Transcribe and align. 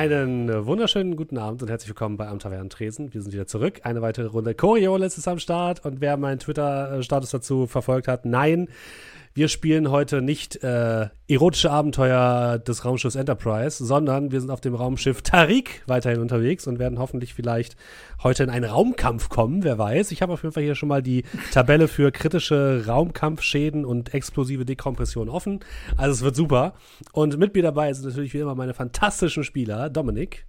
Einen 0.00 0.64
wunderschönen 0.64 1.14
guten 1.14 1.36
Abend 1.36 1.60
und 1.60 1.68
herzlich 1.68 1.90
willkommen 1.90 2.16
bei 2.16 2.26
Am 2.26 2.38
Tavern 2.38 2.70
Tresen. 2.70 3.12
Wir 3.12 3.20
sind 3.20 3.34
wieder 3.34 3.46
zurück. 3.46 3.80
Eine 3.82 4.00
weitere 4.00 4.28
Runde 4.28 4.54
Coriolis 4.54 5.18
ist 5.18 5.28
am 5.28 5.38
Start 5.38 5.84
und 5.84 6.00
wer 6.00 6.16
meinen 6.16 6.38
Twitter-Status 6.38 7.28
dazu 7.28 7.66
verfolgt 7.66 8.08
hat, 8.08 8.24
nein, 8.24 8.68
wir 9.32 9.48
spielen 9.48 9.90
heute 9.90 10.22
nicht 10.22 10.62
äh, 10.64 11.08
erotische 11.28 11.70
Abenteuer 11.70 12.58
des 12.58 12.84
Raumschiffs 12.84 13.14
Enterprise, 13.14 13.84
sondern 13.84 14.32
wir 14.32 14.40
sind 14.40 14.50
auf 14.50 14.60
dem 14.60 14.74
Raumschiff 14.74 15.22
Tariq 15.22 15.82
weiterhin 15.86 16.20
unterwegs 16.20 16.66
und 16.66 16.78
werden 16.78 16.98
hoffentlich 16.98 17.32
vielleicht 17.34 17.76
heute 18.22 18.42
in 18.42 18.50
einen 18.50 18.64
Raumkampf 18.64 19.28
kommen, 19.28 19.62
wer 19.62 19.78
weiß. 19.78 20.10
Ich 20.10 20.22
habe 20.22 20.32
auf 20.32 20.42
jeden 20.42 20.52
Fall 20.52 20.64
hier 20.64 20.74
schon 20.74 20.88
mal 20.88 21.02
die 21.02 21.24
Tabelle 21.52 21.86
für 21.86 22.10
kritische 22.10 22.84
Raumkampfschäden 22.86 23.84
und 23.84 24.14
explosive 24.14 24.64
Dekompression 24.64 25.28
offen. 25.28 25.60
Also 25.96 26.12
es 26.12 26.22
wird 26.22 26.34
super. 26.34 26.74
Und 27.12 27.38
mit 27.38 27.54
mir 27.54 27.62
dabei 27.62 27.92
sind 27.92 28.06
natürlich 28.06 28.34
wie 28.34 28.38
immer 28.38 28.56
meine 28.56 28.74
fantastischen 28.74 29.44
Spieler. 29.44 29.90
Dominik. 29.90 30.46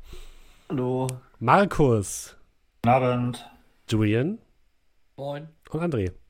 Hallo. 0.69 1.07
Markus. 1.39 2.35
Guten 2.81 2.95
Abend. 2.95 3.51
Julian. 3.89 4.39
Moin. 5.17 5.49
Und 5.69 5.81
André. 5.81 6.20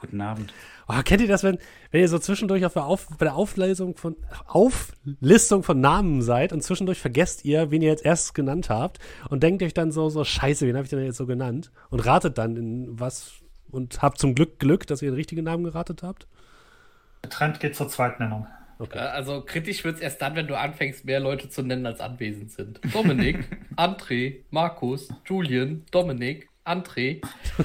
Guten 0.00 0.20
Abend. 0.20 0.52
Oh, 0.88 0.94
kennt 1.04 1.20
ihr 1.20 1.28
das, 1.28 1.44
wenn, 1.44 1.58
wenn 1.90 2.00
ihr 2.00 2.08
so 2.08 2.18
zwischendurch 2.18 2.64
auf 2.64 2.72
der, 2.72 2.86
auf, 2.86 3.08
bei 3.18 3.26
der 3.26 3.34
Auflesung 3.34 3.96
von, 3.96 4.16
Auflistung 4.46 5.62
von 5.62 5.80
Namen 5.80 6.22
seid 6.22 6.52
und 6.52 6.62
zwischendurch 6.62 6.98
vergesst 6.98 7.44
ihr, 7.44 7.70
wen 7.70 7.82
ihr 7.82 7.90
jetzt 7.90 8.04
erst 8.04 8.34
genannt 8.34 8.70
habt 8.70 8.98
und 9.28 9.42
denkt 9.42 9.62
euch 9.62 9.74
dann 9.74 9.92
so, 9.92 10.08
so 10.08 10.24
scheiße, 10.24 10.66
wen 10.66 10.76
habe 10.76 10.84
ich 10.84 10.90
denn 10.90 11.04
jetzt 11.04 11.18
so 11.18 11.26
genannt? 11.26 11.70
Und 11.90 12.00
ratet 12.00 12.38
dann 12.38 12.56
in 12.56 12.98
was 12.98 13.34
und 13.70 14.02
habt 14.02 14.18
zum 14.18 14.34
Glück 14.34 14.58
Glück, 14.58 14.86
dass 14.86 15.02
ihr 15.02 15.10
den 15.10 15.16
richtigen 15.16 15.44
Namen 15.44 15.64
geratet 15.64 16.02
habt? 16.02 16.26
Der 17.22 17.30
Trend 17.30 17.60
geht 17.60 17.76
zur 17.76 17.88
Zweitnennung. 17.88 18.46
Okay. 18.78 18.98
Also 18.98 19.42
kritisch 19.42 19.84
wird 19.84 19.96
es 19.96 20.00
erst 20.00 20.22
dann, 20.22 20.34
wenn 20.36 20.46
du 20.46 20.58
anfängst, 20.58 21.04
mehr 21.04 21.20
Leute 21.20 21.50
zu 21.50 21.62
nennen, 21.62 21.84
als 21.84 22.00
anwesend 22.00 22.50
sind. 22.50 22.80
Dominik, 22.94 23.44
André, 23.76 24.36
Markus, 24.50 25.10
Julian, 25.26 25.84
Dominik, 25.90 26.48
André. 26.70 27.20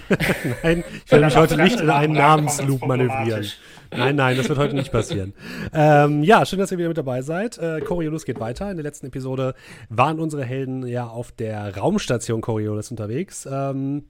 nein, 0.63 0.83
ich 1.05 1.11
werde 1.11 1.25
mich 1.25 1.35
heute 1.35 1.57
nicht 1.57 1.79
in 1.79 1.89
einen 1.89 2.13
Namensloop 2.13 2.85
manövrieren. 2.85 3.45
Nein, 3.91 4.15
nein, 4.15 4.35
das 4.35 4.49
wird 4.49 4.57
heute 4.57 4.75
nicht 4.75 4.91
passieren. 4.91 5.33
ähm, 5.73 6.23
ja, 6.23 6.45
schön, 6.45 6.59
dass 6.59 6.71
ihr 6.71 6.77
wieder 6.77 6.87
mit 6.87 6.97
dabei 6.97 7.21
seid. 7.21 7.57
Äh, 7.57 7.81
Coriolis 7.81 8.25
geht 8.25 8.39
weiter. 8.39 8.69
In 8.69 8.77
der 8.77 8.83
letzten 8.83 9.05
Episode 9.05 9.53
waren 9.89 10.19
unsere 10.19 10.43
Helden 10.43 10.85
ja 10.87 11.07
auf 11.07 11.31
der 11.31 11.77
Raumstation 11.77 12.41
Coriolis 12.41 12.91
unterwegs. 12.91 13.47
Ähm, 13.49 14.05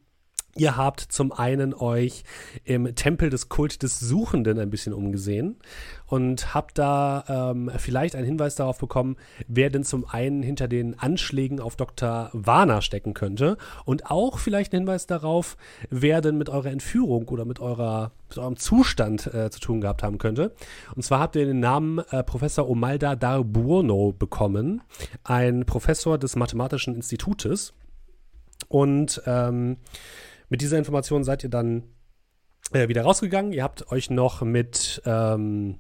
Ihr 0.57 0.77
habt 0.77 1.01
zum 1.01 1.33
einen 1.33 1.73
euch 1.73 2.23
im 2.63 2.95
Tempel 2.95 3.29
des 3.29 3.49
Kult 3.49 3.83
des 3.83 3.99
Suchenden 3.99 4.57
ein 4.57 4.69
bisschen 4.69 4.93
umgesehen 4.93 5.57
und 6.07 6.53
habt 6.53 6.77
da 6.77 7.51
ähm, 7.51 7.71
vielleicht 7.77 8.15
einen 8.15 8.25
Hinweis 8.25 8.55
darauf 8.55 8.77
bekommen, 8.77 9.17
wer 9.47 9.69
denn 9.69 9.83
zum 9.83 10.05
einen 10.07 10.43
hinter 10.43 10.67
den 10.67 10.97
Anschlägen 10.99 11.59
auf 11.59 11.75
Dr. 11.75 12.29
Warner 12.33 12.81
stecken 12.81 13.13
könnte 13.13 13.57
und 13.85 14.09
auch 14.09 14.39
vielleicht 14.39 14.73
einen 14.73 14.81
Hinweis 14.81 15.07
darauf, 15.07 15.57
wer 15.89 16.21
denn 16.21 16.37
mit 16.37 16.49
eurer 16.49 16.71
Entführung 16.71 17.27
oder 17.29 17.45
mit, 17.45 17.59
eurer, 17.59 18.11
mit 18.29 18.37
eurem 18.37 18.57
Zustand 18.57 19.33
äh, 19.33 19.49
zu 19.49 19.59
tun 19.59 19.81
gehabt 19.81 20.03
haben 20.03 20.17
könnte. 20.17 20.53
Und 20.95 21.03
zwar 21.03 21.19
habt 21.19 21.35
ihr 21.35 21.45
den 21.45 21.59
Namen 21.59 21.99
äh, 22.11 22.23
Professor 22.23 22.69
Omalda 22.69 23.15
Darbuono 23.15 24.13
bekommen, 24.17 24.81
ein 25.23 25.65
Professor 25.65 26.17
des 26.17 26.35
Mathematischen 26.35 26.95
Institutes. 26.95 27.73
Und 28.67 29.21
ähm, 29.25 29.77
mit 30.49 30.61
dieser 30.61 30.77
Information 30.77 31.23
seid 31.23 31.43
ihr 31.43 31.49
dann 31.49 31.83
äh, 32.71 32.87
wieder 32.87 33.03
rausgegangen. 33.03 33.51
Ihr 33.51 33.63
habt 33.63 33.91
euch 33.91 34.09
noch 34.09 34.41
mit 34.41 35.01
ähm, 35.05 35.77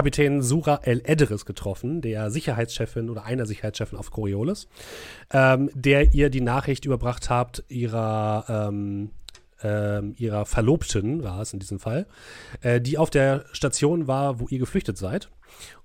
Kapitän 0.00 0.40
Sura 0.40 0.80
El 0.82 1.02
Edris 1.04 1.44
getroffen, 1.44 2.00
der 2.00 2.30
Sicherheitschefin 2.30 3.10
oder 3.10 3.24
einer 3.26 3.44
Sicherheitschefin 3.44 3.98
auf 3.98 4.10
Coriolis, 4.10 4.66
ähm, 5.30 5.68
der 5.74 6.14
ihr 6.14 6.30
die 6.30 6.40
Nachricht 6.40 6.86
überbracht 6.86 7.28
habt, 7.28 7.64
ihrer, 7.68 8.46
ähm, 8.48 9.10
äh, 9.62 10.00
ihrer 10.12 10.46
Verlobten, 10.46 11.22
war 11.22 11.42
es 11.42 11.52
in 11.52 11.58
diesem 11.58 11.78
Fall, 11.78 12.06
äh, 12.62 12.80
die 12.80 12.96
auf 12.96 13.10
der 13.10 13.44
Station 13.52 14.06
war, 14.06 14.40
wo 14.40 14.48
ihr 14.48 14.58
geflüchtet 14.58 14.96
seid. 14.96 15.28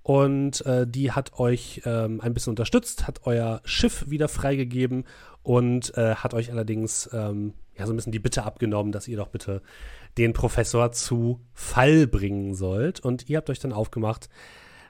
Und 0.02 0.66
äh, 0.66 0.88
die 0.88 1.12
hat 1.12 1.38
euch 1.38 1.81
ähm, 1.84 2.22
ein 2.22 2.34
bisschen 2.34 2.52
unterstützt, 2.52 3.08
hat 3.08 3.25
euer 3.25 3.59
Schiff 3.66 4.09
wieder 4.09 4.30
freigegeben 4.30 5.04
und 5.44 5.98
äh, 5.98 6.16
hat 6.16 6.34
euch 6.34 6.54
allerdings 6.54 7.09
ähm, 7.12 7.54
ja 7.78 7.86
so 7.86 7.92
ein 7.92 7.98
bisschen 7.98 8.14
die 8.14 8.20
Bitte 8.20 8.44
abgenommen, 8.44 8.94
dass 8.94 9.09
ihr 9.09 9.18
doch 9.18 9.28
bitte 9.28 9.62
den 10.18 10.34
Professor 10.34 10.92
zu 10.92 11.42
Fall 11.53 12.08
bringen 12.08 12.56
sollt. 12.56 13.00
Und 13.00 13.30
ihr 13.30 13.38
habt 13.38 13.50
euch 13.50 13.59
dann 13.59 13.74
aufgemacht 13.74 14.30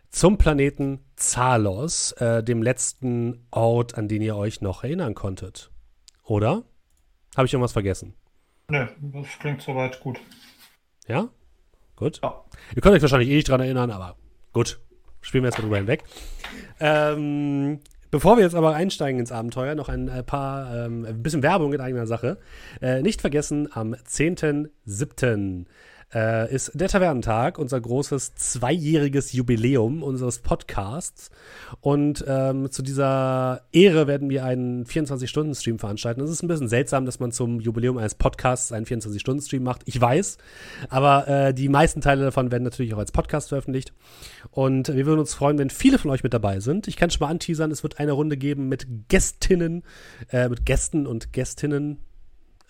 zum 0.10 0.38
Planeten 0.38 1.04
Zalos, 1.16 2.14
äh, 2.14 2.44
dem 2.44 2.64
letzten 2.64 3.46
Ort, 3.52 3.98
an 3.98 4.08
den 4.08 4.22
ihr 4.22 4.36
euch 4.36 4.62
noch 4.62 4.84
erinnern 4.84 5.14
konntet. 5.14 5.72
Oder? 6.24 6.64
Habe 7.36 7.48
ich 7.48 7.54
irgendwas 7.54 7.74
vergessen? 7.74 8.14
Ne, 8.70 8.90
das 9.00 9.28
klingt 9.40 9.62
soweit 9.62 10.00
gut. 10.00 10.20
Ja? 11.08 11.30
Gut. 11.96 12.20
Ja. 12.24 12.44
Ihr 12.76 12.82
könnt 12.82 12.96
euch 12.96 13.02
wahrscheinlich 13.02 13.30
eh 13.30 13.36
nicht 13.36 13.50
dran 13.50 13.62
erinnern, 13.62 13.92
aber 13.92 14.16
gut. 14.54 14.80
Spielen 15.22 15.44
wir 15.44 15.50
jetzt 15.50 15.58
mal 15.58 15.64
drüber 15.64 15.78
hinweg. 15.78 16.04
Ähm, 16.80 17.80
Bevor 18.12 18.38
wir 18.38 18.44
jetzt 18.44 18.56
aber 18.56 18.76
einsteigen 18.76 19.20
ins 19.20 19.32
Abenteuer, 19.32 19.76
noch 19.76 19.90
ein 19.90 20.08
äh, 20.08 20.24
paar, 20.24 20.86
ähm, 20.86 21.06
ein 21.06 21.24
bisschen 21.24 21.44
Werbung 21.44 21.74
in 21.74 21.82
eigener 21.82 22.08
Sache. 22.08 22.38
Äh, 22.82 23.02
nicht 23.02 23.22
vergessen, 23.22 23.68
am 23.72 23.94
10.07 23.94 25.66
äh, 26.14 26.54
ist 26.54 26.72
der 26.74 26.88
Tavernentag, 26.88 27.58
unser 27.58 27.80
großes 27.80 28.36
zweijähriges 28.36 29.34
Jubiläum 29.34 30.04
unseres 30.04 30.40
Podcasts. 30.40 31.32
Und 31.82 32.24
ähm, 32.28 32.72
zu 32.72 32.82
dieser 32.82 33.64
Ehre 33.72 34.08
werden 34.08 34.30
wir 34.30 34.46
einen 34.46 34.86
24-Stunden-Stream 34.86 35.80
veranstalten. 35.80 36.22
Es 36.22 36.30
ist 36.30 36.44
ein 36.44 36.48
bisschen 36.48 36.70
seltsam, 36.70 37.06
dass 37.06 37.20
man 37.20 37.32
zum 37.32 37.60
Jubiläum 37.60 37.98
eines 37.98 38.16
Podcasts 38.16 38.72
einen 38.72 38.86
24-Stunden-Stream 38.86 39.64
macht. 39.64 39.82
Ich 39.86 40.00
weiß, 40.00 40.38
aber 40.90 41.28
äh, 41.28 41.54
die 41.54 41.70
meisten 41.70 42.02
Teile 42.02 42.24
davon 42.24 42.52
werden 42.52 42.64
natürlich 42.64 42.94
auch 42.94 43.00
als 43.00 43.12
Podcast 43.12 43.50
veröffentlicht. 43.50 43.94
Und 44.52 44.88
wir 44.88 45.06
würden 45.06 45.20
uns 45.20 45.34
freuen, 45.34 45.58
wenn 45.58 45.70
viele 45.70 45.98
von 45.98 46.12
euch 46.12 46.24
mit 46.24 46.34
dabei 46.34 46.60
sind. 46.60 46.88
Ich 46.88 46.98
kann 46.98 47.10
schon 47.10 47.26
mal 47.26 47.32
anteasern, 47.32 47.72
es 47.72 47.84
wird 47.84 48.00
eine 48.00 48.14
Runde 48.14 48.38
geben 48.38 48.70
mit 48.70 49.10
Gästinnen, 49.10 49.84
äh, 50.30 50.50
mit 50.50 50.66
Gästen 50.66 51.08
und 51.08 51.34
Gästinnen 51.34 52.00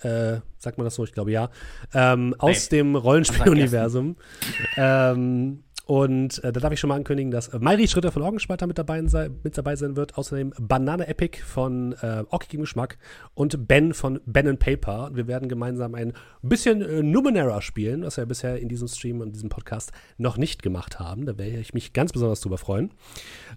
äh, 0.02 0.40
sagt 0.58 0.78
man 0.78 0.86
das 0.86 0.96
so? 0.96 1.04
Ich 1.04 1.14
glaube 1.14 1.32
ja, 1.32 1.50
ähm, 1.94 2.36
aus 2.38 2.72
nee. 2.72 2.78
dem 2.78 2.96
Rollenspieluniversum. 2.96 4.16
ähm, 4.78 5.65
und 5.86 6.44
äh, 6.44 6.52
da 6.52 6.60
darf 6.60 6.74
ich 6.74 6.80
schon 6.80 6.88
mal 6.88 6.96
ankündigen, 6.96 7.30
dass 7.30 7.50
äh, 7.50 7.60
Mairi 7.60 7.88
Schritter 7.88 8.12
von 8.12 8.24
Orgenspalter 8.24 8.66
mit 8.66 8.80
dabei, 8.80 9.06
sei, 9.06 9.30
mit 9.44 9.56
dabei 9.56 9.76
sein 9.76 9.96
wird. 9.96 10.18
Außerdem 10.18 10.52
Banane 10.60 11.08
Epic 11.08 11.38
von 11.44 11.94
äh, 12.02 12.24
Ockigem 12.30 12.62
Geschmack 12.62 12.98
und 13.36 13.68
Ben 13.68 13.94
von 13.94 14.20
Ben 14.26 14.48
and 14.48 14.60
Paper. 14.60 15.12
Wir 15.14 15.28
werden 15.28 15.48
gemeinsam 15.48 15.94
ein 15.94 16.14
bisschen 16.42 16.82
äh, 16.82 17.04
Numenera 17.04 17.62
spielen, 17.62 18.02
was 18.02 18.18
wir 18.18 18.26
bisher 18.26 18.58
in 18.58 18.68
diesem 18.68 18.88
Stream 18.88 19.22
und 19.22 19.36
diesem 19.36 19.50
Podcast 19.50 19.92
noch 20.18 20.38
nicht 20.38 20.64
gemacht 20.64 21.00
haben. 21.00 21.28
Da 21.28 21.38
werde 21.38 21.60
ich 21.60 21.76
mich 21.76 21.94
ganz 21.94 22.12
besonders 22.12 22.42
drüber 22.42 22.58
freuen. 22.58 22.90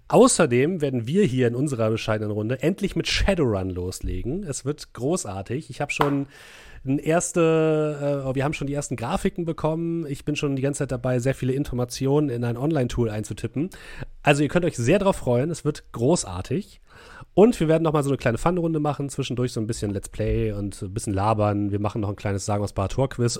Außerdem 0.07 0.81
werden 0.81 1.07
wir 1.07 1.23
hier 1.23 1.47
in 1.47 1.55
unserer 1.55 1.89
bescheidenen 1.89 2.31
Runde 2.31 2.61
endlich 2.61 2.95
mit 2.95 3.07
Shadowrun 3.07 3.71
loslegen. 3.71 4.43
Es 4.43 4.65
wird 4.65 4.93
großartig. 4.93 5.71
Ich 5.71 5.81
habe 5.81 5.91
schon 5.91 6.27
erste, 6.85 8.23
äh, 8.25 8.35
wir 8.35 8.43
haben 8.43 8.53
schon 8.53 8.67
die 8.67 8.73
ersten 8.73 8.95
Grafiken 8.95 9.45
bekommen. 9.45 10.05
Ich 10.07 10.25
bin 10.25 10.35
schon 10.35 10.55
die 10.55 10.61
ganze 10.61 10.79
Zeit 10.79 10.91
dabei, 10.91 11.19
sehr 11.19 11.35
viele 11.35 11.53
Informationen 11.53 12.29
in 12.29 12.43
ein 12.43 12.57
Online-Tool 12.57 13.09
einzutippen. 13.09 13.69
Also 14.23 14.43
ihr 14.43 14.49
könnt 14.49 14.65
euch 14.65 14.77
sehr 14.77 14.99
darauf 14.99 15.17
freuen. 15.17 15.49
Es 15.49 15.65
wird 15.65 15.91
großartig. 15.91 16.81
Und 17.33 17.59
wir 17.59 17.67
werden 17.67 17.83
noch 17.83 17.93
mal 17.93 18.03
so 18.03 18.09
eine 18.09 18.17
kleine 18.17 18.37
Fun-Runde 18.37 18.79
machen, 18.79 19.09
zwischendurch 19.09 19.53
so 19.53 19.61
ein 19.61 19.67
bisschen 19.67 19.91
Let's 19.91 20.09
Play 20.09 20.51
und 20.51 20.81
ein 20.81 20.93
bisschen 20.93 21.13
labern. 21.13 21.71
Wir 21.71 21.79
machen 21.79 22.01
noch 22.01 22.09
ein 22.09 22.15
kleines 22.15 22.45
Sagen 22.45 22.63
was 22.63 22.73
Tor-Quiz. 22.73 23.39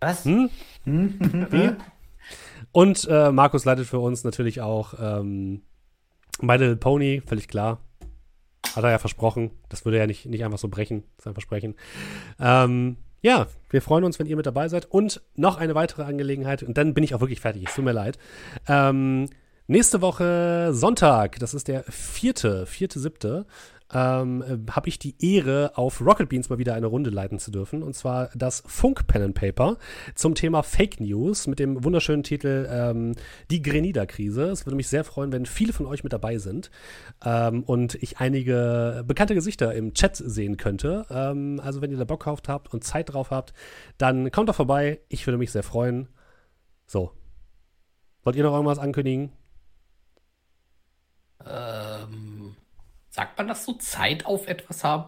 was? 0.00 0.24
Hm? 0.24 0.50
Wie? 0.84 1.70
Und 2.72 3.08
äh, 3.10 3.32
Markus 3.32 3.64
leitet 3.64 3.86
für 3.86 3.98
uns 3.98 4.22
natürlich 4.24 4.60
auch 4.60 4.94
ähm, 5.00 5.62
My 6.40 6.56
Little 6.56 6.76
Pony, 6.76 7.22
völlig 7.24 7.48
klar. 7.48 7.80
Hat 8.76 8.84
er 8.84 8.90
ja 8.90 8.98
versprochen. 8.98 9.50
Das 9.68 9.84
würde 9.84 9.98
er 9.98 10.06
nicht, 10.06 10.26
nicht 10.26 10.44
einfach 10.44 10.58
so 10.58 10.68
brechen, 10.68 11.04
sein 11.18 11.32
Versprechen. 11.32 11.74
Ähm, 12.38 12.98
ja, 13.22 13.46
wir 13.70 13.82
freuen 13.82 14.04
uns, 14.04 14.18
wenn 14.18 14.26
ihr 14.26 14.36
mit 14.36 14.46
dabei 14.46 14.68
seid. 14.68 14.86
Und 14.86 15.22
noch 15.34 15.56
eine 15.56 15.74
weitere 15.74 16.02
Angelegenheit, 16.02 16.62
und 16.62 16.76
dann 16.76 16.94
bin 16.94 17.02
ich 17.02 17.14
auch 17.14 17.20
wirklich 17.20 17.40
fertig, 17.40 17.64
es 17.66 17.74
tut 17.74 17.84
mir 17.84 17.92
leid. 17.92 18.18
Ähm, 18.68 19.28
nächste 19.66 20.02
Woche 20.02 20.68
Sonntag, 20.72 21.38
das 21.38 21.54
ist 21.54 21.68
der 21.68 21.84
vierte, 21.84 22.66
vierte, 22.66 23.00
siebte, 23.00 23.46
ähm, 23.92 24.42
äh, 24.42 24.70
habe 24.70 24.88
ich 24.88 24.98
die 24.98 25.14
Ehre, 25.20 25.72
auf 25.76 26.00
Rocket 26.00 26.28
Beans 26.28 26.48
mal 26.48 26.58
wieder 26.58 26.74
eine 26.74 26.86
Runde 26.86 27.10
leiten 27.10 27.38
zu 27.38 27.50
dürfen. 27.50 27.82
Und 27.82 27.94
zwar 27.94 28.30
das 28.34 28.62
Funk 28.66 29.06
Pen 29.06 29.22
and 29.22 29.34
Paper 29.34 29.76
zum 30.14 30.34
Thema 30.34 30.62
Fake 30.62 31.00
News 31.00 31.46
mit 31.46 31.58
dem 31.58 31.84
wunderschönen 31.84 32.22
Titel 32.22 32.68
ähm, 32.70 33.12
Die 33.50 33.62
Grenada-Krise. 33.62 34.44
Es 34.50 34.66
würde 34.66 34.76
mich 34.76 34.88
sehr 34.88 35.04
freuen, 35.04 35.32
wenn 35.32 35.46
viele 35.46 35.72
von 35.72 35.86
euch 35.86 36.04
mit 36.04 36.12
dabei 36.12 36.38
sind 36.38 36.70
ähm, 37.24 37.62
und 37.62 37.94
ich 37.96 38.18
einige 38.18 39.04
bekannte 39.06 39.34
Gesichter 39.34 39.74
im 39.74 39.94
Chat 39.94 40.16
sehen 40.16 40.56
könnte. 40.56 41.06
Ähm, 41.10 41.60
also, 41.62 41.80
wenn 41.80 41.90
ihr 41.90 41.98
da 41.98 42.04
Bock 42.04 42.24
drauf 42.24 42.40
habt 42.48 42.72
und 42.72 42.84
Zeit 42.84 43.12
drauf 43.12 43.30
habt, 43.30 43.52
dann 43.98 44.30
kommt 44.30 44.48
doch 44.48 44.54
vorbei. 44.54 45.00
Ich 45.08 45.26
würde 45.26 45.38
mich 45.38 45.52
sehr 45.52 45.62
freuen. 45.62 46.08
So. 46.86 47.12
Wollt 48.22 48.36
ihr 48.36 48.42
noch 48.42 48.52
irgendwas 48.52 48.78
ankündigen? 48.78 49.32
Ähm, 51.48 52.35
sagt 53.16 53.38
man 53.38 53.48
das 53.48 53.64
so? 53.64 53.72
Zeit 53.72 54.26
auf 54.26 54.46
etwas 54.46 54.84
haben? 54.84 55.04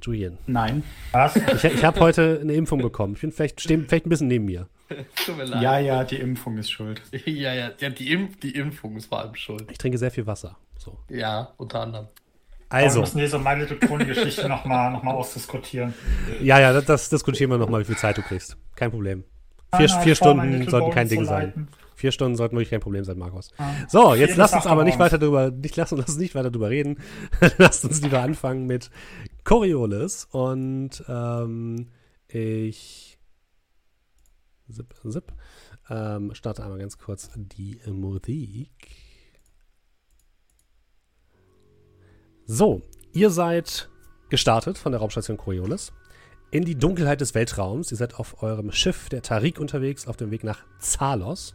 Julian. 0.00 0.38
Nein. 0.46 0.82
Was? 1.12 1.34
Ich, 1.36 1.64
ich 1.64 1.84
habe 1.84 1.98
heute 2.00 2.38
eine 2.40 2.52
Impfung 2.52 2.80
bekommen. 2.80 3.14
Ich 3.14 3.22
bin 3.22 3.32
vielleicht, 3.32 3.60
steh, 3.60 3.78
vielleicht 3.78 4.06
ein 4.06 4.08
bisschen 4.10 4.28
neben 4.28 4.44
mir. 4.44 4.68
Tut 5.26 5.36
mir 5.36 5.44
leid. 5.44 5.62
Ja, 5.62 5.78
ja, 5.78 6.04
die 6.04 6.16
Impfung 6.16 6.56
ist 6.58 6.70
schuld. 6.70 7.02
ja, 7.24 7.52
ja, 7.54 7.70
ja 7.78 7.90
die, 7.90 8.12
Impf 8.12 8.38
die 8.38 8.54
Impfung 8.54 8.96
ist 8.96 9.06
vor 9.06 9.20
allem 9.20 9.34
schuld. 9.34 9.68
Ich 9.70 9.78
trinke 9.78 9.98
sehr 9.98 10.10
viel 10.10 10.26
Wasser. 10.26 10.56
So. 10.78 10.96
Ja, 11.08 11.52
unter 11.56 11.80
anderem. 11.80 12.06
Wir 12.70 12.78
Also, 12.80 13.00
müssen 13.00 13.18
diese 13.18 13.38
My 13.38 13.54
Little 13.54 13.76
Pony-Geschichte 13.76 14.48
nochmal 14.48 14.92
noch 14.92 15.02
mal 15.02 15.12
ausdiskutieren. 15.12 15.94
ja, 16.40 16.60
ja, 16.60 16.72
das, 16.72 16.84
das 16.84 17.08
diskutieren 17.08 17.50
wir 17.50 17.58
nochmal, 17.58 17.80
wie 17.80 17.84
viel 17.86 17.96
Zeit 17.96 18.16
du 18.18 18.22
kriegst. 18.22 18.56
Kein 18.76 18.90
Problem. 18.90 19.24
Nein, 19.72 19.80
Vier, 19.80 19.94
nein, 19.94 20.04
vier 20.04 20.16
vor, 20.16 20.34
My 20.34 20.42
Stunden 20.48 20.70
sollten 20.70 20.90
kein 20.90 21.08
Ding 21.08 21.24
sein. 21.24 21.68
Vier 22.04 22.12
Stunden 22.12 22.36
sollten 22.36 22.54
wirklich 22.54 22.68
kein 22.68 22.82
Problem 22.82 23.02
sein, 23.02 23.16
Markus. 23.16 23.48
So, 23.88 24.14
jetzt 24.14 24.32
Vier 24.32 24.36
lass 24.36 24.50
bis 24.50 24.56
uns 24.58 24.66
aber 24.66 24.84
nicht 24.84 24.98
weiter 24.98 25.16
drüber, 25.16 25.50
nicht, 25.50 25.74
lass 25.76 25.90
uns 25.90 26.18
nicht 26.18 26.34
weiter 26.34 26.50
drüber 26.50 26.68
reden. 26.68 26.98
Lasst 27.56 27.82
uns 27.86 28.02
lieber 28.02 28.20
anfangen 28.20 28.66
mit 28.66 28.90
Coriolis 29.42 30.28
und 30.30 31.02
ähm, 31.08 31.88
ich 32.28 33.18
zip, 34.70 34.94
zip, 35.08 35.32
ähm, 35.88 36.34
starte 36.34 36.62
einmal 36.62 36.78
ganz 36.78 36.98
kurz 36.98 37.30
die 37.36 37.80
Musik. 37.86 38.68
So, 42.44 42.82
ihr 43.14 43.30
seid 43.30 43.88
gestartet 44.28 44.76
von 44.76 44.92
der 44.92 45.00
Raumstation 45.00 45.38
Coriolis 45.38 45.90
in 46.50 46.66
die 46.66 46.76
Dunkelheit 46.76 47.22
des 47.22 47.34
Weltraums. 47.34 47.92
Ihr 47.92 47.96
seid 47.96 48.16
auf 48.16 48.42
eurem 48.42 48.72
Schiff 48.72 49.08
der 49.08 49.22
Tarik 49.22 49.58
unterwegs, 49.58 50.06
auf 50.06 50.18
dem 50.18 50.30
Weg 50.30 50.44
nach 50.44 50.66
Zalos. 50.80 51.54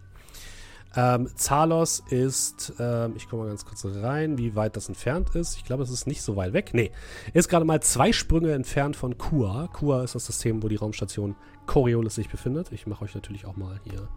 Ähm, 0.95 1.30
Zalos 1.36 2.03
ist, 2.09 2.74
ähm, 2.80 3.13
ich 3.15 3.30
komme 3.30 3.44
mal 3.44 3.50
ganz 3.50 3.65
kurz 3.65 3.86
rein, 3.86 4.38
wie 4.38 4.56
weit 4.56 4.75
das 4.75 4.89
entfernt 4.89 5.36
ist. 5.36 5.56
Ich 5.57 5.63
glaube, 5.63 5.83
es 5.83 5.91
ist 5.91 6.07
nicht 6.07 6.21
so 6.21 6.36
weit 6.36 6.53
weg. 6.53 6.71
Nee, 6.74 6.91
ist 7.33 7.47
gerade 7.47 7.65
mal 7.65 7.81
zwei 7.81 8.12
Sprünge 8.12 8.53
entfernt 8.53 8.95
von 8.95 9.18
Kua. 9.18 9.68
Kua 9.71 10.03
ist 10.03 10.15
das 10.15 10.25
System, 10.25 10.63
wo 10.63 10.68
die 10.68 10.77
Raumstation 10.77 11.36
Coriolis 11.68 12.15
sich 12.15 12.30
befindet. 12.30 12.71
Ich 12.71 12.88
mache 12.88 13.03
euch 13.03 13.13
natürlich 13.13 13.45
auch 13.45 13.56
mal 13.56 13.80
hier 13.83 14.07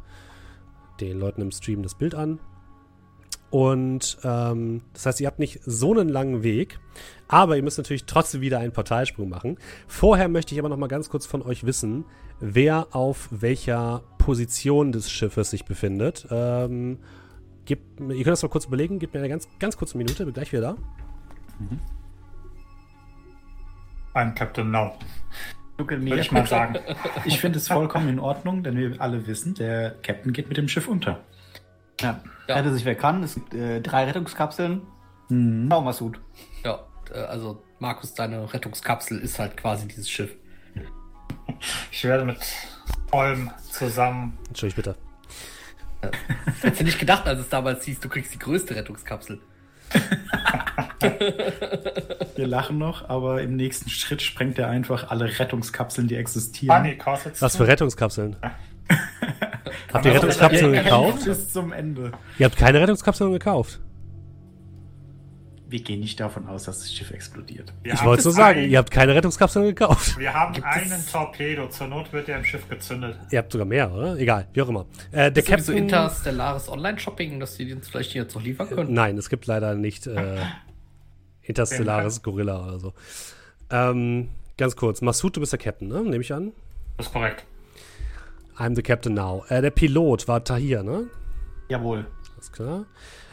den 1.01 1.19
Leuten 1.19 1.43
im 1.43 1.51
Stream 1.51 1.83
das 1.83 1.95
Bild 1.95 2.15
an. 2.15 2.41
Und 3.53 4.17
ähm, 4.25 4.81
das 4.95 5.05
heißt, 5.05 5.21
ihr 5.21 5.27
habt 5.27 5.39
nicht 5.39 5.61
so 5.67 5.93
einen 5.93 6.09
langen 6.09 6.43
Weg, 6.43 6.79
aber 7.29 7.55
ihr 7.57 7.63
müsst 7.63 7.77
natürlich 7.77 8.07
trotzdem 8.07 8.41
wieder 8.41 8.59
einen 8.59 8.73
Portalsprung 8.73 9.29
machen. 9.29 9.59
Vorher 9.87 10.31
möchte 10.31 10.55
ich 10.55 10.59
aber 10.59 10.71
noch 10.71 10.79
mal 10.79 10.87
ganz 10.87 11.11
kurz 11.11 11.27
von 11.27 11.43
euch 11.43 11.67
wissen, 11.67 12.07
wer 12.41 12.97
auf 12.97 13.29
welcher 13.31 14.05
Position 14.17 14.91
des 14.91 15.11
Schiffes 15.11 15.51
sich 15.51 15.67
befindet. 15.67 16.27
Ähm, 16.31 17.01
gebt, 17.67 18.01
ihr 18.01 18.25
könnt 18.25 18.29
das 18.29 18.43
mal 18.43 18.49
kurz 18.49 18.65
überlegen, 18.65 18.99
gebt 18.99 19.13
mir 19.13 19.21
eine 19.21 19.29
ganz, 19.29 19.47
ganz 19.59 19.77
kurze 19.77 19.99
Minute, 19.99 20.25
bin 20.25 20.33
gleich 20.33 20.51
wieder 20.51 20.63
da. 20.63 20.77
Ein 24.15 24.35
Captain 24.35 24.71
Now, 24.71 24.97
würde 25.77 26.21
ich 26.21 26.33
mal 26.33 26.47
sagen. 26.47 26.79
Ich 27.27 27.39
finde 27.39 27.59
es 27.59 27.69
vollkommen 27.69 28.09
in 28.09 28.19
Ordnung, 28.19 28.63
denn 28.63 28.79
wir 28.79 28.99
alle 28.99 29.27
wissen, 29.27 29.53
der 29.53 29.91
Captain 30.03 30.33
geht 30.33 30.49
mit 30.49 30.57
dem 30.57 30.69
Schiff 30.69 30.89
unter. 30.89 31.21
Ja. 32.01 32.21
Ja. 32.49 32.57
Rette 32.57 32.73
sich 32.73 32.85
wer 32.85 32.95
kann. 32.95 33.23
Es 33.23 33.35
gibt 33.35 33.55
äh, 33.55 33.81
drei 33.81 34.05
Rettungskapseln. 34.05 34.83
Mhm. 35.29 35.69
Schau 35.71 35.81
mal 35.81 35.95
gut. 35.95 36.21
Ja, 36.65 36.81
äh, 37.13 37.19
also 37.19 37.63
Markus, 37.79 38.15
deine 38.15 38.53
Rettungskapsel 38.53 39.19
ist 39.19 39.39
halt 39.39 39.57
quasi 39.57 39.87
dieses 39.89 40.11
Schiff. 40.11 40.35
Ich 41.93 42.03
werde 42.05 42.25
mit 42.25 42.39
Olm 43.13 43.51
zusammen. 43.71 44.37
Entschuldigt 44.49 44.77
bitte. 44.77 44.97
Hättest 46.61 46.81
du 46.81 46.85
nicht 46.85 46.99
gedacht, 46.99 47.27
als 47.27 47.39
es 47.41 47.49
damals 47.49 47.85
hieß, 47.85 48.01
du 48.01 48.09
kriegst 48.09 48.35
die 48.35 48.39
größte 48.39 48.75
Rettungskapsel. 48.75 49.41
Wir 52.37 52.47
lachen 52.47 52.79
noch, 52.79 53.09
aber 53.09 53.43
im 53.43 53.57
nächsten 53.57 53.91
Schritt 53.91 54.23
sprengt 54.23 54.59
er 54.59 54.69
einfach 54.69 55.11
alle 55.11 55.39
Rettungskapseln, 55.39 56.09
die 56.09 56.17
existieren. 56.17 56.83
Bunny, 56.83 56.97
kostet's 56.97 57.43
Was 57.43 57.57
für 57.57 57.67
Rettungskapseln? 57.69 58.37
Habt 59.93 60.05
ihr 60.07 60.15
Rettungskapseln 60.15 60.73
gekauft? 60.73 61.25
Bis 61.25 61.53
zum 61.53 61.73
Ende. 61.73 62.13
Ihr 62.39 62.47
habt 62.47 62.57
keine 62.57 62.81
Rettungskapseln 62.81 63.33
gekauft. 63.33 63.81
Wir 65.69 65.81
gehen 65.83 66.01
nicht 66.01 66.21
davon 66.21 66.47
aus, 66.49 66.65
dass 66.65 66.81
das 66.81 66.93
Schiff 66.93 67.11
explodiert. 67.13 67.73
Wir 67.83 67.95
Ich 67.95 68.01
haben 68.01 68.07
wollte 68.09 68.23
so 68.25 68.31
sagen, 68.31 68.61
ein- 68.61 68.69
ihr 68.71 68.77
habt 68.77 68.91
keine 68.91 69.15
Rettungskapseln 69.15 69.65
gekauft. 69.65 70.19
Wir 70.19 70.35
haben 70.35 70.53
Gibt 70.53 70.67
einen 70.67 70.93
es- 70.93 71.11
Torpedo. 71.11 71.67
Zur 71.69 71.87
Not 71.89 72.13
wird 72.13 72.29
er 72.29 72.37
im 72.39 72.45
Schiff 72.45 72.69
gezündet. 72.69 73.17
Ihr 73.31 73.39
habt 73.39 73.51
sogar 73.53 73.67
mehr, 73.67 73.91
oder? 73.91 74.19
Egal, 74.19 74.49
wie 74.53 74.61
auch 74.61 74.69
immer. 74.69 74.85
Äh, 75.13 75.33
der 75.33 75.43
Captain. 75.43 75.75
interstellares 75.79 76.69
Online-Shopping, 76.69 77.41
dass 77.41 77.57
die 77.57 77.73
uns 77.73 77.89
vielleicht 77.89 78.13
jetzt 78.13 78.35
noch 78.35 78.43
liefern 78.43 78.69
können. 78.69 78.93
Nein, 78.93 79.17
es 79.17 79.31
gibt 79.31 79.47
leider 79.47 79.75
nicht 79.75 80.07
äh, 80.07 80.37
interstellares 81.41 82.23
Gorilla 82.23 82.67
oder 82.67 82.79
so. 82.79 82.93
Ähm, 83.71 84.29
ganz 84.59 84.77
kurz, 84.77 85.01
Masud, 85.01 85.37
du 85.37 85.41
bist 85.41 85.53
der 85.53 85.59
Captain, 85.59 85.89
ne? 85.89 86.03
Nehme 86.03 86.21
ich 86.21 86.35
an. 86.35 86.53
Das 86.99 87.07
ist 87.07 87.13
korrekt. 87.15 87.47
I'm 88.63 88.77
the 88.77 88.83
Captain 88.83 89.13
now. 89.13 89.45
Äh, 89.49 89.61
der 89.61 89.71
Pilot 89.71 90.29
war 90.29 90.45
Tahir, 90.45 90.85
ne? 90.85 91.09
Jawohl. 91.69 92.07
Alles 92.37 92.53
klar. 92.53 92.85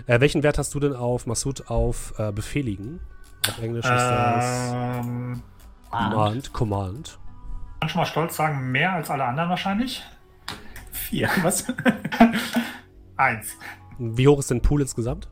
Äh, 0.08 0.20
welchen 0.22 0.42
Wert 0.42 0.58
hast 0.58 0.74
du 0.74 0.80
denn 0.80 0.96
auf 0.96 1.28
Masud 1.28 1.70
auf 1.70 2.14
äh, 2.18 2.32
Befehligen? 2.32 3.00
Auf 3.48 3.62
Englisch 3.62 3.86
ist 3.86 3.92
das 3.92 4.72
Ähm, 4.74 5.44
Command. 5.92 6.52
Command. 6.54 7.20
kann 7.80 7.90
schon 7.90 8.00
mal 8.02 8.06
stolz 8.08 8.36
sagen, 8.38 8.72
mehr 8.72 8.94
als 8.94 9.12
alle 9.12 9.24
anderen 9.24 9.50
wahrscheinlich. 9.52 10.04
Vier. 10.92 11.30
Was? 11.44 11.66
Eins. 13.18 13.56
Wie 14.00 14.28
hoch 14.28 14.40
ist 14.40 14.50
dein 14.50 14.62
Pool 14.62 14.82
insgesamt? 14.82 15.30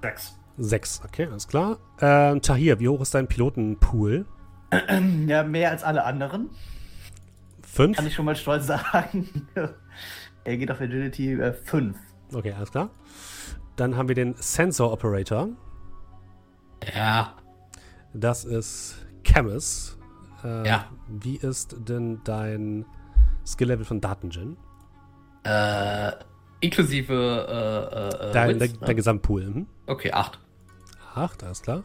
Sechs. 0.00 0.38
Sechs, 0.56 1.02
okay, 1.04 1.26
alles 1.26 1.48
klar. 1.48 1.76
Ähm, 2.00 2.40
Tahir, 2.40 2.80
wie 2.80 2.88
hoch 2.88 3.02
ist 3.02 3.14
dein 3.14 3.26
Pilotenpool? 3.28 4.24
Ja, 5.26 5.42
mehr 5.44 5.70
als 5.70 5.84
alle 5.84 6.04
anderen. 6.04 6.48
Fünf? 7.76 7.96
Kann 7.96 8.06
ich 8.06 8.14
schon 8.14 8.24
mal 8.24 8.34
stolz 8.36 8.66
sagen. 8.68 9.28
er 10.44 10.56
geht 10.56 10.70
auf 10.70 10.80
Agility 10.80 11.34
äh, 11.34 11.52
5. 11.52 11.96
Okay, 12.32 12.52
alles 12.52 12.70
klar. 12.70 12.88
Dann 13.76 13.96
haben 13.96 14.08
wir 14.08 14.14
den 14.14 14.34
Sensor 14.38 14.92
Operator. 14.92 15.48
Ja, 16.94 17.34
Das 18.14 18.44
ist 18.44 19.06
Camus. 19.24 19.98
Äh, 20.42 20.66
Ja. 20.66 20.86
Wie 21.08 21.36
ist 21.36 21.76
denn 21.88 22.20
dein 22.24 22.86
Skill-Level 23.46 23.84
von 23.84 24.00
Datengen? 24.00 24.56
äh, 25.44 26.12
inklusive 26.60 27.12
äh, 27.12 28.28
äh, 28.28 28.32
Dein, 28.32 28.48
Wits, 28.48 28.58
der, 28.58 28.68
ne? 28.80 28.86
der 28.86 28.94
Gesamtpool. 28.94 29.44
Mhm. 29.46 29.66
Okay, 29.86 30.10
acht. 30.12 30.40
Acht, 31.14 31.44
alles 31.44 31.62
klar. 31.62 31.84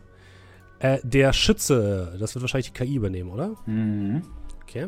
Äh, 0.80 1.00
der 1.04 1.32
Schütze, 1.34 2.16
das 2.20 2.34
wird 2.34 2.42
wahrscheinlich 2.42 2.72
die 2.72 2.78
KI 2.86 2.96
übernehmen, 2.96 3.30
oder? 3.30 3.52
Mhm. 3.68 4.24
Okay. 4.64 4.88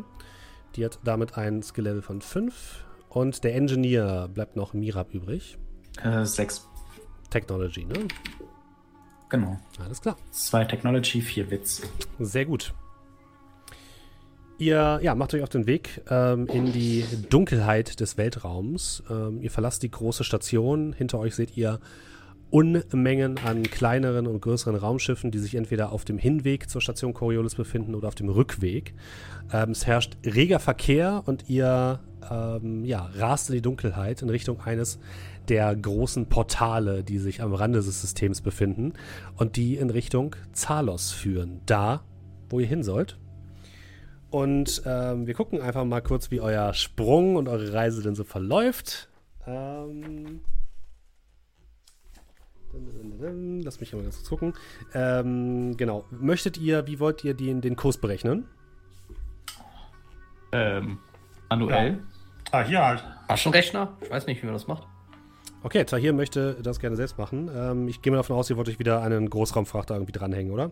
Die 0.76 0.86
hat 0.86 1.00
damit 1.04 1.38
ein 1.38 1.62
Skill-Level 1.62 2.02
von 2.02 2.22
5. 2.22 2.86
Und 3.10 3.44
der 3.44 3.56
Engineer 3.56 4.28
bleibt 4.34 4.56
noch 4.56 4.74
Mirab 4.74 5.14
übrig. 5.14 5.58
Äh, 6.04 6.26
sechs. 6.26 6.68
Technology, 7.30 7.86
ne? 7.86 8.08
Genau. 9.30 9.60
Alles 9.84 10.02
klar. 10.02 10.18
Zwei 10.32 10.66
Technology, 10.66 11.22
vier 11.22 11.50
Witz. 11.50 11.82
Sehr 12.20 12.46
gut. 12.46 12.74
Ihr 14.60 15.00
ja, 15.02 15.16
macht 15.16 15.34
euch 15.34 15.42
auf 15.42 15.50
den 15.50 15.66
Weg 15.66 16.02
ähm, 16.10 16.48
in 16.48 16.72
die 16.72 17.04
Dunkelheit 17.30 18.00
des 18.00 18.18
Weltraums. 18.18 19.04
Ähm, 19.10 19.42
ihr 19.42 19.50
verlasst 19.50 19.82
die 19.84 19.90
große 19.90 20.24
Station. 20.24 20.94
Hinter 20.94 21.20
euch 21.20 21.36
seht 21.36 21.58
ihr 21.58 21.80
Unmengen 22.54 23.40
an 23.40 23.64
kleineren 23.64 24.28
und 24.28 24.40
größeren 24.40 24.76
Raumschiffen, 24.76 25.32
die 25.32 25.40
sich 25.40 25.56
entweder 25.56 25.92
auf 25.92 26.06
dem 26.06 26.20
Hinweg 26.20 26.70
zur 26.70 26.82
Station 26.82 27.16
Coriolis 27.16 27.56
befinden 27.56 27.96
oder 27.96 28.08
auf 28.08 28.14
dem 28.14 28.30
Rückweg. 28.30 28.94
Ähm, 29.52 29.72
es 29.72 29.88
herrscht 29.88 30.18
reger 30.24 30.60
Verkehr 30.60 31.24
und 31.26 31.50
ihr 31.50 32.00
ähm, 32.30 32.86
ja, 32.86 33.10
rast 33.16 33.50
in 33.50 33.56
die 33.56 33.64
Dunkelheit 33.64 34.22
in 34.22 34.30
Richtung 34.30 34.62
eines 34.62 35.00
der 35.50 35.76
großen 35.76 36.28
Portale, 36.28 37.04
die 37.04 37.18
sich 37.18 37.42
am 37.42 37.56
Rande 37.56 37.80
des 37.80 38.02
Systems 38.02 38.42
befinden 38.42 38.94
und 39.36 39.56
die 39.56 39.78
in 39.78 39.90
Richtung 39.90 40.36
Zalos 40.52 41.12
führen. 41.12 41.62
Da, 41.66 42.04
wo 42.50 42.60
ihr 42.60 42.68
hin 42.68 42.84
sollt. 42.84 43.18
Und 44.30 44.84
ähm, 44.86 45.26
wir 45.26 45.34
gucken 45.34 45.60
einfach 45.60 45.86
mal 45.86 46.02
kurz, 46.02 46.30
wie 46.30 46.40
euer 46.40 46.76
Sprung 46.76 47.36
und 47.36 47.50
eure 47.50 47.74
Reise 47.74 48.04
denn 48.04 48.14
so 48.14 48.24
verläuft. 48.24 49.10
Ähm, 49.48 50.42
Lass 53.64 53.80
mich 53.80 53.94
mal 53.94 54.04
ganz 54.04 54.18
kurz 54.18 54.30
gucken. 54.30 54.54
Ähm, 54.94 55.78
genau. 55.78 56.06
Möchtet 56.12 56.58
ihr, 56.58 56.88
wie 56.88 57.00
wollt 57.00 57.24
ihr 57.24 57.34
den, 57.34 57.62
den 57.62 57.76
Kurs 57.76 57.98
berechnen? 57.98 58.46
Ähm, 60.52 61.00
manuell. 61.50 62.00
Ah, 62.52 62.64
hier 62.64 62.86
halt. 62.86 63.04
Taschenrechner? 63.28 63.98
Ich 64.02 64.10
weiß 64.10 64.28
nicht, 64.28 64.42
wie 64.42 64.46
man 64.46 64.54
das 64.54 64.68
macht. 64.68 64.88
Okay, 65.64 65.86
Tahir 65.86 66.14
möchte 66.14 66.58
das 66.62 66.80
gerne 66.80 66.96
selbst 66.96 67.18
machen. 67.18 67.50
Ähm, 67.56 67.88
ich 67.88 68.02
gehe 68.02 68.12
mal 68.12 68.18
davon 68.18 68.36
aus, 68.36 68.50
ihr 68.50 68.58
wollt 68.58 68.68
euch 68.68 68.80
wieder 68.80 69.02
einen 69.02 69.30
Großraumfrachter 69.30 69.96
irgendwie 69.96 70.12
dranhängen, 70.12 70.52
oder? 70.52 70.72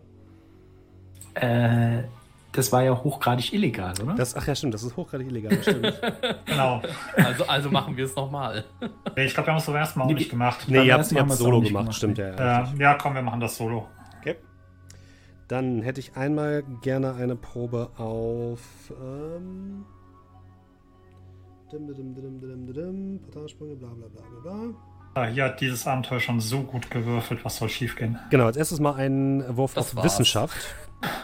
Äh, 1.34 2.02
das 2.52 2.70
war 2.70 2.82
ja 2.82 2.92
hochgradig 3.02 3.52
illegal, 3.52 3.94
oder? 4.02 4.14
Das, 4.14 4.36
ach 4.36 4.46
ja, 4.46 4.54
stimmt, 4.54 4.74
das 4.74 4.82
ist 4.82 4.96
hochgradig 4.96 5.26
illegal. 5.28 5.56
das 5.56 5.64
Stimmt. 5.64 6.00
Genau. 6.46 6.82
Also, 7.16 7.44
also 7.46 7.70
machen 7.70 7.96
wir 7.96 8.04
es 8.04 8.14
nochmal. 8.14 8.64
Nee, 9.16 9.24
ich 9.24 9.32
glaube, 9.34 9.46
wir 9.48 9.52
haben 9.52 9.58
es 9.58 9.64
zum 9.64 9.74
ersten 9.74 9.98
Mal 9.98 10.04
auch 10.04 10.08
Nee, 10.08 10.14
nicht 10.14 10.30
gemacht. 10.30 10.64
nee, 10.68 10.84
ihr 10.84 10.92
habt 10.94 11.04
es 11.06 11.16
auch 11.16 11.28
Solo 11.30 11.60
gemacht, 11.60 11.84
gemacht, 11.84 11.96
stimmt 11.96 12.18
ja. 12.18 12.62
Äh, 12.62 12.66
ja, 12.78 12.94
komm, 12.94 13.14
wir 13.14 13.22
machen 13.22 13.40
das 13.40 13.56
solo. 13.56 13.88
Okay. 14.20 14.36
Dann 15.48 15.82
hätte 15.82 16.00
ich 16.00 16.16
einmal 16.16 16.62
gerne 16.82 17.14
eine 17.14 17.36
Probe 17.36 17.90
auf. 17.96 18.60
Ähm, 19.02 19.84
dim, 21.72 21.86
dim, 21.86 22.14
dim, 22.14 22.14
dim, 22.14 22.40
dim, 22.40 22.72
dim, 22.74 23.20
Portalsprünge, 23.22 23.76
bla 23.76 23.88
bla 23.88 24.06
bla 24.08 24.22
bla 24.42 24.52
bla. 24.52 24.74
Ah, 25.14 25.26
hier 25.26 25.44
hat 25.44 25.60
dieses 25.60 25.86
Abenteuer 25.86 26.20
schon 26.20 26.40
so 26.40 26.62
gut 26.62 26.90
gewürfelt, 26.90 27.44
was 27.44 27.56
soll 27.56 27.68
schiefgehen? 27.68 28.18
Genau, 28.30 28.46
als 28.46 28.56
erstes 28.56 28.80
mal 28.80 28.94
einen 28.94 29.56
Wurf 29.56 29.74
Das 29.74 29.88
auf 29.90 29.96
war's. 29.96 30.04
Wissenschaft. 30.04 30.56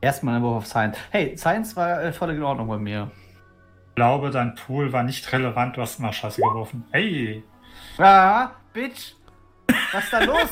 Erstmal 0.00 0.36
ein 0.36 0.42
Wurf 0.42 0.56
auf 0.56 0.66
Science. 0.66 0.96
Hey, 1.10 1.36
Science 1.36 1.76
war 1.76 2.02
äh, 2.02 2.12
voll 2.12 2.30
in 2.30 2.42
Ordnung 2.42 2.68
bei 2.68 2.78
mir. 2.78 3.10
Ich 3.90 3.94
glaube, 3.96 4.30
dein 4.30 4.54
Pool 4.54 4.92
war 4.92 5.02
nicht 5.02 5.30
relevant, 5.32 5.76
du 5.76 5.82
hast 5.82 5.98
immer 5.98 6.12
Scheiße 6.12 6.40
geworfen. 6.40 6.84
Hey! 6.90 7.44
Ah, 7.98 8.52
Bitch! 8.72 9.14
Was 9.92 10.04
ist 10.04 10.12
da 10.12 10.24
los? 10.24 10.48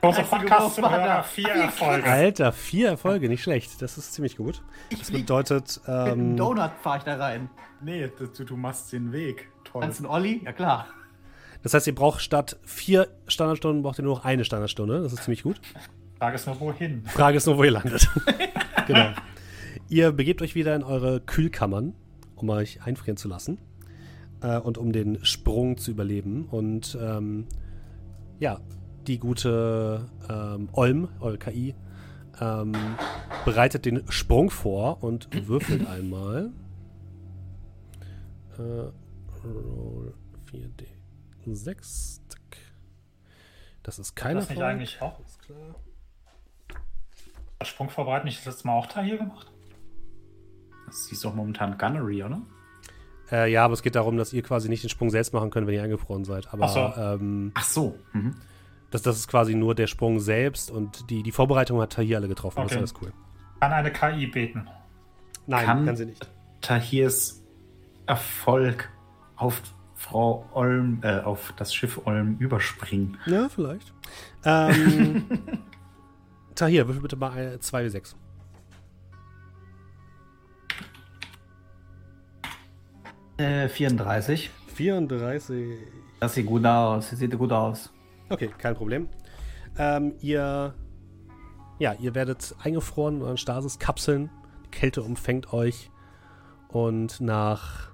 Einzige 0.00 0.26
Podcast 0.26 0.74
zum 0.76 0.90
Hörer, 0.90 1.22
vier 1.22 1.48
Erfolge. 1.48 2.10
Alter, 2.10 2.50
vier 2.52 2.88
Erfolge, 2.88 3.28
nicht 3.28 3.42
schlecht. 3.42 3.82
Das 3.82 3.98
ist 3.98 4.14
ziemlich 4.14 4.36
gut. 4.36 4.62
Das 4.90 5.10
bedeutet, 5.10 5.80
Mit 5.86 5.94
einem 5.94 6.30
ähm, 6.30 6.36
Donut 6.36 6.70
fahre 6.82 6.98
ich 6.98 7.04
da 7.04 7.16
rein. 7.16 7.50
Nee, 7.82 8.10
du, 8.18 8.26
du 8.44 8.56
machst 8.56 8.92
den 8.92 9.12
Weg. 9.12 9.48
Toll. 9.64 9.82
Kannst 9.82 10.00
du 10.00 10.04
einen 10.04 10.12
Olli? 10.12 10.40
Ja 10.44 10.52
klar. 10.52 10.86
das 11.62 11.74
heißt, 11.74 11.86
ihr 11.86 11.94
braucht 11.94 12.20
statt 12.20 12.58
vier 12.64 13.08
Standardstunden, 13.28 13.82
braucht 13.82 13.98
ihr 13.98 14.04
nur 14.04 14.16
noch 14.16 14.24
eine 14.24 14.44
Standardstunde. 14.44 15.02
Das 15.02 15.12
ist 15.12 15.24
ziemlich 15.24 15.42
gut. 15.42 15.60
Frage 16.18 16.36
ist 16.36 16.46
nur, 16.46 16.58
wohin? 16.60 17.04
Frage 17.06 17.36
ist 17.36 17.46
nur, 17.46 17.58
wo 17.58 17.64
ihr 17.64 17.72
landet. 17.72 18.08
genau. 18.92 19.12
Ihr 19.88 20.12
begebt 20.12 20.42
euch 20.42 20.54
wieder 20.54 20.74
in 20.74 20.82
eure 20.82 21.20
Kühlkammern, 21.20 21.94
um 22.36 22.48
euch 22.50 22.82
einfrieren 22.82 23.16
zu 23.16 23.28
lassen 23.28 23.58
äh, 24.40 24.58
und 24.58 24.78
um 24.78 24.92
den 24.92 25.24
Sprung 25.24 25.76
zu 25.76 25.90
überleben. 25.90 26.46
Und 26.46 26.96
ähm, 27.00 27.46
ja, 28.38 28.60
die 29.06 29.18
gute 29.18 30.06
ähm, 30.28 30.68
Olm, 30.72 31.08
eure 31.20 31.38
KI, 31.38 31.74
ähm, 32.40 32.72
bereitet 33.44 33.84
den 33.84 34.10
Sprung 34.10 34.50
vor 34.50 35.02
und 35.02 35.28
würfelt 35.46 35.86
einmal. 35.86 36.50
Äh, 38.58 38.90
roll 39.44 40.14
4D6. 41.46 42.20
Zack. 42.28 42.40
Das 43.82 43.98
ist 43.98 44.14
keine 44.14 44.40
das 44.40 44.48
nicht 44.48 44.58
Erfolg. 44.58 44.70
eigentlich 44.70 45.02
auch? 45.02 45.20
Ist 45.26 45.42
klar. 45.42 45.76
Das 47.62 47.68
Sprung 47.68 47.88
vorbereiten 47.90 48.26
nicht 48.26 48.38
das 48.38 48.46
letzte 48.46 48.66
Mal 48.66 48.74
auch 48.74 48.86
da 48.86 49.00
hier 49.02 49.18
gemacht? 49.18 49.50
Das 50.86 51.10
ist 51.10 51.24
doch 51.24 51.34
momentan 51.34 51.78
Gunnery, 51.78 52.22
oder? 52.22 52.42
Äh, 53.30 53.50
ja, 53.52 53.64
aber 53.64 53.74
es 53.74 53.82
geht 53.82 53.94
darum, 53.94 54.16
dass 54.16 54.32
ihr 54.32 54.42
quasi 54.42 54.68
nicht 54.68 54.82
den 54.82 54.90
Sprung 54.90 55.10
selbst 55.10 55.32
machen 55.32 55.50
könnt, 55.50 55.66
wenn 55.66 55.74
ihr 55.74 55.82
eingefroren 55.82 56.24
seid. 56.24 56.52
Aber 56.52 56.64
Ach 56.66 56.68
so. 56.68 57.00
ähm, 57.00 57.52
Ach 57.54 57.64
so. 57.64 57.98
Mhm. 58.12 58.34
das, 58.90 59.02
das 59.02 59.16
ist 59.16 59.28
quasi 59.28 59.54
nur 59.54 59.74
der 59.74 59.86
Sprung 59.86 60.20
selbst 60.20 60.70
und 60.70 61.08
die, 61.08 61.22
die 61.22 61.32
Vorbereitung 61.32 61.80
hat 61.80 61.92
Tahir 61.92 62.18
alle 62.18 62.28
getroffen. 62.28 62.56
Das 62.62 62.66
ist 62.66 62.72
Okay. 62.72 62.78
alles 62.78 62.94
cool. 63.00 63.12
Kann 63.60 63.72
eine 63.72 63.92
KI 63.92 64.26
beten. 64.26 64.68
Nein, 65.46 65.64
Kann- 65.64 65.86
kann, 65.86 65.96
sie 65.96 66.06
nicht. 66.06 66.28
Tahirs 66.60 67.42
Erfolg 68.06 68.90
auf 69.36 69.62
Frau 69.94 70.44
Olm, 70.52 70.98
äh, 71.02 71.20
auf 71.20 71.54
das 71.56 71.72
Schiff 71.72 72.00
Olm 72.06 72.36
überspringen. 72.38 73.16
Ja, 73.26 73.48
vielleicht. 73.48 73.94
Ähm, 74.44 75.24
Tahir, 76.54 76.86
würfel 76.86 77.02
bitte 77.02 77.16
mal 77.16 77.58
2 77.58 77.84
w 77.84 77.88
6. 77.88 78.16
Äh, 83.38 83.68
34. 83.68 84.50
34. 84.74 85.78
Das 86.20 86.34
sieht 86.34 86.46
gut 86.46 86.64
aus. 86.64 87.10
Das 87.10 87.18
sieht 87.18 87.36
gut 87.36 87.52
aus. 87.52 87.92
Okay, 88.28 88.50
kein 88.58 88.74
Problem. 88.74 89.08
Ähm, 89.78 90.14
ihr, 90.20 90.74
ja, 91.78 91.94
ihr 91.94 92.14
werdet 92.14 92.54
eingefroren 92.62 93.16
in 93.16 93.22
euren 93.22 93.36
Stasis-Kapseln. 93.36 94.30
Die 94.66 94.70
Kälte 94.70 95.02
umfängt 95.02 95.52
euch. 95.52 95.90
Und 96.68 97.20
nach 97.20 97.90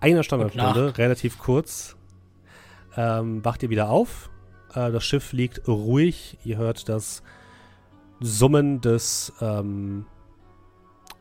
einer 0.00 0.22
Standardstunde, 0.22 0.96
relativ 0.98 1.38
kurz, 1.38 1.96
ähm, 2.96 3.44
wacht 3.44 3.62
ihr 3.62 3.70
wieder 3.70 3.90
auf. 3.90 4.30
Äh, 4.74 4.90
das 4.90 5.04
Schiff 5.04 5.32
liegt 5.32 5.66
ruhig. 5.68 6.38
Ihr 6.44 6.56
hört 6.56 6.88
das 6.88 7.22
Summen 8.20 8.80
des, 8.80 9.32
ähm, 9.40 10.06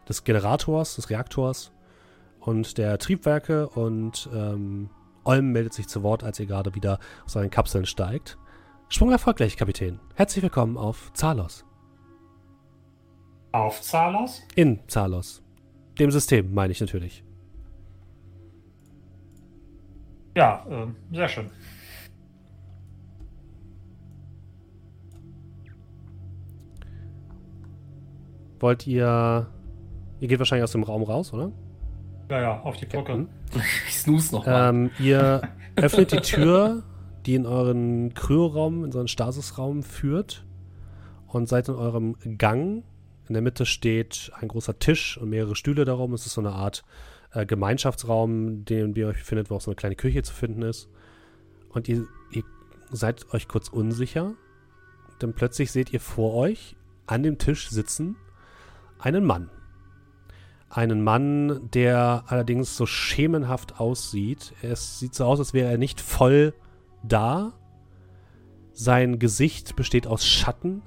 des 0.07 0.23
Generators, 0.23 0.95
des 0.95 1.09
Reaktors 1.09 1.71
und 2.39 2.77
der 2.77 2.97
Triebwerke. 2.97 3.67
Und 3.69 4.29
ähm, 4.33 4.89
Olm 5.23 5.51
meldet 5.51 5.73
sich 5.73 5.87
zu 5.87 6.03
Wort, 6.03 6.23
als 6.23 6.39
ihr 6.39 6.45
gerade 6.45 6.75
wieder 6.75 6.99
aus 7.25 7.35
euren 7.35 7.49
Kapseln 7.49 7.85
steigt. 7.85 8.37
Sprung 8.89 9.11
erfolgreich, 9.11 9.55
Kapitän. 9.55 9.99
Herzlich 10.15 10.43
willkommen 10.43 10.77
auf 10.77 11.13
Zalos. 11.13 11.65
Auf 13.53 13.81
Zalos? 13.81 14.41
In 14.55 14.79
Zalos. 14.87 15.41
Dem 15.99 16.11
System, 16.11 16.53
meine 16.53 16.71
ich 16.71 16.81
natürlich. 16.81 17.23
Ja, 20.35 20.65
ähm, 20.69 20.95
sehr 21.11 21.27
schön. 21.27 21.49
Wollt 28.61 28.85
ihr. 28.85 29.47
Ihr 30.19 30.27
geht 30.27 30.37
wahrscheinlich 30.37 30.63
aus 30.63 30.71
dem 30.71 30.83
Raum 30.83 31.01
raus, 31.01 31.33
oder? 31.33 31.51
Ja, 32.29 32.41
ja, 32.41 32.61
auf 32.61 32.77
die 32.77 32.85
Brücke. 32.85 33.03
Captain? 33.03 33.27
Ich 33.87 33.97
snooze 33.97 34.33
nochmal. 34.35 34.69
Ähm, 34.69 34.91
ihr 34.99 35.41
öffnet 35.75 36.11
die 36.11 36.21
Tür, 36.21 36.83
die 37.25 37.35
in 37.35 37.45
euren 37.45 38.13
Kryoraum, 38.13 38.85
in 38.85 38.91
so 38.91 38.99
einen 38.99 39.07
Stasisraum 39.07 39.83
führt. 39.83 40.45
Und 41.27 41.49
seid 41.49 41.69
in 41.69 41.75
eurem 41.75 42.15
Gang. 42.37 42.83
In 43.27 43.33
der 43.33 43.41
Mitte 43.41 43.65
steht 43.65 44.31
ein 44.39 44.49
großer 44.49 44.77
Tisch 44.79 45.17
und 45.17 45.29
mehrere 45.29 45.55
Stühle 45.55 45.85
darum. 45.85 46.13
Es 46.13 46.25
ist 46.25 46.33
so 46.33 46.41
eine 46.41 46.51
Art 46.51 46.83
äh, 47.33 47.45
Gemeinschaftsraum, 47.45 48.65
den 48.65 48.93
ihr 48.95 49.07
euch 49.07 49.19
befindet, 49.19 49.49
wo 49.49 49.55
auch 49.55 49.61
so 49.61 49.71
eine 49.71 49.75
kleine 49.75 49.95
Küche 49.95 50.21
zu 50.21 50.33
finden 50.33 50.61
ist. 50.61 50.89
Und 51.69 51.87
ihr, 51.89 52.05
ihr 52.31 52.43
seid 52.91 53.33
euch 53.33 53.47
kurz 53.47 53.69
unsicher. 53.69 54.33
Denn 55.21 55.33
plötzlich 55.33 55.71
seht 55.71 55.93
ihr 55.93 55.99
vor 55.99 56.35
euch 56.35 56.75
an 57.07 57.23
dem 57.23 57.37
Tisch 57.37 57.69
sitzen 57.69 58.17
einen 59.01 59.25
Mann. 59.25 59.49
Einen 60.69 61.03
Mann, 61.03 61.69
der 61.71 62.23
allerdings 62.27 62.77
so 62.77 62.85
schemenhaft 62.85 63.79
aussieht. 63.79 64.53
Es 64.61 64.99
sieht 64.99 65.15
so 65.15 65.25
aus, 65.25 65.39
als 65.39 65.53
wäre 65.53 65.69
er 65.69 65.77
nicht 65.77 65.99
voll 65.99 66.53
da. 67.03 67.53
Sein 68.71 69.19
Gesicht 69.19 69.75
besteht 69.75 70.07
aus 70.07 70.25
Schatten. 70.25 70.81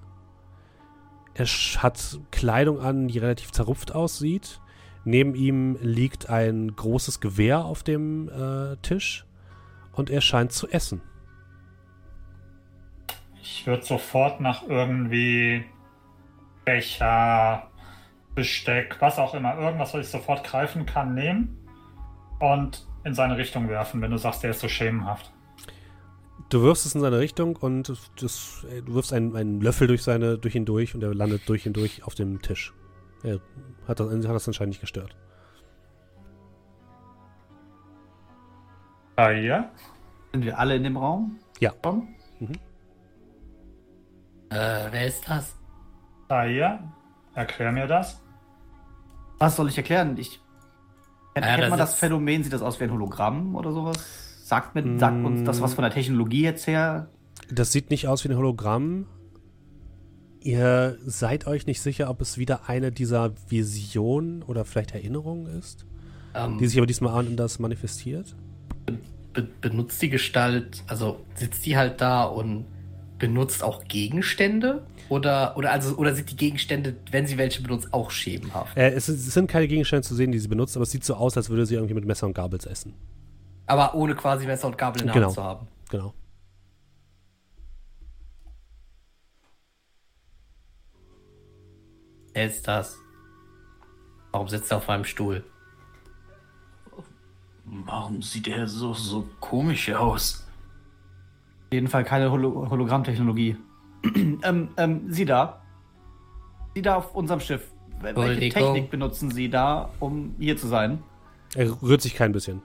Er 1.35 1.47
hat 1.47 2.21
Kleidung 2.31 2.81
an, 2.81 3.09
die 3.09 3.19
relativ 3.19 3.53
zerrupft 3.53 3.95
aussieht. 3.95 4.61
Neben 5.05 5.35
ihm 5.35 5.77
liegt 5.83 6.31
ein 6.31 6.75
großes 6.75 7.21
Gewehr 7.21 7.65
auf 7.65 7.83
dem 7.83 8.29
äh, 8.31 8.77
Tisch. 8.79 9.27
Und 9.93 10.09
er 10.09 10.23
scheint 10.23 10.53
zu 10.53 10.69
essen. 10.69 11.03
Ich 13.43 13.67
würde 13.67 13.85
sofort 13.85 14.41
nach 14.41 14.63
irgendwie 14.67 15.65
Becher, 16.65 17.71
Besteck, 18.35 18.97
was 19.01 19.19
auch 19.19 19.35
immer, 19.35 19.59
irgendwas, 19.59 19.95
was 19.95 20.07
ich 20.07 20.13
sofort 20.13 20.45
greifen 20.45 20.87
kann, 20.87 21.15
nehmen 21.15 21.57
und 22.41 22.87
in 23.05 23.15
seine 23.15 23.37
Richtung 23.37 23.69
werfen, 23.69 24.01
wenn 24.01 24.11
du 24.11 24.17
sagst, 24.17 24.43
der 24.43 24.51
ist 24.51 24.61
so 24.61 24.69
schemenhaft. 24.69 25.33
Du 26.49 26.63
wirfst 26.63 26.87
es 26.87 26.95
in 26.95 27.01
seine 27.01 27.19
Richtung 27.19 27.57
und 27.57 27.89
das, 28.21 28.67
äh, 28.71 28.83
du 28.83 28.95
wirfst 28.95 29.13
einen, 29.13 29.37
einen 29.37 29.61
Löffel 29.61 29.87
durch, 29.87 30.03
seine, 30.03 30.39
durch 30.39 30.55
ihn 30.55 30.65
durch 30.65 30.95
und 30.95 31.03
er 31.03 31.15
landet 31.15 31.49
durch 31.49 31.67
ihn 31.67 31.73
durch 31.73 32.05
auf 32.05 32.15
dem 32.15 32.43
Tisch. 32.43 32.73
Er 33.23 33.41
hat 33.89 34.01
das, 34.01 34.09
hat 34.09 34.35
das 34.35 34.47
anscheinend 34.47 34.71
nicht 34.71 34.81
gestört. 34.81 35.17
Ah, 39.17 39.31
hier? 39.31 39.71
Sind 40.33 40.45
wir 40.45 40.59
alle 40.59 40.75
in 40.75 40.83
dem 40.83 40.97
Raum? 40.97 41.39
Ja. 41.61 41.73
Schon? 41.85 42.09
äh, 44.51 44.89
wer 44.91 45.07
ist 45.07 45.29
das? 45.29 45.57
Ah, 46.29 46.43
hier? 46.43 46.81
Erklär 47.35 47.73
mir 47.73 47.87
das. 47.87 48.24
Was 49.45 49.57
soll 49.57 49.69
ich 49.69 49.77
erklären? 49.77 50.17
Ich. 50.19 50.41
Kennt, 51.35 51.47
Ja, 51.47 51.57
kennt 51.57 51.71
man 51.71 51.79
das 51.79 51.95
Phänomen? 51.95 52.43
Sieht 52.45 52.53
das 52.53 52.63
aus 52.63 52.79
wie 52.81 52.85
ein 52.85 52.93
Hologramm 52.93 53.55
oder 53.57 53.73
sowas? 53.73 53.97
Sagt, 54.45 54.75
mir, 54.75 54.99
sagt 54.99 55.25
uns 55.25 55.45
das 55.45 55.61
was 55.61 55.75
von 55.75 55.83
der 55.83 55.91
Technologie 55.93 56.43
jetzt 56.43 56.67
her? 56.67 57.09
Das 57.51 57.73
sieht 57.73 57.91
nicht 57.91 58.09
aus 58.09 58.25
wie 58.25 58.29
ein 58.29 58.37
Hologramm. 58.37 59.07
Ihr 60.41 60.99
seid 61.05 61.47
euch 61.47 61.67
nicht 61.67 61.81
sicher, 61.81 62.11
ob 62.11 62.21
es 62.21 62.37
wieder 62.39 62.69
eine 62.69 62.93
dieser 62.93 63.33
Visionen 63.49 64.43
oder 64.43 64.65
vielleicht 64.65 64.93
Erinnerungen 64.95 65.47
ist, 65.59 65.87
Ähm, 66.35 66.59
die 66.59 66.67
sich 66.67 66.79
aber 66.79 66.87
diesmal 66.87 67.19
anders 67.19 67.59
manifestiert. 67.59 68.35
be 69.33 69.49
benutzt 69.61 70.01
die 70.03 70.11
Gestalt, 70.11 70.85
also 70.87 71.21
sitzt 71.35 71.65
die 71.67 71.77
halt 71.77 72.01
da 72.01 72.25
und 72.25 72.67
benutzt 73.19 73.63
auch 73.65 73.85
Gegenstände? 73.85 74.87
Oder, 75.09 75.57
oder, 75.57 75.71
also, 75.71 75.97
oder 75.97 76.15
sind 76.15 76.31
die 76.31 76.37
Gegenstände, 76.37 76.97
wenn 77.11 77.27
sie 77.27 77.37
welche 77.37 77.63
benutzt, 77.63 77.93
auch 77.93 78.11
schemenhaft? 78.11 78.77
Äh, 78.77 78.91
es, 78.91 79.09
es 79.09 79.35
sind 79.35 79.51
keine 79.51 79.69
Gegenstände 79.69 80.03
zu 80.03 80.15
sehen, 80.15 80.33
die 80.33 80.39
sie 80.39 80.49
benutzt, 80.49 80.77
aber 80.77 80.85
es 80.85 80.91
sieht 80.91 81.05
so 81.05 81.15
aus, 81.15 81.37
als 81.37 81.51
würde 81.51 81.67
sie 81.67 81.75
irgendwie 81.75 81.95
mit 81.95 82.07
Messer 82.07 82.27
und 82.27 82.35
Gabels 82.35 82.65
essen. 82.65 82.95
Aber 83.67 83.95
ohne 83.95 84.15
quasi 84.15 84.47
Messer 84.47 84.67
und 84.67 84.79
Gabel 84.79 85.03
in 85.03 85.07
der 85.09 85.15
Genau. 85.15 85.27
Hand 85.27 85.35
zu 85.35 85.43
haben. 85.43 85.69
Genau. 85.91 86.15
Wer 92.33 92.47
ist 92.47 92.67
das? 92.67 92.99
Warum 94.33 94.49
sitzt 94.49 94.71
er 94.73 94.79
auf 94.79 94.89
meinem 94.89 95.05
Stuhl? 95.05 95.45
Warum 97.65 98.21
sieht 98.23 98.49
er 98.49 98.67
so, 98.67 98.93
so 98.93 99.29
komisch 99.41 99.91
aus? 99.93 100.47
Auf 101.69 101.73
jeden 101.73 101.89
Fall 101.89 102.05
keine 102.05 102.31
Holo 102.31 102.69
Hologrammtechnologie. 102.71 103.57
ähm, 104.43 104.69
ähm, 104.77 105.13
Sie 105.13 105.25
da? 105.25 105.63
Sie 106.75 106.83
da 106.83 106.97
auf 106.97 107.15
unserem 107.15 107.41
Schiff. 107.41 107.71
Welche. 108.01 108.51
Technik 108.51 108.91
benutzen 108.91 109.31
Sie 109.31 109.49
da, 109.49 109.91
um 110.01 110.35
hier 110.39 110.57
zu 110.57 110.67
sein? 110.67 111.03
Er 111.55 111.71
rührt 111.83 112.03
sich 112.03 112.15
kein 112.15 112.33
bisschen. 112.33 112.61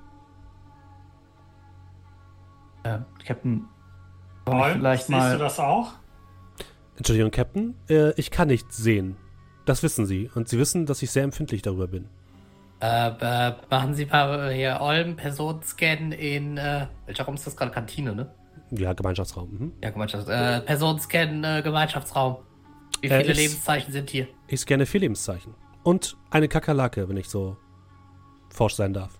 Äh, 2.83 2.99
Captain, 3.25 3.65
Paul, 4.45 4.73
vielleicht 4.73 5.03
siehst 5.07 5.17
mal- 5.17 5.33
du 5.33 5.39
das 5.39 5.59
auch? 5.59 5.93
Entschuldigung, 6.97 7.31
Captain, 7.31 7.75
äh, 7.89 8.11
ich 8.19 8.31
kann 8.31 8.47
nichts 8.49 8.77
sehen. 8.77 9.15
Das 9.65 9.83
wissen 9.83 10.05
Sie. 10.05 10.29
Und 10.33 10.49
Sie 10.49 10.57
wissen, 10.57 10.85
dass 10.85 11.01
ich 11.01 11.11
sehr 11.11 11.23
empfindlich 11.23 11.61
darüber 11.61 11.87
bin. 11.87 12.09
Äh, 12.81 13.09
äh, 13.19 13.53
machen 13.69 13.93
Sie 13.93 14.05
mal 14.05 14.51
hier 14.51 14.79
Olm 14.81 15.15
Personenscan 15.15 16.11
in, 16.11 16.57
äh, 16.57 16.87
welcher 17.05 17.25
Raum 17.25 17.35
ist 17.35 17.45
das 17.45 17.55
gerade? 17.55 17.71
Kantine, 17.71 18.15
ne? 18.15 18.31
Ja, 18.71 18.93
Gemeinschaftsraum. 18.93 19.49
Mhm. 19.51 19.73
Ja, 19.83 19.89
Gemeinschafts 19.89 20.29
äh, 20.29 20.61
Personenscan, 20.61 21.43
äh, 21.43 21.61
Gemeinschaftsraum. 21.63 22.37
Wie 23.01 23.07
Äh, 23.07 23.19
viele 23.21 23.31
ist- 23.31 23.37
Lebenszeichen 23.37 23.91
sind 23.93 24.09
hier? 24.09 24.27
Ich 24.47 24.59
scanne 24.61 24.85
vier 24.85 24.99
Lebenszeichen. 25.01 25.55
Und 25.83 26.17
eine 26.29 26.47
Kakerlake, 26.47 27.07
wenn 27.09 27.17
ich 27.17 27.27
so 27.29 27.57
forsch 28.49 28.75
sein 28.75 28.93
darf. 28.93 29.17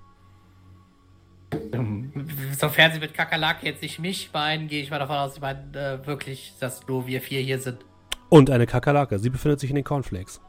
Ähm, 1.73 2.11
Sofern 2.57 2.91
Sie 2.91 2.99
mit 2.99 3.13
Kakerlake 3.13 3.65
jetzt 3.65 3.81
nicht 3.81 3.97
mich 3.99 4.31
meinen, 4.33 4.67
gehe 4.67 4.83
ich 4.83 4.91
mal 4.91 4.99
davon 4.99 5.15
aus, 5.15 5.35
Sie 5.35 5.39
meinen 5.41 5.73
äh, 5.73 6.05
wirklich, 6.05 6.53
dass 6.59 6.85
nur 6.87 7.07
wir 7.07 7.21
vier 7.21 7.41
hier 7.41 7.59
sind. 7.59 7.83
Und 8.29 8.51
eine 8.51 8.67
Kakerlake. 8.67 9.17
Sie 9.17 9.29
befindet 9.31 9.59
sich 9.59 9.69
in 9.71 9.75
den 9.75 9.83
Cornflakes. 9.85 10.39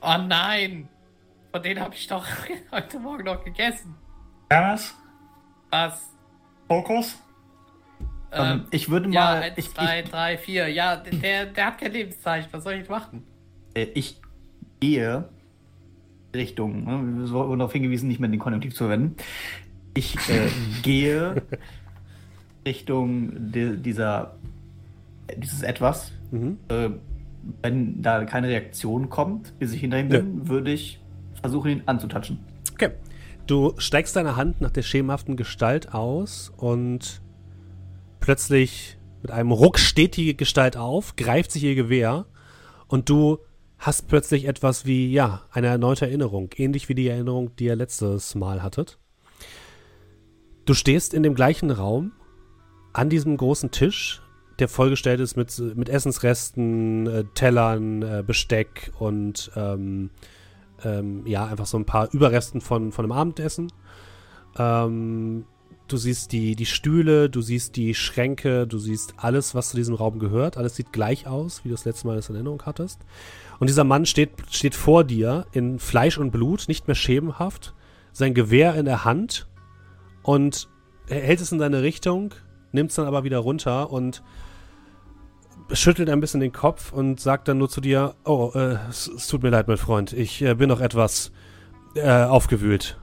Oh 0.00 0.16
nein! 0.26 0.88
Von 1.52 1.62
denen 1.62 1.80
habe 1.80 1.94
ich 1.94 2.06
doch 2.06 2.24
heute 2.72 2.98
Morgen 3.00 3.24
noch 3.24 3.44
gegessen. 3.44 3.94
Hermes? 4.50 4.94
Was? 5.70 6.08
Fokus? 6.68 7.16
Ähm, 8.32 8.64
ich 8.70 8.88
würde 8.88 9.10
ja, 9.10 9.20
mal. 9.20 9.42
eins, 9.42 9.58
ich, 9.58 9.70
zwei, 9.72 10.00
ich, 10.00 10.10
drei, 10.10 10.38
vier. 10.38 10.68
Ja, 10.68 10.96
der, 10.96 11.46
der 11.46 11.66
hat 11.66 11.78
kein 11.78 11.92
Lebenszeichen. 11.92 12.48
Was 12.52 12.64
soll 12.64 12.74
ich 12.74 12.88
machen? 12.88 13.24
äh, 13.78 13.88
ich 13.94 14.20
gehe 14.80 15.28
Richtung, 16.34 16.84
ne, 16.84 17.22
wir 17.22 17.30
wurden 17.30 17.58
darauf 17.58 17.72
hingewiesen, 17.72 18.08
nicht 18.08 18.20
mehr 18.20 18.28
den 18.28 18.38
Konjunktiv 18.38 18.74
zu 18.74 18.84
verwenden. 18.84 19.16
Ich 19.94 20.14
äh, 20.28 20.48
gehe 20.82 21.42
Richtung 22.66 23.50
di 23.50 23.76
dieser, 23.76 24.36
dieses 25.36 25.62
Etwas. 25.62 26.12
Mhm. 26.30 26.58
Äh, 26.68 26.90
wenn 27.62 28.02
da 28.02 28.24
keine 28.24 28.48
Reaktion 28.48 29.08
kommt, 29.08 29.58
bis 29.58 29.72
ich 29.72 29.80
hinter 29.80 29.98
ihm 29.98 30.08
bin, 30.08 30.48
würde 30.48 30.70
ich 30.72 31.00
versuchen, 31.40 31.70
ihn 31.70 31.82
anzutatschen. 31.86 32.40
Okay. 32.74 32.90
Du 33.46 33.72
steigst 33.78 34.14
deine 34.16 34.36
Hand 34.36 34.60
nach 34.60 34.70
der 34.70 34.82
schemenhaften 34.82 35.36
Gestalt 35.36 35.94
aus 35.94 36.52
und 36.58 37.22
plötzlich 38.20 38.98
mit 39.22 39.30
einem 39.30 39.52
Ruck 39.52 39.78
steht 39.78 40.16
die 40.16 40.36
Gestalt 40.36 40.76
auf, 40.76 41.16
greift 41.16 41.52
sich 41.52 41.64
ihr 41.64 41.74
Gewehr 41.74 42.26
und 42.86 43.08
du 43.08 43.38
hast 43.78 44.08
plötzlich 44.08 44.46
etwas 44.46 44.86
wie, 44.86 45.12
ja, 45.12 45.42
eine 45.50 45.68
erneute 45.68 46.06
Erinnerung, 46.06 46.50
ähnlich 46.56 46.88
wie 46.88 46.94
die 46.94 47.08
Erinnerung, 47.08 47.54
die 47.56 47.66
ihr 47.66 47.76
letztes 47.76 48.34
Mal 48.34 48.62
hattet. 48.62 48.98
Du 50.64 50.74
stehst 50.74 51.14
in 51.14 51.22
dem 51.22 51.34
gleichen 51.34 51.70
Raum 51.70 52.12
an 52.92 53.08
diesem 53.08 53.36
großen 53.36 53.70
Tisch, 53.70 54.22
der 54.58 54.68
vollgestellt 54.68 55.20
ist 55.20 55.36
mit, 55.36 55.56
mit 55.76 55.88
Essensresten, 55.88 57.06
äh, 57.06 57.24
Tellern, 57.34 58.02
äh, 58.02 58.24
Besteck 58.26 58.92
und 58.98 59.52
ähm, 59.54 60.10
ähm, 60.84 61.26
ja, 61.26 61.46
einfach 61.46 61.66
so 61.66 61.78
ein 61.78 61.84
paar 61.84 62.12
Überresten 62.12 62.60
von, 62.60 62.92
von 62.92 63.04
einem 63.04 63.12
Abendessen. 63.12 63.72
Ähm, 64.58 65.44
du 65.88 65.96
siehst 65.96 66.32
die, 66.32 66.54
die 66.54 66.66
Stühle, 66.66 67.28
du 67.28 67.40
siehst 67.40 67.76
die 67.76 67.94
Schränke, 67.94 68.66
du 68.66 68.78
siehst 68.78 69.14
alles, 69.16 69.54
was 69.54 69.70
zu 69.70 69.76
diesem 69.76 69.94
Raum 69.94 70.18
gehört. 70.18 70.56
Alles 70.56 70.76
sieht 70.76 70.92
gleich 70.92 71.26
aus, 71.26 71.64
wie 71.64 71.68
du 71.68 71.74
das 71.74 71.84
letzte 71.84 72.06
Mal 72.06 72.18
in 72.18 72.34
Erinnerung 72.34 72.62
hattest. 72.66 73.00
Und 73.58 73.68
dieser 73.68 73.84
Mann 73.84 74.06
steht, 74.06 74.30
steht 74.50 74.74
vor 74.74 75.04
dir 75.04 75.46
in 75.52 75.78
Fleisch 75.78 76.18
und 76.18 76.30
Blut, 76.30 76.66
nicht 76.68 76.86
mehr 76.86 76.94
schemenhaft, 76.94 77.74
sein 78.12 78.34
Gewehr 78.34 78.74
in 78.74 78.84
der 78.84 79.04
Hand 79.04 79.48
und 80.22 80.68
hält 81.08 81.40
es 81.40 81.52
in 81.52 81.58
deine 81.58 81.82
Richtung, 81.82 82.34
nimmt 82.72 82.90
es 82.90 82.96
dann 82.96 83.06
aber 83.06 83.24
wieder 83.24 83.38
runter 83.38 83.90
und 83.90 84.22
schüttelt 85.72 86.08
ein 86.08 86.20
bisschen 86.20 86.40
den 86.40 86.52
Kopf 86.52 86.92
und 86.92 87.20
sagt 87.20 87.48
dann 87.48 87.58
nur 87.58 87.68
zu 87.68 87.80
dir, 87.80 88.14
oh, 88.24 88.52
äh, 88.54 88.78
es, 88.88 89.06
es 89.08 89.26
tut 89.26 89.42
mir 89.42 89.50
leid, 89.50 89.68
mein 89.68 89.76
Freund, 89.76 90.12
ich 90.12 90.42
äh, 90.42 90.54
bin 90.54 90.68
noch 90.68 90.80
etwas 90.80 91.32
äh, 91.94 92.24
aufgewühlt. 92.24 92.98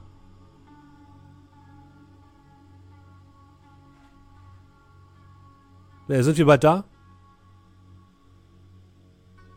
Sind 6.07 6.37
wir 6.37 6.45
bald 6.45 6.63
da? 6.63 6.85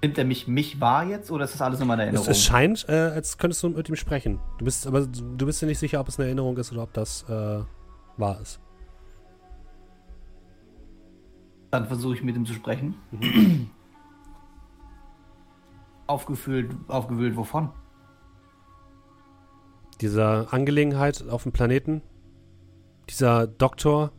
Nimmt 0.03 0.17
er 0.17 0.25
mich, 0.25 0.47
mich 0.47 0.81
wahr 0.81 1.05
jetzt 1.05 1.31
oder 1.31 1.45
ist 1.45 1.55
das 1.55 1.63
alles 1.63 1.79
nur 1.81 1.89
meine 1.89 2.03
Es, 2.03 2.07
Erinnerung? 2.07 2.31
es 2.31 2.43
scheint, 2.45 2.87
äh, 2.89 2.93
als 2.93 3.37
könntest 3.37 3.63
du 3.65 3.71
mit 3.71 3.89
ihm 3.89 3.97
sprechen. 3.97 4.39
Du 4.59 4.65
bist 4.65 4.87
aber 4.87 5.07
du 5.07 5.47
bist 5.47 5.61
dir 5.61 5.67
nicht 5.67 5.81
sicher, 5.81 6.01
ob 6.01 6.09
es 6.09 6.19
eine 6.19 6.27
Erinnerung 6.27 6.57
ist 6.57 6.71
oder 6.73 6.85
ob 6.85 6.93
das 6.93 7.25
äh, 7.29 7.61
wahr 8.17 8.41
ist. 8.41 8.61
Dann 11.71 11.87
versuche 11.87 12.15
ich 12.15 12.23
mit 12.23 12.37
ihm 12.37 12.47
zu 12.47 12.55
sprechen. 12.55 12.95
Aufgefühlt, 16.07 16.71
aufgewühlt 16.87 17.37
wovon? 17.37 17.71
Dieser 20.01 20.53
Angelegenheit 20.55 21.29
auf 21.29 21.43
dem 21.43 21.53
Planeten, 21.53 22.03
dieser 23.11 23.47
Doktor, 23.49 24.13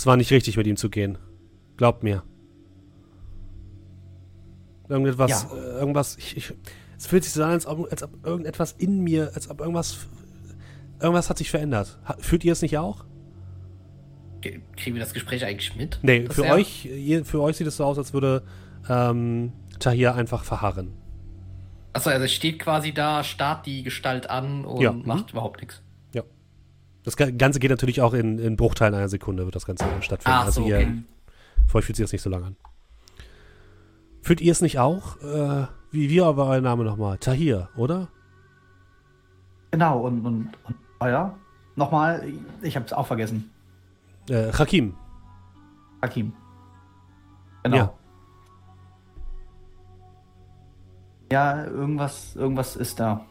es 0.00 0.06
war 0.06 0.16
nicht 0.16 0.30
richtig, 0.30 0.56
mit 0.56 0.66
ihm 0.66 0.76
zu 0.78 0.88
gehen. 0.88 1.18
Glaubt 1.76 2.02
mir. 2.02 2.22
Irgendetwas, 4.88 5.30
Ja. 5.50 5.56
äh, 5.56 5.78
irgendwas, 5.78 6.16
ich, 6.16 6.36
ich, 6.38 6.52
es 6.96 7.06
fühlt 7.06 7.22
sich 7.22 7.32
so 7.34 7.44
an, 7.44 7.50
als 7.50 7.66
ob, 7.66 7.90
als 7.92 8.02
ob 8.02 8.26
irgendetwas 8.26 8.72
in 8.72 9.00
mir, 9.00 9.30
als 9.34 9.48
ob 9.50 9.60
irgendwas, 9.60 10.06
irgendwas 11.00 11.28
hat 11.28 11.36
sich 11.38 11.50
verändert. 11.50 11.98
Fühlt 12.18 12.44
ihr 12.44 12.52
es 12.52 12.62
nicht 12.62 12.78
auch? 12.78 13.04
Ge- 14.40 14.60
Kriegen 14.76 14.96
wir 14.96 15.00
das 15.02 15.12
Gespräch 15.12 15.44
eigentlich 15.44 15.76
mit? 15.76 15.98
Nee, 16.02 16.26
für 16.30 16.44
wär- 16.44 16.54
euch, 16.54 16.88
für 17.24 17.42
euch 17.42 17.56
sieht 17.58 17.66
es 17.66 17.76
so 17.76 17.84
aus, 17.84 17.98
als 17.98 18.14
würde 18.14 18.42
ähm, 18.88 19.52
Tahir 19.78 20.14
einfach 20.14 20.44
verharren. 20.44 20.92
Achso, 21.92 22.08
also 22.10 22.26
steht 22.26 22.58
quasi 22.58 22.92
da, 22.92 23.22
starrt 23.22 23.66
die 23.66 23.82
Gestalt 23.82 24.30
an 24.30 24.64
und 24.64 24.80
Ja, 24.80 24.92
mhm. 24.92 25.02
macht 25.06 25.32
überhaupt 25.32 25.60
nichts. 25.60 25.82
Das 27.02 27.16
Ga- 27.16 27.30
Ganze 27.30 27.60
geht 27.60 27.70
natürlich 27.70 28.02
auch 28.02 28.12
in, 28.12 28.38
in 28.38 28.56
Bruchteilen 28.56 28.94
einer 28.94 29.08
Sekunde, 29.08 29.44
wird 29.44 29.56
das 29.56 29.66
Ganze 29.66 29.84
stattfinden. 30.00 30.38
Ach 30.38 30.48
so, 30.50 30.62
also 30.62 30.66
ihr, 30.66 30.76
okay. 30.76 31.02
für 31.66 31.78
euch 31.78 31.84
fühlt 31.84 31.96
sich 31.96 32.04
das 32.04 32.12
nicht 32.12 32.22
so 32.22 32.30
lange 32.30 32.46
an. 32.46 32.56
Fühlt 34.22 34.40
ihr 34.40 34.52
es 34.52 34.60
nicht 34.60 34.78
auch? 34.78 35.16
Äh, 35.22 35.66
wie, 35.90 36.10
wie 36.10 36.20
war 36.20 36.36
euer 36.36 36.60
Name 36.60 36.84
nochmal? 36.84 37.16
Tahir, 37.18 37.70
oder? 37.76 38.08
Genau, 39.70 40.00
und, 40.00 40.26
und, 40.26 40.50
und 40.64 40.76
euer? 41.00 41.38
Nochmal, 41.76 42.30
ich 42.60 42.76
habe 42.76 42.84
es 42.84 42.92
auch 42.92 43.06
vergessen. 43.06 43.50
Äh, 44.28 44.52
Hakim. 44.52 44.94
Hakim. 46.02 46.32
Genau. 47.62 47.76
Ja. 47.76 47.94
Ja, 51.32 51.64
irgendwas, 51.64 52.34
irgendwas 52.36 52.76
ist 52.76 53.00
da. 53.00 53.24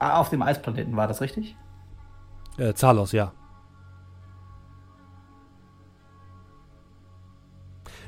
Ah, 0.00 0.18
auf 0.18 0.30
dem 0.30 0.42
Eisplaneten 0.42 0.96
war 0.96 1.06
das 1.06 1.20
richtig? 1.20 1.56
Äh, 2.58 2.74
Zalos, 2.74 3.12
ja. 3.12 3.32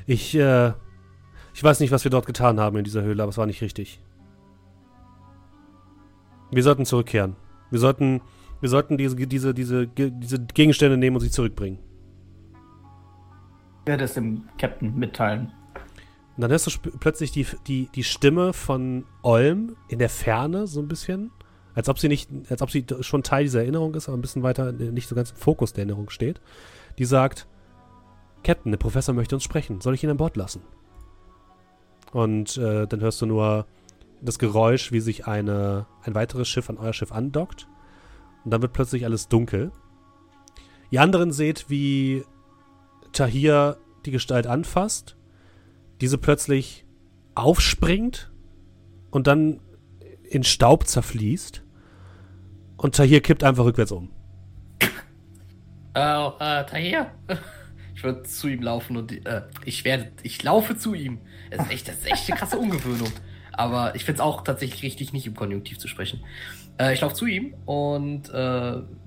Ich, 0.05 0.35
äh, 0.35 0.73
ich 1.53 1.63
weiß 1.63 1.79
nicht, 1.79 1.91
was 1.91 2.03
wir 2.03 2.11
dort 2.11 2.25
getan 2.25 2.59
haben 2.59 2.77
in 2.77 2.83
dieser 2.83 3.03
Höhle, 3.03 3.23
aber 3.23 3.29
es 3.29 3.37
war 3.37 3.45
nicht 3.45 3.61
richtig. 3.61 4.01
Wir 6.51 6.63
sollten 6.63 6.85
zurückkehren. 6.85 7.35
Wir 7.71 7.79
sollten, 7.79 8.21
wir 8.59 8.69
sollten 8.69 8.97
diese, 8.97 9.15
diese, 9.15 9.53
diese, 9.53 9.87
diese 9.87 10.39
Gegenstände 10.39 10.97
nehmen 10.97 11.15
und 11.15 11.21
sie 11.21 11.31
zurückbringen. 11.31 11.79
Ich 13.81 13.87
werde 13.87 14.03
es 14.03 14.13
dem 14.13 14.43
Captain 14.57 14.95
mitteilen. 14.97 15.51
Und 16.35 16.41
dann 16.41 16.51
hörst 16.51 16.67
du 16.67 16.71
plötzlich 16.99 17.31
die, 17.31 17.45
die, 17.67 17.89
die 17.93 18.03
Stimme 18.03 18.53
von 18.53 19.05
Olm 19.21 19.75
in 19.87 19.99
der 19.99 20.09
Ferne, 20.09 20.67
so 20.67 20.79
ein 20.79 20.87
bisschen. 20.87 21.31
Als 21.75 21.89
ob 21.89 21.99
sie 21.99 22.07
nicht, 22.07 22.29
als 22.49 22.61
ob 22.61 22.69
sie 22.69 22.85
schon 23.01 23.23
Teil 23.23 23.43
dieser 23.43 23.61
Erinnerung 23.61 23.95
ist, 23.95 24.07
aber 24.07 24.17
ein 24.17 24.21
bisschen 24.21 24.43
weiter 24.43 24.69
äh, 24.69 24.91
nicht 24.91 25.07
so 25.07 25.15
ganz 25.15 25.31
im 25.31 25.37
Fokus 25.37 25.73
der 25.73 25.83
Erinnerung 25.83 26.09
steht. 26.09 26.39
Die 26.97 27.05
sagt: 27.05 27.47
Captain, 28.43 28.71
der 28.71 28.77
Professor 28.77 29.15
möchte 29.15 29.35
uns 29.35 29.43
sprechen. 29.43 29.81
Soll 29.81 29.95
ich 29.95 30.03
ihn 30.03 30.09
an 30.09 30.17
Bord 30.17 30.37
lassen? 30.37 30.61
Und 32.11 32.57
äh, 32.57 32.85
dann 32.85 33.01
hörst 33.01 33.21
du 33.21 33.25
nur 33.25 33.65
das 34.21 34.39
Geräusch, 34.39 34.91
wie 34.91 34.99
sich 34.99 35.27
eine, 35.27 35.87
ein 36.03 36.15
weiteres 36.15 36.47
Schiff 36.47 36.69
an 36.69 36.77
euer 36.77 36.93
Schiff 36.93 37.11
andockt. 37.11 37.67
Und 38.45 38.51
dann 38.51 38.61
wird 38.61 38.73
plötzlich 38.73 39.05
alles 39.05 39.27
dunkel. 39.27 39.71
Ihr 40.91 41.01
anderen 41.01 41.31
seht, 41.31 41.69
wie 41.69 42.23
Tahir 43.13 43.77
die 44.05 44.11
Gestalt 44.11 44.47
anfasst, 44.47 45.15
diese 46.01 46.17
plötzlich 46.17 46.85
aufspringt 47.35 48.31
und 49.09 49.27
dann 49.27 49.59
in 50.33 50.43
Staub 50.43 50.87
zerfließt. 50.87 51.63
Und 52.77 52.95
Tahir 52.95 53.21
kippt 53.21 53.43
einfach 53.43 53.63
rückwärts 53.65 53.91
um. 53.91 54.09
Äh, 55.95 55.99
äh, 55.99 56.65
Tahir. 56.65 57.11
Ich 57.95 58.03
würde 58.03 58.23
zu 58.23 58.47
ihm 58.47 58.63
laufen 58.63 58.97
und 58.97 59.25
äh, 59.25 59.43
ich 59.63 59.85
werde, 59.85 60.11
ich 60.23 60.41
laufe 60.43 60.75
zu 60.75 60.93
ihm. 60.93 61.19
Das 61.51 61.67
ist 61.67 61.71
echt, 61.71 61.87
das 61.87 61.95
ist 61.97 62.11
echt 62.11 62.29
eine 62.29 62.39
krasse 62.39 62.57
Ungewöhnung. 62.57 63.11
Aber 63.51 63.93
ich 63.95 64.03
finde 64.03 64.17
es 64.17 64.21
auch 64.21 64.43
tatsächlich 64.43 64.81
richtig, 64.81 65.13
nicht 65.13 65.27
im 65.27 65.35
Konjunktiv 65.35 65.77
zu 65.77 65.87
sprechen. 65.87 66.21
Äh, 66.79 66.95
ich 66.95 67.01
laufe 67.01 67.13
zu 67.13 67.27
ihm 67.27 67.53
und 67.65 68.29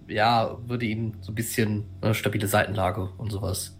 ja, 0.08 0.56
würde 0.64 0.86
ihm 0.86 1.14
so 1.20 1.32
ein 1.32 1.34
bisschen 1.34 1.84
stabile 2.12 2.46
Seitenlage 2.46 3.10
und 3.18 3.32
sowas. 3.32 3.76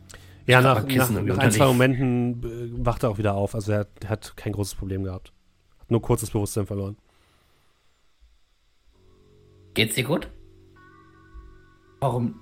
Ja, 0.49 0.61
nach, 0.61 0.85
nach, 0.85 1.11
nach 1.11 1.39
ein, 1.39 1.53
zwei. 1.53 1.67
Momenten 1.67 2.85
wacht 2.85 3.05
er 3.05 3.11
auch 3.11 3.19
wieder 3.19 3.35
auf. 3.35 3.55
Also 3.55 3.71
er 3.71 3.79
hat, 3.79 4.09
hat 4.09 4.37
kein 4.37 4.53
großes 4.53 4.75
Problem 4.75 5.05
gehabt. 5.05 5.33
Hat 5.79 5.91
nur 5.91 6.03
kurzes 6.03 6.31
Bewusstsein 6.31 6.67
verloren. 6.67 6.97
Geht's 9.77 9.95
dir 9.95 10.05
gut? 10.05 10.29
Warum, 12.01 12.41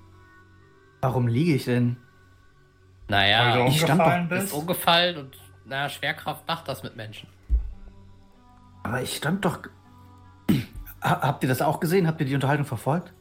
warum 1.01 1.27
liege 1.27 1.53
ich 1.55 1.65
denn? 1.65 1.97
Naja, 3.09 3.55
Weil 3.57 3.63
du 3.63 3.69
ich 3.69 3.81
stand 3.81 3.99
umgefallen 3.99 4.23
ist 4.31 4.39
bist. 4.41 4.53
umgefallen 4.53 5.17
und 5.17 5.37
naja, 5.65 5.89
Schwerkraft 5.89 6.47
macht 6.47 6.67
das 6.67 6.81
mit 6.81 6.95
Menschen. 6.95 7.27
Aber 8.83 9.01
ich 9.01 9.15
stand 9.17 9.43
doch. 9.45 9.59
Ha- 11.03 11.21
Habt 11.21 11.43
ihr 11.43 11.49
das 11.49 11.61
auch 11.61 11.79
gesehen? 11.79 12.07
Habt 12.07 12.19
ihr 12.21 12.25
die 12.25 12.33
Unterhaltung 12.33 12.65
verfolgt? 12.65 13.13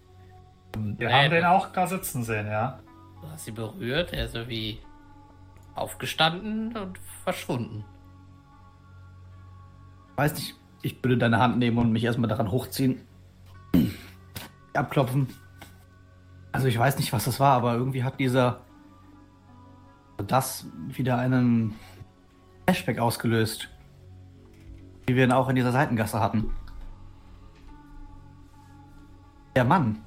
Wir 0.74 1.08
Nee, 1.08 1.12
haben 1.12 1.30
den 1.30 1.44
auch 1.44 1.70
da 1.72 1.86
sitzen 1.86 2.22
sehen, 2.24 2.46
ja. 2.46 2.78
Du 3.20 3.28
hast 3.28 3.44
sie 3.44 3.50
berührt, 3.50 4.12
er 4.14 4.24
ist 4.26 4.34
irgendwie 4.34 4.78
aufgestanden 5.74 6.74
und 6.76 6.98
verschwunden. 7.24 7.84
Weiß 10.16 10.34
nicht, 10.34 10.54
ich 10.82 11.02
würde 11.02 11.18
deine 11.18 11.40
Hand 11.40 11.58
nehmen 11.58 11.76
und 11.78 11.92
mich 11.92 12.04
erstmal 12.04 12.28
daran 12.30 12.50
hochziehen. 12.50 13.02
Abklopfen. 14.74 15.28
Also 16.52 16.66
ich 16.68 16.78
weiß 16.78 16.98
nicht, 16.98 17.12
was 17.12 17.24
das 17.24 17.40
war, 17.40 17.52
aber 17.56 17.74
irgendwie 17.74 18.04
hat 18.04 18.18
dieser 18.20 18.60
das 20.26 20.66
wieder 20.88 21.18
einen 21.18 21.74
Flashback 22.66 22.98
ausgelöst. 22.98 23.68
Wie 25.06 25.16
wir 25.16 25.24
ihn 25.24 25.32
auch 25.32 25.48
in 25.48 25.56
dieser 25.56 25.72
Seitengasse 25.72 26.20
hatten. 26.20 26.50
Der 29.56 29.64
Mann, 29.64 30.00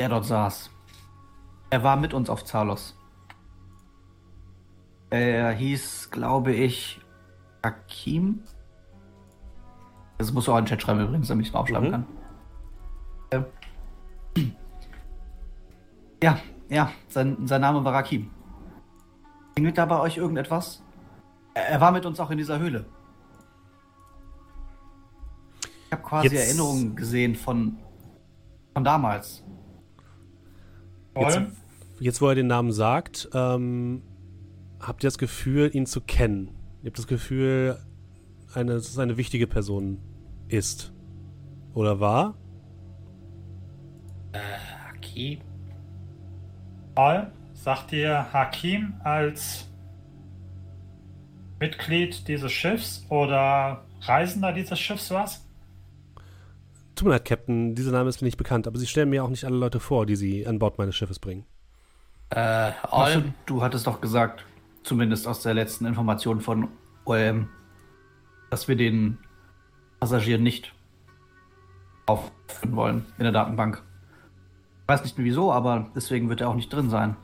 der 0.00 0.08
dort 0.08 0.24
saß, 0.24 0.70
er 1.70 1.82
war 1.82 1.96
mit 1.96 2.14
uns 2.14 2.30
auf 2.30 2.44
Zalos. 2.44 2.96
Er 5.10 5.52
hieß, 5.52 6.10
glaube 6.10 6.52
ich, 6.52 7.00
Hakim. 7.64 8.40
Das 10.18 10.32
musst 10.32 10.48
du 10.48 10.52
auch 10.52 10.58
in 10.58 10.64
den 10.64 10.68
Chat 10.68 10.82
schreiben 10.82 11.00
übrigens, 11.00 11.28
damit 11.28 11.44
ich 11.44 11.50
es 11.50 11.54
mal 11.54 11.60
aufschreiben 11.60 11.88
Mhm. 11.88 11.92
kann. 11.92 12.06
Ähm. 14.36 14.52
Ja, 16.22 16.38
ja, 16.68 16.90
sein, 17.08 17.46
sein 17.46 17.60
Name 17.60 17.84
war 17.84 17.94
Hakim. 17.94 18.30
Klingelt 19.54 19.78
da 19.78 19.84
bei 19.86 20.00
euch 20.00 20.16
irgendetwas? 20.16 20.82
Er, 21.54 21.80
war 21.80 21.92
mit 21.92 22.04
uns 22.04 22.20
auch 22.20 22.30
in 22.30 22.38
dieser 22.38 22.58
Höhle. 22.58 22.84
Ich 25.86 25.92
habe 25.92 26.02
quasi 26.02 26.28
Jetzt- 26.28 26.48
Erinnerungen 26.48 26.96
gesehen 26.96 27.34
von, 27.34 27.78
von 28.74 28.84
damals. 28.84 29.42
Jetzt, 31.18 31.40
jetzt, 31.98 32.20
wo 32.20 32.28
er 32.28 32.34
den 32.34 32.46
Namen 32.48 32.72
sagt, 32.72 33.30
ähm, 33.32 34.02
habt 34.80 35.02
ihr 35.02 35.06
das 35.06 35.16
Gefühl, 35.16 35.70
ihn 35.74 35.86
zu 35.86 36.02
kennen. 36.02 36.48
Ihr 36.82 36.88
habt 36.90 36.98
das 36.98 37.06
Gefühl, 37.06 37.78
eine, 38.54 38.74
dass 38.74 38.88
es 38.88 38.98
eine 38.98 39.16
wichtige 39.16 39.46
Person 39.46 39.98
ist. 40.48 40.92
Oder 41.72 42.00
war? 42.00 42.34
Aki? 44.90 45.40
Olm, 46.94 47.26
sagt 47.54 47.92
dir 47.92 48.32
Hakim 48.32 48.94
als 49.04 49.68
Mitglied 51.58 52.26
dieses 52.28 52.52
Schiffs 52.52 53.04
oder 53.08 53.84
Reisender 54.02 54.52
dieses 54.52 54.78
Schiffs 54.78 55.10
was? 55.10 55.44
Tut 56.94 57.06
mir 57.06 57.14
leid, 57.14 57.24
Captain, 57.26 57.74
dieser 57.74 57.92
Name 57.92 58.08
ist 58.08 58.22
mir 58.22 58.26
nicht 58.26 58.38
bekannt, 58.38 58.66
aber 58.66 58.78
sie 58.78 58.86
stellen 58.86 59.10
mir 59.10 59.22
auch 59.22 59.28
nicht 59.28 59.44
alle 59.44 59.56
Leute 59.56 59.80
vor, 59.80 60.06
die 60.06 60.16
sie 60.16 60.46
an 60.46 60.58
Bord 60.58 60.78
meines 60.78 60.96
Schiffes 60.96 61.18
bringen. 61.18 61.44
Äh, 62.30 62.72
Olm? 62.90 63.34
du 63.44 63.62
hattest 63.62 63.86
doch 63.86 64.00
gesagt, 64.00 64.44
zumindest 64.82 65.28
aus 65.28 65.42
der 65.42 65.54
letzten 65.54 65.84
Information 65.84 66.40
von 66.40 66.68
OLM, 67.04 67.48
dass 68.50 68.68
wir 68.68 68.76
den 68.76 69.18
Passagier 70.00 70.38
nicht 70.38 70.72
aufführen 72.06 72.76
wollen 72.76 73.06
in 73.18 73.24
der 73.24 73.32
Datenbank. 73.32 73.82
Ich 74.86 74.88
weiß 74.88 75.02
nicht 75.02 75.18
mehr 75.18 75.24
wieso, 75.24 75.52
aber 75.52 75.90
deswegen 75.96 76.28
wird 76.28 76.40
er 76.40 76.48
auch 76.48 76.54
nicht 76.54 76.72
drin 76.72 76.90
sein. 76.90 77.16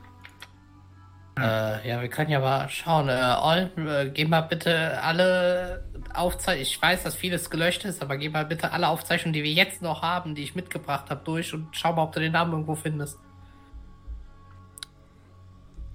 Äh, 1.39 1.89
ja, 1.89 2.01
wir 2.01 2.09
können 2.09 2.29
ja 2.29 2.41
mal 2.41 2.67
schauen. 2.67 3.07
Äh, 3.07 3.35
Olm, 3.41 3.87
äh, 3.87 4.09
geh 4.09 4.25
mal 4.25 4.41
bitte 4.41 5.01
alle 5.01 5.89
Aufzeichnungen. 6.13 6.61
Ich 6.61 6.81
weiß, 6.81 7.03
dass 7.03 7.15
vieles 7.15 7.49
gelöscht 7.49 7.85
ist, 7.85 8.01
aber 8.01 8.17
geh 8.17 8.27
mal 8.27 8.43
bitte 8.43 8.73
alle 8.73 8.89
Aufzeichnungen, 8.89 9.31
die 9.31 9.43
wir 9.43 9.51
jetzt 9.53 9.81
noch 9.81 10.01
haben, 10.01 10.35
die 10.35 10.43
ich 10.43 10.55
mitgebracht 10.55 11.09
habe, 11.09 11.21
durch 11.23 11.53
und 11.53 11.69
schau 11.71 11.93
mal, 11.93 12.03
ob 12.03 12.11
du 12.11 12.19
den 12.19 12.33
Namen 12.33 12.51
irgendwo 12.51 12.75
findest. 12.75 13.17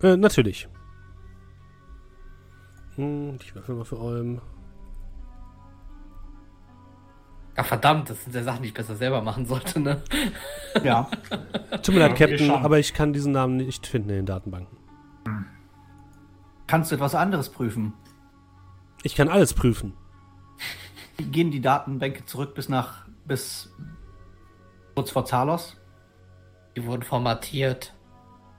Äh, 0.02 0.16
natürlich. 0.16 0.68
Hm, 2.96 3.37
ich 3.42 3.54
würfel 3.54 3.74
mal 3.74 3.85
für 3.85 4.00
Olm. 4.00 4.40
Ach 7.61 7.66
verdammt, 7.66 8.09
das 8.09 8.23
sind 8.23 8.35
ja 8.37 8.44
Sachen, 8.44 8.62
die 8.62 8.68
ich 8.68 8.75
besser 8.75 8.94
selber 8.94 9.21
machen 9.21 9.44
sollte, 9.44 9.81
ne? 9.81 10.01
Ja, 10.85 11.11
Tut 11.83 11.88
mir 11.94 12.01
leid, 12.01 12.18
Ja, 12.18 12.27
Captain, 12.27 12.51
aber 12.53 12.79
ich 12.79 12.94
kann 12.94 13.12
diesen 13.12 13.33
Namen 13.33 13.57
nicht 13.57 13.85
finden 13.87 14.11
in 14.11 14.16
den 14.16 14.27
Datenbanken. 14.27 14.79
kannst 16.68 16.90
du 16.90 16.94
etwas 16.94 17.14
anderes 17.16 17.49
prüfen? 17.51 17.94
Ich 19.03 19.16
kann 19.16 19.29
alles 19.29 19.55
prüfen. 19.55 19.94
Gehen 21.16 21.51
die 21.51 21.61
Datenbänke 21.61 22.25
zurück 22.27 22.55
bis 22.55 22.68
nach 22.68 23.07
bis 23.25 23.75
kurz 24.94 25.11
vor 25.11 25.25
Zalos? 25.25 25.77
Die 26.77 26.85
wurden 26.87 27.03
formatiert. 27.03 27.92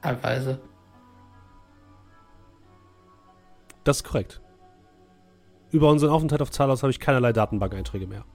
Teilweise. 0.01 0.59
Das 3.85 3.97
ist 3.97 4.03
korrekt. 4.03 4.41
Über 5.71 5.89
unseren 5.89 6.09
Aufenthalt 6.11 6.41
auf 6.41 6.51
Zalos 6.51 6.83
habe 6.83 6.91
ich 6.91 6.99
keinerlei 6.99 7.31
Datenbank-Einträge 7.31 8.07
mehr. 8.07 8.25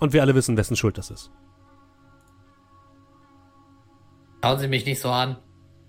Und 0.00 0.12
wir 0.12 0.22
alle 0.22 0.34
wissen, 0.34 0.56
wessen 0.56 0.76
Schuld 0.76 0.98
das 0.98 1.10
ist. 1.10 1.30
Schauen 4.42 4.58
Sie 4.58 4.68
mich 4.68 4.84
nicht 4.84 5.00
so 5.00 5.10
an. 5.10 5.36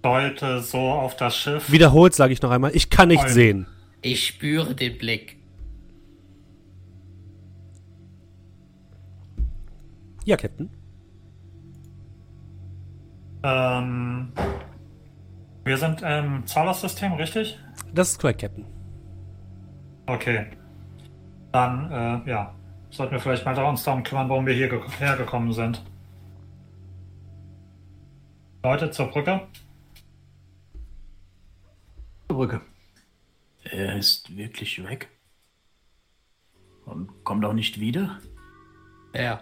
Leute 0.04 0.62
so 0.62 0.78
auf 0.78 1.16
das 1.18 1.36
Schiff. 1.36 1.72
Wiederholt 1.72 2.14
sage 2.14 2.32
ich 2.32 2.42
noch 2.42 2.52
einmal, 2.52 2.76
ich 2.76 2.90
kann 2.90 3.08
nicht 3.08 3.24
Olm. 3.24 3.30
sehen. 3.34 3.68
Ich 4.02 4.28
spüre 4.28 4.76
den 4.76 4.98
Blick. 4.98 5.38
Ja, 10.26 10.38
Captain. 10.38 10.70
Ähm, 13.44 14.32
wir 15.64 15.78
sind 15.78 16.02
im 16.04 16.46
Zahlungssystem, 16.46 17.14
richtig? 17.14 17.60
Das 17.94 18.12
ist 18.12 18.20
korrekt, 18.20 18.42
Captain. 18.42 18.66
Okay. 20.06 20.48
Dann, 21.52 21.92
äh, 21.92 22.30
ja, 22.30 22.56
sollten 22.96 23.14
wir 23.14 23.20
vielleicht 23.20 23.46
mal 23.46 23.56
da 23.56 23.68
uns 23.68 23.84
darum 23.84 24.04
kümmern, 24.04 24.30
warum 24.30 24.46
wir 24.46 24.54
hier 24.54 24.70
ge- 24.70 24.82
hergekommen 25.00 25.52
sind. 25.54 25.84
Leute, 28.64 28.90
zur 28.92 29.08
Brücke. 29.08 29.42
Brücke. 32.28 32.62
Er 33.64 33.98
ist 33.98 34.36
wirklich 34.36 34.84
weg. 34.84 35.10
Und 36.86 37.24
kommt 37.24 37.46
auch 37.46 37.54
nicht 37.54 37.80
wieder? 37.80 38.20
Ja. 39.14 39.42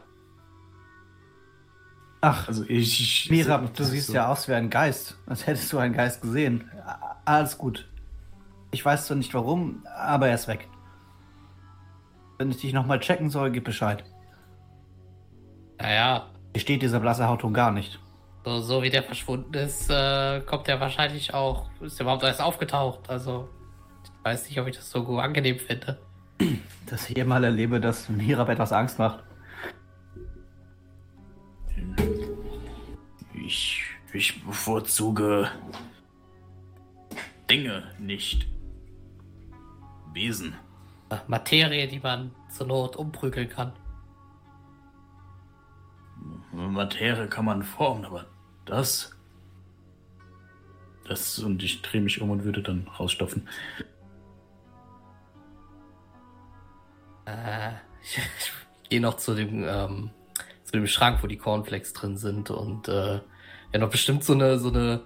Ach, 2.21 2.47
Also 2.47 2.63
ich. 2.63 3.25
ich 3.25 3.29
Mirab, 3.31 3.73
du 3.73 3.83
siehst 3.83 4.07
so- 4.07 4.13
ja 4.13 4.27
aus 4.31 4.47
wie 4.47 4.53
ein 4.53 4.69
Geist, 4.69 5.17
als 5.25 5.45
hättest 5.45 5.71
du 5.73 5.77
einen 5.77 5.93
Geist 5.93 6.21
gesehen. 6.21 6.69
A- 6.85 7.17
Alles 7.25 7.57
gut. 7.57 7.89
Ich 8.71 8.83
weiß 8.83 9.07
zwar 9.07 9.17
nicht 9.17 9.33
warum, 9.33 9.85
aber 9.97 10.27
er 10.29 10.35
ist 10.35 10.47
weg. 10.47 10.67
Wenn 12.43 12.51
ich 12.51 12.57
dich 12.57 12.73
nochmal 12.73 12.99
checken 12.99 13.29
soll, 13.29 13.51
gib 13.51 13.63
Bescheid. 13.63 14.03
Naja, 15.79 16.29
Hier 16.51 16.59
steht 16.59 16.81
dieser 16.81 16.99
blasse 16.99 17.25
Hautton 17.25 17.53
gar 17.53 17.71
nicht. 17.71 18.01
So, 18.43 18.59
so 18.59 18.83
wie 18.83 18.89
der 18.89 19.01
verschwunden 19.01 19.53
ist, 19.53 19.89
äh, 19.89 20.41
kommt 20.41 20.67
er 20.67 20.81
wahrscheinlich 20.81 21.33
auch, 21.33 21.69
ist 21.79 22.01
er 22.01 22.03
überhaupt 22.03 22.23
erst 22.23 22.41
aufgetaucht. 22.41 23.09
Also, 23.09 23.47
ich 24.03 24.25
weiß 24.25 24.49
nicht, 24.49 24.59
ob 24.59 24.67
ich 24.67 24.75
das 24.75 24.91
so 24.91 25.05
gut 25.05 25.21
angenehm 25.21 25.57
finde. 25.57 25.97
Dass 26.87 27.07
ich 27.07 27.15
hier 27.15 27.23
mal 27.23 27.45
erlebe, 27.45 27.79
dass 27.79 28.09
Mirab 28.09 28.49
etwas 28.49 28.73
Angst 28.73 28.99
macht. 28.99 29.23
Ich, 33.45 33.85
ich 34.11 34.43
bevorzuge 34.43 35.49
Dinge, 37.49 37.83
nicht 37.99 38.47
Wesen. 40.11 40.55
Äh, 41.13 41.17
Materie, 41.27 41.87
die 41.87 41.99
man 41.99 42.31
zur 42.49 42.67
Not 42.67 42.95
umprügeln 42.95 43.49
kann. 43.49 43.73
Materie 46.51 47.27
kann 47.27 47.45
man 47.45 47.63
formen, 47.63 48.05
aber 48.05 48.25
das. 48.65 49.15
Das 51.07 51.39
und 51.39 51.61
ich 51.63 51.81
drehe 51.81 52.01
mich 52.01 52.21
um 52.21 52.29
und 52.29 52.43
würde 52.43 52.61
dann 52.61 52.87
rausstopfen. 52.87 53.47
Äh, 57.25 57.71
ich, 58.01 58.17
ich 58.83 58.89
gehe 58.89 59.01
noch 59.01 59.17
zu 59.17 59.33
dem, 59.35 59.65
ähm, 59.67 60.11
zu 60.63 60.73
dem 60.73 60.87
Schrank, 60.87 61.21
wo 61.23 61.27
die 61.27 61.37
Cornflakes 61.37 61.93
drin 61.93 62.17
sind 62.17 62.49
und 62.51 62.87
äh, 62.87 63.15
ja 63.73 63.79
noch 63.79 63.89
bestimmt 63.89 64.23
so 64.23 64.33
eine, 64.33 64.59
so 64.59 64.69
eine, 64.69 65.01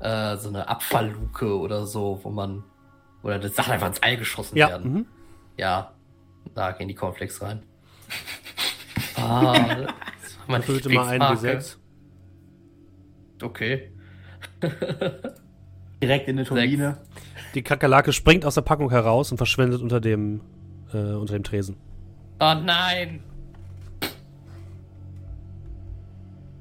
äh, 0.00 0.36
so 0.36 0.48
eine 0.48 0.68
Abfallluke 0.68 1.56
oder 1.58 1.86
so, 1.86 2.20
wo 2.22 2.30
man, 2.30 2.64
oder 3.22 3.38
das 3.38 3.54
Sachen 3.54 3.72
einfach 3.72 3.88
ins 3.88 4.02
All 4.02 4.16
geschossen 4.16 4.56
Ja. 4.56 4.68
werden. 4.68 4.92
Mhm. 4.92 5.06
Ja, 5.58 5.92
da 6.54 6.72
gehen 6.72 6.88
die 6.88 6.94
Cornflakes 6.94 7.42
rein. 7.42 7.62
Ah, 9.20 9.88
meine 10.46 10.62
Füllte 10.62 10.88
mal 10.90 11.08
ein 11.08 11.20
Lieblingsmarke. 11.20 11.58
D6. 11.58 11.76
Okay. 13.42 13.92
Direkt 16.00 16.28
in 16.28 16.38
eine 16.38 16.46
Turbine. 16.46 16.98
Die 17.54 17.62
Kakerlake 17.62 18.12
springt 18.12 18.44
aus 18.44 18.54
der 18.54 18.60
Packung 18.62 18.90
heraus 18.90 19.32
und 19.32 19.38
verschwindet 19.38 19.82
unter 19.82 20.00
dem, 20.00 20.40
äh, 20.92 21.14
unter 21.14 21.32
dem 21.32 21.42
Tresen. 21.42 21.76
Oh 22.38 22.54
nein! 22.54 23.24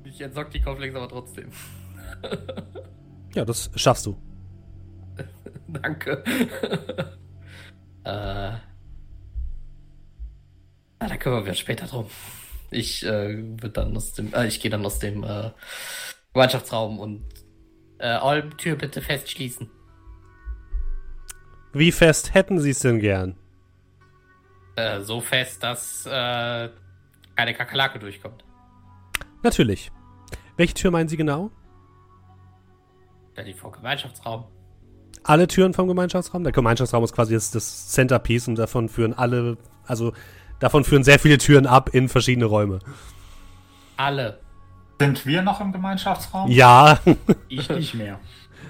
Ich 0.03 0.19
entsorg 0.19 0.49
die 0.49 0.59
Cornflakes 0.61 0.95
aber 0.95 1.09
trotzdem. 1.09 1.49
Ja, 3.35 3.45
das 3.45 3.69
schaffst 3.75 4.07
du. 4.07 4.17
Danke. 5.67 6.23
äh. 8.03 8.51
Na, 10.99 11.07
da 11.07 11.17
kümmern 11.17 11.43
wir 11.45 11.51
uns 11.51 11.59
später 11.59 11.85
drum. 11.87 12.07
Ich 12.71 13.05
äh, 13.05 13.61
wird 13.61 13.77
dann 13.77 13.95
aus 13.95 14.13
dem, 14.13 14.33
äh, 14.33 14.47
ich 14.47 14.59
gehe 14.59 14.71
dann 14.71 14.85
aus 14.85 14.99
dem 14.99 15.23
äh, 15.23 15.51
Gemeinschaftsraum 16.33 16.99
und 16.99 17.23
äh, 17.99 18.17
Olm, 18.19 18.57
Tür 18.57 18.75
bitte 18.75 19.01
festschließen. 19.01 19.69
Wie 21.73 21.91
fest 21.91 22.33
hätten 22.33 22.59
sie 22.59 22.71
es 22.71 22.79
denn 22.79 22.99
gern? 22.99 23.35
Äh, 24.75 25.01
so 25.01 25.21
fest, 25.21 25.63
dass 25.63 26.05
äh, 26.05 26.69
keine 27.35 27.53
Kakerlake 27.53 27.99
durchkommt. 27.99 28.43
Natürlich. 29.43 29.91
Welche 30.55 30.73
Tür 30.73 30.91
meinen 30.91 31.07
Sie 31.07 31.17
genau? 31.17 31.51
Ja, 33.35 33.43
die 33.43 33.53
vor 33.53 33.71
Gemeinschaftsraum. 33.71 34.45
Alle 35.23 35.47
Türen 35.47 35.73
vom 35.73 35.87
Gemeinschaftsraum? 35.87 36.43
Der 36.43 36.53
Gemeinschaftsraum 36.53 37.03
ist 37.03 37.13
quasi 37.13 37.33
das, 37.33 37.51
das 37.51 37.89
Centerpiece 37.89 38.47
und 38.47 38.55
davon 38.55 38.89
führen 38.89 39.13
alle, 39.13 39.57
also 39.85 40.13
davon 40.59 40.83
führen 40.83 41.03
sehr 41.03 41.19
viele 41.19 41.37
Türen 41.37 41.65
ab 41.67 41.89
in 41.93 42.09
verschiedene 42.09 42.45
Räume. 42.45 42.79
Alle. 43.97 44.39
Sind 44.99 45.25
wir 45.25 45.41
noch 45.41 45.61
im 45.61 45.71
Gemeinschaftsraum? 45.71 46.49
Ja, 46.49 46.99
Ich 47.49 47.69
nicht 47.69 47.93
mehr. 47.93 48.19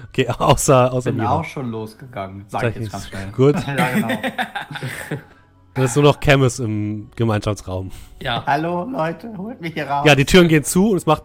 okay, 0.10 0.28
außer, 0.30 0.92
außer 0.92 1.12
Bin 1.12 1.22
mir. 1.22 1.32
auch 1.32 1.46
schon 1.46 1.70
losgegangen. 1.72 2.46
Sag 2.48 2.64
ich 2.70 2.76
jetzt 2.76 2.92
ganz 2.92 3.08
schnell. 3.08 3.32
Gut, 3.32 3.56
Ja, 3.68 3.90
genau. 3.92 4.10
dann 5.74 5.86
ist 5.86 5.96
nur 5.96 6.04
noch 6.04 6.20
Camus 6.20 6.60
im 6.60 7.10
Gemeinschaftsraum. 7.16 7.92
Ja. 8.22 8.44
Hallo 8.46 8.84
Leute, 8.84 9.34
holt 9.38 9.62
mich 9.62 9.74
hier 9.74 9.88
raus. 9.88 10.06
Ja, 10.06 10.16
die 10.16 10.26
Türen 10.26 10.48
gehen 10.50 10.64
zu 10.66 10.90
und 10.92 10.98
es 10.98 11.06
macht. 11.06 11.24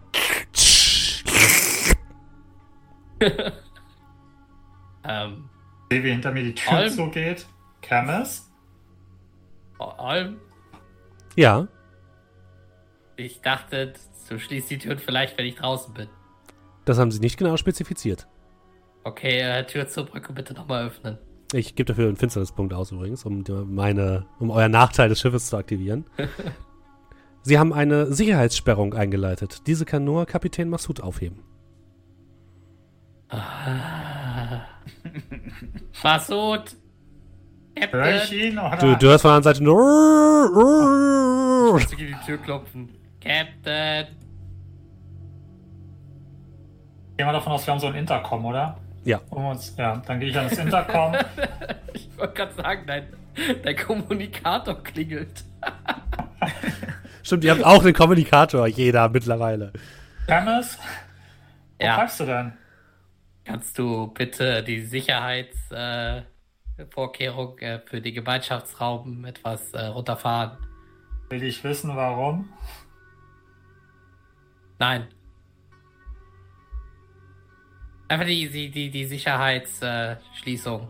Ähm, 5.05 5.49
Sehe, 5.91 6.05
wie 6.05 6.11
hinter 6.11 6.33
mir 6.33 6.45
die 6.45 6.55
Tür 6.55 6.79
Olm. 6.79 6.91
zugeht. 6.91 7.47
Camus? 7.83 8.49
Olm, 9.79 10.37
Ja, 11.37 11.69
ich 13.17 13.41
dachte, 13.41 13.93
du 14.29 14.39
schließt 14.39 14.71
die 14.71 14.79
Türen 14.79 14.99
vielleicht, 14.99 15.39
wenn 15.39 15.47
ich 15.47 15.57
draußen 15.57 15.93
bin. 15.95 16.09
das 16.85 16.99
haben 16.99 17.11
sie 17.11 17.21
nicht 17.21 17.39
genau 17.39 17.57
spezifiziert. 17.57 18.27
Okay, 19.05 19.41
äh, 19.41 19.67
Tür 19.67 19.89
zur 19.89 20.05
Brücke 20.07 20.33
bitte 20.33 20.55
nochmal 20.55 20.87
öffnen. 20.87 21.19
Ich 21.53 21.75
gebe 21.75 21.87
dafür 21.87 22.07
einen 22.09 22.17
Finsternispunkt 22.17 22.73
aus 22.73 22.93
übrigens, 22.93 23.25
um 23.25 23.45
meine, 23.67 24.27
um 24.39 24.51
euer 24.51 24.69
Nachteil 24.69 25.09
des 25.09 25.21
Schiffes 25.21 25.49
zu 25.49 25.57
aktivieren. 25.57 26.05
Sie 27.43 27.59
haben 27.59 27.73
eine 27.73 28.13
Sicherheitssperrung 28.13 28.95
eingeleitet. 28.95 29.67
Diese 29.67 29.85
kann 29.85 30.05
nur 30.05 30.27
Kapitän 30.27 30.69
Massoud 30.69 31.01
aufheben. 31.01 31.43
Masud! 36.03 36.77
Hör 37.77 38.15
ich 38.15 38.21
Captain! 38.23 38.39
ihn? 38.39 38.59
Oder? 38.59 38.77
Du, 38.77 38.97
du 38.97 39.07
hörst 39.09 39.23
von 39.23 39.31
der 39.31 39.37
anderen 39.37 39.55
Seite 39.55 39.65
nur. 39.65 39.79
Ich 41.79 41.89
muss 41.89 41.97
gegen 41.97 42.19
die 42.21 42.27
Tür 42.27 42.39
klopfen. 42.39 42.89
Captain! 43.21 44.07
Gehen 47.17 47.27
wir 47.27 47.33
davon 47.33 47.53
aus, 47.53 47.67
wir 47.67 47.73
haben 47.73 47.81
so 47.81 47.87
ein 47.89 47.95
Intercom, 47.95 48.45
oder? 48.47 48.77
Ja, 49.05 49.21
Um 49.31 49.47
uns, 49.47 49.75
ja, 49.77 49.97
dann 50.07 50.21
gehe 50.21 50.31
ich 50.31 50.39
an 50.39 50.49
das 50.49 50.59
Intercom. 50.59 51.15
Ich 51.95 52.09
wollte 52.17 52.33
gerade 52.35 52.55
sagen, 52.55 52.83
dein, 52.87 53.07
dein 53.63 53.77
Kommunikator 53.77 54.83
klingelt. 54.83 55.45
stimmt, 57.23 57.45
ihr 57.45 57.51
habt 57.51 57.65
auch 57.65 57.83
einen 57.83 57.93
Kommunikator, 57.93 58.67
jeder 58.67 59.09
mittlerweile. 59.11 59.73
Camus? 60.27 60.79
Wo 61.79 61.85
Ja, 61.85 61.97
bleibst 61.97 62.21
du 62.21 62.25
denn? 62.27 62.53
kannst 63.45 63.79
du 63.79 64.07
bitte 64.09 64.63
die 64.63 64.81
Sicherheitsvorkehrung 64.81 66.19
äh, 66.19 66.23
Vorkehrung, 66.87 67.59
äh, 67.59 67.81
für 67.81 68.01
den 68.01 68.15
Gemeinschaftsraum 68.15 69.25
etwas 69.25 69.73
äh, 69.73 69.87
runterfahren? 69.87 70.59
Will 71.31 71.43
ich 71.43 71.63
wissen, 71.65 71.95
warum? 71.97 72.49
Nein. 74.79 75.09
Einfach 78.09 78.27
die, 78.27 78.49
die, 78.51 78.71
die, 78.71 78.91
die 78.91 79.05
Sicherheitsschließung. 79.07 80.89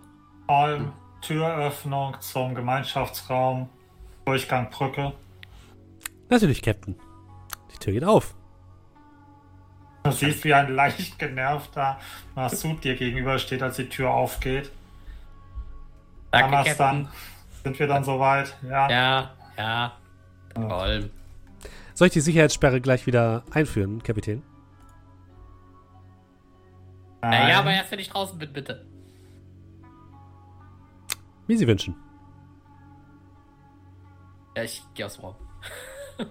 Olm, 0.49 0.93
Türöffnung 1.21 2.17
zum 2.21 2.55
Gemeinschaftsraum. 2.55 3.69
Durchgang 4.25 4.71
Brücke. 4.71 5.13
Natürlich, 6.29 6.63
Captain. 6.63 6.97
Die 7.73 7.79
Tür 7.79 7.93
geht 7.93 8.05
auf. 8.05 8.35
Du 10.05 10.11
siehst, 10.11 10.43
wie 10.45 10.53
ein 10.53 10.75
leicht 10.75 11.19
genervter 11.19 12.01
Massoud 12.35 12.83
dir 12.83 12.97
gegenübersteht, 12.97 13.63
als 13.63 13.77
die 13.77 13.89
Tür 13.89 14.11
aufgeht. 14.11 14.73
Danke, 16.33 16.51
Captain. 16.51 16.77
dann? 16.79 17.09
Sind 17.63 17.79
wir 17.79 17.87
dann 17.87 18.05
soweit? 18.05 18.57
Ja. 18.69 18.91
Ja, 18.91 19.31
ja. 19.57 19.93
Toll. 20.55 21.11
Soll 21.95 22.07
ich 22.09 22.13
die 22.13 22.21
Sicherheitssperre 22.21 22.81
gleich 22.81 23.07
wieder 23.07 23.45
einführen, 23.53 24.03
Kapitän? 24.03 24.43
Nein. 27.21 27.31
Naja, 27.31 27.61
aber 27.61 27.73
erst 27.73 27.93
wenn 27.93 27.99
ich 28.01 28.09
draußen 28.11 28.37
bin, 28.39 28.53
bitte. 28.53 28.85
Wie 31.47 31.57
Sie 31.57 31.67
wünschen. 31.69 31.95
Ja, 34.57 34.65
ich 34.65 34.83
gehe 34.95 35.07
aus 35.07 35.15
dem 35.17 35.25
Raum. 35.25 35.37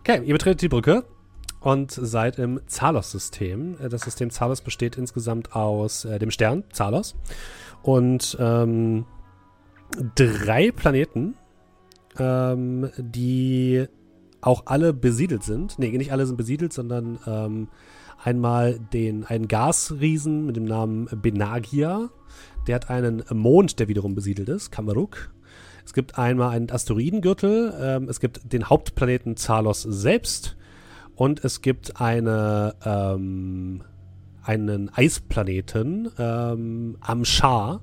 Okay, 0.00 0.20
ihr 0.24 0.34
betretet 0.34 0.62
die 0.62 0.68
Brücke 0.68 1.04
und 1.60 1.92
seid 1.92 2.40
im 2.40 2.60
Zalos-System. 2.66 3.76
Äh, 3.80 3.88
Das 3.88 4.00
System 4.02 4.30
Zalos 4.30 4.60
besteht 4.60 4.98
insgesamt 4.98 5.54
aus 5.54 6.04
äh, 6.04 6.18
dem 6.18 6.32
Stern 6.32 6.64
Zalos 6.72 7.14
und 7.82 8.36
ähm, 8.40 9.04
drei 10.14 10.70
Planeten, 10.70 11.34
ähm, 12.18 12.90
die 12.96 13.86
auch 14.40 14.64
alle 14.66 14.92
besiedelt 14.92 15.44
sind. 15.44 15.78
Nee, 15.78 15.96
nicht 15.96 16.12
alle 16.12 16.26
sind 16.26 16.36
besiedelt, 16.36 16.72
sondern 16.72 17.18
ähm, 17.26 17.68
einmal 18.22 18.78
den, 18.92 19.24
einen 19.24 19.48
Gasriesen 19.48 20.46
mit 20.46 20.56
dem 20.56 20.64
Namen 20.64 21.08
Benagia. 21.22 22.10
Der 22.66 22.76
hat 22.76 22.90
einen 22.90 23.24
Mond, 23.30 23.78
der 23.78 23.88
wiederum 23.88 24.14
besiedelt 24.14 24.48
ist, 24.48 24.70
Kamaruk. 24.70 25.32
Es 25.84 25.92
gibt 25.92 26.18
einmal 26.18 26.50
einen 26.50 26.70
Asteroidengürtel, 26.70 27.74
ähm, 27.80 28.08
es 28.08 28.20
gibt 28.20 28.52
den 28.52 28.68
Hauptplaneten 28.68 29.36
Zalos 29.36 29.82
selbst 29.82 30.56
und 31.16 31.44
es 31.44 31.60
gibt 31.60 32.00
eine, 32.00 32.74
ähm, 32.84 33.82
einen 34.42 34.90
Eisplaneten 34.94 36.10
ähm, 36.18 36.96
am 37.00 37.24
Schar, 37.24 37.80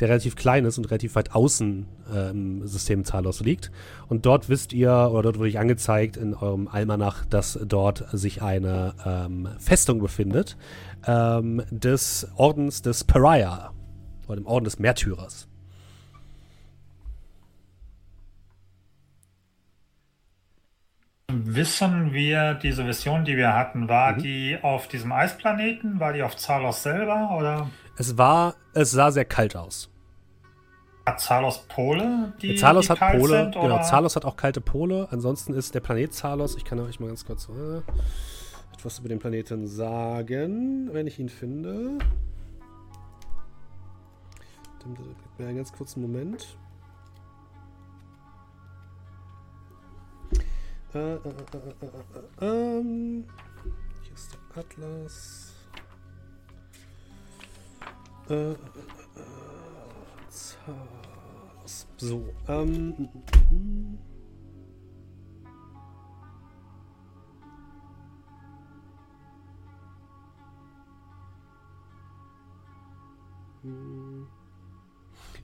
der 0.00 0.08
relativ 0.08 0.36
klein 0.36 0.64
ist 0.64 0.78
und 0.78 0.84
relativ 0.90 1.16
weit 1.16 1.34
außen 1.34 1.86
im 2.32 2.66
System 2.66 3.04
Zalos 3.04 3.40
liegt. 3.40 3.70
Und 4.08 4.26
dort 4.26 4.48
wisst 4.48 4.72
ihr, 4.72 4.90
oder 5.10 5.24
dort 5.24 5.38
wurde 5.38 5.48
euch 5.48 5.58
angezeigt 5.58 6.16
in 6.16 6.34
eurem 6.34 6.68
Almanach, 6.68 7.24
dass 7.26 7.58
dort 7.66 8.04
sich 8.12 8.40
eine 8.42 8.94
ähm, 9.04 9.48
Festung 9.58 9.98
befindet 9.98 10.56
ähm, 11.06 11.62
des 11.70 12.28
Ordens 12.36 12.82
des 12.82 13.04
Pariah, 13.04 13.72
oder 14.26 14.36
dem 14.36 14.46
Orden 14.46 14.64
des 14.64 14.78
Märtyrers. 14.78 15.48
Wissen 21.30 22.12
wir, 22.14 22.54
diese 22.54 22.86
Vision, 22.86 23.24
die 23.26 23.36
wir 23.36 23.52
hatten, 23.54 23.86
war 23.86 24.12
Mhm. 24.12 24.22
die 24.22 24.58
auf 24.62 24.88
diesem 24.88 25.12
Eisplaneten? 25.12 26.00
War 26.00 26.14
die 26.14 26.22
auf 26.22 26.36
Zalos 26.38 26.82
selber? 26.82 27.36
Oder 27.38 27.68
Es 27.98 28.16
war, 28.16 28.54
es 28.72 28.92
sah 28.92 29.10
sehr 29.10 29.26
kalt 29.26 29.54
aus. 29.54 29.90
hat 31.06 31.20
Zalos 31.20 31.64
Pole, 31.68 32.32
die, 32.42 32.54
Zalos 32.56 32.86
die 32.86 32.92
hat 32.92 32.98
kalt 32.98 33.18
Pole, 33.18 33.42
sind? 33.44 33.54
genau? 33.54 33.82
Zalos 33.82 34.14
hat 34.16 34.24
auch 34.26 34.36
kalte 34.36 34.60
Pole. 34.60 35.08
Ansonsten 35.10 35.54
ist 35.54 35.74
der 35.74 35.80
Planet 35.80 36.12
Zalos, 36.14 36.54
ich 36.56 36.64
kann 36.66 36.78
euch 36.80 37.00
mal 37.00 37.06
ganz 37.08 37.24
kurz 37.24 37.48
äh, 37.48 37.80
etwas 38.74 38.98
über 38.98 39.08
den 39.08 39.18
Planeten 39.18 39.66
sagen, 39.66 40.88
wenn 40.92 41.06
ich 41.06 41.18
ihn 41.18 41.28
finde. 41.30 41.98
Gib 44.84 45.38
mir 45.38 45.46
einen 45.48 45.56
ganz 45.56 45.72
kurzen 45.72 46.00
Moment. 46.02 46.58
Äh, 50.94 50.98
äh, 50.98 51.16
äh, 51.16 51.18
äh, 51.18 51.86
äh, 52.40 52.46
äh, 52.46 52.78
ähm, 52.78 53.24
hier 54.02 54.14
ist 54.14 54.32
der 54.32 54.62
Atlas. 54.62 55.54
So, 61.96 62.24
ähm. 62.48 63.08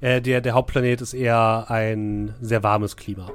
der, 0.00 0.40
der 0.40 0.52
Hauptplanet 0.52 1.00
ist 1.00 1.14
eher 1.14 1.66
ein 1.68 2.35
sehr 2.40 2.62
warmes 2.62 2.96
Klima. 2.96 3.30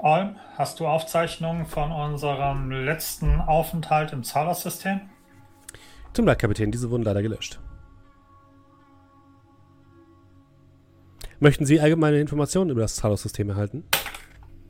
Olm, 0.00 0.36
hast 0.56 0.78
du 0.78 0.86
Aufzeichnungen 0.86 1.66
von 1.66 1.90
unserem 1.90 2.70
letzten 2.70 3.40
Aufenthalt 3.40 4.12
im 4.12 4.22
Zalos-System? 4.22 5.00
Tut 6.12 6.24
mir 6.24 6.30
leid, 6.30 6.38
Kapitän, 6.38 6.70
diese 6.70 6.88
wurden 6.90 7.02
leider 7.02 7.20
gelöscht. 7.20 7.58
Möchten 11.40 11.66
Sie 11.66 11.80
allgemeine 11.80 12.20
Informationen 12.20 12.70
über 12.70 12.82
das 12.82 12.94
Talos-System 12.94 13.50
erhalten? 13.50 13.84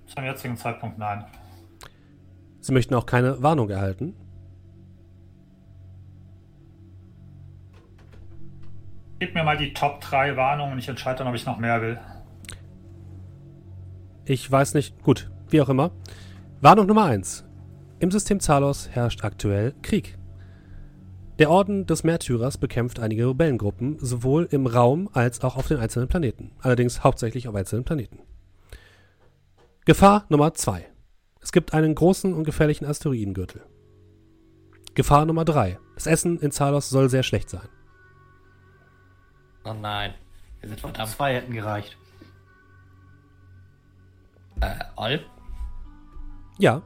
Zum 0.06 0.24
jetzigen 0.24 0.56
Zeitpunkt 0.56 0.98
nein. 0.98 1.26
Sie 2.60 2.72
möchten 2.72 2.94
auch 2.94 3.04
keine 3.04 3.42
Warnung 3.42 3.68
erhalten? 3.68 4.14
Gib 9.18 9.34
mir 9.34 9.44
mal 9.44 9.58
die 9.58 9.74
Top 9.74 10.00
3 10.00 10.36
Warnungen 10.36 10.72
und 10.72 10.78
ich 10.78 10.88
entscheide 10.88 11.18
dann, 11.18 11.28
ob 11.28 11.34
ich 11.34 11.44
noch 11.44 11.58
mehr 11.58 11.82
will. 11.82 12.00
Ich 14.28 14.50
weiß 14.50 14.74
nicht. 14.74 15.02
Gut, 15.02 15.30
wie 15.48 15.62
auch 15.62 15.70
immer. 15.70 15.90
Warnung 16.60 16.86
Nummer 16.86 17.04
1. 17.04 17.46
Im 17.98 18.10
System 18.10 18.40
Zalos 18.40 18.90
herrscht 18.90 19.24
aktuell 19.24 19.74
Krieg. 19.80 20.18
Der 21.38 21.48
Orden 21.48 21.86
des 21.86 22.04
Märtyrers 22.04 22.58
bekämpft 22.58 23.00
einige 23.00 23.26
Rebellengruppen, 23.26 23.96
sowohl 24.00 24.46
im 24.50 24.66
Raum 24.66 25.08
als 25.14 25.40
auch 25.40 25.56
auf 25.56 25.68
den 25.68 25.78
einzelnen 25.78 26.08
Planeten. 26.08 26.50
Allerdings 26.60 27.02
hauptsächlich 27.04 27.48
auf 27.48 27.54
einzelnen 27.54 27.84
Planeten. 27.84 28.18
Gefahr 29.86 30.26
Nummer 30.28 30.52
2. 30.52 30.84
Es 31.40 31.50
gibt 31.50 31.72
einen 31.72 31.94
großen 31.94 32.34
und 32.34 32.44
gefährlichen 32.44 32.84
Asteroidengürtel. 32.84 33.62
Gefahr 34.94 35.24
Nummer 35.24 35.46
3. 35.46 35.78
Das 35.94 36.06
Essen 36.06 36.38
in 36.40 36.50
Zalos 36.50 36.90
soll 36.90 37.08
sehr 37.08 37.22
schlecht 37.22 37.48
sein. 37.48 37.68
Oh 39.64 39.72
nein. 39.72 40.12
Wir 40.60 40.68
sind 40.68 40.80
verdammt. 40.80 41.08
Zwei 41.08 41.36
hätten 41.36 41.54
gereicht. 41.54 41.96
Äh, 44.61 44.85
Ol, 44.97 45.25
Ja, 46.59 46.83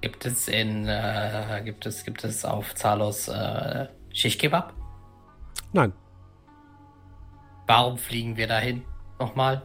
gibt 0.00 0.24
es 0.26 0.48
in, 0.48 0.86
äh, 0.88 1.62
gibt 1.64 1.86
es, 1.86 2.04
gibt 2.04 2.24
es 2.24 2.44
auf 2.44 2.74
Zalos, 2.74 3.28
äh, 3.28 3.88
Shish-Kebab? 4.12 4.72
nein. 5.72 5.92
Warum 7.66 7.96
fliegen 7.96 8.36
wir 8.36 8.48
dahin? 8.48 8.84
Nochmal? 9.18 9.62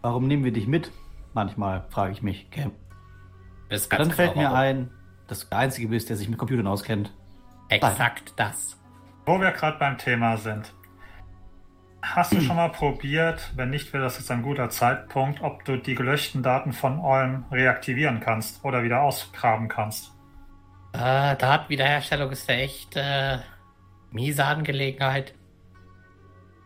Warum 0.00 0.26
nehmen 0.28 0.44
wir 0.44 0.52
dich 0.52 0.66
mit? 0.66 0.90
Manchmal 1.34 1.86
frage 1.90 2.12
ich 2.12 2.22
mich. 2.22 2.48
Ganz 2.50 3.88
Dann 3.88 4.10
fällt 4.12 4.34
genau 4.34 4.42
mir 4.48 4.54
warum. 4.54 4.56
ein, 4.58 4.90
dass 5.26 5.40
du 5.40 5.46
der 5.48 5.58
Einzige 5.58 5.88
bist, 5.88 6.08
der 6.08 6.16
sich 6.16 6.28
mit 6.28 6.38
Computern 6.38 6.66
auskennt. 6.68 7.12
Exakt 7.68 8.32
das. 8.36 8.78
Wo 9.26 9.38
wir 9.40 9.50
gerade 9.50 9.78
beim 9.78 9.98
Thema 9.98 10.36
sind. 10.36 10.72
Hast 12.04 12.32
du 12.34 12.40
schon 12.42 12.56
mal 12.56 12.68
probiert, 12.68 13.50
wenn 13.56 13.70
nicht, 13.70 13.92
wäre 13.94 14.04
das 14.04 14.18
jetzt 14.18 14.30
ein 14.30 14.42
guter 14.42 14.68
Zeitpunkt, 14.68 15.40
ob 15.42 15.64
du 15.64 15.78
die 15.78 15.94
gelöschten 15.94 16.42
Daten 16.42 16.72
von 16.72 17.00
Olm 17.00 17.46
reaktivieren 17.50 18.20
kannst 18.20 18.62
oder 18.62 18.82
wieder 18.82 19.00
ausgraben 19.00 19.68
kannst? 19.68 20.12
Äh, 20.92 21.34
Datenwiederherstellung 21.36 22.30
ist 22.30 22.48
ja 22.48 22.56
echt, 22.56 22.94
äh, 22.96 23.38
miese 24.12 24.44
Angelegenheit. 24.44 25.34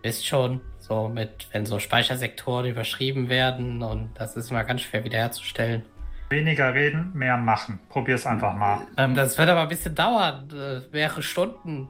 Ist 0.03 0.27
schon 0.27 0.61
so 0.79 1.09
mit, 1.09 1.49
wenn 1.53 1.67
so 1.67 1.79
Speichersektoren 1.79 2.67
überschrieben 2.67 3.29
werden 3.29 3.83
und 3.83 4.11
das 4.15 4.37
ist 4.37 4.51
immer 4.51 4.65
ganz 4.65 4.83
schwer 4.83 5.05
wiederherzustellen. 5.05 5.85
Weniger 6.31 6.75
reden, 6.75 7.13
mehr 7.15 7.37
machen. 7.37 7.79
Probier's 7.89 8.27
einfach 8.27 8.55
mal. 8.55 8.81
Ähm, 8.97 9.15
Das 9.15 9.39
wird 9.39 9.49
aber 9.49 9.63
ein 9.63 9.69
bisschen 9.69 9.95
dauern, 9.95 10.49
äh, 10.53 10.81
mehrere 10.93 11.23
Stunden 11.23 11.89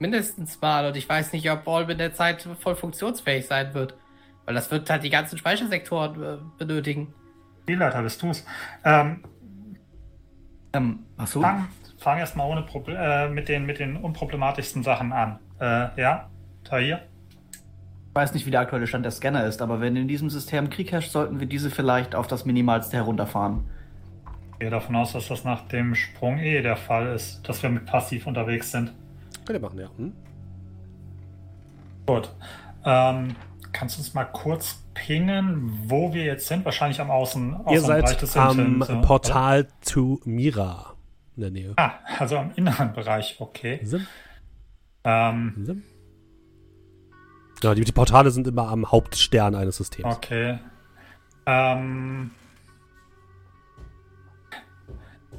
mindestens 0.00 0.60
mal 0.60 0.86
und 0.86 0.96
ich 0.96 1.08
weiß 1.08 1.32
nicht, 1.32 1.48
ob 1.50 1.64
Ball 1.64 1.88
in 1.88 1.98
der 1.98 2.14
Zeit 2.14 2.48
voll 2.58 2.74
funktionsfähig 2.74 3.46
sein 3.46 3.72
wird. 3.74 3.94
Weil 4.46 4.54
das 4.54 4.70
wird 4.70 4.90
halt 4.90 5.04
die 5.04 5.10
ganzen 5.10 5.38
Speichersektoren 5.38 6.22
äh, 6.22 6.38
benötigen. 6.58 7.14
Spielleiter 7.62 8.02
bist 8.02 8.20
du's. 8.22 8.44
Ähm, 8.84 9.22
ähm, 10.72 11.00
achso. 11.16 11.40
fang 11.40 11.68
fang 11.98 12.18
erstmal 12.18 12.48
ohne 12.48 12.62
Proble 12.62 12.96
äh, 12.96 13.28
mit, 13.28 13.48
den, 13.48 13.66
mit 13.66 13.78
den 13.78 13.96
unproblematischsten 13.96 14.82
Sachen 14.82 15.12
an. 15.12 15.38
Äh, 15.60 16.00
ja, 16.00 16.30
Tahir? 16.64 17.02
Ich 18.08 18.14
weiß 18.14 18.34
nicht, 18.34 18.46
wie 18.46 18.50
der 18.50 18.60
aktuelle 18.60 18.86
Stand 18.86 19.04
der 19.04 19.12
Scanner 19.12 19.44
ist, 19.44 19.62
aber 19.62 19.80
wenn 19.80 19.94
in 19.94 20.08
diesem 20.08 20.30
System 20.30 20.70
Krieg 20.70 20.90
herrscht, 20.90 21.12
sollten 21.12 21.38
wir 21.38 21.46
diese 21.46 21.70
vielleicht 21.70 22.14
auf 22.14 22.26
das 22.26 22.44
Minimalste 22.44 22.96
herunterfahren. 22.96 23.68
Ich 24.54 24.58
gehe 24.60 24.70
davon 24.70 24.96
aus, 24.96 25.12
dass 25.12 25.28
das 25.28 25.44
nach 25.44 25.68
dem 25.68 25.94
Sprung 25.94 26.38
eh 26.38 26.60
der 26.62 26.76
Fall 26.76 27.14
ist, 27.14 27.48
dass 27.48 27.62
wir 27.62 27.70
mit 27.70 27.86
passiv 27.86 28.26
unterwegs 28.26 28.72
sind. 28.72 28.92
Ihr 29.54 29.60
machen, 29.60 29.78
ja. 29.78 29.88
Hm? 29.96 30.12
Gut. 32.06 32.30
Ähm, 32.84 33.36
kannst 33.72 33.96
du 33.96 34.00
uns 34.00 34.14
mal 34.14 34.24
kurz 34.24 34.82
pingen, 34.94 35.72
wo 35.86 36.12
wir 36.12 36.24
jetzt 36.24 36.46
sind? 36.48 36.64
Wahrscheinlich 36.64 37.00
am 37.00 37.10
Außen, 37.10 37.56
Ihr 37.70 37.80
seid 37.80 38.36
am 38.36 38.58
Intens, 38.58 38.86
so, 38.86 39.00
Portal 39.02 39.68
zu 39.80 40.20
Mira 40.24 40.94
in 41.36 41.42
der 41.42 41.50
Nähe. 41.50 41.70
oder? 41.72 41.78
Ah, 41.82 41.94
also 42.18 42.36
am 42.38 42.52
inneren 42.56 42.92
Bereich, 42.92 43.36
okay. 43.38 43.80
Sim, 43.84 44.06
Ähm, 45.04 45.54
sim. 45.64 45.82
Ja, 47.62 47.74
die, 47.74 47.84
die 47.84 47.92
Portale 47.92 48.30
sind 48.30 48.46
immer 48.46 48.68
am 48.68 48.90
Hauptstern 48.90 49.54
eines 49.54 49.76
Systems. 49.76 50.16
okay. 50.16 50.58
Ähm, 51.46 52.30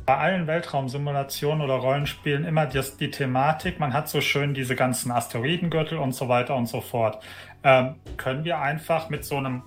bei 0.06 0.18
allen 0.18 0.48
Weltraumsimulationen 0.48 1.62
oder 1.62 1.76
Rollenspielen 1.76 2.46
immer 2.46 2.66
das, 2.66 2.98
die 2.98 3.12
Thematik, 3.12 3.80
man 3.80 3.94
hat 3.94 4.10
so 4.10 4.22
schön 4.22 4.54
diese 4.54 4.76
ganzen 4.76 5.12
Asteroidengürtel 5.12 5.98
und 5.98 6.14
so 6.14 6.28
weiter 6.30 6.56
und 6.56 6.68
so 6.68 6.82
fort. 6.82 7.24
Ähm, 7.64 7.96
können 8.18 8.44
wir 8.44 8.60
einfach 8.60 9.10
mit 9.10 9.24
so 9.24 9.38
einem 9.38 9.64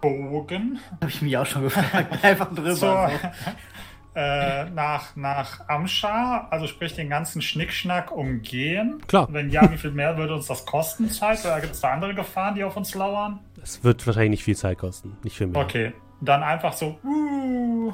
Bogen 0.00 0.80
Habe 1.00 1.10
ich 1.10 1.22
mich 1.22 1.36
auch 1.36 1.46
schon 1.46 1.62
gefragt. 1.62 2.18
Einfach 2.22 2.52
drüber. 2.52 2.74
so, 2.74 2.86
so. 2.86 2.94
äh, 4.14 4.68
nach, 4.70 5.16
nach 5.16 5.68
Amschar, 5.68 6.48
also 6.50 6.66
sprich 6.66 6.94
den 6.94 7.08
ganzen 7.08 7.42
Schnickschnack 7.42 8.10
umgehen? 8.10 9.00
Klar. 9.06 9.28
Wenn 9.30 9.50
ja, 9.50 9.70
wie 9.70 9.78
viel 9.78 9.92
mehr 9.92 10.16
würde 10.16 10.34
uns 10.34 10.46
das 10.46 10.66
kosten, 10.66 11.08
Zeit? 11.10 11.44
Oder 11.44 11.60
gibt 11.60 11.74
es 11.74 11.80
da 11.80 11.90
andere 11.92 12.14
Gefahren, 12.14 12.54
die 12.54 12.64
auf 12.64 12.76
uns 12.76 12.94
lauern? 12.94 13.40
Es 13.62 13.82
wird 13.82 14.06
wahrscheinlich 14.06 14.30
nicht 14.30 14.44
viel 14.44 14.56
Zeit 14.56 14.78
kosten. 14.78 15.16
Nicht 15.22 15.36
viel 15.36 15.46
mehr. 15.46 15.62
Okay, 15.62 15.92
dann 16.20 16.42
einfach 16.42 16.72
so, 16.72 16.98
uh, 17.04 17.92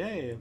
Okay. 0.00 0.38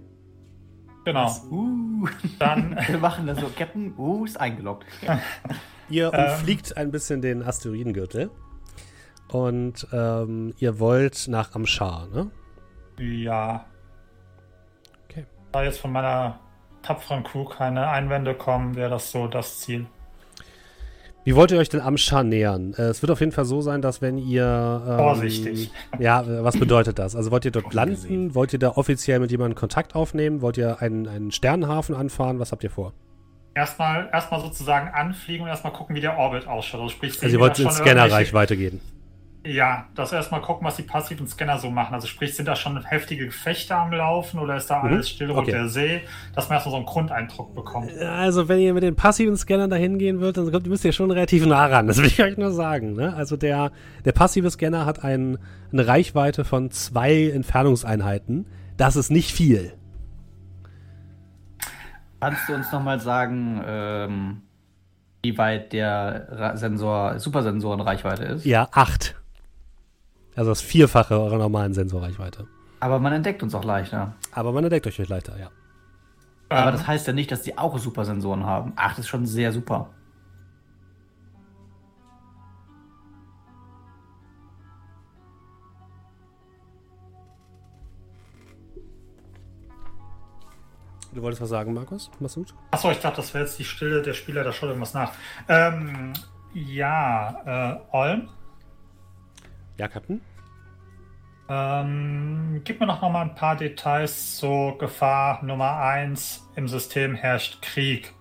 genau. 1.05 1.31
Uh, 1.51 2.07
Dann, 2.39 2.77
wir 2.87 2.97
machen 2.97 3.27
das 3.27 3.39
so. 3.39 3.49
Captain, 3.55 3.93
uh, 3.97 4.25
ist 4.25 4.39
eingeloggt. 4.39 4.85
Ihr 5.89 6.11
Ähm. 6.13 6.33
umfliegt 6.33 6.77
ein 6.77 6.91
bisschen 6.91 7.21
den 7.21 7.43
Asteroidengürtel 7.43 8.29
Und 9.27 9.87
ähm, 9.91 10.53
ihr 10.59 10.79
wollt 10.79 11.27
nach 11.27 11.55
Amshar, 11.55 12.07
ne? 12.07 12.31
Ja. 12.99 13.65
Okay. 15.05 15.25
Da 15.51 15.63
jetzt 15.63 15.79
von 15.79 15.91
meiner 15.91 16.39
tapferen 16.83 17.23
Crew 17.23 17.45
keine 17.45 17.89
Einwände 17.89 18.33
kommen, 18.35 18.75
wäre 18.75 18.89
das 18.91 19.11
so 19.11 19.27
das 19.27 19.59
Ziel. 19.59 19.87
Wie 21.29 21.35
wollt 21.35 21.51
ihr 21.51 21.59
euch 21.59 21.69
denn 21.69 21.79
Amshar 21.79 22.23
nähern? 22.23 22.73
Äh, 22.75 22.85
es 22.85 23.03
wird 23.03 23.11
auf 23.11 23.19
jeden 23.19 23.31
Fall 23.31 23.45
so 23.45 23.61
sein, 23.61 23.83
dass 23.83 24.01
wenn 24.01 24.17
ihr. 24.17 24.83
Ähm, 24.89 24.97
Vorsichtig. 24.97 25.69
Ja, 25.99 26.23
äh, 26.23 26.43
was 26.43 26.57
bedeutet 26.57 26.97
das? 26.97 27.15
Also 27.15 27.29
wollt 27.29 27.45
ihr 27.45 27.51
dort 27.51 27.71
landen? 27.71 28.33
Wollt 28.33 28.51
ihr 28.51 28.57
da 28.57 28.69
offiziell 28.69 29.19
mit 29.19 29.29
jemandem 29.29 29.55
Kontakt 29.55 29.93
aufnehmen? 29.93 30.41
Wollt 30.41 30.57
ihr 30.57 30.81
einen, 30.81 31.07
einen 31.07 31.31
Sternenhafen 31.31 31.93
anfahren? 31.93 32.39
Was 32.39 32.51
habt 32.51 32.63
ihr 32.63 32.71
vor? 32.71 32.93
Erstmal, 33.53 34.09
erstmal 34.11 34.41
sozusagen 34.41 34.87
anfliegen 34.87 35.43
und 35.43 35.49
erstmal 35.49 35.71
gucken, 35.71 35.95
wie 35.95 36.01
der 36.01 36.17
Orbit 36.17 36.47
ausschaut. 36.47 36.81
Also, 36.81 36.93
sprich, 36.95 37.21
Also 37.21 37.35
ihr 37.35 37.39
wollt 37.39 37.59
in 37.59 37.69
Scannerreichweite 37.69 38.57
gehen. 38.57 38.81
Ja, 39.45 39.87
dass 39.95 40.11
wir 40.11 40.17
erstmal 40.17 40.41
gucken, 40.41 40.67
was 40.67 40.75
die 40.75 40.83
passiven 40.83 41.25
Scanner 41.25 41.57
so 41.59 41.69
machen. 41.69 41.93
Also 41.93 42.07
sprich, 42.07 42.35
sind 42.35 42.45
da 42.47 42.57
schon 42.57 42.83
heftige 42.83 43.25
Gefechte 43.25 43.73
am 43.73 43.93
Laufen 43.93 44.37
oder 44.37 44.57
ist 44.57 44.67
da 44.69 44.83
Mhm. 44.83 44.89
alles 44.93 45.09
still 45.09 45.27
rund 45.31 45.43
Okay. 45.47 45.51
der 45.51 45.69
See, 45.69 46.01
dass 46.35 46.49
man 46.49 46.57
erstmal 46.57 46.71
so 46.73 46.77
einen 46.77 46.85
Grundeindruck 46.85 47.55
bekommt. 47.55 47.89
Also, 47.99 48.49
wenn 48.49 48.59
ihr 48.59 48.73
mit 48.73 48.83
den 48.83 48.97
passiven 48.97 49.37
Scannern 49.37 49.69
dahin 49.69 49.97
gehen 49.97 50.19
würdet, 50.19 50.45
dann 50.45 50.51
kommt, 50.51 50.67
müsst 50.67 50.83
ihr 50.83 50.91
schon 50.91 51.09
relativ 51.09 51.45
nah 51.45 51.67
ran. 51.67 51.87
Das 51.87 51.97
will 51.99 52.07
ich 52.07 52.21
euch 52.21 52.35
nur 52.37 52.51
sagen. 52.51 52.93
Ne? 52.95 53.13
Also, 53.15 53.37
der, 53.37 53.71
der 54.03 54.11
passive 54.11 54.51
Scanner 54.51 54.85
hat 54.85 55.05
ein, 55.05 55.37
eine 55.71 55.87
Reichweite 55.87 56.43
von 56.43 56.69
zwei 56.71 57.29
Entfernungseinheiten. 57.29 58.45
Das 58.75 58.97
ist 58.97 59.09
nicht 59.09 59.31
viel. 59.31 59.71
Kannst 62.19 62.49
du 62.49 62.53
uns 62.55 62.71
nochmal 62.73 62.99
sagen, 62.99 63.61
ähm, 63.65 64.41
wie 65.23 65.37
weit 65.37 65.71
der 65.71 66.51
Sensor, 66.55 67.19
Supersensorenreichweite 67.19 68.23
ist? 68.23 68.45
Ja, 68.45 68.67
acht. 68.73 69.15
Also 70.35 70.51
das 70.51 70.61
Vierfache 70.61 71.19
eurer 71.19 71.37
normalen 71.37 71.73
Sensorreichweite. 71.73 72.47
Aber 72.79 72.99
man 72.99 73.13
entdeckt 73.13 73.43
uns 73.43 73.53
auch 73.55 73.63
leichter. 73.63 74.13
Aber 74.31 74.51
man 74.51 74.63
entdeckt 74.63 74.87
euch 74.87 74.97
leichter, 75.07 75.37
ja. 75.37 75.49
Aber 76.49 76.67
Ähm, 76.67 76.73
das 76.73 76.87
heißt 76.87 77.07
ja 77.07 77.13
nicht, 77.13 77.31
dass 77.31 77.41
die 77.41 77.57
auch 77.57 77.77
Supersensoren 77.77 78.45
haben. 78.45 78.73
Ach, 78.75 78.91
das 78.91 78.99
ist 78.99 79.07
schon 79.07 79.25
sehr 79.25 79.51
super. 79.51 79.89
Du 91.11 91.23
wolltest 91.23 91.41
was 91.41 91.49
sagen, 91.49 91.73
Markus? 91.73 92.09
Masud? 92.19 92.53
Achso, 92.71 92.91
ich 92.91 92.99
glaube, 92.99 93.15
das 93.15 93.33
wäre 93.33 93.43
jetzt 93.43 93.57
die 93.57 93.63
Stille 93.65 94.01
der 94.01 94.13
Spieler, 94.13 94.43
da 94.43 94.51
schaut 94.53 94.69
irgendwas 94.69 94.93
nach. 94.93 95.11
Ähm, 95.47 96.13
ja, 96.53 97.79
äh, 97.91 97.95
Olm, 97.95 98.29
Ja, 99.79 99.87
Captain? 99.87 100.21
ähm, 101.49 102.61
gib 102.63 102.79
mir 102.79 102.85
noch 102.85 103.01
mal 103.01 103.21
ein 103.21 103.33
paar 103.33 103.55
Details 103.55 104.35
zu 104.35 104.75
Gefahr 104.77 105.43
Nummer 105.43 105.77
1. 105.77 106.47
Im 106.55 106.67
System 106.67 107.15
herrscht 107.15 107.61
Krieg. 107.61 108.13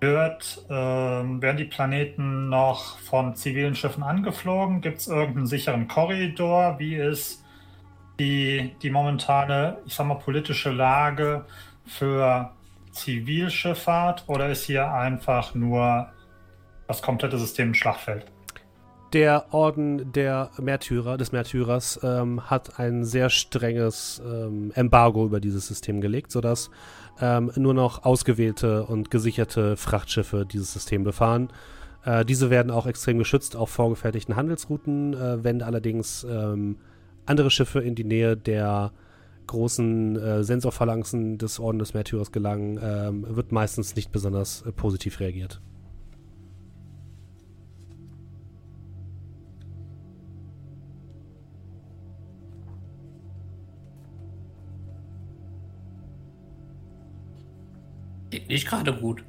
Wird, 0.00 0.64
ähm, 0.70 1.42
werden 1.42 1.56
die 1.56 1.64
Planeten 1.64 2.48
noch 2.48 2.98
von 2.98 3.36
zivilen 3.36 3.74
Schiffen 3.74 4.02
angeflogen? 4.02 4.80
Gibt 4.80 4.98
es 4.98 5.08
irgendeinen 5.08 5.46
sicheren 5.46 5.88
Korridor? 5.88 6.78
Wie 6.78 6.96
ist 6.96 7.44
die, 8.18 8.74
die 8.82 8.90
momentane, 8.90 9.78
ich 9.86 9.94
sag 9.94 10.06
mal, 10.06 10.14
politische 10.14 10.70
Lage 10.70 11.44
für 11.84 12.52
Zivilschifffahrt? 12.92 14.24
Oder 14.26 14.48
ist 14.48 14.64
hier 14.64 14.90
einfach 14.92 15.54
nur 15.54 16.08
das 16.86 17.02
komplette 17.02 17.38
System 17.38 17.70
ein 17.70 17.74
Schlachtfeld? 17.74 18.26
Der 19.14 19.54
Orden 19.54 20.12
der 20.12 20.50
Märtyrer, 20.58 21.16
des 21.16 21.32
Märtyrers, 21.32 21.98
ähm, 22.02 22.50
hat 22.50 22.78
ein 22.78 23.04
sehr 23.04 23.30
strenges 23.30 24.20
ähm, 24.22 24.70
Embargo 24.74 25.24
über 25.24 25.40
dieses 25.40 25.66
System 25.66 26.02
gelegt, 26.02 26.30
sodass 26.30 26.70
ähm, 27.18 27.50
nur 27.56 27.72
noch 27.72 28.04
ausgewählte 28.04 28.84
und 28.84 29.10
gesicherte 29.10 29.78
Frachtschiffe 29.78 30.44
dieses 30.44 30.74
System 30.74 31.04
befahren. 31.04 31.48
Äh, 32.04 32.26
diese 32.26 32.50
werden 32.50 32.70
auch 32.70 32.86
extrem 32.86 33.16
geschützt 33.16 33.56
auf 33.56 33.70
vorgefertigten 33.70 34.36
Handelsrouten. 34.36 35.14
Äh, 35.14 35.42
wenn 35.42 35.62
allerdings 35.62 36.26
ähm, 36.28 36.76
andere 37.24 37.50
Schiffe 37.50 37.80
in 37.80 37.94
die 37.94 38.04
Nähe 38.04 38.36
der 38.36 38.92
großen 39.46 40.16
äh, 40.16 40.44
Sensorphalanxen 40.44 41.38
des 41.38 41.58
Orden 41.58 41.78
des 41.78 41.94
Märtyrers 41.94 42.30
gelangen, 42.30 42.78
ähm, 42.82 43.24
wird 43.26 43.52
meistens 43.52 43.96
nicht 43.96 44.12
besonders 44.12 44.62
äh, 44.66 44.72
positiv 44.72 45.20
reagiert. 45.20 45.62
Geht 58.30 58.48
nicht 58.48 58.68
gerade 58.68 58.92
gut. 58.94 59.24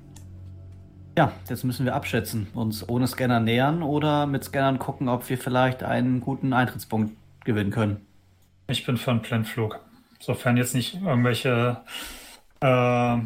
Ja, 1.17 1.31
jetzt 1.49 1.63
müssen 1.63 1.85
wir 1.85 1.95
abschätzen. 1.95 2.47
Uns 2.53 2.87
ohne 2.87 3.07
Scanner 3.07 3.39
nähern 3.39 3.83
oder 3.83 4.25
mit 4.25 4.43
Scannern 4.43 4.79
gucken, 4.79 5.09
ob 5.09 5.29
wir 5.29 5.37
vielleicht 5.37 5.83
einen 5.83 6.21
guten 6.21 6.53
Eintrittspunkt 6.53 7.13
gewinnen 7.43 7.71
können. 7.71 8.05
Ich 8.67 8.85
bin 8.85 8.97
für 8.97 9.11
einen 9.11 9.21
Blindflug. 9.21 9.79
Sofern 10.19 10.57
jetzt 10.57 10.75
nicht 10.75 10.95
irgendwelche 10.95 11.81
äh, 12.61 13.17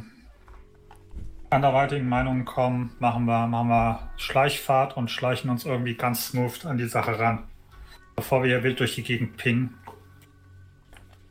anderweitigen 1.49 2.09
Meinungen 2.09 2.45
kommen, 2.45 2.91
machen 2.99 3.25
wir, 3.25 3.47
machen 3.47 3.67
wir 3.67 4.09
Schleichfahrt 4.17 4.97
und 4.97 5.11
schleichen 5.11 5.49
uns 5.49 5.65
irgendwie 5.65 5.95
ganz 5.95 6.27
smooth 6.27 6.65
an 6.65 6.77
die 6.77 6.87
Sache 6.87 7.19
ran. 7.19 7.43
Bevor 8.15 8.43
wir 8.43 8.49
hier 8.49 8.63
wild 8.63 8.79
durch 8.79 8.95
die 8.95 9.03
Gegend 9.03 9.37
pingen. 9.37 9.75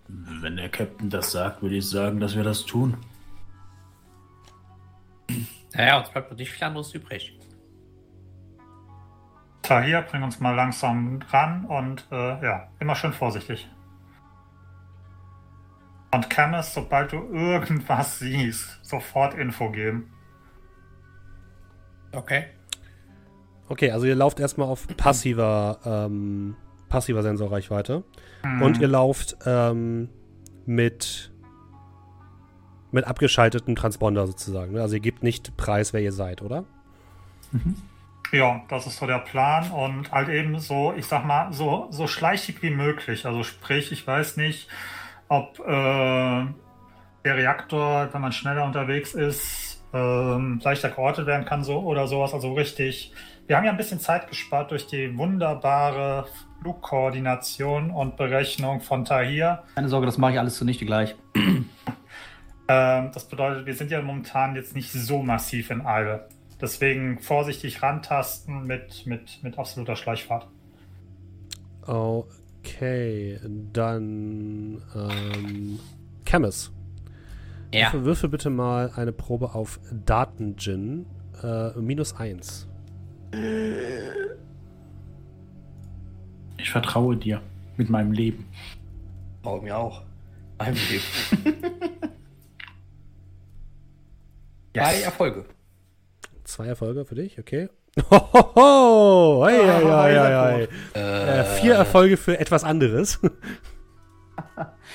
Wenn 0.09 0.57
der 0.57 0.69
Captain 0.69 1.11
das 1.11 1.33
sagt, 1.33 1.63
würde 1.63 1.77
ich 1.77 1.89
sagen, 1.89 2.21
dass 2.21 2.37
wir 2.37 2.45
das 2.45 2.67
tun. 2.67 2.97
Naja, 5.75 5.99
uns 5.99 6.11
bleibt 6.11 6.31
noch 6.31 6.39
nicht 6.39 6.51
viel 6.51 6.65
anderes 6.65 6.95
übrig. 6.95 7.39
Tahir, 9.63 10.03
bring 10.03 10.23
uns 10.23 10.41
mal 10.41 10.55
langsam 10.55 11.23
ran 11.31 11.65
und 11.65 12.07
äh, 12.11 12.45
ja, 12.45 12.69
immer 12.81 12.95
schön 12.95 13.13
vorsichtig. 13.13 13.69
Und 16.13 16.29
Camus, 16.29 16.75
sobald 16.75 17.13
du 17.13 17.17
irgendwas 17.33 18.19
siehst, 18.21 18.81
sofort 18.83 19.35
Info 19.35 19.71
geben. 19.71 20.13
Okay. 22.13 22.45
Okay, 23.69 23.91
also 23.91 24.05
ihr 24.05 24.15
lauft 24.15 24.39
erstmal 24.39 24.69
auf 24.69 24.87
passiver, 24.97 25.79
ähm, 25.87 26.57
passiver 26.91 27.23
Sensorreichweite. 27.23 28.05
Und 28.61 28.79
ihr 28.81 28.89
lauft 28.89 29.37
ähm, 29.47 30.11
mit, 30.67 31.32
mit 32.93 33.07
abgeschaltetem 33.07 33.75
Transponder 33.75 34.27
sozusagen. 34.27 34.73
ne? 34.73 34.83
Also 34.83 34.95
ihr 34.95 35.01
gebt 35.01 35.23
nicht 35.23 35.57
preis, 35.57 35.93
wer 35.93 36.01
ihr 36.01 36.13
seid, 36.13 36.43
oder? 36.43 36.65
Ja, 38.33 38.63
das 38.69 38.87
ist 38.87 38.97
so 38.99 39.07
der 39.07 39.19
Plan 39.19 39.71
und 39.71 40.11
halt 40.11 40.29
eben 40.31 40.59
so, 40.59 40.95
ich 40.97 41.07
sag 41.07 41.27
mal, 41.27 41.53
so, 41.53 41.89
so 41.91 42.07
schleichig 42.07 42.63
wie 42.63 42.71
möglich. 42.71 43.27
Also 43.27 43.43
sprich, 43.43 43.93
ich 43.93 44.07
weiß 44.07 44.39
nicht, 44.39 44.69
ob 45.29 45.59
äh, 45.59 46.47
der 47.25 47.37
Reaktor, 47.37 48.09
wenn 48.13 48.21
man 48.21 48.33
schneller 48.33 48.65
unterwegs 48.65 49.15
ist, 49.15 49.83
ähm, 49.93 50.61
leichter 50.63 50.89
geortet 50.89 51.27
werden 51.27 51.45
kann 51.45 51.63
so 51.63 51.81
oder 51.81 52.07
sowas. 52.07 52.33
Also 52.33 52.55
richtig. 52.55 53.13
Wir 53.47 53.57
haben 53.57 53.65
ja 53.65 53.71
ein 53.71 53.77
bisschen 53.77 54.01
Zeit 54.01 54.29
gespart 54.29 54.71
durch 54.71 54.87
die 54.87 55.17
wunderbare 55.19 56.27
Flugkoordination 56.61 57.91
und 57.91 58.17
Berechnung 58.17 58.81
von 58.81 59.05
Tahir. 59.05 59.65
Keine 59.75 59.89
Sorge, 59.89 60.07
das 60.07 60.17
mache 60.17 60.33
ich 60.33 60.39
alles 60.39 60.57
zunichte 60.57 60.87
gleich. 60.87 61.15
Ähm, 62.73 63.11
das 63.13 63.27
bedeutet, 63.27 63.67
wir 63.67 63.75
sind 63.75 63.91
ja 63.91 64.01
momentan 64.01 64.57
jetzt 64.57 64.75
nicht 64.75 64.91
so 64.91 65.23
massiv 65.23 65.71
in 65.71 65.85
Eile. 65.85 66.29
Deswegen 66.61 67.19
vorsichtig 67.19 67.83
rantasten 67.83 68.67
mit, 68.67 69.07
mit, 69.07 69.43
mit 69.43 69.59
absoluter 69.59 69.97
Schleichfahrt. 69.97 70.47
Okay, 71.83 73.41
dann 73.73 74.81
ähm, 74.95 75.81
Camus. 76.25 76.73
Ja. 77.75 77.93
Würfel, 77.93 78.05
würfel 78.05 78.29
bitte 78.31 78.51
mal 78.51 78.93
eine 78.97 79.13
Probe 79.13 79.55
auf 79.55 79.81
Datengin. 79.91 81.07
Äh, 81.43 81.79
minus 81.79 82.15
1. 82.15 82.69
Ich 86.59 86.71
vertraue 86.71 87.17
dir 87.17 87.43
mit 87.77 87.91
meinem 87.91 88.13
Leben. 88.13 88.47
Oh, 89.43 89.61
mir 89.61 89.77
auch. 89.77 90.03
Mein 90.59 90.75
Leben. 90.75 91.83
Drei 94.73 95.03
Erfolge. 95.03 95.45
Zwei 96.45 96.67
Erfolge 96.67 97.05
für 97.05 97.15
dich, 97.15 97.39
okay. 97.39 97.69
Hohoho! 98.11 99.45
Hei, 99.45 99.59
hei, 99.59 99.85
hei, 99.85 100.19
hei, 100.19 100.69
hei. 100.95 101.01
Äh, 101.01 101.45
vier 101.61 101.75
Erfolge 101.75 102.17
für 102.17 102.39
etwas 102.39 102.65
anderes. 102.65 103.21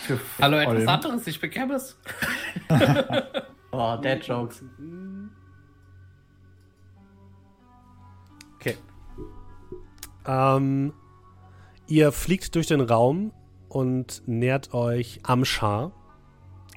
Für 0.06 0.20
Hallo, 0.42 0.58
etwas 0.58 0.88
anderes. 0.88 1.28
Ich 1.28 1.40
bin 1.40 1.52
Camus. 1.52 1.98
Oh, 3.70 3.98
Dead 3.98 4.26
Jokes. 4.26 4.64
Okay. 8.56 8.78
Ähm, 10.26 10.94
Ihr 11.88 12.12
fliegt 12.12 12.54
durch 12.56 12.68
den 12.68 12.82
Raum 12.82 13.32
und 13.70 14.24
nähert 14.26 14.74
euch 14.74 15.22
am 15.24 15.46
Schar. 15.46 15.94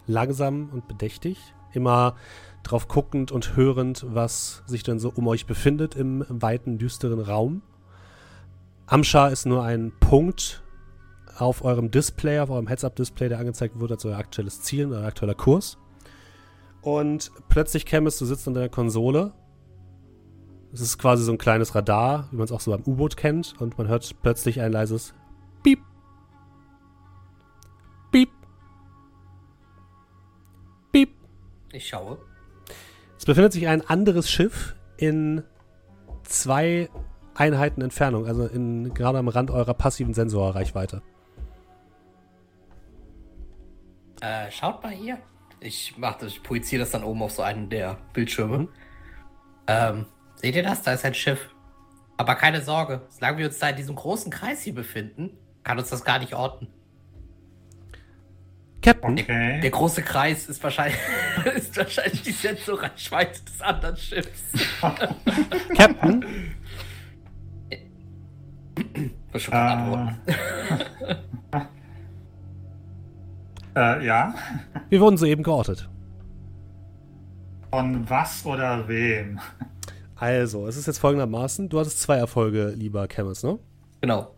Langsam 0.06 0.70
und 0.70 0.86
bedächtig. 0.86 1.38
Immer 1.72 2.16
drauf 2.70 2.86
guckend 2.86 3.32
und 3.32 3.56
hörend, 3.56 4.06
was 4.08 4.62
sich 4.66 4.82
denn 4.82 5.00
so 5.00 5.12
um 5.14 5.26
euch 5.26 5.46
befindet 5.46 5.96
im 5.96 6.24
weiten, 6.28 6.78
düsteren 6.78 7.20
Raum. 7.20 7.62
Amschar 8.86 9.32
ist 9.32 9.46
nur 9.46 9.64
ein 9.64 9.92
Punkt 9.98 10.62
auf 11.36 11.64
eurem 11.64 11.90
Display, 11.90 12.38
auf 12.38 12.50
eurem 12.50 12.68
Heads-Up-Display, 12.68 13.28
der 13.28 13.38
angezeigt 13.38 13.80
wird 13.80 13.90
als 13.90 14.04
euer 14.04 14.18
aktuelles 14.18 14.62
Ziel, 14.62 14.92
euer 14.92 15.04
aktueller 15.04 15.34
Kurs. 15.34 15.78
Und 16.82 17.32
plötzlich 17.48 17.86
Camus, 17.86 18.18
du 18.18 18.24
sitzt 18.24 18.46
an 18.46 18.54
deiner 18.54 18.68
Konsole. 18.68 19.32
Es 20.72 20.80
ist 20.80 20.98
quasi 20.98 21.24
so 21.24 21.32
ein 21.32 21.38
kleines 21.38 21.74
Radar, 21.74 22.28
wie 22.30 22.36
man 22.36 22.44
es 22.44 22.52
auch 22.52 22.60
so 22.60 22.70
beim 22.70 22.82
U-Boot 22.86 23.16
kennt. 23.16 23.60
Und 23.60 23.76
man 23.78 23.88
hört 23.88 24.14
plötzlich 24.22 24.60
ein 24.60 24.72
leises 24.72 25.12
Piep. 25.62 25.80
Piep. 28.12 28.30
Piep. 30.92 31.10
Ich 31.72 31.88
schaue. 31.88 32.18
Es 33.20 33.26
befindet 33.26 33.52
sich 33.52 33.68
ein 33.68 33.86
anderes 33.86 34.30
Schiff 34.30 34.74
in 34.96 35.42
zwei 36.22 36.88
Einheiten 37.34 37.82
Entfernung, 37.82 38.26
also 38.26 38.46
in, 38.46 38.94
gerade 38.94 39.18
am 39.18 39.28
Rand 39.28 39.50
eurer 39.50 39.74
passiven 39.74 40.14
Sensorreichweite. 40.14 41.02
Äh, 44.22 44.50
schaut 44.50 44.82
mal 44.82 44.92
hier. 44.92 45.18
Ich 45.60 45.98
mach 45.98 46.16
das, 46.16 46.32
ich 46.32 46.42
projiziere 46.42 46.80
das 46.80 46.92
dann 46.92 47.04
oben 47.04 47.22
auf 47.22 47.32
so 47.32 47.42
einen 47.42 47.68
der 47.68 47.98
Bildschirme. 48.14 48.60
Mhm. 48.60 48.68
Ähm, 49.66 50.06
seht 50.36 50.56
ihr 50.56 50.62
das? 50.62 50.80
Da 50.80 50.94
ist 50.94 51.04
ein 51.04 51.12
Schiff. 51.12 51.54
Aber 52.16 52.36
keine 52.36 52.62
Sorge, 52.62 53.02
solange 53.10 53.36
wir 53.36 53.46
uns 53.48 53.58
da 53.58 53.68
in 53.68 53.76
diesem 53.76 53.96
großen 53.96 54.32
Kreis 54.32 54.62
hier 54.62 54.74
befinden, 54.74 55.36
kann 55.62 55.78
uns 55.78 55.90
das 55.90 56.04
gar 56.04 56.20
nicht 56.20 56.32
orten. 56.32 56.68
Captain, 58.82 59.12
Okay. 59.12 59.60
Der 59.60 59.70
große 59.70 60.02
Kreis 60.02 60.48
ist 60.48 60.62
wahrscheinlich, 60.62 60.98
ist 61.54 61.76
wahrscheinlich 61.76 62.22
die 62.22 62.32
Sensorreichweite 62.32 63.42
des 63.44 63.60
anderen 63.60 63.96
Schiffs. 63.96 64.42
Captain, 65.76 66.24
mal 69.50 69.72
antworten. 69.72 70.16
Äh, 73.76 74.04
ja. 74.04 74.34
wir 74.88 75.00
wurden 75.00 75.16
soeben 75.16 75.44
geortet. 75.44 75.88
Von 77.70 78.10
was 78.10 78.44
oder 78.44 78.88
wem? 78.88 79.38
Also, 80.16 80.66
es 80.66 80.76
ist 80.76 80.88
jetzt 80.88 80.98
folgendermaßen, 80.98 81.68
du 81.68 81.78
hattest 81.78 82.00
zwei 82.00 82.16
Erfolge, 82.16 82.70
lieber 82.76 83.06
Camus, 83.06 83.44
ne? 83.44 83.60
Genau. 84.00 84.34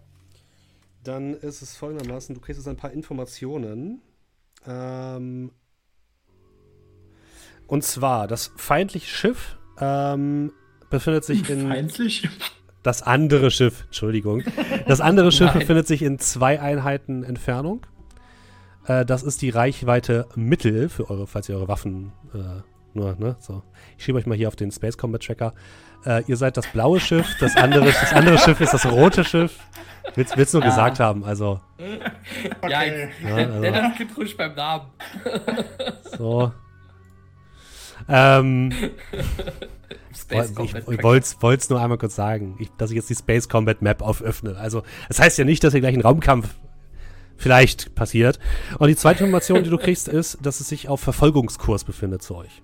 Dann 1.03 1.33
ist 1.33 1.63
es 1.63 1.77
folgendermaßen, 1.77 2.35
du 2.35 2.43
kriegst 2.43 2.61
jetzt 2.61 2.69
ein 2.69 2.77
paar 2.77 2.93
Informationen. 2.93 4.03
Ähm, 4.67 5.53
und 7.67 7.85
zwar, 7.85 8.29
das 8.29 8.53
feindliche 8.57 9.09
Schiff 9.09 9.57
ähm, 9.79 10.53
befindet 10.91 11.25
sich 11.25 11.49
in... 11.49 11.69
Feindlich? 11.69 12.29
Das 12.83 13.03
andere 13.03 13.51
Schiff, 13.51 13.85
Entschuldigung. 13.87 14.43
Das 14.87 15.01
andere 15.01 15.31
Schiff 15.33 15.53
befindet 15.53 15.87
sich 15.87 16.03
in 16.03 16.19
zwei 16.19 16.61
Einheiten 16.61 17.23
Entfernung. 17.23 17.87
Äh, 18.87 19.05
das 19.05 19.23
ist 19.23 19.43
die 19.43 19.51
Reichweite 19.51 20.29
Mittel 20.35 20.89
für 20.89 21.09
eure, 21.09 21.27
falls 21.27 21.49
ihr 21.49 21.57
eure 21.57 21.69
Waffen 21.69 22.13
äh, 22.35 22.63
nur, 22.95 23.15
ne, 23.19 23.37
so. 23.41 23.63
Ich 23.99 24.05
schiebe 24.05 24.19
euch 24.19 24.27
mal 24.27 24.37
hier 24.37 24.49
auf 24.49 24.57
den 24.57 24.71
Space 24.71 24.97
Combat 24.99 25.23
Tracker. 25.25 25.55
Äh, 26.05 26.23
ihr 26.27 26.37
seid 26.37 26.57
das 26.57 26.67
blaue 26.69 26.99
Schiff, 27.01 27.27
das 27.41 27.57
andere, 27.57 27.87
das 27.87 28.13
andere 28.13 28.39
Schiff 28.39 28.61
ist 28.61 28.75
das 28.75 28.85
rote 28.87 29.25
Schiff. 29.25 29.59
Willst, 30.17 30.37
willst 30.37 30.53
nur 30.53 30.63
Ah. 30.63 30.67
gesagt 30.67 30.99
haben, 31.01 31.25
also, 31.25 31.61
Ja, 31.79 32.81
Okay. 32.81 33.09
Ja, 33.23 33.35
nenn 33.37 33.49
also- 33.51 33.61
nenn 33.61 33.75
das 33.75 33.97
Kind 33.97 34.17
ruhig 34.17 34.37
beim 34.37 34.55
Namen. 34.55 34.87
so. 36.19 36.53
Ähm, 38.09 38.73
Space 40.15 40.51
ich 40.51 40.55
Combat 40.57 40.77
ich 40.83 40.85
Tracker. 40.85 41.03
wollte 41.43 41.61
es 41.63 41.71
nur 41.71 41.81
einmal 41.81 41.99
kurz 41.99 42.17
sagen, 42.17 42.57
ich, 42.59 42.69
dass 42.79 42.91
ich 42.91 42.97
jetzt 42.97 43.11
die 43.11 43.15
Space 43.15 43.49
Combat 43.49 43.81
Map 43.81 44.03
auföffne. 44.03 44.57
Also, 44.57 44.83
das 45.09 45.21
heißt 45.21 45.39
ja 45.39 45.45
nicht, 45.45 45.63
dass 45.63 45.73
hier 45.73 45.81
gleich 45.81 45.95
ein 45.95 46.01
Raumkampf 46.03 46.49
vielleicht 47.37 47.95
passiert. 47.95 48.39
Und 48.79 48.89
die 48.89 48.97
zweite 48.97 49.21
Information, 49.25 49.63
die 49.65 49.71
du 49.71 49.79
kriegst, 49.79 50.09
ist, 50.09 50.39
dass 50.45 50.61
es 50.61 50.69
sich 50.69 50.89
auf 50.89 51.01
Verfolgungskurs 51.01 51.85
befindet 51.85 52.23
zu 52.23 52.37
euch. 52.37 52.63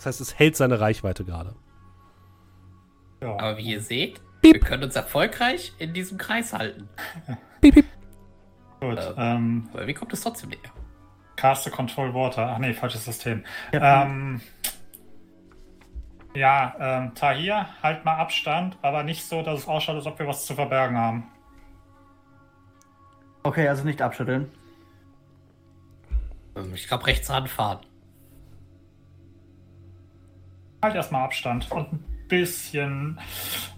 Das 0.00 0.06
heißt, 0.06 0.20
es 0.22 0.38
hält 0.38 0.56
seine 0.56 0.80
Reichweite 0.80 1.26
gerade. 1.26 1.54
Ja. 3.20 3.32
Aber 3.34 3.58
wie 3.58 3.72
ihr 3.72 3.82
seht, 3.82 4.18
Piep. 4.40 4.54
wir 4.54 4.60
können 4.60 4.84
uns 4.84 4.96
erfolgreich 4.96 5.74
in 5.78 5.92
diesem 5.92 6.16
Kreis 6.16 6.54
halten. 6.54 6.88
Piep, 7.60 7.74
piep. 7.74 7.84
Gut. 8.80 8.96
Äh. 8.96 9.12
Ähm, 9.18 9.68
Aber 9.74 9.86
wie 9.86 9.92
kommt 9.92 10.10
es 10.14 10.22
trotzdem 10.22 10.48
näher? 10.48 10.58
Caster 11.36 11.70
Control 11.70 12.14
Water. 12.14 12.48
Ach 12.54 12.56
nee, 12.58 12.72
falsches 12.72 13.04
System. 13.04 13.44
Ähm, 13.72 14.40
ja, 16.34 16.74
ähm, 16.80 17.14
Tahir, 17.14 17.66
halt 17.82 18.02
mal 18.06 18.14
Abstand, 18.16 18.78
aber 18.80 19.02
nicht 19.02 19.22
so, 19.26 19.42
dass 19.42 19.60
es 19.60 19.68
ausschaut, 19.68 19.96
als 19.96 20.06
ob 20.06 20.18
wir 20.18 20.26
was 20.26 20.46
zu 20.46 20.54
verbergen 20.54 20.96
haben. 20.96 21.26
Okay, 23.42 23.68
also 23.68 23.84
nicht 23.84 24.00
abschütteln. 24.00 24.50
Ähm, 26.56 26.72
Ich 26.72 26.88
glaube, 26.88 27.06
rechts 27.06 27.28
ranfahren. 27.28 27.80
Halt 30.82 30.94
erstmal 30.94 31.24
Abstand 31.24 31.70
und 31.70 31.92
ein 31.92 32.04
bisschen, 32.28 33.18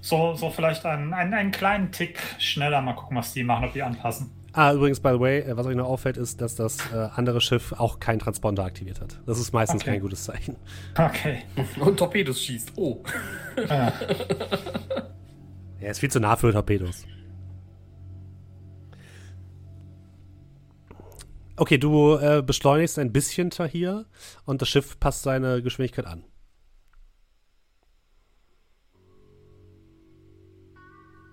so, 0.00 0.34
so 0.34 0.50
vielleicht 0.50 0.84
einen, 0.86 1.12
einen, 1.14 1.34
einen 1.34 1.50
kleinen 1.50 1.90
Tick 1.90 2.20
schneller 2.38 2.80
mal 2.82 2.94
gucken, 2.94 3.16
was 3.16 3.32
die 3.32 3.42
machen, 3.44 3.64
ob 3.64 3.72
die 3.72 3.82
anpassen. 3.82 4.30
Ah, 4.54 4.72
übrigens, 4.74 5.00
by 5.00 5.12
the 5.14 5.20
way, 5.20 5.38
äh, 5.40 5.56
was 5.56 5.64
euch 5.66 5.74
noch 5.74 5.86
auffällt, 5.86 6.18
ist, 6.18 6.42
dass 6.42 6.54
das 6.56 6.78
äh, 6.92 7.08
andere 7.16 7.40
Schiff 7.40 7.72
auch 7.72 8.00
keinen 8.00 8.18
Transponder 8.18 8.64
aktiviert 8.64 9.00
hat. 9.00 9.18
Das 9.24 9.38
ist 9.38 9.52
meistens 9.52 9.80
Okay. 9.80 9.92
kein 9.92 10.00
gutes 10.00 10.24
Zeichen. 10.24 10.56
Okay. 10.96 11.38
Und 11.80 11.96
Torpedos 11.96 12.40
schießt. 12.42 12.72
Oh. 12.76 13.02
Ja. 13.68 13.92
Er 15.80 15.90
ist 15.90 16.00
viel 16.00 16.10
zu 16.10 16.20
nah 16.20 16.36
für 16.36 16.52
Torpedos. 16.52 17.06
Okay, 21.56 21.78
du 21.78 22.16
äh, 22.16 22.42
beschleunigst 22.44 22.98
ein 22.98 23.12
bisschen 23.12 23.50
Tahir 23.50 24.06
und 24.46 24.62
das 24.62 24.68
Schiff 24.68 24.98
passt 24.98 25.22
seine 25.22 25.62
Geschwindigkeit 25.62 26.06
an. 26.06 26.24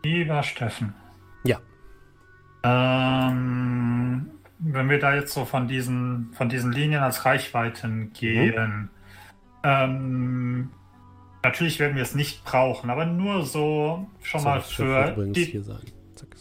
Lieber 0.04 0.44
Steffen. 0.44 0.94
Ja. 1.44 1.60
Ähm, 2.64 4.32
wenn 4.60 4.90
wir 4.90 5.00
da 5.00 5.16
jetzt 5.16 5.34
so 5.34 5.46
von 5.46 5.68
diesen, 5.68 6.32
von 6.34 6.50
diesen 6.50 6.72
Linien 6.72 7.02
als 7.02 7.26
Reichweiten 7.26 8.12
gehen, 8.14 8.90
ähm, 9.64 10.70
natürlich 11.44 11.80
werden 11.80 11.96
wir 11.96 12.04
es 12.04 12.16
nicht 12.16 12.44
brauchen, 12.44 12.90
aber 12.90 13.06
nur 13.06 13.46
so 13.46 14.08
schon 14.22 14.44
mal 14.44 14.62
für 14.62 15.16
die, 15.32 15.64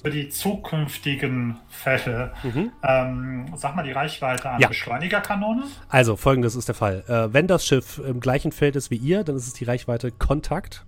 für 0.02 0.10
die 0.10 0.28
zukünftigen 0.28 1.58
Fälle. 1.68 2.32
Mhm. 2.42 2.72
Ähm, 2.82 3.46
sag 3.56 3.76
mal 3.76 3.82
die 3.84 3.92
Reichweite 3.92 4.50
an 4.50 4.60
Ja. 4.60 4.68
Beschleunigerkanone. 4.68 5.64
Also, 5.88 6.16
folgendes 6.16 6.56
ist 6.56 6.68
der 6.68 6.74
Fall. 6.74 7.04
Äh, 7.08 7.32
wenn 7.32 7.46
das 7.46 7.64
Schiff 7.64 7.98
im 7.98 8.20
gleichen 8.20 8.52
Feld 8.52 8.76
ist 8.76 8.90
wie 8.90 8.96
ihr, 8.96 9.24
dann 9.24 9.36
ist 9.36 9.46
es 9.46 9.52
die 9.52 9.64
Reichweite 9.64 10.10
Kontakt. 10.10 10.84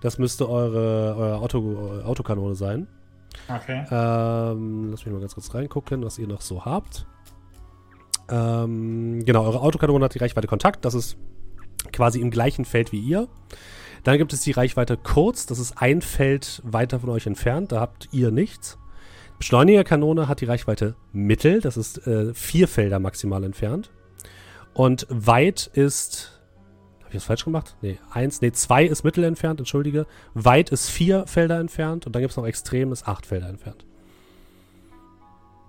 Das 0.00 0.18
müsste 0.18 0.48
eure, 0.48 1.14
eure 1.16 1.38
Auto, 1.38 2.02
Autokanone 2.04 2.54
sein. 2.54 2.86
Okay. 3.48 3.84
Ähm, 3.90 4.90
lass 4.90 5.04
mich 5.04 5.12
mal 5.12 5.20
ganz 5.20 5.34
kurz 5.34 5.54
reingucken, 5.54 6.04
was 6.04 6.18
ihr 6.18 6.26
noch 6.26 6.40
so 6.40 6.64
habt. 6.64 7.06
Ähm, 8.28 9.24
genau, 9.24 9.44
eure 9.44 9.60
Autokanone 9.60 10.04
hat 10.04 10.14
die 10.14 10.18
Reichweite 10.18 10.48
Kontakt. 10.48 10.84
Das 10.84 10.94
ist 10.94 11.16
quasi 11.92 12.20
im 12.20 12.30
gleichen 12.30 12.64
Feld 12.64 12.92
wie 12.92 13.00
ihr. 13.00 13.28
Dann 14.04 14.18
gibt 14.18 14.32
es 14.32 14.40
die 14.42 14.52
Reichweite 14.52 14.96
Kurz. 14.96 15.46
Das 15.46 15.58
ist 15.58 15.80
ein 15.80 16.00
Feld 16.02 16.62
weiter 16.64 17.00
von 17.00 17.10
euch 17.10 17.26
entfernt. 17.26 17.72
Da 17.72 17.80
habt 17.80 18.08
ihr 18.12 18.30
nichts. 18.30 18.78
Beschleunigerkanone 19.38 20.28
hat 20.28 20.40
die 20.40 20.46
Reichweite 20.46 20.94
Mittel. 21.12 21.60
Das 21.60 21.76
ist 21.76 22.06
äh, 22.06 22.32
vier 22.34 22.68
Felder 22.68 22.98
maximal 22.98 23.44
entfernt. 23.44 23.90
Und 24.74 25.06
weit 25.10 25.70
ist. 25.72 26.35
Habe 27.06 27.10
ich 27.14 27.18
das 27.18 27.24
falsch 27.24 27.44
gemacht? 27.44 27.76
Nee, 27.82 27.98
eins, 28.10 28.40
nee, 28.40 28.50
zwei 28.52 28.84
ist 28.84 29.04
mittel 29.04 29.22
entfernt, 29.24 29.60
entschuldige. 29.60 30.06
Weit 30.34 30.70
ist 30.70 30.90
vier 30.90 31.26
Felder 31.26 31.60
entfernt 31.60 32.04
und 32.06 32.14
dann 32.14 32.20
gibt 32.22 32.32
es 32.32 32.36
noch 32.36 32.46
extrem, 32.46 32.90
ist 32.92 33.06
acht 33.06 33.26
Felder 33.26 33.48
entfernt. 33.48 33.84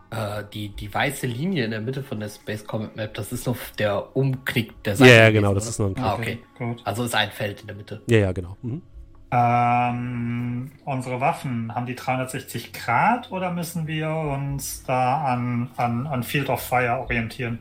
Äh, 0.09 0.43
die, 0.53 0.69
die 0.69 0.91
weiße 0.93 1.27
Linie 1.27 1.65
in 1.65 1.71
der 1.71 1.81
Mitte 1.81 2.01
von 2.01 2.19
der 2.19 2.29
Space 2.29 2.65
Comet 2.65 2.95
Map, 2.95 3.13
das 3.13 3.31
ist 3.31 3.45
noch 3.45 3.57
der 3.77 4.15
Umknick 4.15 4.81
der 4.83 4.93
Ja, 4.93 4.97
Seite. 4.97 5.11
ja, 5.11 5.17
gewesen, 5.29 5.33
genau, 5.33 5.53
das 5.53 5.63
oder? 5.65 5.69
ist 5.69 5.79
nur 5.79 5.88
ein 5.89 5.97
Ah, 6.03 6.15
Klick. 6.15 6.39
okay. 6.55 6.65
Gut. 6.73 6.81
Also 6.85 7.03
ist 7.03 7.13
ein 7.15 7.29
Feld 7.31 7.61
in 7.61 7.67
der 7.67 7.75
Mitte. 7.75 8.01
Ja, 8.07 8.17
ja, 8.19 8.31
genau. 8.31 8.57
Mhm. 8.61 8.81
Ähm, 9.29 10.71
unsere 10.85 11.19
Waffen, 11.19 11.75
haben 11.75 11.85
die 11.85 11.95
360 11.95 12.71
Grad 12.73 13.31
oder 13.31 13.51
müssen 13.51 13.85
wir 13.85 14.09
uns 14.09 14.83
da 14.85 15.25
an, 15.25 15.69
an, 15.75 16.07
an 16.07 16.23
Field 16.23 16.49
of 16.49 16.61
Fire 16.61 16.99
orientieren? 17.01 17.59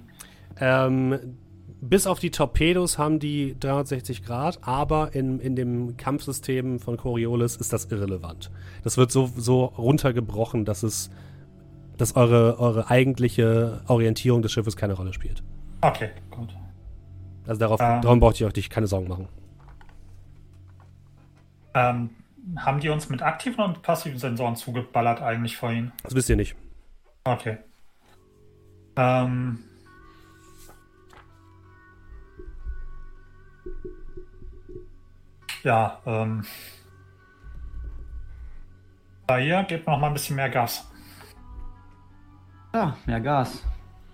Ähm, 0.60 1.18
bis 1.80 2.06
auf 2.06 2.18
die 2.18 2.30
Torpedos 2.30 2.98
haben 2.98 3.18
die 3.18 3.56
360 3.60 4.24
Grad, 4.24 4.60
aber 4.62 5.14
in, 5.14 5.40
in 5.40 5.56
dem 5.56 5.96
Kampfsystem 5.96 6.80
von 6.80 6.96
Coriolis 6.96 7.56
ist 7.56 7.72
das 7.72 7.86
irrelevant. 7.86 8.50
Das 8.82 8.96
wird 8.96 9.12
so, 9.12 9.30
so 9.36 9.64
runtergebrochen, 9.64 10.64
dass 10.64 10.82
es 10.82 11.10
dass 11.96 12.14
eure, 12.14 12.58
eure 12.58 12.90
eigentliche 12.90 13.80
Orientierung 13.86 14.42
des 14.42 14.52
Schiffes 14.52 14.76
keine 14.76 14.92
Rolle 14.92 15.12
spielt. 15.14 15.42
Okay, 15.80 16.10
gut. 16.30 16.54
Also 17.46 17.58
darauf, 17.58 17.80
Ähm. 17.80 18.02
darum 18.02 18.20
braucht 18.20 18.40
ihr 18.40 18.46
euch 18.46 18.68
keine 18.70 18.86
Sorgen 18.86 19.08
machen. 19.08 19.28
Ähm, 21.74 22.10
haben 22.56 22.80
die 22.80 22.88
uns 22.88 23.08
mit 23.08 23.22
aktiven 23.22 23.64
und 23.64 23.82
passiven 23.82 24.18
Sensoren 24.18 24.56
zugeballert 24.56 25.22
eigentlich 25.22 25.56
vorhin? 25.56 25.92
Das 26.02 26.14
wisst 26.14 26.28
ihr 26.28 26.36
nicht. 26.36 26.54
Okay. 27.24 27.58
Ähm. 28.96 29.60
Ja, 35.66 35.98
ähm. 36.06 36.44
Da 39.26 39.38
hier, 39.38 39.64
gebt 39.64 39.88
noch 39.88 39.98
mal 39.98 40.06
ein 40.06 40.12
bisschen 40.12 40.36
mehr 40.36 40.48
Gas. 40.48 40.88
Ja, 42.72 42.96
mehr 43.04 43.20
Gas. 43.20 43.64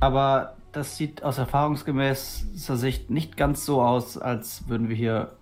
Aber 0.00 0.57
das 0.72 0.96
sieht 0.96 1.22
aus 1.22 1.36
erfahrungsgemäßer 1.36 2.76
Sicht 2.78 3.11
nicht 3.11 3.36
ganz 3.36 3.66
so 3.66 3.82
aus, 3.82 4.16
als 4.16 4.66
würden 4.66 4.88
wir 4.88 4.96
hier 4.96 5.36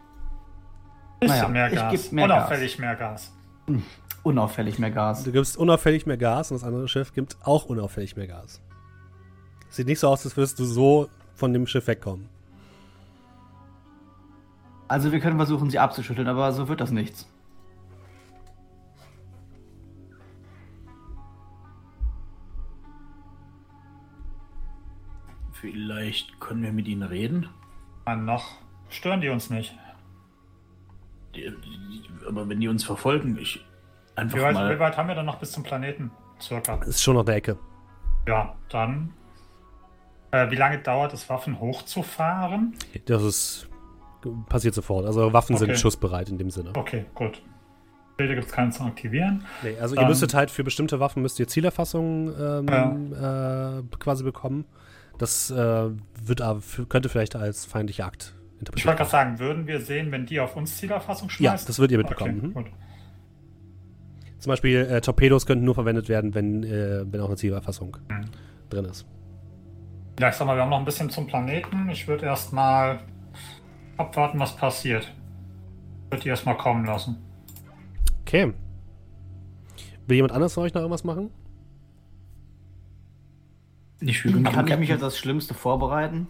Bisschen 1.20 1.36
Naja, 1.36 1.48
mehr 1.48 1.70
Gas. 1.70 2.10
mehr 2.10 2.24
Unauffällig 2.24 2.78
mehr 2.80 2.96
Gas. 2.96 3.32
unauffällig 4.24 4.80
mehr 4.80 4.90
Gas. 4.90 5.22
Du 5.22 5.30
gibst 5.30 5.56
unauffällig 5.56 6.06
mehr 6.06 6.16
Gas 6.16 6.50
und 6.50 6.56
das 6.56 6.66
andere 6.66 6.88
Schiff 6.88 7.12
gibt 7.12 7.36
auch 7.44 7.66
unauffällig 7.66 8.16
mehr 8.16 8.26
Gas. 8.26 8.60
Sieht 9.68 9.86
nicht 9.86 10.00
so 10.00 10.08
aus, 10.08 10.24
als 10.24 10.36
würdest 10.36 10.58
du 10.58 10.64
so 10.64 11.08
von 11.36 11.52
dem 11.52 11.68
Schiff 11.68 11.86
wegkommen. 11.86 12.28
Also 14.90 15.12
wir 15.12 15.20
können 15.20 15.36
versuchen, 15.36 15.70
sie 15.70 15.78
abzuschütteln, 15.78 16.26
aber 16.26 16.52
so 16.52 16.66
wird 16.66 16.80
das 16.80 16.90
nichts. 16.90 17.32
Vielleicht 25.52 26.40
können 26.40 26.64
wir 26.64 26.72
mit 26.72 26.88
ihnen 26.88 27.04
reden. 27.04 27.48
Mann, 28.04 28.24
noch 28.24 28.44
stören 28.88 29.20
die 29.20 29.28
uns 29.28 29.48
nicht. 29.48 29.78
Die, 31.36 31.42
die, 31.42 32.26
aber 32.26 32.48
wenn 32.48 32.58
die 32.58 32.66
uns 32.66 32.82
verfolgen, 32.82 33.38
ich 33.38 33.64
einfach 34.16 34.38
Wie 34.38 34.42
weit, 34.42 34.54
mal. 34.54 34.74
wie 34.74 34.80
weit 34.80 34.96
haben 34.96 35.06
wir 35.06 35.14
dann 35.14 35.26
noch 35.26 35.38
bis 35.38 35.52
zum 35.52 35.62
Planeten? 35.62 36.10
Circa. 36.40 36.78
Das 36.78 36.88
ist 36.88 37.02
schon 37.04 37.14
noch 37.14 37.24
der 37.24 37.36
Ecke. 37.36 37.56
Ja, 38.26 38.56
dann. 38.70 39.14
Äh, 40.32 40.50
wie 40.50 40.56
lange 40.56 40.78
dauert 40.78 41.12
es, 41.12 41.28
Waffen 41.28 41.60
hochzufahren? 41.60 42.74
Das 43.06 43.22
ist 43.22 43.69
passiert 44.48 44.74
sofort. 44.74 45.06
Also 45.06 45.32
Waffen 45.32 45.56
Okay. 45.56 45.66
sind 45.66 45.78
schussbereit 45.78 46.28
in 46.28 46.38
dem 46.38 46.50
Sinne. 46.50 46.72
Okay, 46.76 47.04
gut. 47.14 47.42
Bilder 48.16 48.34
gibt 48.34 48.48
es 48.48 48.52
keinen 48.52 48.70
zu 48.70 48.82
aktivieren. 48.84 49.44
Nee, 49.62 49.76
also 49.80 49.94
ihr 49.94 50.00
Dann- 50.00 50.08
müsstet 50.08 50.34
halt 50.34 50.50
für 50.50 50.62
bestimmte 50.64 51.00
Waffen 51.00 51.22
müsst 51.22 51.38
ihr 51.40 51.48
Zielerfassung 51.48 52.32
ähm, 52.38 53.12
äh, 53.14 53.82
quasi 53.98 54.22
bekommen. 54.24 54.66
Das 55.18 55.50
äh, 55.50 55.90
wird 56.22 56.40
aber, 56.42 56.60
könnte 56.88 57.08
vielleicht 57.08 57.34
als 57.36 57.64
feindlicher 57.64 58.06
Akt 58.06 58.34
Ich 58.54 58.58
interpretiert 58.60 58.86
wollte 58.86 58.98
gerade 58.98 59.12
werden. 59.12 59.36
sagen, 59.36 59.38
würden 59.38 59.66
wir 59.66 59.80
sehen, 59.80 60.12
wenn 60.12 60.26
die 60.26 60.38
auf 60.40 60.54
uns 60.56 60.76
Zielerfassung 60.76 61.28
Ja, 61.30 61.34
schmeißen? 61.52 61.66
das 61.66 61.78
wird 61.78 61.90
ihr 61.92 61.98
mitbekommen. 61.98 62.52
Okay, 62.54 62.68
mhm. 62.70 62.74
Zum 64.38 64.50
Beispiel 64.50 64.76
äh, 64.90 65.00
Torpedos 65.02 65.44
könnten 65.46 65.64
nur 65.64 65.74
verwendet 65.74 66.08
werden, 66.08 66.34
wenn, 66.34 66.62
äh, 66.62 67.04
wenn 67.10 67.20
auch 67.20 67.26
eine 67.28 67.36
Zielerfassung 67.36 67.96
Mhm. 68.08 68.24
drin 68.70 68.84
ist. 68.86 69.06
Ja, 70.18 70.28
ich 70.30 70.34
sag 70.34 70.46
mal, 70.46 70.56
wir 70.56 70.62
haben 70.62 70.70
noch 70.70 70.78
ein 70.78 70.84
bisschen 70.84 71.10
zum 71.10 71.26
Planeten. 71.26 71.88
Ich 71.90 72.06
würde 72.08 72.26
erstmal 72.26 73.00
abwarten, 74.00 74.38
was 74.38 74.56
passiert. 74.56 75.04
Ich 75.04 76.10
würde 76.10 76.22
die 76.22 76.28
erstmal 76.28 76.56
kommen 76.56 76.84
lassen. 76.84 77.18
Okay. 78.22 78.52
Will 80.06 80.16
jemand 80.16 80.32
anders 80.32 80.54
von 80.54 80.64
euch 80.64 80.74
noch 80.74 80.80
irgendwas 80.80 81.04
machen? 81.04 81.30
Ich 84.00 84.20
fühle 84.20 84.40
mich 84.40 84.52
Kann 84.52 84.66
ich 84.66 84.78
mich 84.78 84.92
auf 84.92 85.00
das 85.00 85.18
Schlimmste 85.18 85.54
vorbereiten? 85.54 86.28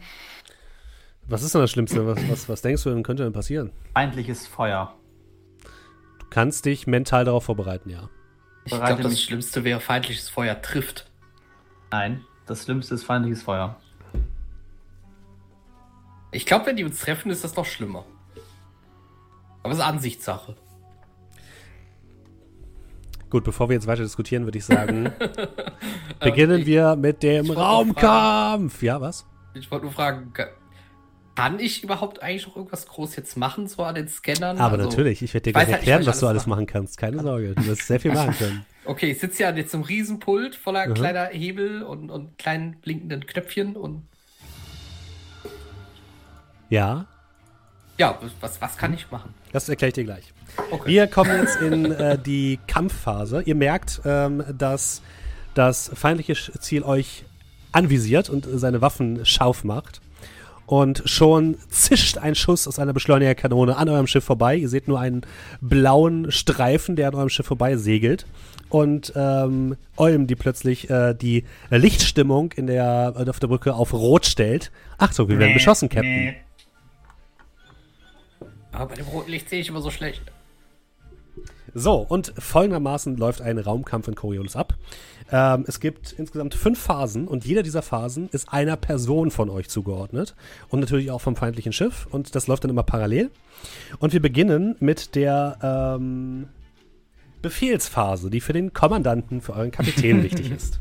Was 1.28 1.42
ist 1.42 1.54
denn 1.54 1.60
das 1.60 1.70
Schlimmste? 1.70 2.06
Was, 2.06 2.28
was, 2.28 2.48
was 2.48 2.62
denkst 2.62 2.82
du 2.82 2.90
denn 2.90 3.02
könnte 3.02 3.22
denn 3.22 3.32
passieren? 3.32 3.70
Feindliches 3.94 4.46
Feuer. 4.48 4.94
Du 6.18 6.26
kannst 6.28 6.64
dich 6.66 6.86
mental 6.86 7.24
darauf 7.24 7.44
vorbereiten, 7.44 7.88
ja. 7.88 8.10
Ich 8.64 8.72
Bereite 8.72 8.96
glaube, 8.96 9.02
das 9.04 9.22
Schlimmste 9.22 9.64
wäre, 9.64 9.80
feindliches 9.80 10.28
Feuer 10.28 10.60
trifft. 10.60 11.10
Nein, 11.90 12.24
das 12.46 12.64
Schlimmste 12.64 12.94
ist 12.94 13.04
feindliches 13.04 13.42
Feuer. 13.42 13.80
Ich 16.32 16.46
glaube, 16.46 16.66
wenn 16.66 16.76
die 16.76 16.84
uns 16.84 17.00
treffen, 17.00 17.30
ist 17.30 17.42
das 17.44 17.56
noch 17.56 17.64
schlimmer. 17.66 18.04
Aber 19.62 19.72
es 19.72 19.78
ist 19.78 19.84
Ansichtssache. 19.84 20.56
Gut, 23.28 23.44
bevor 23.44 23.68
wir 23.68 23.74
jetzt 23.74 23.86
weiter 23.86 24.02
diskutieren, 24.02 24.44
würde 24.44 24.58
ich 24.58 24.64
sagen, 24.64 25.12
beginnen 26.20 26.66
wir 26.66 26.96
mit 26.96 27.22
dem 27.22 27.44
ich 27.46 27.56
Raumkampf. 27.56 28.82
Ja, 28.82 29.00
was? 29.00 29.24
Ich 29.54 29.70
wollte 29.70 29.84
nur 29.86 29.92
fragen, 29.94 30.32
ka- 30.32 30.48
kann 31.36 31.60
ich 31.60 31.82
überhaupt 31.84 32.22
eigentlich 32.22 32.46
noch 32.46 32.56
irgendwas 32.56 32.86
groß 32.86 33.16
jetzt 33.16 33.36
machen, 33.36 33.66
so 33.68 33.82
an 33.84 33.94
den 33.94 34.08
Scannern? 34.08 34.58
Aber 34.58 34.76
Also, 34.76 34.88
natürlich, 34.88 35.22
ich 35.22 35.32
werde 35.32 35.44
dir 35.44 35.50
ich 35.50 35.54
gleich 35.54 35.66
halt 35.66 35.76
erklären, 35.76 36.06
was 36.06 36.16
ich 36.16 36.20
du 36.20 36.26
alles 36.26 36.46
machen 36.46 36.66
kannst. 36.66 36.96
Keine 36.98 37.22
Sorge, 37.22 37.54
du 37.54 37.66
wirst 37.66 37.86
sehr 37.86 38.00
viel 38.00 38.12
machen 38.14 38.34
können. 38.36 38.66
Okay, 38.84 39.12
ich 39.12 39.20
sitze 39.20 39.44
ja 39.44 39.50
jetzt 39.50 39.74
im 39.74 39.82
Riesenpult 39.82 40.56
voller 40.56 40.88
Mhm. 40.88 40.94
kleiner 40.94 41.26
Hebel 41.26 41.82
und, 41.82 42.10
und 42.10 42.36
kleinen 42.38 42.80
blinkenden 42.80 43.26
Knöpfchen 43.26 43.76
und 43.76 44.08
Ja, 46.70 47.06
ja, 47.98 48.18
was, 48.40 48.58
was 48.62 48.78
kann 48.78 48.94
ich 48.94 49.10
machen? 49.10 49.34
das 49.52 49.68
erkläre 49.68 49.88
ich 49.88 49.94
dir 49.94 50.04
gleich. 50.04 50.32
Okay. 50.70 50.88
Wir 50.88 51.06
kommen 51.06 51.36
jetzt 51.36 51.60
in 51.60 51.92
äh, 51.92 52.16
die 52.18 52.58
Kampfphase. 52.66 53.42
Ihr 53.44 53.54
merkt, 53.54 54.00
ähm, 54.06 54.42
dass 54.56 55.02
das 55.52 55.90
feindliche 55.92 56.34
Ziel 56.60 56.82
euch 56.82 57.24
anvisiert 57.72 58.30
und 58.30 58.48
seine 58.50 58.80
Waffen 58.80 59.26
scharf 59.26 59.64
macht. 59.64 60.00
Und 60.64 61.02
schon 61.04 61.58
zischt 61.68 62.16
ein 62.16 62.34
Schuss 62.34 62.66
aus 62.66 62.78
einer 62.78 62.94
Beschleunigerkanone 62.94 63.76
an 63.76 63.88
eurem 63.90 64.06
Schiff 64.06 64.24
vorbei. 64.24 64.56
Ihr 64.56 64.70
seht 64.70 64.88
nur 64.88 64.98
einen 64.98 65.20
blauen 65.60 66.32
Streifen, 66.32 66.96
der 66.96 67.08
an 67.08 67.14
eurem 67.16 67.28
Schiff 67.28 67.46
vorbei 67.46 67.76
segelt. 67.76 68.24
Und 68.70 69.12
ähm, 69.14 69.76
Olm, 69.96 70.26
die 70.26 70.36
plötzlich 70.36 70.88
äh, 70.88 71.12
die 71.12 71.44
Lichtstimmung 71.68 72.52
in 72.52 72.66
der, 72.66 73.12
äh, 73.18 73.28
auf 73.28 73.40
der 73.40 73.48
Brücke 73.48 73.74
auf 73.74 73.92
Rot 73.92 74.24
stellt. 74.24 74.70
Achtung, 74.96 75.28
wir 75.28 75.38
werden 75.38 75.48
Nee, 75.50 75.54
beschossen, 75.54 75.88
Captain. 75.90 76.24
nee. 76.24 76.36
Aber 78.72 78.86
bei 78.86 78.94
dem 78.96 79.06
roten 79.06 79.30
Licht 79.30 79.48
sehe 79.48 79.60
ich 79.60 79.68
immer 79.68 79.80
so 79.80 79.90
schlecht. 79.90 80.22
So, 81.74 81.94
und 81.98 82.32
folgendermaßen 82.36 83.16
läuft 83.16 83.40
ein 83.42 83.58
Raumkampf 83.58 84.08
in 84.08 84.14
Coriolis 84.14 84.56
ab. 84.56 84.74
Ähm, 85.30 85.64
es 85.68 85.78
gibt 85.78 86.12
insgesamt 86.12 86.54
fünf 86.54 86.80
Phasen 86.80 87.28
und 87.28 87.44
jeder 87.44 87.62
dieser 87.62 87.82
Phasen 87.82 88.28
ist 88.30 88.52
einer 88.52 88.76
Person 88.76 89.30
von 89.30 89.48
euch 89.48 89.68
zugeordnet 89.68 90.34
und 90.68 90.80
natürlich 90.80 91.10
auch 91.10 91.20
vom 91.20 91.36
feindlichen 91.36 91.72
Schiff 91.72 92.08
und 92.10 92.34
das 92.34 92.48
läuft 92.48 92.64
dann 92.64 92.70
immer 92.70 92.82
parallel. 92.82 93.30
Und 94.00 94.12
wir 94.12 94.20
beginnen 94.20 94.74
mit 94.80 95.14
der 95.14 95.96
ähm, 95.98 96.48
Befehlsphase, 97.42 98.30
die 98.30 98.40
für 98.40 98.52
den 98.52 98.72
Kommandanten, 98.72 99.40
für 99.40 99.54
euren 99.54 99.70
Kapitän 99.70 100.22
wichtig 100.24 100.50
ist. 100.50 100.80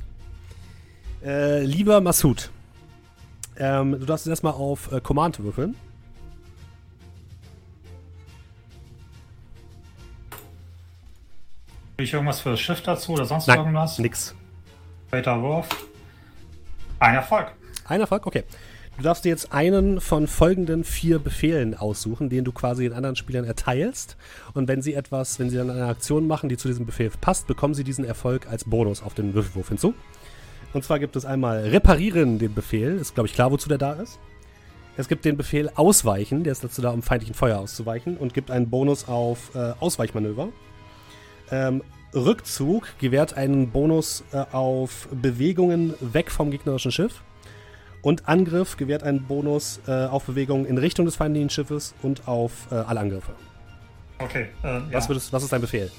Äh, 1.24 1.64
lieber 1.64 2.02
Massoud, 2.02 2.50
ähm, 3.58 3.92
du 3.92 4.06
darfst 4.06 4.26
jetzt 4.26 4.32
erstmal 4.32 4.54
auf 4.54 4.92
äh, 4.92 5.02
Command 5.02 5.40
würfeln. 5.40 5.76
Ich 12.04 12.14
irgendwas 12.14 12.40
für 12.42 12.52
das 12.52 12.60
Schiff 12.60 12.82
dazu 12.82 13.14
oder 13.14 13.26
sonst 13.26 13.48
Nein, 13.48 13.60
irgendwas? 13.60 14.00
nix. 14.00 14.36
Später 15.08 15.42
Wurf. 15.42 15.68
Ein 17.00 17.16
Erfolg. 17.16 17.52
Ein 17.86 18.02
Erfolg, 18.02 18.28
okay. 18.28 18.44
Du 18.98 19.04
darfst 19.04 19.24
dir 19.24 19.30
jetzt 19.30 19.54
einen 19.54 20.02
von 20.02 20.28
folgenden 20.28 20.84
vier 20.84 21.20
Befehlen 21.20 21.74
aussuchen, 21.74 22.30
den 22.30 22.44
du 22.44 22.52
quasi 22.52 22.84
den 22.84 22.94
anderen 22.94 23.16
Spielern 23.16 23.46
erteilst. 23.46 24.18
Und 24.54 24.68
wenn 24.68 24.82
sie 24.82 24.94
etwas, 24.94 25.40
wenn 25.40 25.50
sie 25.50 25.56
dann 25.56 25.70
eine 25.70 25.86
Aktion 25.86 26.28
machen, 26.28 26.50
die 26.50 26.58
zu 26.58 26.68
diesem 26.68 26.86
Befehl 26.86 27.10
passt, 27.22 27.48
bekommen 27.48 27.74
sie 27.74 27.86
diesen 27.86 28.04
Erfolg 28.04 28.48
als 28.50 28.66
Bonus 28.66 29.02
auf 29.02 29.14
den 29.14 29.34
Würfelwurf 29.34 29.70
hinzu. 29.70 29.94
Und 30.74 30.84
zwar 30.84 31.00
gibt 31.00 31.16
es 31.16 31.26
einmal 31.26 31.60
Reparieren, 31.70 32.40
den 32.40 32.54
Befehl. 32.54 32.98
Ist, 32.98 33.16
glaube 33.16 33.28
ich, 33.28 33.34
klar, 33.34 33.52
wozu 33.52 33.70
der 33.70 33.78
da 33.78 33.94
ist. 33.94 34.20
Es 34.98 35.08
gibt 35.08 35.24
den 35.24 35.38
Befehl 35.38 35.72
Ausweichen, 35.76 36.44
der 36.44 36.52
ist 36.52 36.64
dazu 36.64 36.82
da, 36.82 36.90
um 36.90 37.02
feindlichen 37.02 37.36
Feuer 37.36 37.58
auszuweichen 37.60 38.18
und 38.18 38.34
gibt 38.34 38.52
einen 38.52 38.70
Bonus 38.70 39.08
auf 39.08 39.56
äh, 39.56 39.72
Ausweichmanöver. 39.80 40.50
Ähm, 41.52 41.84
Rückzug 42.14 42.88
gewährt 43.00 43.36
einen 43.36 43.70
Bonus 43.70 44.24
äh, 44.32 44.44
auf 44.52 45.08
Bewegungen 45.12 45.94
weg 46.00 46.32
vom 46.32 46.52
gegnerischen 46.52 46.92
Schiff. 46.92 47.22
Und 48.02 48.28
Angriff 48.28 48.78
gewährt 48.78 49.04
einen 49.04 49.26
Bonus 49.26 49.82
äh, 49.88 50.06
auf 50.06 50.24
Bewegungen 50.26 50.66
in 50.66 50.78
Richtung 50.78 51.06
des 51.06 51.18
feindlichen 51.18 51.50
Schiffes 51.50 51.94
und 52.02 52.28
auf 52.28 52.68
äh, 52.72 52.76
alle 52.76 53.02
Angriffe. 53.02 53.34
Okay. 54.20 54.48
Äh, 54.64 54.68
ja. 54.68 54.84
Was, 54.92 55.10
würdest, 55.10 55.34
was 55.34 55.44
ist 55.44 55.52
dein 55.52 55.62
Befehl? 55.62 55.92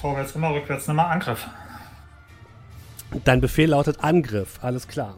Vorwärts 0.00 0.34
immer, 0.34 0.52
rückwärts 0.54 0.88
nimmer 0.88 1.08
Angriff. 1.08 1.46
Dein 3.24 3.40
Befehl 3.40 3.70
lautet 3.70 4.00
Angriff, 4.00 4.58
alles 4.62 4.88
klar. 4.88 5.16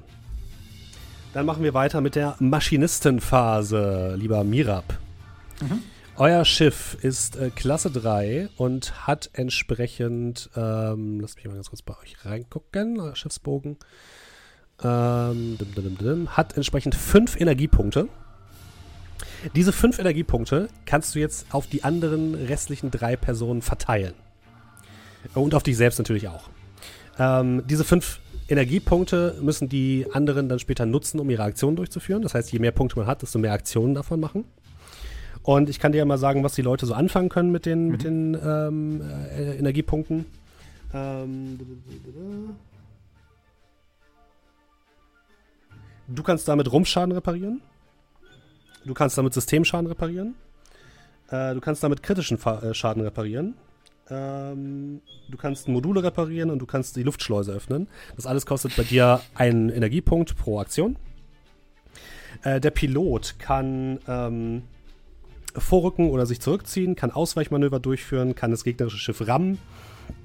Dann 1.32 1.46
machen 1.46 1.62
wir 1.62 1.74
weiter 1.74 2.00
mit 2.00 2.14
der 2.14 2.36
Maschinistenphase, 2.38 4.14
lieber 4.16 4.44
Mirab. 4.44 4.98
Mhm. 5.60 5.82
Euer 6.20 6.44
Schiff 6.44 6.96
ist 7.00 7.36
äh, 7.36 7.50
Klasse 7.50 7.92
3 7.92 8.48
und 8.56 9.06
hat 9.06 9.30
entsprechend, 9.34 10.50
ähm, 10.56 11.20
lasst 11.20 11.36
mich 11.36 11.44
mal 11.44 11.54
ganz 11.54 11.68
kurz 11.70 11.82
bei 11.82 11.94
euch 12.02 12.24
reingucken, 12.24 12.98
euer 12.98 13.14
Schiffsbogen, 13.14 13.76
ähm, 14.82 15.56
dim, 15.60 15.74
dim, 15.76 15.96
dim, 15.96 16.36
hat 16.36 16.56
entsprechend 16.56 16.96
fünf 16.96 17.40
Energiepunkte. 17.40 18.08
Diese 19.54 19.72
fünf 19.72 20.00
Energiepunkte 20.00 20.66
kannst 20.86 21.14
du 21.14 21.20
jetzt 21.20 21.46
auf 21.54 21.68
die 21.68 21.84
anderen 21.84 22.34
restlichen 22.34 22.90
drei 22.90 23.14
Personen 23.14 23.62
verteilen. 23.62 24.14
Und 25.34 25.54
auf 25.54 25.62
dich 25.62 25.76
selbst 25.76 25.98
natürlich 25.98 26.26
auch. 26.26 26.50
Ähm, 27.20 27.62
diese 27.68 27.84
fünf 27.84 28.18
Energiepunkte 28.48 29.36
müssen 29.40 29.68
die 29.68 30.04
anderen 30.12 30.48
dann 30.48 30.58
später 30.58 30.84
nutzen, 30.84 31.20
um 31.20 31.30
ihre 31.30 31.44
Aktionen 31.44 31.76
durchzuführen. 31.76 32.22
Das 32.22 32.34
heißt, 32.34 32.50
je 32.50 32.58
mehr 32.58 32.72
Punkte 32.72 32.98
man 32.98 33.06
hat, 33.06 33.22
desto 33.22 33.38
mehr 33.38 33.52
Aktionen 33.52 33.94
davon 33.94 34.18
machen. 34.18 34.46
Und 35.48 35.70
ich 35.70 35.80
kann 35.80 35.92
dir 35.92 35.98
ja 35.98 36.04
mal 36.04 36.18
sagen, 36.18 36.44
was 36.44 36.52
die 36.56 36.60
Leute 36.60 36.84
so 36.84 36.92
anfangen 36.92 37.30
können 37.30 37.50
mit 37.50 37.64
den, 37.64 37.88
mit 37.88 38.04
den 38.04 38.34
ähm, 38.34 39.00
äh, 39.00 39.56
Energiepunkten. 39.56 40.26
Ähm, 40.92 41.58
du 46.06 46.22
kannst 46.22 46.46
damit 46.48 46.70
Rumpfschaden 46.70 47.12
reparieren. 47.12 47.62
Du 48.84 48.92
kannst 48.92 49.16
damit 49.16 49.32
Systemschaden 49.32 49.86
reparieren. 49.86 50.34
Äh, 51.30 51.54
du 51.54 51.62
kannst 51.62 51.82
damit 51.82 52.02
kritischen 52.02 52.36
Fa 52.36 52.60
äh, 52.60 52.74
Schaden 52.74 53.02
reparieren. 53.02 53.54
Ähm, 54.10 55.00
du 55.30 55.38
kannst 55.38 55.66
Module 55.66 56.02
reparieren 56.02 56.50
und 56.50 56.58
du 56.58 56.66
kannst 56.66 56.94
die 56.94 57.04
Luftschleuse 57.04 57.52
öffnen. 57.52 57.88
Das 58.16 58.26
alles 58.26 58.44
kostet 58.44 58.76
bei 58.76 58.82
dir 58.82 59.22
einen 59.34 59.70
Energiepunkt 59.70 60.36
pro 60.36 60.60
Aktion. 60.60 60.96
Äh, 62.42 62.60
der 62.60 62.70
Pilot 62.70 63.36
kann 63.38 63.98
ähm, 64.06 64.64
vorrücken 65.60 66.10
oder 66.10 66.26
sich 66.26 66.40
zurückziehen, 66.40 66.96
kann 66.96 67.10
Ausweichmanöver 67.10 67.80
durchführen, 67.80 68.34
kann 68.34 68.50
das 68.50 68.64
gegnerische 68.64 68.98
Schiff 68.98 69.26
rammen 69.26 69.58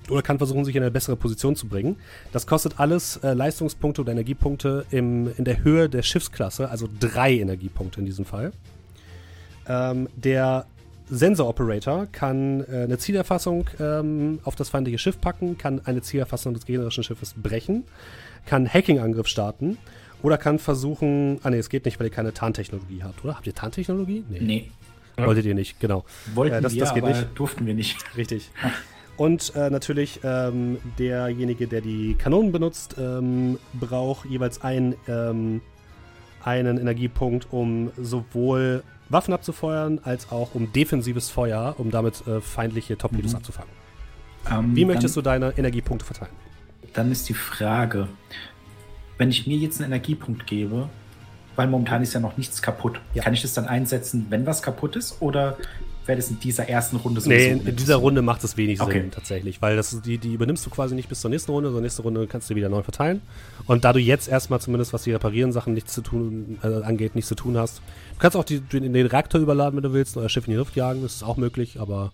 oder 0.10 0.22
kann 0.22 0.38
versuchen, 0.38 0.66
sich 0.66 0.76
in 0.76 0.82
eine 0.82 0.92
bessere 0.92 1.16
Position 1.16 1.56
zu 1.56 1.68
bringen. 1.68 1.98
Das 2.32 2.48
kostet 2.48 2.80
alles 2.80 3.18
äh, 3.18 3.34
Leistungspunkte 3.34 4.02
oder 4.02 4.12
Energiepunkte 4.12 4.86
im, 4.92 5.32
in 5.38 5.46
der 5.46 5.64
Höhe 5.64 5.90
der 5.90 6.02
Schiffsklasse, 6.02 6.70
also 6.70 6.88
drei 7.00 7.34
Energiepunkte 7.34 8.00
in 8.00 8.06
diesem 8.06 8.26
Fall. 8.26 8.52
Ähm, 9.68 10.10
der 10.16 10.66
Sensor 11.10 11.48
Operator 11.48 12.08
kann 12.12 12.62
äh, 12.62 12.84
eine 12.84 12.98
Zielerfassung 12.98 13.70
ähm, 13.80 14.40
auf 14.44 14.56
das 14.56 14.70
feindliche 14.70 14.98
Schiff 14.98 15.20
packen, 15.20 15.58
kann 15.58 15.82
eine 15.86 16.02
Zielerfassung 16.02 16.54
des 16.54 16.66
gegnerischen 16.66 17.04
Schiffes 17.04 17.34
brechen, 17.36 17.84
kann 18.46 18.68
Hacking-Angriff 18.68 19.28
starten 19.28 19.78
oder 20.22 20.38
kann 20.38 20.60
versuchen. 20.60 21.40
Ah, 21.44 21.50
ne, 21.50 21.58
es 21.58 21.70
geht 21.70 21.86
nicht, 21.86 22.00
weil 22.00 22.08
ihr 22.08 22.14
keine 22.14 22.34
Tarntechnologie 22.34 23.04
habt, 23.04 23.24
oder? 23.24 23.36
Habt 23.36 23.48
ihr 23.48 23.54
Tarntechnologie? 23.54 24.24
Nee, 24.30 24.40
Wolltet 25.18 25.45
ihr 25.45 25.53
nicht, 25.55 25.80
genau. 25.80 26.05
wollten 26.34 26.55
Äh, 26.55 26.61
das- 26.61 26.74
wir, 26.74 26.82
das 26.82 26.93
geht 26.93 27.03
nicht. 27.05 27.28
durften 27.36 27.66
wir 27.66 27.74
nicht. 27.74 27.97
Richtig. 28.18 28.49
Und 29.16 29.53
äh, 29.55 29.70
natürlich 29.70 30.22
ähm, 30.24 30.78
derjenige, 30.97 31.68
der 31.68 31.82
die 31.82 32.16
Kanonen 32.16 32.51
benutzt, 32.51 32.95
ähm, 32.97 33.59
braucht 33.74 34.26
jeweils 34.26 34.61
ein, 34.64 34.95
ähm, 35.07 35.61
einen 36.43 36.78
Energiepunkt, 36.80 37.47
um 37.51 37.91
sowohl 37.95 38.84
Waffen 39.09 39.34
abzufeuern, 39.36 39.99
als 40.03 40.32
auch 40.32 40.55
um 40.55 40.74
defensives 40.74 41.30
Feuer, 41.30 41.76
um 41.78 41.91
damit 41.91 42.26
äh, 42.28 42.41
feindliche 42.41 42.97
Torpedos 42.97 43.32
Mhm. 43.34 43.38
abzufangen. 43.38 43.72
Ähm, 44.51 44.76
Wie 44.76 44.86
möchtest 44.86 45.16
dann, 45.16 45.24
du 45.24 45.30
deine 45.30 45.57
Energiepunkte 45.57 46.05
verteilen? 46.05 46.32
Dann 46.93 47.11
ist 47.11 47.30
die 47.30 47.34
Frage, 47.36 48.07
wenn 49.20 49.30
ich 49.30 49.45
mir 49.45 49.57
jetzt 49.57 49.80
einen 49.80 49.91
Energiepunkt 49.91 50.47
gebe, 50.47 50.89
weil 51.56 51.68
momentan 51.68 52.01
ist 52.04 52.14
ja 52.14 52.20
noch 52.20 52.38
nichts 52.38 52.62
kaputt, 52.62 52.99
Ja. 53.14 53.24
kann 53.24 53.34
ich 53.34 53.41
das 53.41 53.54
dann 53.54 53.66
einsetzen, 53.66 54.28
wenn 54.30 54.45
was 54.45 54.62
kaputt 54.62 54.95
ist? 54.95 55.22
Oder 55.22 55.58
wäre 56.06 56.18
das 56.18 56.30
in 56.30 56.39
dieser 56.39 56.68
ersten 56.68 56.97
Runde 56.97 57.22
Nee, 57.26 57.51
in, 57.51 57.76
dieser 57.76 57.95
Runde 57.95 58.22
macht 58.22 58.43
es 58.43 58.58
wenig 58.58 58.82
Okay. 58.82 59.01
Sinn 59.01 59.12
tatsächlich, 59.12 59.62
weil 59.62 59.76
das, 59.78 60.01
die, 60.01 60.18
die 60.18 60.34
übernimmst 60.34 60.66
du 60.66 60.70
quasi 60.70 60.95
nicht 60.95 61.08
bis 61.08 61.22
zur 61.22 61.30
nächsten 61.30 61.51
Runde, 61.51 61.70
sondern 61.70 61.84
nächste 61.84 62.01
Runde 62.01 62.28
kannst 62.28 62.49
du 62.49 62.56
wieder 62.56 62.68
neu 62.70 62.84
verteilen. 62.84 63.22
Und 63.68 63.86
da 63.86 63.93
du 63.93 63.99
jetzt 63.99 64.28
erstmal 64.28 64.60
zumindest, 64.60 64.91
was 64.91 65.04
die 65.04 65.12
reparieren 65.14 65.54
Sachen 65.54 65.74
nichts 65.74 65.93
zu 65.93 66.01
tun, 66.01 66.60
äh, 66.62 66.84
angeht, 66.84 67.16
nichts 67.16 67.30
zu 67.30 67.36
tun 67.36 67.58
hast, 67.58 67.78
du 67.78 68.20
kannst 68.20 68.36
auch 68.36 68.43
die, 68.43 68.60
den, 68.60 68.91
den 68.91 69.06
Reaktor 69.08 69.39
überladen, 69.39 69.78
wenn 69.78 69.84
du 69.84 69.93
willst, 69.93 70.18
euer 70.18 70.28
Schiff 70.30 70.45
in 70.45 70.51
die 70.51 70.58
Luft 70.58 70.76
jagen, 70.76 71.01
das 71.04 71.16
ist 71.16 71.24
auch 71.24 71.38
möglich, 71.38 71.80
aber 71.80 72.12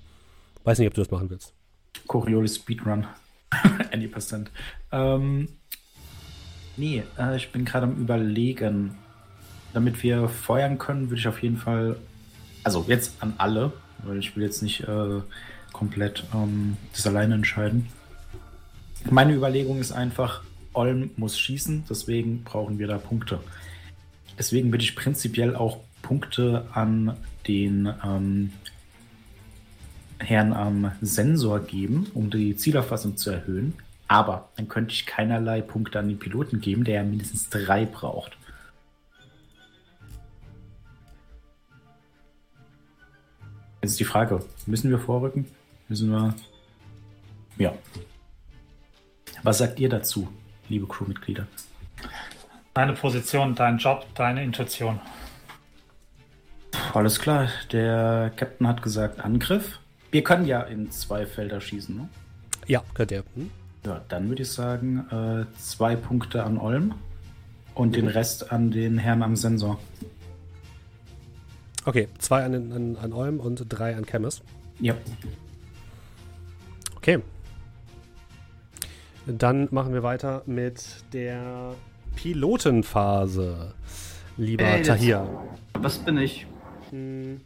weiß 0.66 0.78
nicht, 0.78 0.88
ob 0.88 0.94
du 0.94 1.02
das 1.02 1.10
machen 1.10 1.30
willst. 1.32 1.54
Coriolis 2.06 2.58
Speedrun. 2.58 3.08
Any 3.92 4.08
percent. 4.08 4.52
Ähm, 4.92 5.48
nee, 6.78 7.02
äh, 7.18 7.36
ich 7.38 7.52
bin 7.52 7.66
gerade 7.66 7.88
am 7.88 7.96
überlegen. 7.96 8.96
Damit 9.74 10.02
wir 10.04 10.28
feuern 10.30 10.78
können, 10.78 11.10
würde 11.10 11.20
ich 11.20 11.28
auf 11.28 11.42
jeden 11.44 11.58
Fall, 11.58 11.98
also 12.64 12.86
jetzt 12.88 13.14
an 13.22 13.34
alle, 13.38 13.72
weil 14.04 14.18
ich 14.18 14.36
will 14.36 14.44
jetzt 14.44 14.64
nicht 14.64 14.82
äh, 14.82 15.22
komplett 15.74 16.24
ähm, 16.34 16.78
das 16.94 17.06
alleine 17.06 17.36
entscheiden. 17.36 17.88
Meine 19.10 19.34
Überlegung 19.34 19.80
ist 19.80 19.92
einfach, 19.92 20.44
Olm 20.74 21.12
muss 21.18 21.40
schießen, 21.40 21.86
deswegen 21.90 22.44
brauchen 22.44 22.80
wir 22.80 22.88
da 22.88 22.98
Punkte. 22.98 23.40
Deswegen 24.38 24.72
würde 24.72 24.84
ich 24.84 24.96
prinzipiell 24.96 25.56
auch 25.56 25.80
Punkte 26.02 26.66
an 26.74 27.18
den 27.48 27.92
ähm, 28.04 28.52
Herrn 30.20 30.54
am 30.54 30.92
Sensor 31.02 31.60
geben, 31.62 32.08
um 32.14 32.30
die 32.30 32.56
Zielerfassung 32.56 33.18
zu 33.18 33.32
erhöhen. 33.32 33.74
Aber 34.08 34.50
dann 34.56 34.68
könnte 34.68 34.94
ich 34.94 35.06
keinerlei 35.06 35.62
Punkte 35.62 36.00
an 36.00 36.08
den 36.08 36.20
Piloten 36.20 36.62
geben, 36.62 36.84
der 36.84 36.96
ja 36.96 37.04
mindestens 37.04 37.50
drei 37.50 37.86
braucht. 37.86 38.38
Jetzt 43.82 43.92
ist 43.92 44.00
die 44.00 44.06
Frage, 44.06 44.44
müssen 44.66 44.90
wir 44.90 45.00
vorrücken? 45.00 45.46
Müssen 45.88 46.12
wir. 46.12 46.34
Ja. 47.58 47.74
Was 49.44 49.60
sagt 49.60 49.80
ihr 49.80 49.90
dazu, 49.90 50.28
liebe 50.68 50.86
Crewmitglieder? 50.88 51.48
Deine 52.74 52.94
Position, 52.94 53.56
dein 53.56 53.78
Job, 53.78 54.06
deine 54.16 54.44
Intuition. 54.44 55.00
Alles 56.94 57.20
klar, 57.20 57.50
der 57.72 58.32
Captain 58.36 58.68
hat 58.68 58.82
gesagt 58.82 59.20
Angriff. 59.20 59.80
Wir 60.12 60.24
können 60.24 60.46
ja 60.46 60.62
in 60.62 60.92
zwei 60.92 61.26
Felder 61.26 61.62
schießen, 61.62 61.96
ne? 61.96 62.10
Ja, 62.68 62.84
könnt 62.94 63.12
ihr. 63.12 63.24
Hm? 63.36 63.50
Ja, 63.86 64.02
dann 64.10 64.28
würde 64.30 64.42
ich 64.44 64.52
sagen, 64.52 65.06
äh, 65.10 65.46
zwei 65.58 65.96
Punkte 65.96 66.44
an 66.44 66.58
Olm 66.58 66.94
und 67.76 67.96
den 67.96 68.08
Rest 68.08 68.52
an 68.52 68.72
den 68.72 68.98
Herrn 68.98 69.24
am 69.24 69.36
Sensor. 69.36 69.80
Okay, 71.90 72.08
zwei 72.20 72.44
an, 72.46 72.54
an, 72.54 72.98
an 73.02 73.14
Olm 73.14 73.40
und 73.40 73.66
drei 73.68 73.96
an 73.96 74.06
Chemis. 74.06 74.44
Ja. 74.80 74.94
Okay. 76.98 77.18
Dann 79.26 79.68
machen 79.72 79.92
wir 79.92 80.04
weiter 80.04 80.44
mit 80.46 80.84
der 81.14 81.74
Pilotenphase. 82.16 83.74
Lieber 84.38 84.66
Ey, 84.66 84.78
das- 84.84 84.88
Tahir. 84.88 85.28
Was 85.80 85.98
bin 85.98 86.20
ich? 86.20 86.46
Hm. 86.92 87.42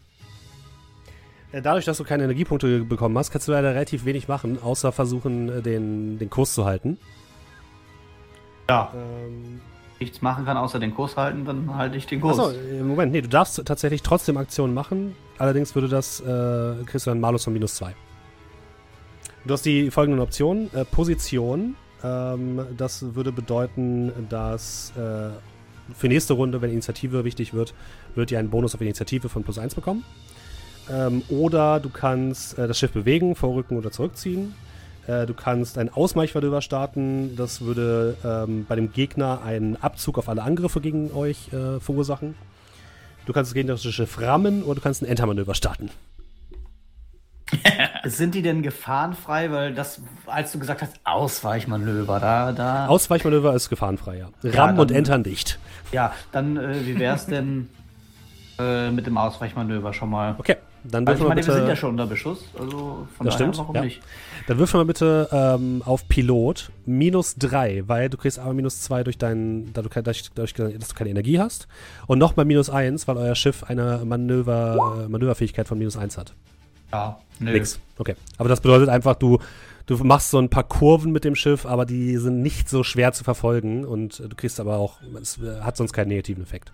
Äh, 1.53 1.61
Dadurch, 1.61 1.85
dass 1.85 1.97
du 1.99 2.03
keine 2.03 2.25
Energiepunkte 2.25 2.83
bekommen 2.83 3.17
hast, 3.17 3.31
kannst 3.31 3.47
du 3.47 3.53
leider 3.53 3.69
relativ 3.73 4.03
wenig 4.03 4.27
machen, 4.27 4.61
außer 4.61 4.91
versuchen, 4.91 5.47
äh, 5.47 5.61
den, 5.61 6.19
den 6.19 6.29
Kurs 6.29 6.53
zu 6.53 6.65
halten. 6.65 6.97
Ja. 8.69 8.91
Ähm, 8.93 9.61
Nichts 10.03 10.21
machen 10.21 10.43
kann, 10.43 10.57
außer 10.57 10.79
den 10.79 10.93
Kurs 10.93 11.15
halten, 11.15 11.45
dann 11.45 11.75
halte 11.75 11.95
ich 11.95 12.05
den 12.05 12.19
Kurs. 12.19 12.37
achso, 12.37 12.51
äh, 12.51 12.83
Moment, 12.83 13.13
nee, 13.13 13.21
du 13.21 13.29
darfst 13.29 13.63
tatsächlich 13.65 14.01
trotzdem 14.01 14.35
Aktionen 14.35 14.73
machen. 14.73 15.15
Allerdings 15.37 15.73
würde 15.75 15.87
das, 15.87 16.19
äh, 16.19 16.83
kriegst 16.85 17.07
du 17.07 17.11
einen 17.11 17.21
Malus 17.21 17.45
von 17.45 17.53
minus 17.53 17.75
2. 17.75 17.95
Du 19.45 19.53
hast 19.53 19.65
die 19.65 19.91
folgenden 19.91 20.21
Optionen. 20.21 20.69
Äh, 20.73 20.83
Position, 20.83 21.75
ähm, 22.03 22.65
das 22.75 23.15
würde 23.15 23.31
bedeuten, 23.31 24.11
dass 24.27 24.91
äh, 24.97 25.29
für 25.95 26.07
nächste 26.09 26.33
Runde, 26.33 26.61
wenn 26.61 26.71
Initiative 26.71 27.23
wichtig 27.23 27.53
wird, 27.53 27.73
wird 28.15 28.29
ihr 28.31 28.39
einen 28.39 28.49
Bonus 28.49 28.75
auf 28.75 28.81
Initiative 28.81 29.29
von 29.29 29.43
plus 29.43 29.57
1 29.57 29.75
bekommen. 29.75 30.03
Ähm, 30.91 31.23
oder 31.29 31.79
du 31.79 31.89
kannst 31.89 32.59
äh, 32.59 32.67
das 32.67 32.77
Schiff 32.77 32.91
bewegen, 32.91 33.35
vorrücken 33.35 33.77
oder 33.77 33.89
zurückziehen. 33.91 34.53
Äh, 35.07 35.25
du 35.25 35.33
kannst 35.33 35.77
ein 35.77 35.89
Ausweichmanöver 35.93 36.61
starten. 36.61 37.35
Das 37.35 37.61
würde 37.61 38.15
ähm, 38.23 38.65
bei 38.67 38.75
dem 38.75 38.91
Gegner 38.93 39.41
einen 39.43 39.75
Abzug 39.81 40.17
auf 40.17 40.29
alle 40.29 40.43
Angriffe 40.43 40.79
gegen 40.81 41.11
euch 41.11 41.51
äh, 41.51 41.79
verursachen. 41.79 42.35
Du 43.25 43.33
kannst 43.33 43.51
das 43.51 43.53
gegnerische 43.55 43.91
Schiff 43.91 44.19
rammen 44.21 44.63
oder 44.63 44.75
du 44.75 44.81
kannst 44.81 45.01
ein 45.01 45.05
Entermanöver 45.05 45.55
starten. 45.55 45.89
Sind 48.05 48.35
die 48.35 48.41
denn 48.41 48.63
gefahrenfrei? 48.63 49.51
Weil 49.51 49.73
das, 49.73 50.01
als 50.25 50.51
du 50.51 50.59
gesagt 50.59 50.81
hast, 50.81 50.99
Ausweichmanöver, 51.03 52.19
da, 52.19 52.51
da. 52.51 52.87
Ausweichmanöver 52.87 53.53
ist 53.53 53.69
gefahrenfrei, 53.69 54.17
ja. 54.19 54.29
Rammen 54.43 54.79
und 54.79 54.89
dann- 54.91 54.97
Entern 54.97 55.21
nicht. 55.21 55.59
ja, 55.91 56.13
dann, 56.31 56.57
äh, 56.57 56.85
wie 56.85 56.97
wär's 56.99 57.25
denn 57.27 57.69
äh, 58.59 58.89
mit 58.91 59.05
dem 59.05 59.17
Ausweichmanöver 59.17 59.93
schon 59.93 60.09
mal? 60.09 60.35
Okay. 60.37 60.57
Dann 60.83 61.07
Also 61.07 61.23
ich 61.23 61.29
meine, 61.29 61.41
bitte. 61.41 61.53
wir 61.53 61.59
sind 61.59 61.67
ja 61.67 61.75
schon 61.75 61.89
unter 61.91 62.07
Beschuss, 62.07 62.45
also 62.59 63.07
von 63.15 63.25
Das 63.25 63.35
daher, 63.35 63.53
stimmt, 63.53 63.57
warum 63.57 63.75
ja. 63.75 63.83
nicht? 63.83 64.01
Dann 64.47 64.57
würfel 64.57 64.79
mal 64.79 64.85
bitte 64.85 65.29
ähm, 65.31 65.81
auf 65.85 66.07
Pilot 66.07 66.71
minus 66.85 67.35
3, 67.35 67.87
weil 67.87 68.09
du 68.09 68.17
kriegst 68.17 68.37
aber 68.39 68.53
minus 68.53 68.81
2 68.81 69.03
durch 69.03 69.17
deinen, 69.17 69.71
dadurch, 69.73 69.93
dadurch, 69.93 70.29
dadurch, 70.35 70.53
dass 70.53 70.89
du 70.89 70.95
keine 70.95 71.09
Energie 71.09 71.39
hast. 71.39 71.67
Und 72.07 72.19
nochmal 72.19 72.45
minus 72.45 72.69
1, 72.69 73.07
weil 73.07 73.17
euer 73.17 73.35
Schiff 73.35 73.63
eine 73.63 74.01
Manöver, 74.03 75.03
äh, 75.05 75.09
Manöverfähigkeit 75.09 75.67
von 75.67 75.77
minus 75.77 75.95
1 75.95 76.17
hat. 76.17 76.33
Ja, 76.91 77.17
nö. 77.39 77.51
Nix. 77.53 77.79
Okay. 77.97 78.15
Aber 78.37 78.49
das 78.49 78.61
bedeutet 78.61 78.89
einfach, 78.89 79.15
du, 79.15 79.39
du 79.85 79.97
machst 80.03 80.31
so 80.31 80.39
ein 80.39 80.49
paar 80.49 80.63
Kurven 80.63 81.11
mit 81.11 81.23
dem 81.23 81.35
Schiff, 81.35 81.65
aber 81.65 81.85
die 81.85 82.17
sind 82.17 82.41
nicht 82.41 82.69
so 82.69 82.83
schwer 82.83 83.13
zu 83.13 83.23
verfolgen 83.23 83.85
und 83.85 84.19
du 84.19 84.35
kriegst 84.35 84.59
aber 84.59 84.77
auch, 84.77 84.99
es 85.21 85.39
äh, 85.39 85.61
hat 85.61 85.77
sonst 85.77 85.93
keinen 85.93 86.09
negativen 86.09 86.43
Effekt. 86.43 86.73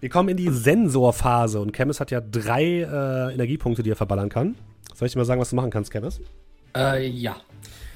Wir 0.00 0.08
kommen 0.08 0.30
in 0.30 0.38
die 0.38 0.48
Sensorphase 0.48 1.60
und 1.60 1.76
Chemis 1.76 2.00
hat 2.00 2.10
ja 2.10 2.22
drei 2.22 2.64
äh, 2.64 3.34
Energiepunkte, 3.34 3.82
die 3.82 3.90
er 3.90 3.96
verballern 3.96 4.30
kann. 4.30 4.56
Soll 4.94 5.06
ich 5.06 5.12
dir 5.12 5.18
mal 5.18 5.26
sagen, 5.26 5.40
was 5.40 5.50
du 5.50 5.56
machen 5.56 5.70
kannst, 5.70 5.92
Chemis? 5.92 6.20
Äh, 6.74 7.06
ja. 7.06 7.36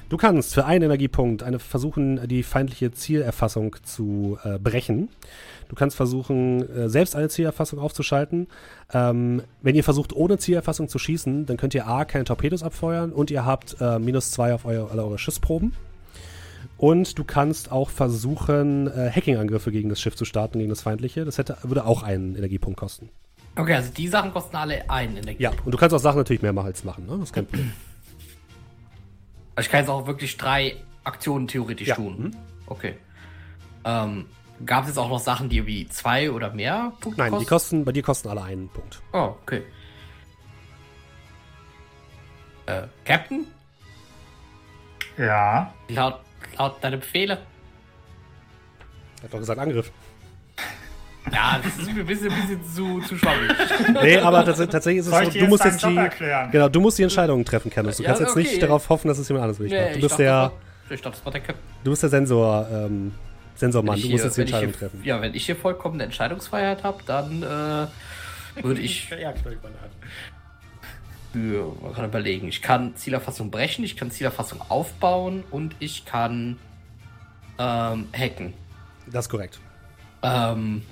Du 0.07 0.17
kannst 0.17 0.53
für 0.53 0.65
einen 0.65 0.83
Energiepunkt 0.83 1.41
eine 1.41 1.57
versuchen, 1.57 2.27
die 2.27 2.43
feindliche 2.43 2.91
Zielerfassung 2.91 3.75
zu 3.81 4.37
äh, 4.43 4.59
brechen. 4.59 5.09
Du 5.67 5.73
kannst 5.73 5.97
versuchen, 5.97 6.69
äh, 6.69 6.89
selbst 6.89 7.15
eine 7.15 7.27
Zielerfassung 7.27 7.79
aufzuschalten. 7.79 8.47
Ähm, 8.93 9.41
wenn 9.63 9.73
ihr 9.73 9.83
versucht, 9.83 10.13
ohne 10.13 10.37
Zielerfassung 10.37 10.89
zu 10.89 10.99
schießen, 10.99 11.47
dann 11.47 11.57
könnt 11.57 11.73
ihr 11.73 11.87
A, 11.87 12.05
keine 12.05 12.23
Torpedos 12.23 12.61
abfeuern 12.61 13.11
und 13.13 13.31
ihr 13.31 13.45
habt 13.45 13.77
äh, 13.81 13.97
minus 13.97 14.29
zwei 14.29 14.53
auf 14.53 14.65
euer, 14.65 14.91
alle 14.91 15.03
eure 15.03 15.17
Schussproben. 15.17 15.73
Und 16.85 17.17
du 17.17 17.23
kannst 17.23 17.71
auch 17.71 17.89
versuchen, 17.89 18.85
äh, 18.85 19.09
Hacking-Angriffe 19.09 19.71
gegen 19.71 19.89
das 19.89 19.99
Schiff 19.99 20.15
zu 20.15 20.23
starten, 20.23 20.59
gegen 20.59 20.69
das 20.69 20.83
feindliche. 20.83 21.25
Das 21.25 21.39
hätte, 21.39 21.57
würde 21.63 21.83
auch 21.83 22.03
einen 22.03 22.35
Energiepunkt 22.35 22.79
kosten. 22.79 23.09
Okay, 23.55 23.73
also 23.73 23.91
die 23.91 24.07
Sachen 24.07 24.31
kosten 24.31 24.55
alle 24.55 24.87
einen 24.87 25.17
Energie. 25.17 25.41
Ja, 25.41 25.49
und 25.65 25.71
du 25.73 25.79
kannst 25.79 25.95
auch 25.95 25.99
Sachen 25.99 26.17
natürlich 26.19 26.43
mehrmals 26.43 26.83
machen, 26.83 27.07
ne? 27.07 27.13
Das 27.13 27.29
ist 27.29 27.33
kein 27.33 27.47
Problem. 27.47 27.71
Also 29.55 29.65
ich 29.65 29.71
kann 29.71 29.79
jetzt 29.79 29.89
auch 29.89 30.05
wirklich 30.05 30.37
drei 30.37 30.75
Aktionen 31.03 31.47
theoretisch 31.47 31.87
Ja. 31.87 31.95
tun. 31.95 32.35
Okay. 32.67 32.97
Ähm, 33.83 34.27
gab 34.63 34.83
es 34.83 34.89
jetzt 34.89 34.99
auch 34.99 35.09
noch 35.09 35.17
Sachen, 35.19 35.49
die 35.49 35.57
irgendwie 35.57 35.87
zwei 35.89 36.29
oder 36.29 36.53
mehr 36.53 36.93
Punkte 37.01 37.19
Nein, 37.19 37.31
die 37.31 37.37
kosten? 37.37 37.49
kosten, 37.49 37.85
bei 37.85 37.93
dir 37.93 38.03
kosten 38.03 38.27
alle 38.29 38.43
einen 38.43 38.69
Punkt. 38.69 39.01
Oh, 39.11 39.33
okay. 39.41 39.63
Äh, 42.67 42.83
Captain? 43.05 43.47
Ja. 45.17 45.73
Laut, 45.87 46.19
laut 46.57 46.77
deine 46.81 46.97
Befehle? 46.97 47.37
Hat 49.23 49.33
doch 49.33 49.39
gesagt 49.39 49.59
Angriff. 49.59 49.91
Ja, 51.31 51.59
das 51.63 51.75
ist 51.79 51.91
mir 51.91 52.01
ein 52.01 52.05
bisschen, 52.05 52.31
ein 52.31 52.41
bisschen 52.41 52.63
zu, 52.63 53.01
zu 53.01 53.17
schwammig. 53.17 53.51
Nee, 54.03 54.17
aber 54.17 54.45
tats 54.45 54.59
tatsächlich 54.59 54.99
ist 54.99 55.07
es 55.07 55.11
Soll 55.11 55.31
so, 55.31 55.39
du 55.39 55.47
musst 55.47 55.65
jetzt 55.65 55.83
die. 55.83 55.99
Genau, 56.51 56.69
du 56.69 56.79
musst 56.79 56.99
die 56.99 57.03
Entscheidungen 57.03 57.43
treffen, 57.43 57.71
Kenneth. 57.71 57.97
Du 57.97 58.03
Ja, 58.03 58.09
kannst 58.09 58.21
jetzt 58.21 58.31
okay. 58.31 58.39
nicht 58.43 58.61
darauf 58.61 58.87
hoffen, 58.89 59.07
dass 59.07 59.17
es 59.17 59.27
jemand 59.27 59.43
anderes 59.45 59.59
wirklich 59.59 59.79
macht. 59.81 59.95
Du 59.95 60.01
bist 60.01 60.11
dachte, 60.11 60.23
der, 60.23 60.51
ich 60.91 61.01
dachte, 61.01 61.17
das 61.17 61.25
war 61.25 61.31
der 61.31 61.41
du 61.83 61.89
bist 61.89 62.03
der 62.03 62.09
Sensor, 62.11 62.67
ähm, 62.71 63.11
Sensormann. 63.55 63.99
Du 63.99 64.07
musst 64.09 64.17
hier- 64.17 64.25
jetzt 64.25 64.37
die 64.37 64.41
Entscheidung 64.41 64.69
hier, 64.69 64.77
treffen. 64.79 65.01
Ja, 65.03 65.19
wenn 65.21 65.33
ich 65.33 65.45
hier 65.47 65.55
vollkommene 65.55 66.03
Entscheidungsfreiheit 66.03 66.83
habe, 66.83 67.01
dann 67.07 67.41
äh, 67.41 67.87
würde 68.63 68.81
ich 68.81 69.09
Ja, 69.09 69.29
hat. 69.29 69.89
Für, 71.35 71.75
man 71.81 71.93
kann 71.93 72.05
überlegen, 72.05 72.47
ich 72.47 72.61
kann 72.61 72.95
Zielerfassung 72.95 73.51
brechen, 73.51 73.83
ich 73.83 73.97
kann 73.97 74.09
Zielerfassung 74.09 74.61
aufbauen 74.69 75.43
und 75.51 75.75
ich 75.79 76.05
kann 76.05 76.57
ähm, 77.59 78.07
hacken. 78.17 78.53
Das 79.07 79.25
ist 79.25 79.29
korrekt. 79.29 79.59
Ähm, 80.23 80.83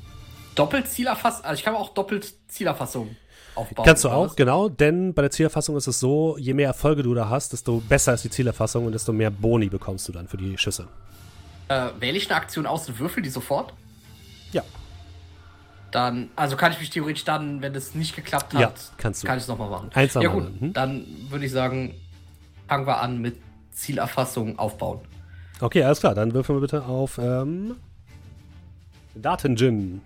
doppelt 0.54 0.90
Zielerfassung, 0.90 1.46
also 1.46 1.58
ich 1.58 1.64
kann 1.64 1.76
auch 1.76 1.94
doppelt 1.94 2.34
Zielerfassung 2.50 3.16
aufbauen. 3.56 3.86
Kannst 3.86 4.04
du 4.04 4.10
auch, 4.10 4.26
was? 4.26 4.36
genau, 4.36 4.68
denn 4.68 5.14
bei 5.14 5.22
der 5.22 5.32
Zielerfassung 5.32 5.78
ist 5.78 5.88
es 5.88 6.02
so, 6.02 6.38
je 6.38 6.54
mehr 6.54 6.68
Erfolge 6.68 7.04
du 7.04 7.14
da 7.14 7.30
hast, 7.30 7.54
desto 7.54 7.78
besser 7.78 8.14
ist 8.14 8.26
die 8.26 8.30
Zielerfassung 8.30 8.86
und 8.86 8.92
desto 8.92 9.14
mehr 9.14 9.32
Boni 9.32 9.70
bekommst 9.70 10.10
du 10.10 10.12
dann 10.12 10.28
für 10.28 10.36
die 10.36 10.58
Schüsse. 10.58 10.90
Äh, 11.70 11.88
wähle 12.02 12.18
ich 12.18 12.30
eine 12.30 12.36
Aktion 12.36 12.66
aus 12.66 12.90
und 12.90 13.00
würfel 13.00 13.24
die 13.24 13.30
sofort? 13.30 13.74
Ja. 14.52 14.64
Dann, 15.94 16.32
also 16.36 16.58
kann 16.58 16.72
ich 16.72 16.80
mich 16.80 16.90
theoretisch 16.90 17.24
dann, 17.24 17.62
wenn 17.62 17.76
es 17.76 17.94
nicht 17.94 18.16
geklappt 18.16 18.56
hat, 18.56 18.60
Ja, 18.60 18.74
kannst 18.98 19.22
du. 19.22 19.28
kann 19.28 19.38
ich 19.38 19.44
es 19.44 19.48
nochmal 19.48 19.70
machen. 19.70 19.92
Eins 19.94 20.16
ja 20.16 20.28
gut, 20.28 20.48
hm? 20.60 20.74
dann 20.74 21.06
würde 21.30 21.46
ich 21.46 21.52
sagen, 21.52 21.94
fangen 22.68 22.88
wir 22.88 23.00
an 23.00 23.22
mit 23.22 23.38
Zielerfassung 23.72 24.58
aufbauen. 24.58 25.02
Okay, 25.62 25.84
alles 25.84 26.00
klar, 26.00 26.16
dann 26.16 26.34
würfeln 26.34 26.58
wir 26.58 26.62
bitte 26.62 26.84
auf 26.86 27.20
ähm, 27.20 27.76
Datengin. 29.14 30.02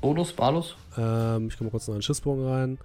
Bonus, 0.00 0.34
Malus? 0.36 0.74
Ähm, 0.96 1.48
ich 1.48 1.58
komme 1.58 1.68
kurz 1.68 1.86
noch 1.86 1.94
in 1.94 1.98
den 1.98 2.02
Schiffsbogen 2.02 2.46
rein. 2.46 2.78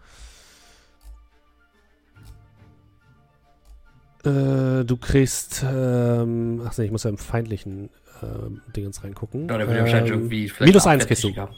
Äh, 4.26 4.84
du 4.84 4.98
kriegst, 4.98 5.64
ähm, 5.66 6.62
ach 6.68 6.78
nee, 6.78 6.84
ich 6.86 6.92
muss 6.92 7.04
ja 7.04 7.10
im 7.10 7.18
feindlichen 7.18 7.90
ähm, 8.24 8.62
Dingens 8.76 9.04
reingucken. 9.04 9.48
Ja, 9.48 9.58
würde 9.60 9.68
wahrscheinlich 9.80 10.12
Ähm, 10.12 10.20
irgendwie 10.20 10.50
vielleicht 10.50 10.68
Minus 10.70 10.86
eine 10.86 10.94
eins 10.96 11.08
kriegst 11.08 11.24
du. 11.24 11.36
Haben. 11.36 11.56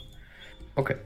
Okay. 0.74 0.96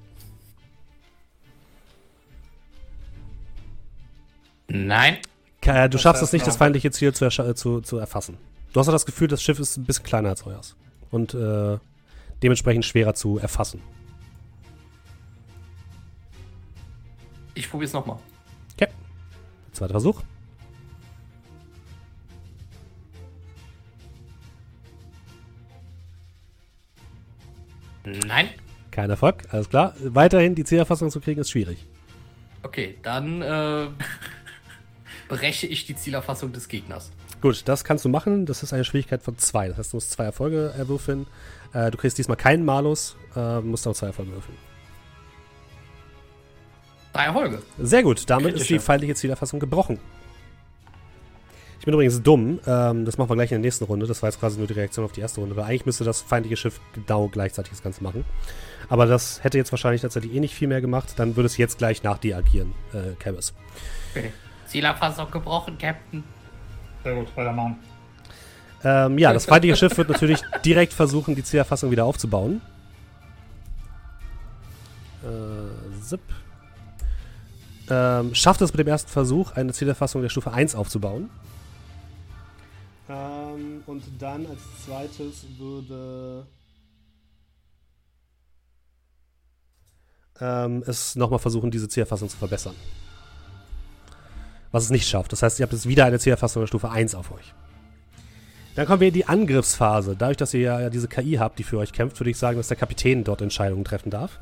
Nein. 4.68 5.18
Ka- 5.60 5.88
Du 5.88 5.98
schaffst 5.98 6.22
heißt 6.22 6.28
es 6.30 6.32
nicht, 6.32 6.46
das 6.46 6.56
feindliche 6.56 6.90
Ziel 6.90 7.12
zu, 7.14 7.24
erscha- 7.24 7.54
zu, 7.54 7.80
zu 7.80 7.98
erfassen. 7.98 8.36
Du 8.72 8.80
hast 8.80 8.88
auch 8.88 8.92
das 8.92 9.06
Gefühl, 9.06 9.28
das 9.28 9.42
Schiff 9.42 9.58
ist 9.58 9.76
ein 9.76 9.84
bisschen 9.84 10.04
kleiner 10.04 10.28
als 10.30 10.44
euers. 10.46 10.76
Und 11.10 11.34
äh, 11.34 11.78
dementsprechend 12.42 12.84
schwerer 12.84 13.14
zu 13.14 13.38
erfassen. 13.38 13.80
Ich 17.54 17.70
probiere 17.70 17.86
es 17.86 17.92
nochmal. 17.94 18.18
Okay. 18.74 18.88
Zweiter 19.72 19.92
Versuch. 19.94 20.22
Nein. 28.06 28.48
Kein 28.90 29.10
Erfolg, 29.10 29.42
alles 29.50 29.68
klar. 29.68 29.94
Weiterhin 30.00 30.54
die 30.54 30.64
Zielerfassung 30.64 31.10
zu 31.10 31.20
kriegen, 31.20 31.40
ist 31.40 31.50
schwierig. 31.50 31.84
Okay, 32.62 32.96
dann 33.02 33.42
äh, 33.42 33.88
breche 35.28 35.66
ich 35.66 35.86
die 35.86 35.96
Zielerfassung 35.96 36.52
des 36.52 36.68
Gegners. 36.68 37.10
Gut, 37.40 37.62
das 37.66 37.84
kannst 37.84 38.04
du 38.04 38.08
machen. 38.08 38.46
Das 38.46 38.62
ist 38.62 38.72
eine 38.72 38.84
Schwierigkeit 38.84 39.22
von 39.22 39.36
zwei. 39.38 39.68
Das 39.68 39.78
heißt, 39.78 39.92
du 39.92 39.96
musst 39.98 40.10
zwei 40.12 40.24
Erfolge 40.24 40.72
erwürfeln. 40.76 41.26
Äh, 41.72 41.90
du 41.90 41.98
kriegst 41.98 42.16
diesmal 42.16 42.36
keinen 42.36 42.64
Malus, 42.64 43.16
äh, 43.34 43.60
musst 43.60 43.86
auch 43.86 43.94
zwei 43.94 44.08
Erfolge 44.08 44.32
würfeln. 44.32 44.56
Drei 47.12 47.24
Erfolge. 47.24 47.62
Sehr 47.78 48.02
gut, 48.02 48.28
damit 48.28 48.54
ist 48.54 48.64
die 48.64 48.74
Kritische. 48.74 48.80
feindliche 48.80 49.14
Zielerfassung 49.14 49.60
gebrochen. 49.60 49.98
Ich 51.78 51.84
bin 51.84 51.94
übrigens 51.94 52.22
dumm. 52.22 52.58
Ähm, 52.66 53.04
das 53.04 53.18
machen 53.18 53.30
wir 53.30 53.34
gleich 53.36 53.52
in 53.52 53.56
der 53.56 53.66
nächsten 53.66 53.84
Runde. 53.84 54.06
Das 54.06 54.22
war 54.22 54.30
jetzt 54.30 54.40
quasi 54.40 54.58
nur 54.58 54.66
die 54.66 54.72
Reaktion 54.72 55.04
auf 55.04 55.12
die 55.12 55.20
erste 55.20 55.40
Runde, 55.40 55.56
weil 55.56 55.64
eigentlich 55.64 55.86
müsste 55.86 56.04
das 56.04 56.22
feindliche 56.22 56.56
Schiff 56.56 56.80
genau 56.94 57.28
gleichzeitig 57.28 57.70
das 57.70 57.82
Ganze 57.82 58.02
machen. 58.02 58.24
Aber 58.88 59.06
das 59.06 59.42
hätte 59.44 59.58
jetzt 59.58 59.72
wahrscheinlich 59.72 60.02
tatsächlich 60.02 60.34
eh 60.34 60.40
nicht 60.40 60.54
viel 60.54 60.68
mehr 60.68 60.80
gemacht. 60.80 61.14
Dann 61.16 61.36
würde 61.36 61.46
es 61.46 61.56
jetzt 61.56 61.78
gleich 61.78 62.02
nach 62.02 62.18
dir 62.18 62.36
agieren, 62.36 62.72
äh, 62.92 63.14
Cabas. 63.18 63.54
Okay. 64.14 64.32
Zielerfassung 64.66 65.30
gebrochen, 65.30 65.76
Captain. 65.78 66.24
Sehr 67.04 67.14
gut, 67.14 67.28
weitermachen. 67.36 67.76
Ähm, 68.84 69.18
ja, 69.18 69.32
das 69.32 69.46
feindliche 69.46 69.76
Schiff 69.76 69.96
wird 69.96 70.08
natürlich 70.08 70.40
direkt 70.64 70.92
versuchen, 70.92 71.34
die 71.34 71.42
Zielerfassung 71.42 71.90
wieder 71.90 72.04
aufzubauen. 72.04 72.60
Äh, 75.22 76.00
zip. 76.02 76.20
Ähm, 77.88 78.34
schafft 78.34 78.60
es 78.60 78.72
mit 78.72 78.80
dem 78.80 78.88
ersten 78.88 79.10
Versuch, 79.10 79.52
eine 79.52 79.72
Zielerfassung 79.72 80.22
der 80.22 80.28
Stufe 80.28 80.52
1 80.52 80.74
aufzubauen. 80.74 81.30
Ähm, 83.08 83.82
und 83.86 84.02
dann 84.18 84.46
als 84.46 84.60
zweites 84.84 85.46
würde 85.58 86.46
ähm, 90.40 90.82
es 90.86 91.16
nochmal 91.16 91.38
versuchen, 91.38 91.70
diese 91.70 91.88
Zielerfassung 91.88 92.28
zu 92.28 92.36
verbessern. 92.36 92.74
Was 94.72 94.84
es 94.84 94.90
nicht 94.90 95.08
schafft. 95.08 95.32
Das 95.32 95.42
heißt, 95.42 95.58
ihr 95.58 95.62
habt 95.64 95.72
jetzt 95.72 95.88
wieder 95.88 96.04
eine 96.04 96.18
Zielerfassung 96.18 96.62
der 96.62 96.66
Stufe 96.66 96.90
1 96.90 97.14
auf 97.14 97.30
euch. 97.30 97.54
Dann 98.74 98.86
kommen 98.86 99.00
wir 99.00 99.08
in 99.08 99.14
die 99.14 99.26
Angriffsphase. 99.26 100.16
Dadurch, 100.18 100.36
dass 100.36 100.52
ihr 100.52 100.60
ja 100.60 100.90
diese 100.90 101.08
KI 101.08 101.36
habt, 101.36 101.58
die 101.58 101.62
für 101.62 101.78
euch 101.78 101.92
kämpft, 101.92 102.20
würde 102.20 102.30
ich 102.30 102.36
sagen, 102.36 102.58
dass 102.58 102.68
der 102.68 102.76
Kapitän 102.76 103.24
dort 103.24 103.40
Entscheidungen 103.40 103.84
treffen 103.84 104.10
darf. 104.10 104.38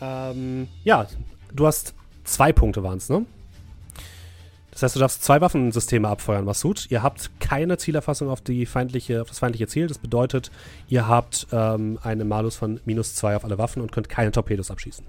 Ähm, 0.00 0.68
ja, 0.84 1.06
du 1.52 1.66
hast 1.66 1.94
zwei 2.24 2.52
Punkte 2.52 2.82
waren 2.84 2.98
es, 2.98 3.08
ne? 3.08 3.26
Das 4.80 4.88
heißt, 4.88 4.96
du 4.96 5.00
darfst 5.00 5.22
zwei 5.22 5.42
Waffensysteme 5.42 6.08
abfeuern, 6.08 6.46
Masud. 6.46 6.86
Ihr 6.88 7.02
habt 7.02 7.38
keine 7.38 7.76
Zielerfassung 7.76 8.30
auf, 8.30 8.40
die 8.40 8.64
feindliche, 8.64 9.20
auf 9.20 9.28
das 9.28 9.38
feindliche 9.38 9.66
Ziel. 9.66 9.86
Das 9.86 9.98
bedeutet, 9.98 10.50
ihr 10.88 11.06
habt 11.06 11.48
ähm, 11.52 11.98
einen 12.02 12.26
Malus 12.26 12.56
von 12.56 12.80
minus 12.86 13.14
zwei 13.14 13.36
auf 13.36 13.44
alle 13.44 13.58
Waffen 13.58 13.82
und 13.82 13.92
könnt 13.92 14.08
keine 14.08 14.30
Torpedos 14.30 14.70
abschießen. 14.70 15.04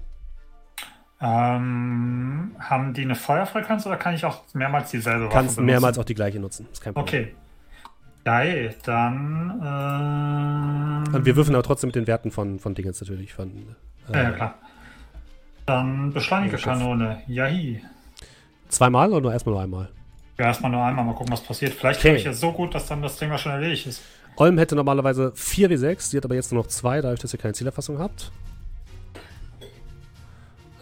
Ähm, 1.22 2.54
haben 2.58 2.92
die 2.92 3.00
eine 3.00 3.14
Feuerfrequenz 3.14 3.86
oder 3.86 3.96
kann 3.96 4.14
ich 4.14 4.26
auch 4.26 4.42
mehrmals 4.52 4.90
dieselbe 4.90 5.24
Waffe 5.24 5.32
Kannst 5.32 5.56
benutzen? 5.56 5.66
mehrmals 5.66 5.98
auch 5.98 6.04
die 6.04 6.14
gleiche 6.14 6.38
nutzen. 6.38 6.66
Ist 6.70 6.82
kein 6.82 6.92
Problem. 6.92 7.22
Okay. 7.22 7.34
Geil, 8.24 8.74
dann 8.84 9.52
Und 11.12 11.24
wir 11.24 11.34
würfeln 11.34 11.54
aber 11.56 11.64
trotzdem 11.64 11.88
mit 11.88 11.96
den 11.96 12.06
Werten 12.06 12.30
von, 12.30 12.58
von 12.58 12.74
Dingens 12.74 13.00
natürlich. 13.00 13.32
Von, 13.32 13.50
äh, 14.10 14.12
Ja, 14.12 14.22
ja, 14.22 14.30
klar. 14.32 14.54
Dann 15.64 16.12
beschleunige 16.12 16.58
Schiff. 16.58 16.66
Kanone. 16.66 17.22
Jahi. 17.26 17.82
Zweimal 18.72 19.10
oder 19.12 19.20
nur 19.20 19.32
erstmal 19.32 19.52
nur 19.54 19.62
einmal? 19.62 19.88
Ja, 20.38 20.46
erstmal 20.46 20.72
nur 20.72 20.82
einmal, 20.82 21.04
mal 21.04 21.14
gucken, 21.14 21.30
was 21.32 21.42
passiert. 21.42 21.74
Vielleicht 21.74 22.00
Okay. 22.00 22.08
kriege 22.08 22.18
ich 22.20 22.24
jetzt 22.24 22.40
so 22.40 22.52
gut, 22.52 22.74
dass 22.74 22.86
dann 22.86 23.02
das 23.02 23.18
Ding 23.18 23.36
schon 23.36 23.52
erledigt 23.52 23.86
ist. 23.86 24.02
Olm 24.36 24.56
hätte 24.56 24.74
normalerweise 24.74 25.30
4 25.34 25.70
W6, 25.70 26.00
sie 26.00 26.16
hat 26.16 26.24
aber 26.24 26.34
jetzt 26.34 26.50
nur 26.52 26.62
noch 26.62 26.68
2, 26.68 27.02
dadurch, 27.02 27.20
dass 27.20 27.34
ihr 27.34 27.38
keine 27.38 27.52
Zielerfassung 27.52 27.98
habt. 27.98 28.32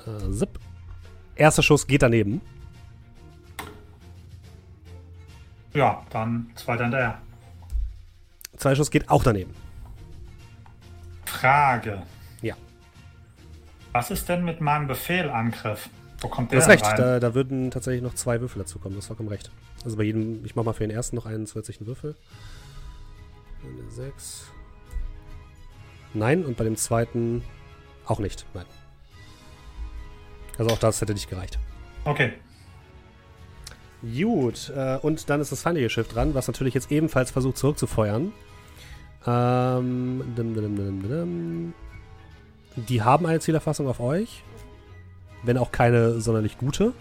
Äh, 0.06 0.30
zip. 0.30 0.50
Erster 1.34 1.62
Schuss 1.64 1.84
geht 1.86 2.02
daneben. 2.02 2.40
Ja, 5.74 6.04
dann 6.10 6.50
zweiter 6.54 6.84
hinterher. 6.84 7.18
Zweiter 8.56 8.76
Schuss 8.76 8.90
geht 8.90 9.08
auch 9.10 9.22
daneben. 9.24 9.52
Frage. 11.24 12.02
Ja. 12.42 12.54
Was 13.92 14.10
ist 14.10 14.28
denn 14.28 14.44
mit 14.44 14.60
meinem 14.60 14.86
Befehlangriff? 14.86 15.88
Wo 16.20 16.28
kommt 16.28 16.50
Du 16.50 16.56
der 16.56 16.60
hast 16.60 16.66
denn 16.68 16.72
recht, 16.78 16.86
rein? 16.86 16.96
da, 16.96 17.20
da 17.20 17.34
würden 17.34 17.70
tatsächlich 17.70 18.02
noch 18.02 18.14
zwei 18.14 18.40
Würfel 18.40 18.58
dazu 18.60 18.78
kommen, 18.78 18.94
du 18.94 18.98
hast 18.98 19.06
vollkommen 19.06 19.28
recht. 19.28 19.50
Also 19.84 19.96
bei 19.96 20.02
jedem, 20.04 20.44
ich 20.44 20.54
mach 20.54 20.64
mal 20.64 20.72
für 20.74 20.86
den 20.86 20.90
ersten 20.90 21.16
noch 21.16 21.26
einen 21.26 21.46
zusätzlichen 21.46 21.86
Würfel. 21.86 22.14
Eine 23.64 23.90
6. 23.90 24.46
Nein, 26.14 26.44
und 26.44 26.56
bei 26.56 26.64
dem 26.64 26.76
zweiten 26.76 27.42
auch 28.06 28.18
nicht. 28.18 28.44
Nein. 28.54 28.66
Also 30.58 30.72
auch 30.72 30.78
das 30.78 31.00
hätte 31.00 31.14
nicht 31.14 31.30
gereicht. 31.30 31.58
Okay. 32.04 32.32
Gut, 34.02 34.72
äh, 34.74 34.96
und 35.02 35.28
dann 35.28 35.40
ist 35.40 35.52
das 35.52 35.62
feindliche 35.62 35.90
Schiff 35.90 36.08
dran, 36.08 36.34
was 36.34 36.46
natürlich 36.48 36.74
jetzt 36.74 36.90
ebenfalls 36.90 37.30
versucht 37.30 37.58
zurückzufeuern. 37.58 38.32
Ähm, 39.26 40.34
dim, 40.36 40.54
dim, 40.54 41.02
dim. 41.02 41.74
Die 42.76 43.02
haben 43.02 43.26
eine 43.26 43.40
Zielerfassung 43.40 43.86
auf 43.88 44.00
euch, 44.00 44.42
wenn 45.42 45.58
auch 45.58 45.72
keine 45.72 46.20
sonderlich 46.20 46.58
gute. 46.58 46.92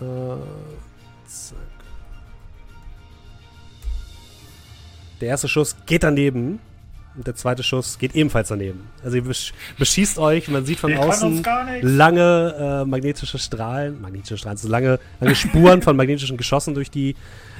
Äh, 0.00 0.36
zack. 1.26 1.58
Der 5.20 5.28
erste 5.28 5.48
Schuss 5.48 5.76
geht 5.86 6.02
daneben. 6.02 6.60
Und 7.16 7.28
der 7.28 7.36
zweite 7.36 7.62
Schuss 7.62 7.98
geht 7.98 8.16
ebenfalls 8.16 8.48
daneben. 8.48 8.88
Also 9.04 9.16
ihr 9.16 9.22
besch 9.22 9.52
beschießt 9.78 10.18
euch, 10.18 10.48
man 10.48 10.66
sieht 10.66 10.80
von 10.80 10.90
Wir 10.90 10.98
außen 10.98 11.44
lange 11.82 12.82
äh, 12.82 12.84
magnetische 12.84 13.38
Strahlen, 13.38 14.00
magnetische 14.00 14.36
Strahlen, 14.36 14.58
so 14.58 14.68
lange, 14.68 14.98
lange 15.20 15.36
Spuren 15.36 15.80
von 15.80 15.96
magnetischen 15.96 16.36
Geschossen 16.36 16.74
durch 16.74 16.90
die, 16.90 17.14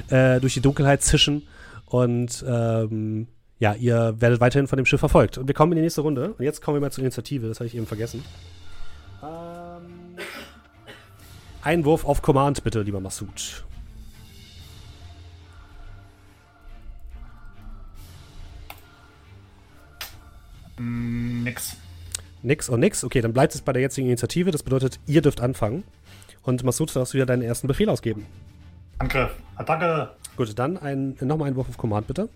äh, 0.09 0.41
durch 0.41 0.55
die 0.55 0.59
Dunkelheit 0.59 1.03
zischen. 1.03 1.47
Und 1.85 2.43
ähm, 2.45 3.27
ja, 3.59 3.73
ihr 3.75 4.15
werdet 4.19 4.41
weiterhin 4.41 4.67
von 4.67 4.75
dem 4.75 4.85
Schiff 4.85 4.99
verfolgt. 4.99 5.37
Und 5.37 5.47
wir 5.47 5.55
kommen 5.55 5.71
in 5.71 5.77
die 5.77 5.83
nächste 5.83 6.01
Runde. 6.01 6.33
Und 6.37 6.43
jetzt 6.43 6.61
kommen 6.61 6.75
wir 6.75 6.81
mal 6.81 6.91
zur 6.91 7.03
Initiative, 7.03 7.47
das 7.47 7.59
hatte 7.59 7.67
ich 7.67 7.75
eben 7.75 7.87
vergessen. 7.87 8.25
Ähm, 9.25 10.17
ein 11.61 11.85
Wurf 11.85 12.05
auf 12.05 12.21
Command, 12.21 12.63
bitte, 12.63 12.81
lieber 12.81 12.99
Massoud. 12.99 13.65
Nix. 20.77 21.77
Nix 22.43 22.69
und 22.69 22.79
nix. 22.81 23.03
Okay, 23.03 23.21
dann 23.21 23.33
bleibt 23.33 23.55
es 23.55 23.61
bei 23.61 23.73
der 23.73 23.81
jetzigen 23.81 24.07
Initiative. 24.07 24.51
Das 24.51 24.61
bedeutet, 24.61 24.99
ihr 25.07 25.21
dürft 25.21 25.41
anfangen. 25.41 25.83
Und 26.43 26.63
Massoud, 26.63 26.89
du 26.89 26.99
darfst 26.99 27.13
wieder 27.13 27.25
deinen 27.25 27.41
ersten 27.41 27.67
Befehl 27.67 27.89
ausgeben. 27.89 28.25
Angriff. 28.99 29.31
Attacke. 29.55 30.11
Gut, 30.37 30.57
dann 30.59 30.77
ein, 30.77 31.17
nochmal 31.21 31.47
einen 31.47 31.55
Wurf 31.55 31.69
auf 31.69 31.77
Command, 31.77 32.07
bitte. 32.07 32.29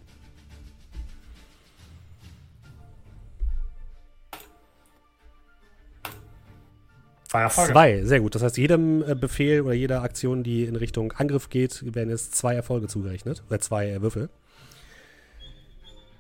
Erfolge. 7.38 7.72
Zwei, 7.74 8.04
sehr 8.04 8.20
gut. 8.20 8.36
Das 8.36 8.42
heißt, 8.44 8.58
jedem 8.58 9.04
äh, 9.08 9.16
Befehl 9.16 9.62
oder 9.62 9.74
jeder 9.74 10.02
Aktion, 10.02 10.44
die 10.44 10.64
in 10.64 10.76
Richtung 10.76 11.12
Angriff 11.14 11.50
geht, 11.50 11.94
werden 11.94 12.10
jetzt 12.10 12.36
zwei 12.36 12.56
Erfolge 12.56 12.88
zugerechnet. 12.88 13.44
Oder 13.50 13.60
zwei 13.60 13.90
äh, 13.90 14.02
Würfel. 14.02 14.30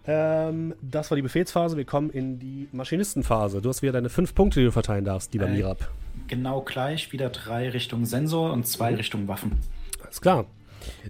Ähm, 0.05 0.75
das 0.81 1.11
war 1.11 1.15
die 1.15 1.21
Befehlsphase. 1.21 1.77
Wir 1.77 1.85
kommen 1.85 2.09
in 2.09 2.39
die 2.39 2.67
Maschinistenphase. 2.71 3.61
Du 3.61 3.69
hast 3.69 3.81
wieder 3.81 3.93
deine 3.93 4.09
fünf 4.09 4.33
Punkte, 4.35 4.59
die 4.59 4.65
du 4.67 4.71
verteilen 4.71 5.05
darfst, 5.05 5.33
lieber 5.33 5.47
Äh, 5.47 5.53
Mirab. 5.53 5.89
Genau 6.27 6.61
gleich, 6.61 7.11
wieder 7.11 7.29
drei 7.29 7.69
Richtung 7.69 8.05
Sensor 8.05 8.51
und 8.53 8.67
zwei 8.67 8.93
Richtung 8.95 9.27
Waffen. 9.27 9.57
Alles 10.03 10.21
klar. 10.21 10.45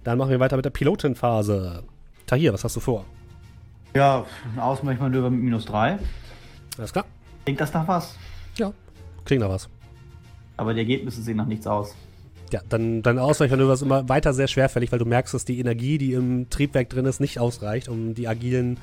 Dann 0.04 0.18
machen 0.18 0.30
wir 0.30 0.40
weiter 0.40 0.56
mit 0.56 0.64
der 0.64 0.70
Pilotenphase. 0.70 1.84
Tahir, 2.26 2.52
was 2.52 2.64
hast 2.64 2.76
du 2.76 2.80
vor? 2.80 3.04
Ja, 3.94 4.24
ein 4.54 4.60
Ausweichmanöver 4.60 5.30
mit 5.30 5.40
minus 5.42 5.64
3. 5.66 5.98
Alles 6.78 6.92
klar. 6.92 7.04
Klingt 7.44 7.60
das 7.60 7.72
nach 7.72 7.88
was? 7.88 8.16
Ja, 8.56 8.72
klingt 9.24 9.42
nach 9.42 9.50
was. 9.50 9.68
Aber 10.60 10.74
die 10.74 10.80
Ergebnisse 10.80 11.22
sehen 11.22 11.38
nach 11.38 11.46
nichts 11.46 11.66
aus. 11.66 11.94
Ja, 12.52 12.60
dann 12.68 13.00
dein 13.00 13.18
Ausweichmanöver 13.18 13.72
ist 13.72 13.80
immer 13.80 14.10
weiter 14.10 14.34
sehr 14.34 14.46
schwerfällig, 14.46 14.92
weil 14.92 14.98
du 14.98 15.06
merkst, 15.06 15.32
dass 15.32 15.46
die 15.46 15.58
Energie, 15.58 15.96
die 15.96 16.12
im 16.12 16.50
Triebwerk 16.50 16.90
drin 16.90 17.06
ist, 17.06 17.18
nicht 17.18 17.38
ausreicht, 17.38 17.88
um 17.88 18.14
die 18.14 18.28
agilen, 18.28 18.76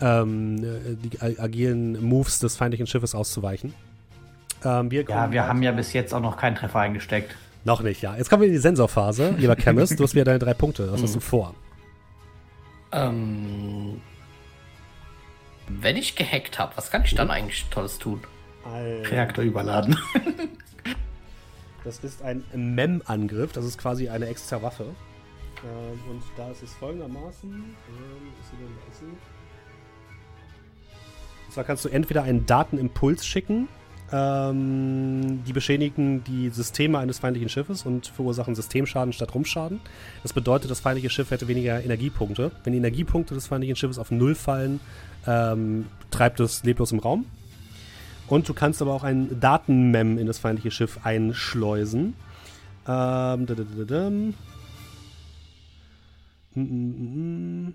ähm, 0.00 0.64
äh, 0.64 0.94
die 0.94 1.20
agilen 1.38 2.02
Moves 2.02 2.38
des 2.38 2.56
feindlichen 2.56 2.86
Schiffes 2.86 3.14
auszuweichen. 3.14 3.74
Ähm, 4.64 4.90
wir 4.90 5.02
Ja, 5.02 5.30
wir 5.30 5.46
haben 5.46 5.62
ja 5.62 5.72
bis 5.72 5.92
jetzt 5.92 6.14
auch 6.14 6.22
noch 6.22 6.38
keinen 6.38 6.56
Treffer 6.56 6.78
eingesteckt. 6.78 7.36
Noch 7.66 7.82
nicht, 7.82 8.00
ja. 8.00 8.16
Jetzt 8.16 8.30
kommen 8.30 8.40
wir 8.40 8.48
in 8.48 8.54
die 8.54 8.60
Sensorphase. 8.60 9.34
Lieber 9.36 9.56
Chemist, 9.56 10.00
du 10.00 10.04
hast 10.04 10.14
wieder 10.14 10.24
deine 10.24 10.38
drei 10.38 10.54
Punkte. 10.54 10.90
Was 10.90 11.02
hast 11.02 11.14
du 11.14 11.20
vor? 11.20 11.54
Ähm, 12.92 14.00
wenn 15.68 15.96
ich 15.98 16.16
gehackt 16.16 16.58
habe, 16.58 16.72
was 16.76 16.90
kann 16.90 17.04
ich 17.04 17.14
dann 17.14 17.30
eigentlich 17.30 17.66
Tolles 17.70 17.98
tun? 17.98 18.22
Reaktor 19.10 19.44
überladen. 19.44 19.98
Das 21.84 21.98
ist 22.04 22.22
ein 22.22 22.44
Mem-Angriff. 22.54 23.52
Das 23.52 23.64
ist 23.64 23.78
quasi 23.78 24.08
eine 24.08 24.26
extra 24.26 24.62
Waffe. 24.62 24.84
Ähm, 25.64 26.10
und 26.10 26.22
da 26.36 26.50
ist 26.50 26.62
es 26.62 26.74
folgendermaßen. 26.74 27.50
Ähm, 27.50 27.64
ist 28.40 28.50
sie 28.50 28.56
denn, 28.56 28.68
sie? 28.92 29.16
Und 31.46 31.52
zwar 31.52 31.64
kannst 31.64 31.84
du 31.84 31.88
entweder 31.88 32.22
einen 32.22 32.46
Datenimpuls 32.46 33.26
schicken. 33.26 33.68
Ähm, 34.10 35.44
die 35.44 35.52
beschädigen 35.52 36.24
die 36.24 36.48
Systeme 36.48 36.98
eines 36.98 37.18
feindlichen 37.18 37.50
Schiffes 37.50 37.84
und 37.84 38.06
verursachen 38.06 38.54
Systemschaden 38.54 39.12
statt 39.12 39.34
Rumpfschaden. 39.34 39.80
Das 40.22 40.32
bedeutet, 40.32 40.70
das 40.70 40.80
feindliche 40.80 41.10
Schiff 41.10 41.30
hätte 41.30 41.46
weniger 41.46 41.82
Energiepunkte. 41.82 42.52
Wenn 42.64 42.72
die 42.72 42.78
Energiepunkte 42.78 43.34
des 43.34 43.46
feindlichen 43.46 43.76
Schiffes 43.76 43.98
auf 43.98 44.10
Null 44.10 44.34
fallen, 44.34 44.80
ähm, 45.26 45.86
treibt 46.10 46.40
es 46.40 46.64
leblos 46.64 46.92
im 46.92 47.00
Raum. 47.00 47.26
Und 48.28 48.48
du 48.48 48.54
kannst 48.54 48.82
aber 48.82 48.92
auch 48.92 49.04
ein 49.04 49.40
Datenmem 49.40 50.18
in 50.18 50.26
das 50.26 50.38
feindliche 50.38 50.70
Schiff 50.70 51.00
einschleusen. 51.04 52.14
Ähm, 52.86 53.46
da, 53.46 53.54
da, 53.54 53.62
da, 53.64 53.84
da. 53.84 54.10
Mm, 54.10 54.34
mm, 56.54 56.64
mm, 56.64 57.66
mm. 57.68 57.74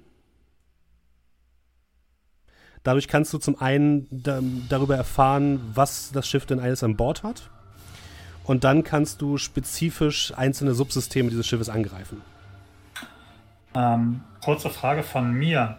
Dadurch 2.83 3.07
kannst 3.07 3.31
du 3.33 3.37
zum 3.37 3.59
einen 3.61 4.07
da, 4.11 4.41
darüber 4.69 4.95
erfahren, 4.95 5.61
was 5.73 6.11
das 6.11 6.27
Schiff 6.27 6.45
denn 6.45 6.59
alles 6.59 6.83
an 6.83 6.97
Bord 6.97 7.23
hat. 7.23 7.49
Und 8.43 8.65
dann 8.65 8.83
kannst 8.83 9.21
du 9.21 9.37
spezifisch 9.37 10.33
einzelne 10.35 10.73
Subsysteme 10.73 11.29
dieses 11.29 11.47
Schiffes 11.47 11.69
angreifen. 11.69 12.21
Ähm, 13.73 14.21
kurze 14.43 14.69
Frage 14.69 15.03
von 15.03 15.31
mir. 15.31 15.77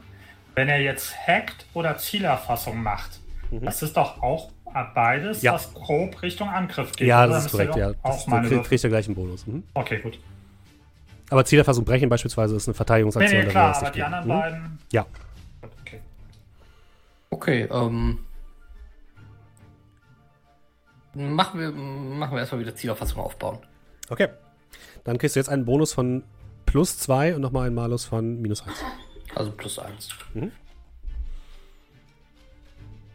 Wenn 0.54 0.68
er 0.68 0.80
jetzt 0.80 1.14
hackt 1.26 1.66
oder 1.74 1.98
Zielerfassung 1.98 2.82
macht, 2.82 3.20
das 3.50 3.82
ist 3.82 3.96
doch 3.96 4.22
auch 4.22 4.50
beides. 4.82 5.42
Ja. 5.42 5.52
was 5.54 5.72
grob 5.72 6.20
Richtung 6.22 6.48
Angriff 6.48 6.92
geht. 6.92 7.06
ja, 7.06 7.26
das 7.26 7.46
ist 7.46 7.52
korrekt, 7.52 7.76
ja. 7.76 7.92
Auch 8.02 8.16
Das, 8.16 8.26
meine 8.26 8.48
du 8.48 8.62
kriegst 8.62 8.82
ja 8.84 8.90
gleich 8.90 9.06
einen 9.06 9.14
Bonus. 9.14 9.46
Mhm. 9.46 9.62
Okay, 9.74 10.00
gut. 10.00 10.18
Aber 11.30 11.44
Zielerfassung 11.44 11.84
brechen 11.84 12.08
beispielsweise 12.08 12.56
ist 12.56 12.66
eine 12.68 12.72
Nee, 12.72 12.76
Verteidigungsaktion. 12.76 13.38
nee, 13.40 13.44
da 13.46 13.50
klar, 13.50 13.76
aber 13.76 13.90
die 13.90 14.00
geben. 14.00 14.04
anderen 14.14 14.24
Mhm. 14.26 14.40
beiden. 14.40 14.78
Ja. 14.92 15.06
Okay. 15.80 16.00
Okay, 17.30 17.62
ähm. 17.70 18.18
Machen 21.14 21.60
wir, 21.60 21.70
machen 21.70 22.32
wir 22.32 22.40
erstmal 22.40 22.60
wieder 22.60 22.74
Zielauffassung 22.74 23.22
aufbauen. 23.22 23.58
Okay. 24.08 24.28
Dann 25.04 25.16
kriegst 25.18 25.36
du 25.36 25.40
jetzt 25.40 25.48
einen 25.48 25.64
Bonus 25.64 25.92
von 25.92 26.24
plus 26.66 26.98
2 26.98 27.36
und 27.36 27.40
nochmal 27.40 27.66
einen 27.66 27.74
Malus 27.76 28.04
von 28.04 28.40
minus 28.42 28.62
1. 28.66 28.72
Also 29.36 29.52
plus 29.52 29.78
eins. 29.78 30.08
Mhm. 30.34 30.50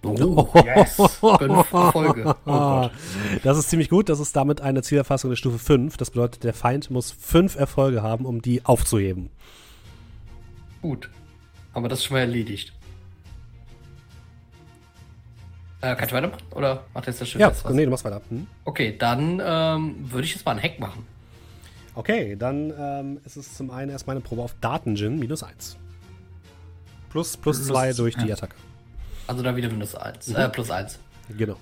Oh, 0.04 0.47
Yes. 0.64 0.95
fünf 1.20 1.74
Erfolge. 1.74 2.36
Oh 2.45 2.52
Gott. 2.52 2.91
Das 3.43 3.58
ist 3.58 3.70
ziemlich 3.70 3.89
gut. 3.89 4.08
Das 4.10 4.20
ist 4.20 4.36
damit 4.36 4.62
eine 4.62 4.82
Zielerfassung 4.82 5.30
der 5.32 5.36
Stufe 5.36 5.60
5. 5.60 5.97
Das 5.97 6.12
bedeutet, 6.12 6.43
der 6.43 6.54
Feind 6.54 6.89
muss 6.89 7.12
5 7.12 7.56
Erfolge 7.58 8.02
haben, 8.02 8.26
um 8.26 8.41
die 8.41 8.64
aufzuheben. 8.66 9.30
Gut. 10.82 11.10
Aber 11.74 11.89
das 11.89 12.00
ist 12.00 12.06
schon 12.06 12.16
mal 12.16 12.22
erledigt. 12.22 12.74
Äh, 15.82 15.95
kann 15.95 16.08
ich 16.08 16.14
weitermachen? 16.14 16.41
Oder 16.52 16.84
macht 16.93 17.08
jetzt 17.08 17.22
das 17.22 17.30
Schiff 17.30 17.39
Ja, 17.39 17.50
jetzt 17.50 17.64
was? 17.64 17.74
nee, 17.74 17.86
du 17.86 17.91
machst 17.91 18.04
weiter. 18.04 18.22
Hm? 18.30 18.47
Okay, 18.66 18.95
dann 18.97 19.41
ähm, 19.43 19.95
würde 20.12 20.26
ich 20.26 20.34
jetzt 20.34 20.45
mal 20.45 20.52
einen 20.54 20.62
Hack 20.64 20.80
machen. 20.80 21.06
Okay, 21.95 22.36
dann 22.38 22.74
ähm, 22.78 23.20
ist 23.26 23.36
es 23.38 23.56
zum 23.56 23.72
einen 23.72 23.91
erstmal 23.91 24.16
eine 24.16 24.22
Probe 24.24 24.41
auf 24.41 24.56
Datengin 24.62 25.20
minus 25.20 25.43
1. 25.43 25.78
Plus, 27.10 27.38
plus 27.38 27.58
Plus- 27.58 27.68
zwei 27.68 27.93
durch 27.93 28.16
die 28.16 28.28
ja. 28.28 28.36
Attacke. 28.36 28.56
Also 29.30 29.44
da 29.44 29.56
wieder 29.56 29.70
minus 29.70 29.94
1. 29.94 30.30
Mhm. 30.30 30.36
Äh, 30.38 30.50
plus 30.50 30.72
1. 30.72 30.98
Genau. 31.38 31.56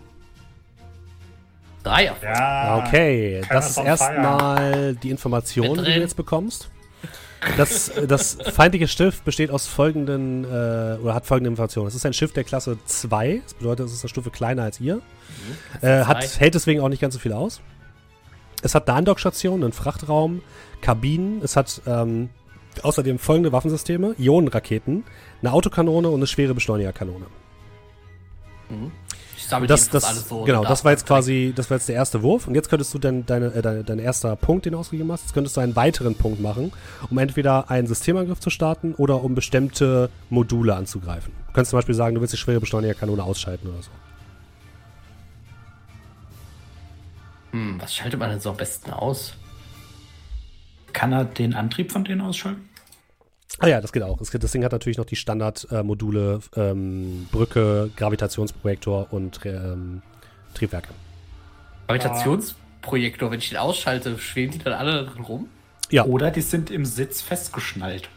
3 1.84 2.12
auf. 2.12 2.24
Ja. 2.24 2.78
Okay, 2.86 3.42
das 3.50 3.72
ist 3.72 3.78
erstmal 3.78 4.96
die 4.96 5.10
Information, 5.10 5.78
die 5.80 5.84
du 5.84 6.00
jetzt 6.00 6.16
bekommst. 6.16 6.70
Das, 7.58 7.92
das 8.08 8.38
feindliche 8.54 8.88
Schiff 8.88 9.22
besteht 9.22 9.52
aus 9.52 9.68
folgenden, 9.68 10.46
äh, 10.46 10.98
oder 11.02 11.14
hat 11.14 11.26
folgende 11.26 11.50
Informationen. 11.50 11.88
Es 11.88 11.96
ist 11.96 12.06
ein 12.06 12.14
Schiff 12.14 12.32
der 12.32 12.46
Klasse 12.46 12.78
2, 12.86 13.42
das 13.44 13.54
bedeutet, 13.56 13.88
es 13.88 13.94
ist 13.94 14.04
eine 14.04 14.10
Stufe 14.10 14.32
kleiner 14.32 14.64
als 14.64 14.80
ihr. 14.80 15.02
Äh, 15.82 16.06
hat, 16.06 16.40
hält 16.40 16.56
deswegen 16.56 16.80
auch 16.80 16.90
nicht 16.90 17.02
ganz 17.02 17.16
so 17.16 17.20
viel 17.20 17.34
aus. 17.34 17.60
Es 18.64 18.76
hat 18.76 18.88
eine 18.88 18.98
Andockstation, 18.98 19.62
einen 19.62 19.74
Frachtraum, 19.74 20.42
Kabinen. 20.82 21.42
Es 21.44 21.58
hat 21.58 21.82
ähm, 21.86 22.30
außerdem 22.82 23.20
folgende 23.20 23.52
Waffensysteme: 23.52 24.16
Ionenraketen, 24.18 25.04
eine 25.42 25.52
Autokanone 25.52 26.08
und 26.08 26.16
eine 26.16 26.28
schwere 26.28 26.54
Beschleunigerkanone. 26.54 27.26
Mhm. 28.70 28.92
Ich 29.38 29.46
sammle 29.46 29.68
Das, 29.68 29.90
das, 29.90 30.04
alles 30.04 30.28
so. 30.28 30.44
genau, 30.44 30.64
das 30.66 30.80
da- 30.80 30.86
war 30.86 30.92
jetzt 30.92 31.06
quasi, 31.06 31.54
das 31.56 31.70
war 31.70 31.78
jetzt 31.78 31.88
der 31.88 31.96
erste 31.96 32.22
Wurf. 32.24 32.48
Und 32.48 32.56
jetzt 32.56 32.70
könntest 32.70 32.94
du 32.94 32.98
dein, 33.00 33.26
deine, 33.26 33.48
äh, 33.54 33.62
deine, 33.62 33.84
dein 33.84 34.00
erster 34.00 34.36
Punkt, 34.36 34.66
den 34.66 34.74
du 34.74 34.80
ausgegeben 34.80 35.12
hast, 35.12 35.22
jetzt 35.24 35.34
könntest 35.34 35.56
du 35.56 35.62
einen 35.62 35.76
weiteren 35.76 36.16
Punkt 36.16 36.42
machen, 36.42 36.74
um 37.10 37.18
entweder 37.20 37.70
einen 37.70 37.88
Systemangriff 37.88 38.40
zu 38.40 38.50
starten 38.50 38.94
oder 38.96 39.24
um 39.24 39.36
bestimmte 39.36 40.10
Module 40.30 40.76
anzugreifen. 40.76 41.32
Du 41.48 41.54
könntest 41.54 41.70
zum 41.70 41.78
Beispiel 41.78 41.96
sagen, 41.96 42.16
du 42.16 42.22
willst 42.22 42.34
die 42.34 42.38
schwere 42.38 42.60
Beschleunigerkanone 42.60 43.24
ausschalten 43.24 43.68
oder 43.68 43.82
so. 43.84 43.92
Hm, 47.52 47.80
was 47.80 47.96
schaltet 47.96 48.20
man 48.20 48.30
denn 48.30 48.40
so 48.40 48.50
am 48.50 48.58
besten 48.58 48.92
aus? 48.92 49.34
Kann 50.94 51.12
er 51.14 51.26
den 51.26 51.54
Antrieb 51.54 51.92
von 51.92 52.04
denen 52.04 52.22
ausschalten? 52.22 52.68
Ah 53.60 53.68
ja, 53.68 53.82
das 53.82 53.92
geht 53.92 54.04
auch. 54.04 54.18
Das 54.20 54.52
Ding 54.52 54.64
hat 54.64 54.72
natürlich 54.72 54.98
noch 54.98 55.06
die 55.06 55.16
Standardmodule 55.16 56.42
ähm, 56.56 57.28
Brücke, 57.32 57.90
Gravitationsprojektor 57.96 59.08
und 59.12 59.40
ähm, 59.46 60.02
Triebwerke. 60.54 60.90
Gravitationsprojektor, 61.88 63.32
wenn 63.32 63.40
ich 63.40 63.50
den 63.50 63.58
ausschalte, 63.58 64.20
schweben 64.20 64.52
die 64.52 64.60
dann 64.60 64.74
alle 64.74 65.06
drin 65.06 65.24
rum? 65.24 65.50
Ja, 65.90 66.04
Oder 66.06 66.32
die 66.32 66.42
sind 66.42 66.70
im 66.70 66.86
Sitz 66.86 67.22
festgeschnallt. 67.22 68.10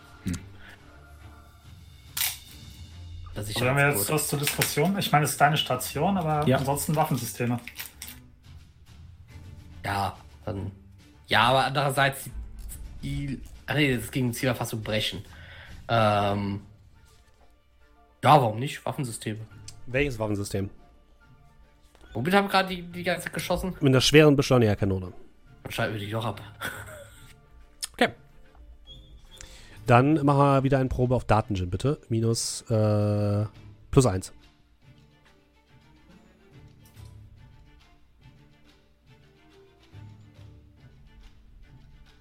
Das 3.35 3.49
ist 3.49 3.57
Also 3.57 3.69
haben 3.69 3.77
wir 3.77 3.89
jetzt 3.91 4.07
gut. 4.07 4.11
was 4.15 4.29
zur 4.29 4.39
Diskussion? 4.41 4.99
Ich 4.99 5.11
meine, 5.13 5.25
es 5.25 5.31
ist 5.33 5.41
deine 5.41 5.57
Station, 5.57 6.19
aber 6.19 6.47
Ja. 6.49 6.59
ansonsten 6.59 6.97
Waffensysteme. 6.97 7.61
Ja, 9.85 10.17
dann. 10.45 10.73
Ja, 11.29 11.43
aber 11.45 11.65
andererseits, 11.65 12.25
die. 13.03 13.41
Ach 13.71 13.77
nee, 13.77 13.97
das 13.97 14.11
ging 14.11 14.33
Ziel 14.33 14.53
fast 14.53 14.75
um 14.75 14.83
Brechen. 14.83 15.25
Ähm. 15.87 16.61
Ja, 18.25 18.41
warum 18.43 18.59
nicht? 18.59 18.85
Waffensysteme. 18.85 19.39
welches 19.87 20.19
Waffensystem? 20.19 20.71
Womit 22.13 22.35
haben 22.35 22.47
wir 22.47 22.51
gerade 22.51 22.69
die, 22.69 22.83
die 22.83 23.05
ganze 23.05 23.25
Zeit 23.25 23.33
geschossen? 23.33 23.75
Mit 23.81 23.93
einer 23.93 24.01
schweren 24.01 24.35
Beschleunigerkanone. 24.35 25.13
Dann 25.63 25.73
schalten 25.73 25.95
wir 25.95 26.01
die 26.01 26.11
doch 26.11 26.25
ab. 26.25 26.41
Okay. 27.93 28.15
Dann 29.87 30.25
machen 30.25 30.39
wir 30.39 30.63
wieder 30.65 30.79
eine 30.79 30.89
Probe 30.89 31.15
auf 31.15 31.25
Datengin, 31.25 31.69
bitte. 31.69 32.01
Minus 32.09 32.63
äh, 32.71 33.45
plus 33.91 34.07
eins. 34.07 34.33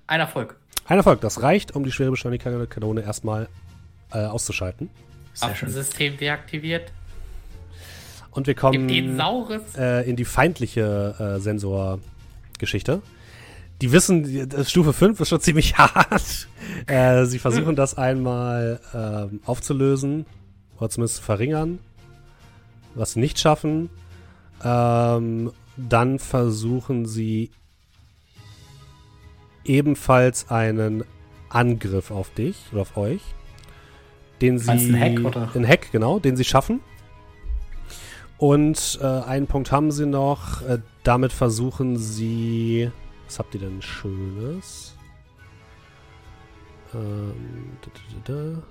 Ein 0.05 0.19
Erfolg. 0.19 0.59
Ein 0.89 0.97
Erfolg, 0.97 1.21
das 1.21 1.43
reicht, 1.43 1.75
um 1.75 1.83
die 1.83 1.91
schwere 1.91 2.09
Beschleunigerkanone 2.09 3.01
erstmal 3.01 3.47
äh, 4.11 4.25
auszuschalten. 4.25 4.89
Waffensystem 5.39 6.17
deaktiviert. 6.17 6.91
Und 8.31 8.47
wir 8.47 8.55
kommen 8.55 8.89
äh, 8.89 10.09
in 10.09 10.15
die 10.15 10.25
feindliche 10.25 11.37
äh, 11.37 11.39
Sensorgeschichte. 11.39 13.03
Die 13.81 13.91
wissen, 13.91 14.23
die, 14.23 14.65
Stufe 14.65 14.93
5 14.93 15.19
ist 15.19 15.29
schon 15.29 15.39
ziemlich 15.39 15.77
hart. 15.77 16.47
äh, 16.87 17.25
sie 17.25 17.37
versuchen 17.37 17.75
das 17.75 17.95
einmal 17.95 18.79
ähm, 18.91 19.41
aufzulösen 19.45 20.25
oder 20.77 20.89
zumindest 20.89 21.17
zu 21.17 21.21
verringern. 21.21 21.77
Was 22.95 23.11
sie 23.13 23.19
nicht 23.19 23.37
schaffen. 23.37 23.91
Ähm, 24.63 25.51
dann 25.77 26.17
versuchen 26.17 27.05
sie 27.05 27.51
ebenfalls 29.69 30.49
einen 30.49 31.05
Angriff 31.47 32.11
auf 32.11 32.31
dich 32.33 32.57
oder 32.71 32.81
auf 32.81 32.97
euch. 32.97 33.21
Den 34.41 34.57
sie. 34.57 34.71
Einen 34.71 34.99
Hack, 34.99 35.25
oder? 35.25 35.49
Ein 35.53 35.67
Hack, 35.67 35.91
genau, 35.91 36.19
den 36.19 36.35
sie 36.35 36.43
schaffen. 36.43 36.81
Und 38.37 38.99
äh, 39.01 39.05
einen 39.05 39.47
Punkt 39.47 39.71
haben 39.71 39.91
sie 39.91 40.05
noch. 40.05 40.61
Äh, 40.63 40.79
damit 41.03 41.31
versuchen 41.31 41.97
sie. 41.97 42.91
Was 43.25 43.37
habt 43.37 43.53
ihr 43.53 43.61
denn 43.61 43.81
Schönes? 43.81 44.95
Ähm, 46.93 47.77
da, 47.81 47.91
da, 48.25 48.33
da. 48.33 48.63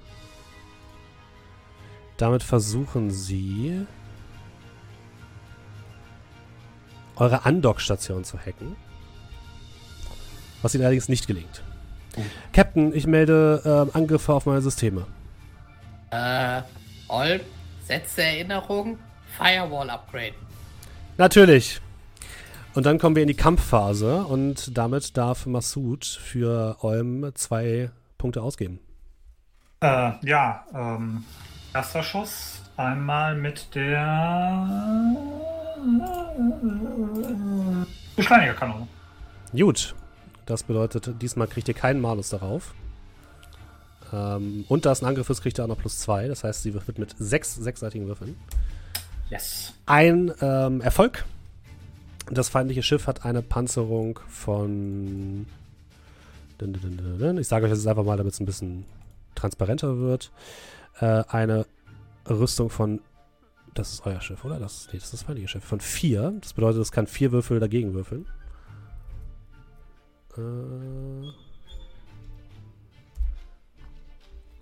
Damit 2.17 2.43
versuchen 2.43 3.11
sie. 3.11 3.87
Eure 7.17 7.45
Andockstation 7.45 8.25
zu 8.25 8.39
hacken. 8.39 8.77
Was 10.63 10.75
ihnen 10.75 10.85
allerdings 10.85 11.09
nicht 11.09 11.27
gelingt. 11.27 11.63
Captain, 12.53 12.95
ich 12.95 13.07
melde 13.07 13.63
ähm, 13.65 13.91
Angriffe 13.93 14.33
auf 14.33 14.47
meine 14.47 14.61
Systeme. 14.61 15.07
Äh, 16.11 16.63
Olm, 17.09 17.41
Sätze 17.85 18.23
Erinnerung, 18.23 18.99
Firewall 19.37 19.91
upgraden. 19.91 20.35
Natürlich. 21.17 21.81
Und 22.75 22.87
dann 22.87 22.99
kommen 22.99 23.17
wir 23.17 23.23
in 23.23 23.29
die 23.29 23.35
Kampfphase 23.35 24.25
und 24.25 24.77
damit 24.77 25.17
darf 25.17 25.47
Massoud 25.47 26.05
für 26.05 26.77
Olm 26.81 27.31
zwei 27.35 27.91
Punkte 28.19 28.43
ausgeben. 28.43 28.79
Äh, 29.81 30.13
ja, 30.23 30.65
ähm, 30.75 31.25
erster 31.75 32.03
Schuss. 32.03 32.63
Einmal 32.77 33.35
mit 33.35 33.75
der 33.75 34.69
Beschleunigerkanone. 38.15 38.87
Gut. 39.53 39.95
Das 40.49 40.63
bedeutet, 40.63 41.21
diesmal 41.21 41.47
kriegt 41.47 41.69
ihr 41.69 41.75
keinen 41.75 42.01
Malus 42.01 42.31
darauf. 42.31 42.73
Ähm, 44.15 44.65
und 44.69 44.87
da 44.87 44.93
es 44.93 45.03
ein 45.03 45.07
Angriff 45.07 45.29
ist, 45.29 45.43
kriegt 45.43 45.61
ihr 45.61 45.65
auch 45.65 45.69
noch 45.69 45.77
plus 45.77 45.99
zwei. 45.99 46.27
Das 46.27 46.43
heißt, 46.43 46.63
sie 46.63 46.73
wird 46.73 46.99
mit 46.99 47.15
sechs 47.19 47.55
sechsseitigen 47.55 48.07
Würfeln. 48.07 48.35
Yes. 49.29 49.75
Ein 49.85 50.33
ähm, 50.41 50.81
Erfolg. 50.81 51.27
Das 52.31 52.49
feindliche 52.49 52.83
Schiff 52.83 53.07
hat 53.07 53.27
eine 53.27 53.43
Panzerung 53.43 54.21
von. 54.27 55.45
Ich 56.59 57.47
sage 57.47 57.67
euch 57.67 57.71
das 57.71 57.81
jetzt 57.81 57.87
einfach 57.87 58.05
mal, 58.05 58.17
damit 58.17 58.33
es 58.33 58.41
ein 58.41 58.47
bisschen 58.47 58.87
transparenter 59.35 59.99
wird. 59.99 60.33
Äh, 60.99 61.25
eine 61.29 61.67
Rüstung 62.27 62.71
von. 62.71 63.03
Das 63.75 63.93
ist 63.93 64.07
euer 64.07 64.23
Schiff, 64.23 64.47
oder? 64.47 64.59
Das, 64.59 64.87
nee, 64.87 64.95
das 64.95 65.05
ist 65.05 65.13
das 65.13 65.23
feindliche 65.25 65.49
Schiff. 65.49 65.65
Von 65.65 65.81
vier. 65.81 66.33
Das 66.41 66.55
bedeutet, 66.55 66.81
es 66.81 66.91
kann 66.91 67.07
vier 67.07 67.33
Würfel 67.33 67.61
dagegen 67.61 67.93
würfeln. 67.93 68.25
Äh. 70.39 71.29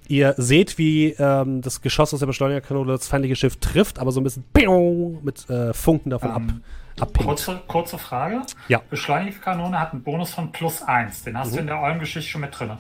Ihr 0.09 0.35
seht, 0.39 0.79
wie 0.79 1.13
ähm, 1.19 1.63
das 1.63 1.81
Geschoss 1.83 2.15
aus 2.15 2.21
der 2.21 2.27
Beschleunigerkanone 2.27 2.93
das 2.93 3.09
feindliche 3.09 3.35
Schiff 3.35 3.57
trifft, 3.57 3.99
aber 3.99 4.13
so 4.13 4.21
ein 4.21 4.25
bisschen 4.25 4.45
piong 4.53 5.25
mit 5.25 5.51
äh, 5.51 5.73
Funken 5.75 6.11
davon 6.11 6.31
ab, 6.31 6.43
Ähm, 6.43 6.63
abpinkt. 7.01 7.27
Kurze, 7.27 7.61
kurze 7.67 7.99
Frage. 7.99 8.43
Ja. 8.69 8.81
Beschleunigerkanone 8.89 9.79
hat 9.81 9.93
einen 9.93 10.05
Bonus 10.05 10.33
von 10.33 10.53
plus 10.53 10.81
1. 10.83 11.25
Den 11.25 11.37
hast 11.37 11.51
Mhm. 11.51 11.55
du 11.55 11.61
in 11.63 11.67
der 11.67 11.81
Olm-Geschichte 11.81 12.31
schon 12.31 12.41
mit 12.43 12.57
drin. 12.57 12.71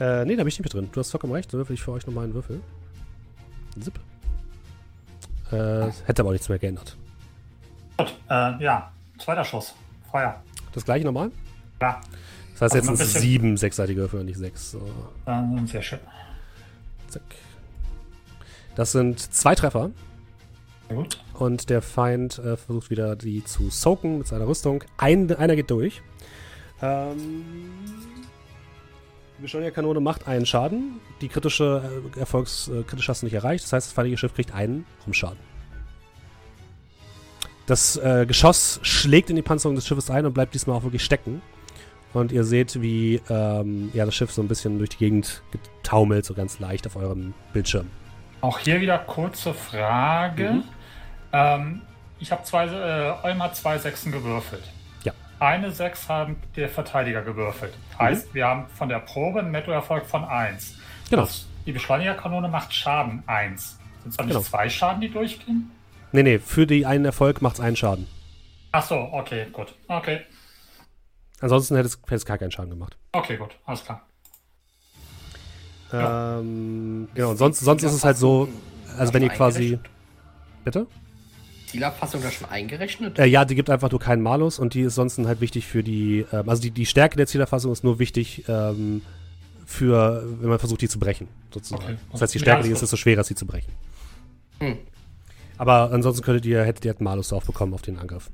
Äh, 0.00 0.24
nee, 0.24 0.34
da 0.34 0.42
bin 0.44 0.48
ich 0.48 0.58
nicht 0.58 0.62
mit 0.64 0.72
drin. 0.72 0.88
Du 0.90 0.98
hast 0.98 1.10
vollkommen 1.10 1.34
recht. 1.34 1.52
Dann 1.52 1.58
würfel 1.58 1.74
ich 1.74 1.82
für 1.82 1.92
euch 1.92 2.06
nochmal 2.06 2.24
einen 2.24 2.34
Würfel. 2.34 2.60
Zip. 3.78 4.00
Äh, 5.50 5.90
hätte 6.06 6.22
aber 6.22 6.30
auch 6.30 6.32
nichts 6.32 6.48
mehr 6.48 6.58
geändert. 6.58 6.96
Gut, 7.98 8.16
äh, 8.30 8.62
ja. 8.64 8.90
Zweiter 9.18 9.44
Schuss. 9.44 9.74
Feuer. 10.10 10.42
Das 10.72 10.84
gleiche 10.84 11.04
nochmal? 11.04 11.30
Klar. 11.78 12.00
Das 12.52 12.62
heißt, 12.62 12.74
Also 12.74 12.76
jetzt 12.92 12.98
sind 12.98 13.00
es 13.00 13.14
sieben 13.22 13.56
sechsseitige 13.56 14.00
Würfel 14.02 14.20
und 14.20 14.26
nicht 14.26 14.38
sechs. 14.38 14.72
So, 14.72 14.80
Ähm, 15.26 15.66
sehr 15.66 15.82
schön. 15.82 15.98
zack. 17.08 17.22
Das 18.74 18.92
sind 18.92 19.18
zwei 19.20 19.54
Treffer. 19.54 19.90
Sehr 20.88 20.96
gut. 20.96 21.18
Und 21.34 21.68
der 21.70 21.82
Feind 21.82 22.38
äh, 22.38 22.56
versucht 22.56 22.90
wieder 22.90 23.16
die 23.16 23.44
zu 23.44 23.68
soaken 23.70 24.18
mit 24.18 24.26
seiner 24.26 24.46
Rüstung. 24.46 24.84
Ein, 24.96 25.34
einer 25.36 25.56
geht 25.56 25.70
durch. 25.70 26.02
Ähm, 26.80 27.44
die 29.38 29.42
Beschleunigerkanone 29.42 30.00
macht 30.00 30.28
einen 30.28 30.46
Schaden. 30.46 31.00
Die 31.20 31.28
kritische 31.28 31.82
äh, 32.16 32.20
Erfolgs 32.20 32.68
äh, 32.68 32.84
hast 33.06 33.22
du 33.22 33.26
nicht 33.26 33.34
erreicht. 33.34 33.64
Das 33.64 33.72
heißt, 33.72 33.88
das 33.88 33.92
feindliche 33.92 34.18
Schiff 34.18 34.34
kriegt 34.34 34.54
einen 34.54 34.86
Rumschaden. 35.04 35.38
Das 37.66 37.96
äh, 37.96 38.26
Geschoss 38.26 38.80
schlägt 38.82 39.30
in 39.30 39.36
die 39.36 39.42
Panzerung 39.42 39.74
des 39.76 39.86
Schiffes 39.86 40.10
ein 40.10 40.26
und 40.26 40.32
bleibt 40.34 40.54
diesmal 40.54 40.76
auch 40.76 40.82
wirklich 40.82 41.04
stecken. 41.04 41.42
und 42.12 42.30
ihr 42.32 42.44
seht, 42.44 42.82
wie 42.82 43.22
ähm, 43.30 43.90
ja, 43.94 44.04
das 44.04 44.14
Schiff 44.14 44.30
so 44.32 44.42
ein 44.42 44.48
bisschen 44.48 44.78
durch 44.78 44.90
die 44.90 44.98
Gegend 44.98 45.42
taumelt, 45.82 46.24
so 46.26 46.34
ganz 46.34 46.58
leicht 46.58 46.86
auf 46.86 46.96
eurem 46.96 47.32
Bildschirm. 47.52 47.88
Auch 48.40 48.58
hier 48.58 48.80
wieder 48.80 48.98
kurze 48.98 49.54
Frage. 49.54 50.50
Mhm. 50.50 50.62
Ähm, 51.32 51.82
ich 52.18 52.30
habe 52.32 52.42
zwei, 52.44 52.66
äh, 52.66 53.14
Olm 53.26 53.42
hat 53.42 53.56
zwei 53.56 53.78
Sechsen 53.78 54.12
gewürfelt. 54.12 54.64
Ja. 55.04 55.12
Eine 55.38 55.70
Sechs 55.70 56.08
haben 56.08 56.36
der 56.56 56.68
Verteidiger 56.68 57.22
gewürfelt. 57.22 57.72
Heißt, 57.98 58.34
wir 58.34 58.46
haben 58.46 58.66
von 58.76 58.88
der 58.88 58.98
Probe 58.98 59.38
einen 59.40 59.52
Nettoerfolg 59.52 60.04
von 60.06 60.24
1. 60.24 60.76
Genau. 61.08 61.22
Das, 61.22 61.46
die 61.66 61.72
Beschleunigerkanone 61.72 62.48
macht 62.48 62.74
Schaden 62.74 63.22
1. 63.26 63.78
Sind 64.02 64.10
es 64.10 64.16
dann 64.16 64.26
Genau. 64.26 64.40
nicht 64.40 64.50
zwei 64.50 64.68
Schaden, 64.68 65.00
die 65.00 65.08
durchgehen? 65.08 65.70
Nee, 66.12 66.22
nee, 66.22 66.38
für 66.38 66.66
die 66.66 66.86
einen 66.86 67.04
Erfolg 67.04 67.42
macht 67.42 67.54
es 67.54 67.60
einen 67.60 67.76
Schaden. 67.76 68.06
Ach 68.72 68.86
so, 68.86 68.96
okay, 69.12 69.46
gut. 69.52 69.74
Okay, 69.88 70.20
Ansonsten 71.42 71.74
hätte 71.74 71.88
es, 71.88 71.98
hätte 72.04 72.14
es 72.14 72.24
gar 72.24 72.38
keinen 72.38 72.52
Schaden 72.52 72.70
gemacht. 72.70 72.96
okay, 73.12 73.36
gut. 73.36 73.50
Alles 73.66 73.84
klar. 73.84 74.06
Ja. 75.92 76.38
Ähm, 76.38 77.08
genau, 77.14 77.30
und 77.30 77.36
sonst, 77.36 77.60
sonst 77.60 77.82
ist 77.82 77.92
es 77.92 78.04
halt 78.04 78.16
so, 78.16 78.48
also 78.96 79.12
wenn 79.12 79.22
ihr 79.22 79.28
quasi. 79.28 79.78
Bitte? 80.64 80.86
Zielerfassung 81.66 82.22
da 82.22 82.30
schon 82.30 82.48
eingerechnet? 82.48 83.18
Äh, 83.18 83.26
ja, 83.26 83.44
die 83.44 83.56
gibt 83.56 83.70
einfach 83.70 83.90
nur 83.90 83.98
keinen 83.98 84.22
Malus 84.22 84.58
und 84.58 84.74
die 84.74 84.82
ist 84.82 84.94
sonst 84.94 85.18
halt 85.18 85.40
wichtig 85.40 85.66
für 85.66 85.82
die, 85.82 86.24
ähm, 86.32 86.48
also 86.48 86.62
die, 86.62 86.70
die 86.70 86.86
Stärke 86.86 87.16
der 87.16 87.26
Zielerfassung 87.26 87.72
ist 87.72 87.82
nur 87.82 87.98
wichtig 87.98 88.44
ähm, 88.48 89.02
für, 89.66 90.22
wenn 90.40 90.48
man 90.48 90.58
versucht, 90.60 90.82
die 90.82 90.88
zu 90.88 91.00
brechen, 91.00 91.28
sozusagen. 91.52 91.82
Okay. 91.82 91.96
Das 92.12 92.22
heißt, 92.22 92.34
je 92.34 92.38
Ja, 92.38 92.42
stärker 92.42 92.60
ist 92.60 92.66
die 92.68 92.72
ist, 92.72 92.82
desto 92.82 92.96
schwerer 92.96 93.22
ist 93.22 93.26
sie 93.26 93.34
zu 93.34 93.46
brechen. 93.46 93.72
Hm. 94.60 94.78
Aber 95.58 95.90
ansonsten 95.92 96.22
könntet 96.24 96.46
ihr, 96.46 96.62
hättet 96.64 96.84
ihr 96.84 96.90
halt 96.90 97.00
einen 97.00 97.04
Malus 97.04 97.28
drauf 97.28 97.44
bekommen 97.44 97.74
auf 97.74 97.82
den 97.82 97.98
Angriff. 97.98 98.30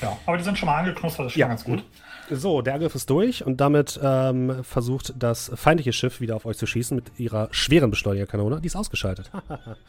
Ja, 0.00 0.16
aber 0.24 0.38
die 0.38 0.44
sind 0.44 0.56
schon 0.58 0.66
mal 0.66 0.78
angeknuspert, 0.78 1.26
das 1.26 1.32
ist 1.32 1.32
schon 1.34 1.40
Ja. 1.40 1.48
ganz 1.48 1.64
gut. 1.64 1.84
So, 2.30 2.62
der 2.62 2.74
Angriff 2.74 2.94
ist 2.94 3.10
durch 3.10 3.44
und 3.44 3.60
damit 3.60 4.00
ähm, 4.02 4.64
versucht 4.64 5.12
das 5.18 5.50
feindliche 5.54 5.92
Schiff 5.92 6.22
wieder 6.22 6.36
auf 6.36 6.46
euch 6.46 6.56
zu 6.56 6.66
schießen 6.66 6.94
mit 6.94 7.18
ihrer 7.18 7.48
schweren 7.50 7.90
Beschleunigerkanone. 7.90 8.62
Die 8.62 8.66
ist 8.66 8.76
ausgeschaltet. 8.76 9.30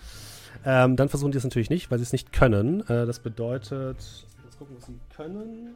ähm, 0.65 0.97
dann 0.97 1.07
versuchen 1.07 1.31
die 1.31 1.37
es 1.37 1.45
natürlich 1.45 1.69
nicht, 1.69 1.91
weil 1.91 1.97
sie 1.99 2.03
es 2.03 2.11
nicht 2.11 2.33
können. 2.33 2.81
Äh, 2.89 3.05
das 3.05 3.19
bedeutet. 3.19 3.97
Jetzt 4.43 4.59
gucken, 4.59 4.75
was 4.77 4.85
sie 4.87 4.99
können. 5.15 5.75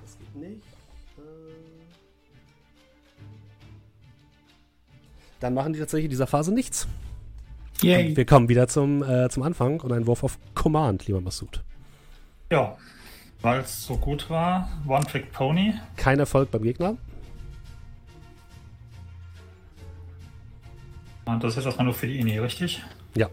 Das 0.00 0.16
geht 0.18 0.36
nicht. 0.36 0.62
Äh, 1.18 1.20
dann 5.40 5.52
machen 5.52 5.74
die 5.74 5.78
tatsächlich 5.80 6.04
in 6.06 6.10
dieser 6.10 6.26
Phase 6.26 6.52
nichts. 6.52 6.88
Yay. 7.82 8.16
Wir 8.16 8.26
kommen 8.26 8.48
wieder 8.48 8.68
zum, 8.68 9.02
äh, 9.02 9.28
zum 9.30 9.42
Anfang 9.42 9.80
und 9.80 9.92
ein 9.92 10.06
Wurf 10.06 10.22
auf 10.22 10.38
Command, 10.54 11.06
lieber 11.06 11.20
Massoud. 11.20 11.62
Ja, 12.52 12.76
weil 13.40 13.60
es 13.60 13.84
so 13.84 13.96
gut 13.96 14.28
war. 14.28 14.68
One 14.86 15.04
Trick 15.04 15.32
Pony. 15.32 15.74
Kein 15.96 16.18
Erfolg 16.18 16.50
beim 16.50 16.62
Gegner. 16.62 16.96
Und 21.24 21.44
das 21.44 21.56
ist 21.56 21.64
erstmal 21.64 21.84
nur 21.84 21.94
für 21.94 22.06
die 22.06 22.18
Ini, 22.18 22.38
richtig? 22.38 22.82
Ja. 23.14 23.28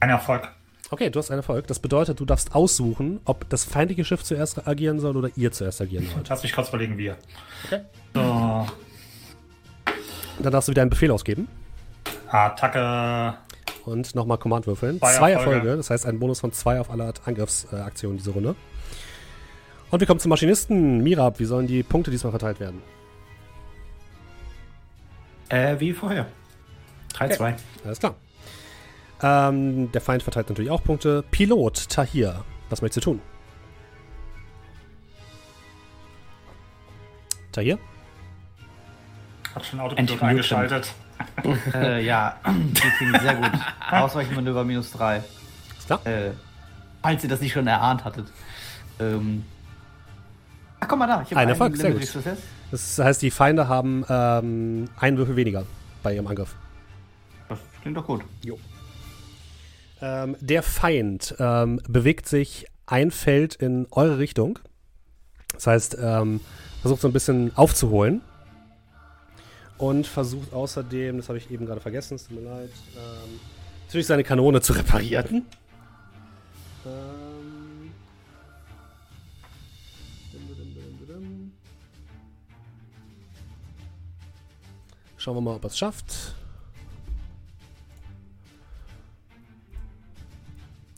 Ein 0.00 0.10
Erfolg. 0.10 0.48
Okay, 0.90 1.10
du 1.10 1.18
hast 1.18 1.30
einen 1.30 1.40
Erfolg. 1.40 1.66
Das 1.66 1.78
bedeutet, 1.78 2.20
du 2.20 2.24
darfst 2.24 2.54
aussuchen, 2.54 3.20
ob 3.24 3.48
das 3.48 3.64
feindliche 3.64 4.04
Schiff 4.04 4.22
zuerst 4.22 4.66
agieren 4.66 5.00
soll 5.00 5.16
oder 5.16 5.30
ihr 5.36 5.50
zuerst 5.50 5.80
agieren 5.80 6.06
sollt. 6.12 6.28
Lass 6.28 6.42
mich 6.42 6.52
kurz 6.52 6.68
überlegen, 6.68 6.96
wir. 6.96 7.16
Okay. 7.64 7.80
So, 8.14 8.66
Dann 10.42 10.52
darfst 10.52 10.68
du 10.68 10.72
wieder 10.72 10.82
einen 10.82 10.90
Befehl 10.90 11.10
ausgeben 11.10 11.48
Attacke. 12.32 13.34
und 13.84 14.14
nochmal 14.14 14.38
Command 14.38 14.66
würfeln. 14.66 14.98
Zwei 14.98 15.12
Zwei 15.12 15.32
Erfolge. 15.32 15.56
Erfolge, 15.56 15.76
das 15.76 15.90
heißt 15.90 16.06
ein 16.06 16.18
Bonus 16.18 16.40
von 16.40 16.52
zwei 16.52 16.80
auf 16.80 16.90
alle 16.90 17.04
Art 17.04 17.20
Angriffsaktionen 17.26 18.16
diese 18.16 18.30
Runde. 18.30 18.54
Und 19.90 20.00
wir 20.00 20.06
kommen 20.06 20.20
zum 20.20 20.30
Maschinisten. 20.30 21.02
Mirab, 21.02 21.38
wie 21.38 21.44
sollen 21.44 21.66
die 21.66 21.82
Punkte 21.82 22.10
diesmal 22.10 22.30
verteilt 22.30 22.60
werden? 22.60 22.80
Äh, 25.50 25.78
wie 25.78 25.92
vorher. 25.92 26.26
3-2. 27.14 27.54
Alles 27.84 27.98
klar. 28.00 28.14
Ähm, 29.22 29.92
der 29.92 30.00
Feind 30.00 30.22
verteilt 30.22 30.48
natürlich 30.48 30.70
auch 30.70 30.82
Punkte. 30.82 31.22
Pilot, 31.30 31.90
Tahir, 31.90 32.42
was 32.70 32.80
möchtest 32.80 33.04
du 33.06 33.10
tun? 33.12 33.20
Tahir? 37.52 37.78
Hat 39.54 39.66
schon 39.66 39.78
Autopilot 39.80 40.22
eingeschaltet. 40.22 40.94
Äh, 41.74 42.04
ja, 42.04 42.36
die 42.46 42.90
klingt 42.98 43.20
sehr 43.20 43.34
gut. 43.34 43.50
Ausweichmanöver 43.90 44.64
minus 44.64 44.92
3. 44.92 45.22
Ist 45.78 45.86
klar? 45.86 46.06
Äh, 46.06 46.30
falls 47.02 47.22
ihr 47.22 47.30
das 47.30 47.40
nicht 47.40 47.52
schon 47.52 47.66
erahnt 47.66 48.04
hattet. 48.04 48.26
Ähm. 49.00 49.44
Ach, 50.80 50.88
guck 50.88 50.98
mal 50.98 51.06
da. 51.06 51.22
Ich 51.22 51.30
hab 51.30 51.38
Ein 51.38 51.48
Erfolg, 51.48 51.76
sehr 51.76 51.92
gut. 51.92 52.08
Das 52.70 52.98
heißt, 52.98 53.22
die 53.22 53.30
Feinde 53.30 53.68
haben 53.68 54.04
ähm, 54.08 54.88
einen 54.98 55.18
Würfel 55.18 55.36
weniger 55.36 55.64
bei 56.02 56.14
ihrem 56.14 56.26
Angriff. 56.26 56.54
Das 57.48 57.58
klingt 57.82 57.96
doch 57.96 58.06
gut. 58.06 58.22
Ähm, 60.00 60.36
der 60.40 60.62
Feind 60.62 61.34
ähm, 61.38 61.80
bewegt 61.88 62.28
sich 62.28 62.66
ein 62.86 63.10
Feld 63.10 63.54
in 63.54 63.86
eure 63.90 64.18
Richtung. 64.18 64.58
Das 65.52 65.66
heißt, 65.66 65.96
ähm, 66.00 66.40
versucht 66.80 67.02
so 67.02 67.08
ein 67.08 67.12
bisschen 67.12 67.56
aufzuholen. 67.56 68.22
Und 69.78 70.06
versucht 70.06 70.52
außerdem, 70.52 71.16
das 71.16 71.28
habe 71.28 71.38
ich 71.38 71.50
eben 71.50 71.66
gerade 71.66 71.80
vergessen, 71.80 72.14
es 72.14 72.28
tut 72.28 72.40
mir 72.40 72.48
leid, 72.48 72.70
ähm, 72.96 73.40
natürlich 73.86 74.06
seine 74.06 74.22
Kanone 74.22 74.60
zu 74.60 74.72
reparieren. 74.72 75.46
Ähm, 76.86 77.42
Schauen 85.22 85.36
wir 85.36 85.40
mal, 85.40 85.54
ob 85.54 85.62
er 85.62 85.68
es 85.68 85.78
schafft. 85.78 86.34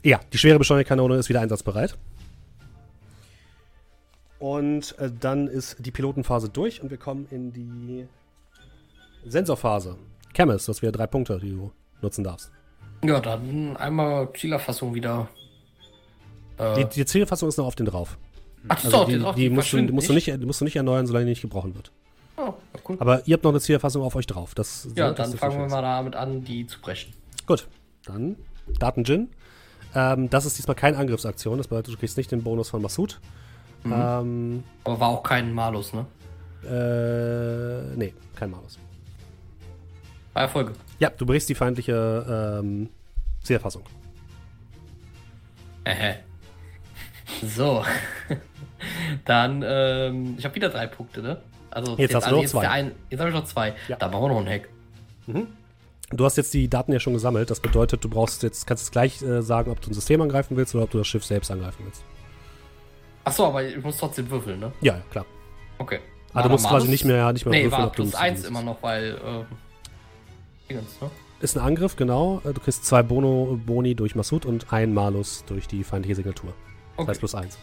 Ja, 0.01 0.19
die 0.33 0.39
schwere 0.39 0.57
Beschleunigerkanone 0.57 1.17
ist 1.17 1.29
wieder 1.29 1.41
einsatzbereit. 1.41 1.95
Und 4.39 4.97
äh, 4.97 5.11
dann 5.11 5.47
ist 5.47 5.77
die 5.77 5.91
Pilotenphase 5.91 6.49
durch 6.49 6.81
und 6.81 6.89
wir 6.89 6.97
kommen 6.97 7.27
in 7.29 7.53
die 7.53 8.07
Sensorphase. 9.25 9.95
Chemis, 10.35 10.67
hast 10.67 10.81
wieder 10.81 10.91
drei 10.91 11.07
Punkte, 11.07 11.39
die 11.41 11.51
du 11.51 11.71
nutzen 12.01 12.23
darfst. 12.23 12.51
Ja, 13.03 13.19
dann 13.19 13.75
einmal 13.77 14.31
Zielerfassung 14.33 14.93
wieder. 14.93 15.27
Äh, 16.57 16.75
Die, 16.83 16.85
die 16.85 17.05
Zielfassung 17.05 17.49
ist 17.49 17.57
noch 17.57 17.65
auf 17.65 17.75
den 17.75 17.85
drauf. 17.85 18.17
ach, 18.67 18.83
Also 18.83 18.89
so, 18.97 19.05
die, 19.05 19.19
drauf, 19.19 19.35
die, 19.35 19.49
musst, 19.49 19.73
du, 19.73 19.81
musst, 19.83 20.09
du 20.09 20.13
nicht, 20.13 20.45
musst 20.45 20.61
du 20.61 20.65
nicht 20.65 20.75
erneuern, 20.75 21.05
solange 21.07 21.25
die 21.25 21.31
nicht 21.31 21.41
gebrochen 21.41 21.75
wird. 21.75 21.91
Oh, 22.37 22.53
cool. 22.89 22.97
Aber 22.99 23.25
ihr 23.27 23.33
habt 23.35 23.43
noch 23.43 23.51
eine 23.51 23.61
Zielfassung 23.61 24.01
auf 24.03 24.15
euch 24.15 24.27
drauf. 24.27 24.53
Das 24.55 24.87
ja, 24.95 25.11
das 25.11 25.29
dann 25.29 25.37
fangen 25.37 25.59
wir 25.59 25.67
mal 25.69 25.81
damit 25.81 26.15
an, 26.15 26.43
die 26.43 26.65
zu 26.67 26.79
brechen. 26.81 27.13
Gut, 27.47 27.67
dann 28.05 28.35
Daten-Jin. 28.79 29.29
Ähm, 29.93 30.29
das 30.29 30.45
ist 30.45 30.57
diesmal 30.57 30.75
keine 30.75 30.97
Angriffsaktion. 30.97 31.57
Das 31.57 31.67
bedeutet, 31.69 31.93
du 31.93 31.97
kriegst 31.97 32.17
nicht 32.17 32.31
den 32.31 32.43
Bonus 32.43 32.69
von 32.69 32.81
Massoud. 32.81 33.21
Mhm. 33.83 33.93
Ähm, 33.95 34.63
Aber 34.83 34.99
war 34.99 35.09
auch 35.09 35.23
kein 35.23 35.53
Malus, 35.53 35.93
ne? 35.93 36.05
äh, 36.67 37.95
nee, 37.95 38.13
kein 38.35 38.49
Malus. 38.51 38.79
War 40.35 40.43
Erfolge. 40.43 40.73
Ja, 40.99 41.09
du 41.09 41.25
brichst 41.25 41.47
die 41.47 41.55
feindliche 41.55 42.59
ähm, 42.61 42.89
Zielfassung. 43.41 43.83
Ähä. 45.85 46.17
So. 47.41 47.85
dann, 49.25 49.63
ähm, 49.65 50.35
ich 50.37 50.43
habe 50.43 50.53
wieder 50.53 50.67
drei 50.69 50.87
Punkte, 50.87 51.21
ne? 51.21 51.41
Also 51.71 51.95
Jetzt 51.97 52.13
hast 52.15 52.27
du 52.27 52.31
noch 52.31 52.41
jetzt 52.41 52.51
zwei. 52.51 52.67
Ein, 52.67 52.91
jetzt 53.09 53.19
habe 53.21 53.29
ich 53.29 53.35
noch 53.35 53.45
zwei. 53.45 53.75
Ja. 53.87 53.95
Da 53.95 54.09
machen 54.09 54.23
wir 54.23 54.29
noch 54.29 54.37
einen 54.37 54.49
Hack. 54.49 54.67
Du 56.09 56.25
hast 56.25 56.35
jetzt 56.35 56.53
die 56.53 56.67
Daten 56.69 56.91
ja 56.91 56.99
schon 56.99 57.13
gesammelt. 57.13 57.49
Das 57.49 57.61
bedeutet, 57.61 58.03
du 58.03 58.09
brauchst 58.09 58.43
jetzt, 58.43 58.67
kannst 58.67 58.83
jetzt 58.83 58.91
gleich 58.91 59.21
äh, 59.21 59.41
sagen, 59.41 59.71
ob 59.71 59.79
du 59.79 59.89
ein 59.89 59.93
System 59.93 60.21
angreifen 60.21 60.57
willst 60.57 60.75
oder 60.75 60.83
ob 60.83 60.91
du 60.91 60.97
das 60.97 61.07
Schiff 61.07 61.23
selbst 61.23 61.49
angreifen 61.49 61.85
willst. 61.85 62.03
Achso, 63.23 63.47
aber 63.47 63.63
ich 63.63 63.81
muss 63.81 63.95
trotzdem 63.97 64.29
würfeln, 64.29 64.59
ne? 64.59 64.73
Ja, 64.81 64.99
klar. 65.11 65.25
Okay. 65.77 65.99
Aber 66.33 66.43
du 66.43 66.49
War 66.49 66.51
musst 66.51 66.65
da 66.65 66.69
quasi 66.69 66.89
nicht 66.89 67.05
mehr, 67.05 67.31
nicht 67.31 67.45
mehr 67.45 67.53
Nee, 67.53 67.63
würfeln, 67.63 67.81
war 67.81 67.87
ob 67.87 67.95
du 67.95 68.03
plus 68.03 68.15
ein 68.15 68.31
eins 68.33 68.43
immer 68.43 68.61
noch, 68.61 68.83
weil. 68.83 69.13
Äh? 69.13 69.45
Ist 71.39 71.57
ein 71.57 71.63
Angriff, 71.63 71.95
genau. 71.95 72.41
Äh, 72.45 72.53
Du 72.53 72.61
kriegst 72.61 72.85
zwei 72.85 73.03
Bono, 73.03 73.59
Boni 73.65 73.95
durch 73.95 74.15
Massoud 74.15 74.45
und 74.45 74.71
ein 74.73 74.93
Malus 74.93 75.43
durch 75.45 75.67
die 75.67 75.83
feindliche 75.83 76.15
Signatur. 76.15 76.49
Das 76.51 76.99
Okay. 77.03 77.09
heißt 77.11 77.19
plus 77.19 77.35
eins. 77.35 77.57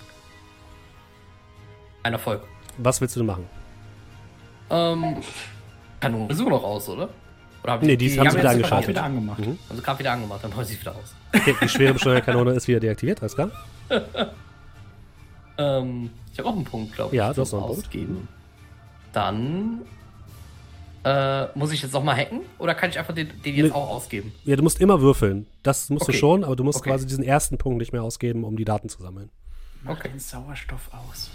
Ein 2.02 2.12
Erfolg. 2.12 2.42
Was 2.78 3.00
willst 3.00 3.16
du 3.16 3.20
denn 3.20 3.26
machen? 3.26 3.46
Ähm. 4.70 5.16
Kanone 6.00 6.34
suchen 6.34 6.50
noch 6.50 6.64
aus, 6.64 6.88
oder? 6.88 7.08
Oder 7.62 7.78
Nee, 7.78 7.96
die 7.96 8.18
haben 8.18 8.28
sie 8.30 8.38
wieder 8.38 8.50
angeschaltet. 8.50 8.88
wieder 8.88 9.04
angemacht. 9.04 9.38
Mhm. 9.38 9.56
Haben 9.68 9.76
sie 9.76 9.82
gerade 9.82 9.98
wieder 10.00 10.12
angemacht, 10.12 10.42
dann 10.42 10.50
machen 10.50 10.64
sie 10.64 10.80
wieder 10.80 10.96
aus. 10.96 11.14
Okay, 11.34 11.54
die 11.62 11.68
schwere 11.68 11.92
Beschleunigerkanone 11.94 12.52
ist 12.52 12.66
wieder 12.66 12.80
deaktiviert, 12.80 13.20
alles 13.20 13.34
klar? 13.34 13.50
Ähm, 15.58 16.10
ich 16.32 16.38
habe 16.38 16.48
auch 16.48 16.54
einen 16.56 16.64
Punkt, 16.64 16.94
glaube 16.94 17.14
ich. 17.14 17.18
Ja, 17.18 17.32
du 17.32 17.42
hast 17.42 17.52
noch 17.52 17.58
einen 17.60 17.68
Punkt. 17.68 17.84
Ausgeben. 17.86 18.28
Dann. 19.12 19.82
Äh, 21.04 21.46
muss 21.58 21.72
ich 21.72 21.82
jetzt 21.82 21.92
nochmal 21.92 22.16
hacken? 22.16 22.40
Oder 22.58 22.74
kann 22.74 22.90
ich 22.90 22.98
einfach 22.98 23.14
den, 23.14 23.28
den 23.42 23.54
jetzt 23.56 23.66
Nee. 23.66 23.72
auch 23.72 23.88
ausgeben? 23.90 24.32
Ja, 24.44 24.54
du 24.56 24.62
musst 24.62 24.80
immer 24.80 25.00
würfeln. 25.00 25.46
Das 25.64 25.90
musst 25.90 26.06
du 26.06 26.10
Okay. 26.10 26.18
schon, 26.18 26.44
aber 26.44 26.54
du 26.54 26.62
musst 26.64 26.78
Okay. 26.78 26.90
quasi 26.90 27.06
diesen 27.06 27.24
ersten 27.24 27.58
Punkt 27.58 27.78
nicht 27.78 27.92
mehr 27.92 28.02
ausgeben, 28.04 28.44
um 28.44 28.56
die 28.56 28.64
Daten 28.64 28.88
zu 28.88 29.02
sammeln. 29.02 29.30
Okay. 29.86 30.08
Den 30.10 30.20
Sauerstoff 30.20 30.90
aus. 30.92 31.30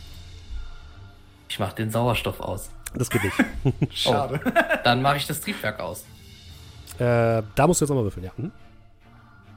Ich 1.49 1.59
mach 1.59 1.73
den 1.73 1.91
Sauerstoff 1.91 2.39
aus. 2.39 2.69
Das 2.95 3.09
geht 3.09 3.21
nicht. 3.23 3.35
Schade. 3.93 4.39
Dann 4.85 5.01
mache 5.01 5.17
ich 5.17 5.27
das 5.27 5.41
Triebwerk 5.41 5.79
aus. 5.81 6.05
äh, 6.99 7.43
da 7.55 7.67
musst 7.67 7.81
du 7.81 7.85
jetzt 7.85 7.89
nochmal 7.89 8.05
würfeln, 8.05 8.25
ja. 8.25 8.31
Mhm. 8.37 8.51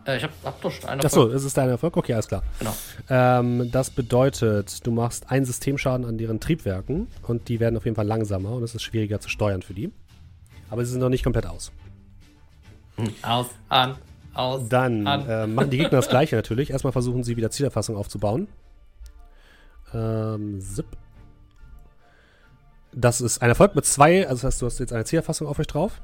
Äh, 0.06 0.16
ich 0.16 0.24
hab, 0.24 0.30
hab 0.44 0.60
doch 0.60 0.72
schon 0.72 0.88
einen 0.88 1.00
Achso, 1.04 1.20
Erfolg. 1.20 1.34
ist 1.36 1.44
es 1.44 1.54
dein 1.54 1.68
Erfolg? 1.68 1.96
Okay, 1.96 2.14
alles 2.14 2.26
klar. 2.26 2.42
Genau. 2.58 2.74
Ähm, 3.08 3.70
das 3.70 3.90
bedeutet, 3.90 4.84
du 4.86 4.90
machst 4.90 5.30
einen 5.30 5.44
Systemschaden 5.44 6.04
an 6.06 6.18
deren 6.18 6.40
Triebwerken 6.40 7.06
und 7.28 7.48
die 7.48 7.60
werden 7.60 7.76
auf 7.76 7.84
jeden 7.84 7.94
Fall 7.96 8.06
langsamer 8.06 8.50
und 8.52 8.62
es 8.64 8.74
ist 8.74 8.82
schwieriger 8.82 9.20
zu 9.20 9.28
steuern 9.28 9.62
für 9.62 9.74
die. 9.74 9.92
Aber 10.70 10.84
sie 10.84 10.92
sind 10.92 11.00
noch 11.00 11.08
nicht 11.08 11.24
komplett 11.24 11.46
aus. 11.46 11.72
Aus, 13.22 13.46
an, 13.68 13.96
aus. 14.34 14.68
Dann 14.68 15.06
an. 15.06 15.28
äh, 15.28 15.46
machen 15.46 15.70
die 15.70 15.78
Gegner 15.78 15.98
das 15.98 16.08
gleiche 16.08 16.36
natürlich. 16.36 16.70
Erstmal 16.70 16.92
versuchen 16.92 17.24
sie 17.24 17.36
wieder 17.36 17.50
Zielerfassung 17.50 17.96
aufzubauen. 17.96 18.46
Ähm, 19.92 20.60
zip. 20.60 20.86
Das 22.92 23.20
ist 23.20 23.40
ein 23.40 23.48
Erfolg 23.48 23.74
mit 23.74 23.84
zwei, 23.84 24.22
also 24.26 24.42
das 24.42 24.44
heißt, 24.54 24.62
du 24.62 24.66
hast 24.66 24.78
jetzt 24.80 24.92
eine 24.92 25.04
Zielerfassung 25.04 25.46
auf 25.46 25.58
euch 25.58 25.66
drauf. 25.66 26.00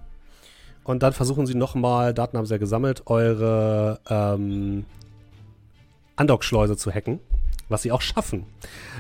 Und 0.85 1.03
dann 1.03 1.13
versuchen 1.13 1.47
sie 1.47 1.55
nochmal, 1.57 2.15
Daten 2.15 2.39
haben 2.39 2.47
sie 2.47 2.55
ja 2.55 2.59
gesammelt, 2.59 3.03
eure 3.07 3.99
ähm, 4.09 4.85
Undock-Schleuse 6.17 6.77
zu 6.77 6.93
hacken. 6.93 7.21
Was 7.69 7.83
sie 7.83 7.91
auch 7.91 8.01
schaffen. 8.01 8.47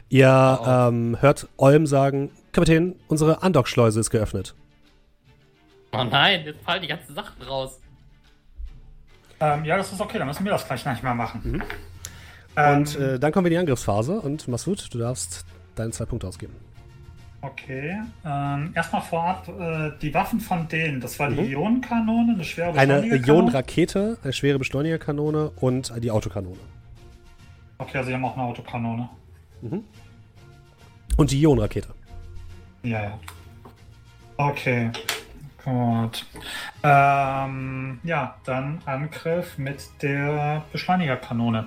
Ihr 0.09 0.59
Oh. 0.61 0.67
ähm, 0.69 1.17
hört 1.21 1.47
Olm 1.57 1.87
sagen, 1.87 2.31
Kapitän, 2.51 2.97
unsere 3.07 3.37
Undock-Schleuse 3.39 4.01
ist 4.01 4.11
geöffnet. 4.11 4.57
Oh 5.93 6.05
nein, 6.05 6.45
jetzt 6.45 6.63
fallen 6.63 6.83
die 6.83 6.89
ganzen 6.89 7.15
Sachen 7.15 7.41
raus. 7.43 7.81
Ähm, 9.41 9.65
ja, 9.65 9.77
das 9.77 9.93
ist 9.93 10.01
okay, 10.01 10.19
dann 10.19 10.27
müssen 10.29 10.45
wir 10.45 10.53
das 10.53 10.67
gleich 10.67 10.85
nicht 10.85 11.03
mehr 11.03 11.15
machen. 11.15 11.41
Mhm. 11.45 11.63
Ähm, 12.57 12.79
Und 12.79 12.99
äh, 12.99 13.19
dann 13.19 13.33
kommen 13.33 13.45
wir 13.45 13.51
in 13.51 13.55
die 13.55 13.59
Angriffsphase 13.59 14.21
und 14.21 14.49
Masud, 14.49 14.89
du 14.93 14.99
darfst 14.99 15.45
deine 15.75 15.91
zwei 15.91 16.07
Punkte 16.07 16.27
ausgeben. 16.27 16.55
okay. 17.43 18.01
Ähm, 18.25 18.73
erstmal 18.75 19.03
vorab, 19.03 19.47
äh, 19.49 19.93
die 20.01 20.13
Waffen 20.15 20.41
von 20.41 20.67
denen, 20.69 21.01
das 21.01 21.19
war 21.19 21.29
die 21.29 21.41
Mhm. 21.43 21.51
Ionenkanone, 21.53 22.33
eine 22.35 22.45
schwere 22.45 22.69
Eine 22.71 22.95
Beschleunigerkanone? 22.95 23.39
Ionenrakete, 23.39 24.19
eine 24.23 24.33
schwere 24.33 24.59
Beschleunigerkanone 24.59 25.51
und 25.57 25.93
die 26.03 26.11
Autokanone. 26.11 26.57
Okay, 27.79 27.99
also 27.99 28.09
sie 28.09 28.15
haben 28.15 28.25
auch 28.25 28.35
eine 28.37 28.45
Autokanone. 28.47 29.09
Und 31.19 31.31
die 31.31 31.41
Ionenrakete. 31.43 31.89
Ja, 32.83 33.03
ja. 33.03 33.19
Okay. 34.39 34.91
Gut. 35.67 36.25
Ähm, 36.85 37.99
ja, 38.05 38.37
dann 38.45 38.81
Angriff 38.87 39.59
mit 39.59 39.91
der 40.01 40.65
Beschleunigerkanone. 40.71 41.67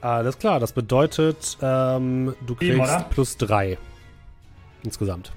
Alles 0.00 0.38
klar, 0.38 0.58
das 0.58 0.72
bedeutet, 0.72 1.58
ähm, 1.60 2.34
du 2.40 2.56
Sieben, 2.58 2.78
kriegst 2.78 2.94
oder? 2.94 3.04
plus 3.10 3.36
drei. 3.36 3.76
Insgesamt. 4.82 5.30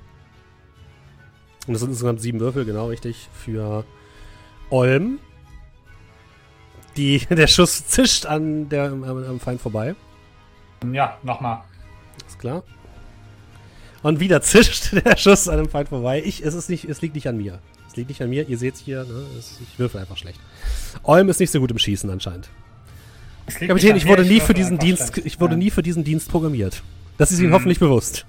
Und 1.68 1.74
das 1.74 1.82
sind 1.82 1.90
insgesamt 1.90 2.22
sieben 2.22 2.40
Würfel, 2.40 2.64
genau 2.64 2.88
richtig, 2.88 3.28
für 3.34 3.84
Olm. 4.70 5.20
Die, 6.96 7.26
der 7.30 7.48
Schuss 7.48 7.86
zischt 7.88 8.26
an 8.26 8.70
der, 8.70 8.86
am, 8.86 9.04
am 9.04 9.40
Feind 9.42 9.60
vorbei. 9.60 9.96
Ja, 10.94 11.18
nochmal. 11.24 11.62
Ist 12.26 12.40
klar. 12.40 12.64
Und 14.04 14.20
wieder 14.20 14.42
zischt 14.42 14.94
der 15.06 15.18
Schuss 15.18 15.48
an 15.50 15.58
dem 15.58 15.70
Feind 15.70 15.90
vorbei. 15.90 16.22
Ich, 16.24 16.44
es, 16.44 16.54
ist 16.54 16.70
nicht, 16.70 16.86
es 16.86 17.02
liegt 17.02 17.16
nicht 17.16 17.28
an 17.28 17.38
mir. 17.38 17.60
Es 17.88 17.96
liegt 17.96 18.10
nicht 18.10 18.22
an 18.22 18.30
mir. 18.30 18.48
Ihr 18.48 18.58
seht 18.58 18.76
es 18.76 18.82
hier, 18.82 19.04
ne? 19.04 19.26
es, 19.38 19.60
ich 19.62 19.80
würfel 19.80 20.00
einfach 20.02 20.18
schlecht. 20.18 20.40
Olm 21.04 21.30
ist 21.30 21.40
nicht 21.40 21.52
so 21.52 21.60
gut 21.60 21.72
im 21.72 21.78
Schießen 21.80 22.10
anscheinend. 22.10 22.50
Kapitän, 23.60 23.96
ich 23.96 24.08
wurde 24.08 24.24
nie 24.26 24.40
für 24.40 24.54
diesen 24.56 24.80
Dienst, 24.80 25.14
schlecht. 25.14 25.28
ich 25.28 25.40
wurde 25.40 25.54
Ja. 25.54 25.58
nie 25.60 25.70
für 25.72 25.84
diesen 25.84 26.04
Dienst 26.04 26.30
programmiert. 26.30 26.82
Das 27.18 27.32
ist 27.32 27.40
Ihnen 27.40 27.50
Mhm. 27.50 27.54
hoffentlich 27.54 27.80
bewusst. 27.80 28.26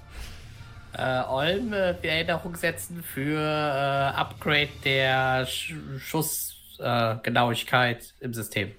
Äh, 0.93 1.23
Olm, 1.29 1.73
äh, 1.73 1.95
Erinnerung 2.03 2.55
setzen 2.57 3.03
für 3.03 3.39
äh, 3.39 4.15
Upgrade 4.17 4.69
der 4.85 5.47
Sch 5.47 5.75
Schussgenauigkeit 5.99 8.15
äh, 8.21 8.25
im 8.25 8.35
System. 8.35 8.71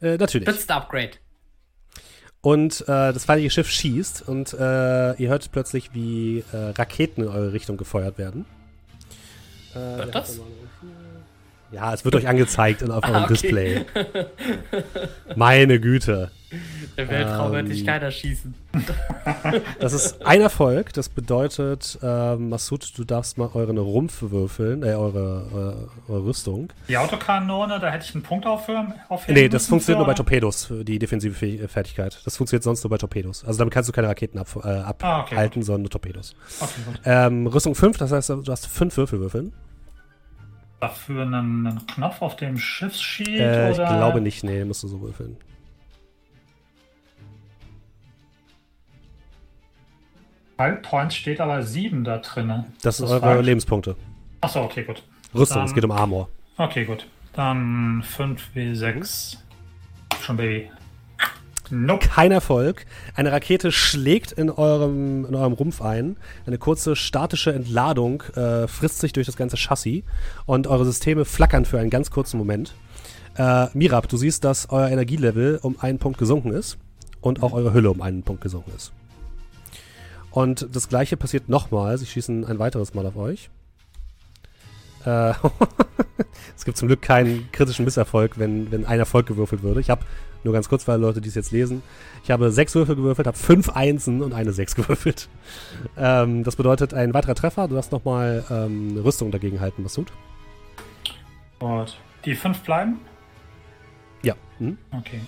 Äh, 0.00 0.16
natürlich. 0.16 0.46
Letzte 0.46 0.74
Upgrade. 0.74 1.10
Und 2.46 2.82
äh, 2.82 3.12
das 3.12 3.24
feindliche 3.24 3.50
Schiff 3.50 3.68
schießt 3.68 4.28
und 4.28 4.52
äh, 4.52 5.14
ihr 5.14 5.28
hört 5.30 5.50
plötzlich, 5.50 5.90
wie 5.94 6.44
äh, 6.52 6.56
Raketen 6.78 7.22
in 7.24 7.28
eure 7.28 7.52
Richtung 7.52 7.76
gefeuert 7.76 8.18
werden. 8.18 8.44
Äh, 9.74 10.06
das? 10.12 10.38
Ja, 11.72 11.92
es 11.92 12.04
wird 12.04 12.14
euch 12.14 12.28
angezeigt 12.28 12.88
auf 12.88 13.02
eurem 13.08 13.16
Ah, 13.16 13.24
okay. 13.24 13.32
Display. 13.32 13.84
Meine 15.34 15.80
Güte. 15.80 16.30
Im 16.96 17.08
Weltraum 17.08 17.48
Ähm. 17.48 17.52
wird 17.54 17.68
dich 17.70 17.84
keiner 17.84 18.10
schießen. 18.10 18.54
Das 19.80 19.92
ist 19.92 20.24
ein 20.24 20.40
Erfolg. 20.40 20.92
Das 20.92 21.08
bedeutet, 21.08 21.98
ähm, 22.02 22.48
Masud, 22.50 22.92
du 22.96 23.04
darfst 23.04 23.36
mal 23.38 23.50
euren 23.54 23.78
Rumpf 23.78 24.22
würfeln, 24.22 24.82
äh, 24.82 24.94
eure, 24.94 25.88
äh, 26.08 26.12
eure 26.12 26.24
Rüstung. 26.26 26.72
Die 26.88 26.96
Autokanone, 26.96 27.78
da 27.80 27.90
hätte 27.90 28.04
ich 28.08 28.14
einen 28.14 28.22
Punkt 28.22 28.46
aufhören. 28.46 28.94
aufheben 29.08 29.34
Nee, 29.40 29.48
das 29.48 29.66
funktioniert 29.66 29.98
nur 29.98 30.06
bei 30.06 30.12
für- 30.12 30.18
Torpedos, 30.18 30.66
für 30.66 30.84
die 30.84 30.98
defensive 30.98 31.46
äh, 31.46 31.68
Fertigkeit. 31.68 32.20
Das 32.24 32.36
funktioniert 32.36 32.62
sonst 32.62 32.84
nur 32.84 32.90
bei 32.90 32.98
Torpedos. 32.98 33.44
Also 33.44 33.58
damit 33.58 33.72
kannst 33.74 33.88
du 33.88 33.92
keine 33.92 34.08
Raketen 34.08 34.38
ab, 34.38 34.48
äh, 34.56 34.60
Ah, 34.68 34.90
okay, 34.90 35.34
abhalten, 35.34 35.62
sondern 35.62 35.82
nur 35.82 35.90
Torpedos. 35.90 36.34
Okay. 36.60 36.72
Ähm, 37.04 37.46
Rüstung 37.46 37.74
5, 37.74 37.98
das 37.98 38.12
heißt, 38.12 38.28
du 38.30 38.44
hast 38.48 38.66
fünf 38.66 38.96
Würfel 38.96 39.20
würfeln. 39.20 39.52
Dafür 40.80 41.22
einen, 41.22 41.66
einen 41.66 41.86
Knopf 41.86 42.20
auf 42.20 42.36
dem 42.36 42.58
Schiffsschild 42.58 43.40
Äh, 43.40 43.70
ich 43.72 43.78
oder? 43.78 43.86
glaube 43.96 44.20
nicht, 44.20 44.44
nee, 44.44 44.64
musst 44.64 44.82
du 44.82 44.88
so 44.88 45.00
würfeln. 45.00 45.36
Halbpoint 50.58 51.12
steht 51.12 51.40
aber 51.40 51.62
7 51.62 52.04
da 52.04 52.18
drin. 52.18 52.64
Das 52.82 52.96
sind 52.98 53.06
eure 53.06 53.20
falsch. 53.20 53.46
Lebenspunkte. 53.46 53.96
Achso, 54.40 54.62
okay, 54.62 54.84
gut. 54.84 55.02
Rüstung, 55.34 55.58
Dann- 55.58 55.66
es 55.66 55.74
geht 55.74 55.84
um 55.84 55.90
Armor. 55.90 56.28
Okay, 56.56 56.84
gut. 56.84 57.06
Dann 57.34 58.02
5 58.02 58.42
W6. 58.54 59.36
Schon 60.20 60.36
Baby. 60.36 60.70
Nope. 61.68 62.06
Kein 62.06 62.30
Erfolg. 62.30 62.86
Eine 63.16 63.32
Rakete 63.32 63.72
schlägt 63.72 64.32
in 64.32 64.50
eurem, 64.50 65.24
in 65.26 65.34
eurem 65.34 65.52
Rumpf 65.52 65.82
ein. 65.82 66.16
Eine 66.46 66.58
kurze 66.58 66.94
statische 66.94 67.52
Entladung 67.52 68.22
äh, 68.34 68.68
frisst 68.68 69.00
sich 69.00 69.12
durch 69.12 69.26
das 69.26 69.36
ganze 69.36 69.56
Chassis 69.56 70.04
und 70.46 70.68
eure 70.68 70.84
Systeme 70.84 71.24
flackern 71.24 71.64
für 71.64 71.78
einen 71.80 71.90
ganz 71.90 72.10
kurzen 72.10 72.38
Moment. 72.38 72.74
Äh, 73.36 73.66
Mirab, 73.74 74.08
du 74.08 74.16
siehst, 74.16 74.44
dass 74.44 74.70
euer 74.70 74.88
Energielevel 74.88 75.58
um 75.60 75.76
einen 75.80 75.98
Punkt 75.98 76.18
gesunken 76.18 76.52
ist 76.52 76.78
und 77.20 77.42
auch 77.42 77.52
eure 77.52 77.74
Hülle 77.74 77.90
um 77.90 78.00
einen 78.00 78.22
Punkt 78.22 78.42
gesunken 78.42 78.72
ist. 78.74 78.92
Und 80.36 80.68
das 80.70 80.90
gleiche 80.90 81.16
passiert 81.16 81.48
nochmal. 81.48 81.96
Sie 81.96 82.04
schießen 82.04 82.44
ein 82.44 82.58
weiteres 82.58 82.92
Mal 82.92 83.06
auf 83.06 83.16
euch. 83.16 83.48
Äh, 85.06 85.32
es 86.54 86.66
gibt 86.66 86.76
zum 86.76 86.88
Glück 86.88 87.00
keinen 87.00 87.50
kritischen 87.52 87.86
Misserfolg, 87.86 88.38
wenn, 88.38 88.70
wenn 88.70 88.84
ein 88.84 88.98
Erfolg 88.98 89.26
gewürfelt 89.26 89.62
würde. 89.62 89.80
Ich 89.80 89.88
habe 89.88 90.04
nur 90.44 90.52
ganz 90.52 90.68
kurz, 90.68 90.86
weil 90.86 91.00
Leute, 91.00 91.22
die 91.22 91.30
es 91.30 91.36
jetzt 91.36 91.52
lesen, 91.52 91.82
ich 92.22 92.30
habe 92.30 92.52
sechs 92.52 92.74
Würfel 92.74 92.96
gewürfelt, 92.96 93.26
habe 93.26 93.38
fünf 93.38 93.70
Einsen 93.70 94.22
und 94.22 94.34
eine 94.34 94.52
Sechs 94.52 94.74
gewürfelt. 94.76 95.30
Ähm, 95.96 96.44
das 96.44 96.56
bedeutet 96.56 96.92
ein 96.92 97.14
weiterer 97.14 97.34
Treffer. 97.34 97.66
Du 97.66 97.74
darfst 97.74 97.90
nochmal 97.90 98.44
ähm, 98.50 99.00
Rüstung 99.02 99.30
dagegen 99.30 99.60
halten, 99.60 99.86
was 99.86 99.94
tut. 99.94 100.12
Gut. 101.60 101.96
Die 102.26 102.34
5 102.34 102.60
bleiben? 102.60 103.00
Ja. 104.22 104.34
Hm? 104.58 104.76
Okay. 104.92 105.22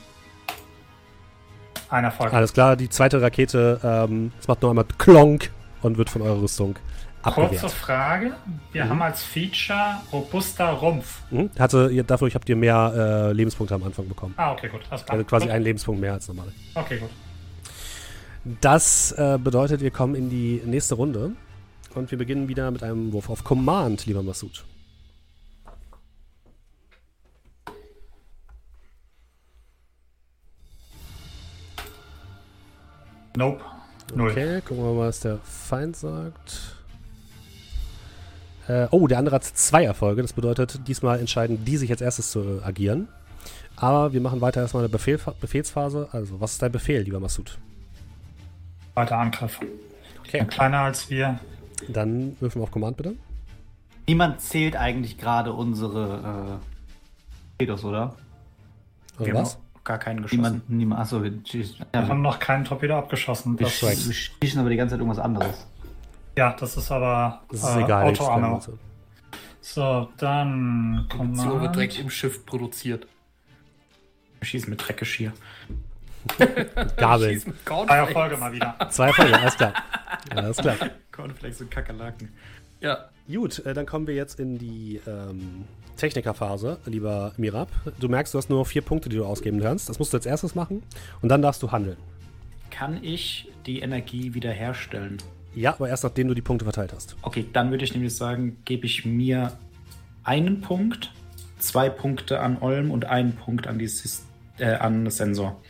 Ein 1.91 2.05
Erfolg. 2.05 2.33
Alles 2.33 2.53
klar, 2.53 2.77
die 2.77 2.89
zweite 2.89 3.21
Rakete, 3.23 3.81
ähm, 3.83 4.33
es 4.41 4.47
macht 4.49 4.61
nur 4.63 4.71
einmal 4.71 4.85
Klonk 4.99 5.51
und 5.83 5.97
wird 5.99 6.11
von 6.11 6.23
eurer 6.23 6.41
Rüstung 6.43 6.75
Kurze 7.23 7.41
abgewehrt. 7.43 7.71
Frage. 7.73 8.33
Wir 8.73 8.85
Mhm. 8.85 8.89
haben 8.91 9.03
als 9.03 9.23
Feature 9.23 9.97
robuster 10.13 10.71
Rumpf. 10.71 11.23
Mhm. 11.31 11.51
Hatte, 11.59 11.89
ihr, 11.93 12.05
dadurch 12.05 12.35
habt 12.35 12.49
ihr 12.49 12.57
mehr 12.57 12.93
äh, 13.31 13.33
Lebenspunkte 13.33 13.75
am 13.75 13.83
Anfang 13.83 14.09
bekommen. 14.09 14.35
Ah, 14.37 14.53
okay, 14.53 14.69
gut. 14.69 14.83
Klar. 14.83 15.01
Also 15.09 15.25
quasi 15.25 15.47
gut. 15.47 15.55
einen 15.55 15.65
Lebenspunkt 15.65 16.01
mehr 16.01 16.13
als 16.13 16.29
normal. 16.29 16.49
Okay, 16.75 16.99
gut. 16.99 17.11
Das 18.61 19.13
äh, 19.13 19.39
bedeutet, 19.43 19.81
wir 19.81 19.91
kommen 19.91 20.15
in 20.15 20.31
die 20.31 20.63
nächste 20.65 20.95
Runde 20.95 21.33
und 21.95 22.11
wir 22.11 22.19
beginnen 22.19 22.49
wieder 22.49 22.71
mit 22.71 22.83
einem 22.83 23.13
Wurf 23.13 23.29
auf 23.31 23.45
Command, 23.45 24.07
lieber 24.07 24.23
Masud. 24.23 24.65
Nope. 33.39 33.61
Null. 34.17 34.33
Okay, 34.33 34.61
gucken 34.63 34.83
wir 34.85 34.93
mal, 34.95 35.07
was 35.07 35.21
der 35.21 35.39
Feind 35.45 35.95
sagt. 35.97 36.75
Äh, 38.67 38.89
oh, 38.91 39.07
der 39.07 39.19
andere 39.19 39.37
hat 39.37 39.45
zwei 39.45 39.85
Erfolge. 39.85 40.23
Das 40.23 40.33
bedeutet, 40.33 40.89
diesmal 40.89 41.21
entscheiden 41.21 41.65
die 41.65 41.77
sich 41.77 41.89
als 41.93 42.01
erstes 42.01 42.33
zu 42.33 42.41
äh, 42.41 42.65
agieren. 42.65 43.07
Aber 43.77 44.13
wir 44.13 44.21
machen 44.21 44.41
weiter 44.41 44.61
erstmal 44.61 44.83
eine 44.83 44.89
Befehl, 44.89 45.21
Befehlsphase. 45.41 46.09
Also, 46.11 46.41
was 46.41 46.55
ist 46.55 46.63
dein 46.63 46.73
Befehl, 46.73 47.03
lieber 47.03 47.21
Masud? 47.21 47.59
Weiter 48.95 49.19
Angriff. 49.19 49.61
Okay. 50.27 50.45
Kleiner 50.47 50.81
als 50.81 51.09
wir. 51.09 51.39
Dann 51.89 52.37
würfeln 52.41 52.61
wir 52.61 52.65
auf 52.65 52.73
Command, 52.73 52.97
bitte. 52.97 53.15
Niemand 54.09 54.41
zählt 54.41 54.75
eigentlich 54.75 55.17
gerade 55.17 55.53
unsere 55.53 56.59
äh, 56.59 57.59
Pedos, 57.59 57.85
oder? 57.85 58.17
Oder 59.19 59.27
Genau. 59.27 59.41
was? 59.43 59.59
Gar 59.89 59.97
keinen 59.99 60.21
geschossen. 60.21 60.43
Niemand, 60.43 60.69
niemand. 60.69 61.01
Achso, 61.01 61.23
wir 61.25 61.33
schießen, 61.47 61.79
Wir 61.79 62.03
ja, 62.03 62.09
haben 62.09 62.21
noch 62.21 62.39
keinen 62.39 62.63
Torpedo 62.67 62.99
abgeschossen. 62.99 63.59
wir 63.59 63.65
Das, 63.65 63.81
korrekt. 63.81 63.99
schießen 64.43 64.61
aber 64.61 64.69
die 64.69 64.77
ganze 64.77 64.93
Zeit 64.93 65.01
irgendwas 65.01 65.19
anderes. 65.25 65.67
Ja, 66.37 66.53
das 66.61 66.77
ist 66.77 66.93
aber 66.93 67.41
Das 67.51 67.63
ist 67.63 67.77
egal. 67.77 68.05
welches 68.05 68.21
Auto-Ammo. 68.21 68.59
Level 68.59 68.79
so. 69.63 70.09
Dann 70.19 71.07
Munition 71.17 71.37
wird 71.37 71.39
Command. 71.39 71.77
direkt 71.77 71.99
im 72.01 72.11
Schiff 72.11 72.45
produziert. 72.45 73.07
Wir 74.41 74.47
schießen 74.47 74.69
mit 74.69 74.87
Dreckgeschirr. 74.87 75.33
Bei 76.39 76.47
Cornflakes. 76.99 77.47
Erfolge 77.89 78.37
mal 78.37 78.53
wieder. 78.53 78.77
Zwei 78.91 79.11
Folgen, 79.15 79.35
alles 79.35 79.57
klar. 79.57 79.73
Alles 80.35 80.57
klar. 80.59 80.77
Cornflakes 81.13 81.63
und 81.63 81.71
Kakerlaken. 81.71 82.29
Ja. 82.81 83.09
Gut, 83.31 83.65
äh, 83.67 83.75
dann 83.75 83.87
kommen 83.87 84.07
wir 84.07 84.15
jetzt 84.15 84.41
in 84.41 84.59
die 84.59 85.01
ähm, 85.07 85.65
Technikerphase, 85.97 86.79
lieber 86.87 87.33
Mirab. 87.37 87.69
Du 87.99 88.09
merkst, 88.09 88.33
du 88.33 88.39
hast 88.39 88.49
nur 88.49 88.65
vier 88.65 88.83
Punkte, 88.83 89.09
die 89.09 89.17
du 89.17 89.25
ausgeben 89.25 89.61
kannst. 89.61 89.89
Das 89.89 89.99
musst 89.99 90.13
du 90.13 90.17
als 90.17 90.27
erstes 90.27 90.55
machen 90.55 90.83
und 91.21 91.29
dann 91.29 91.43
darfst 91.43 91.63
du 91.63 91.71
handeln. 91.71 91.99
Kann 92.71 93.03
ich 93.03 93.51
die 93.67 93.81
Energie 93.81 94.33
wiederherstellen? 94.33 95.19
Ja, 95.55 95.75
aber 95.75 95.89
erst 95.89 96.05
nachdem 96.05 96.29
du 96.29 96.35
die 96.35 96.43
Punkte 96.43 96.65
verteilt 96.65 96.93
hast. 96.95 97.17
Okay, 97.23 97.47
dann 97.53 97.71
würde 97.71 97.85
ich 97.85 97.93
nämlich 97.93 98.15
sagen, 98.15 98.59
gebe 98.65 98.87
ich 98.87 99.05
mir 99.05 99.53
einen 100.23 100.61
Punkt, 100.61 101.13
zwei 101.59 101.91
Punkte 101.91 102.41
an 102.41 102.59
Olm 102.61 102.91
und 102.91 103.07
einen 103.07 103.35
Punkt 103.35 103.67
an, 103.67 103.79
die 103.79 103.89
Sys 103.89 104.25
äh, 104.59 104.75
an 104.75 105.05
das 105.05 105.17
Sensor. 105.17 105.61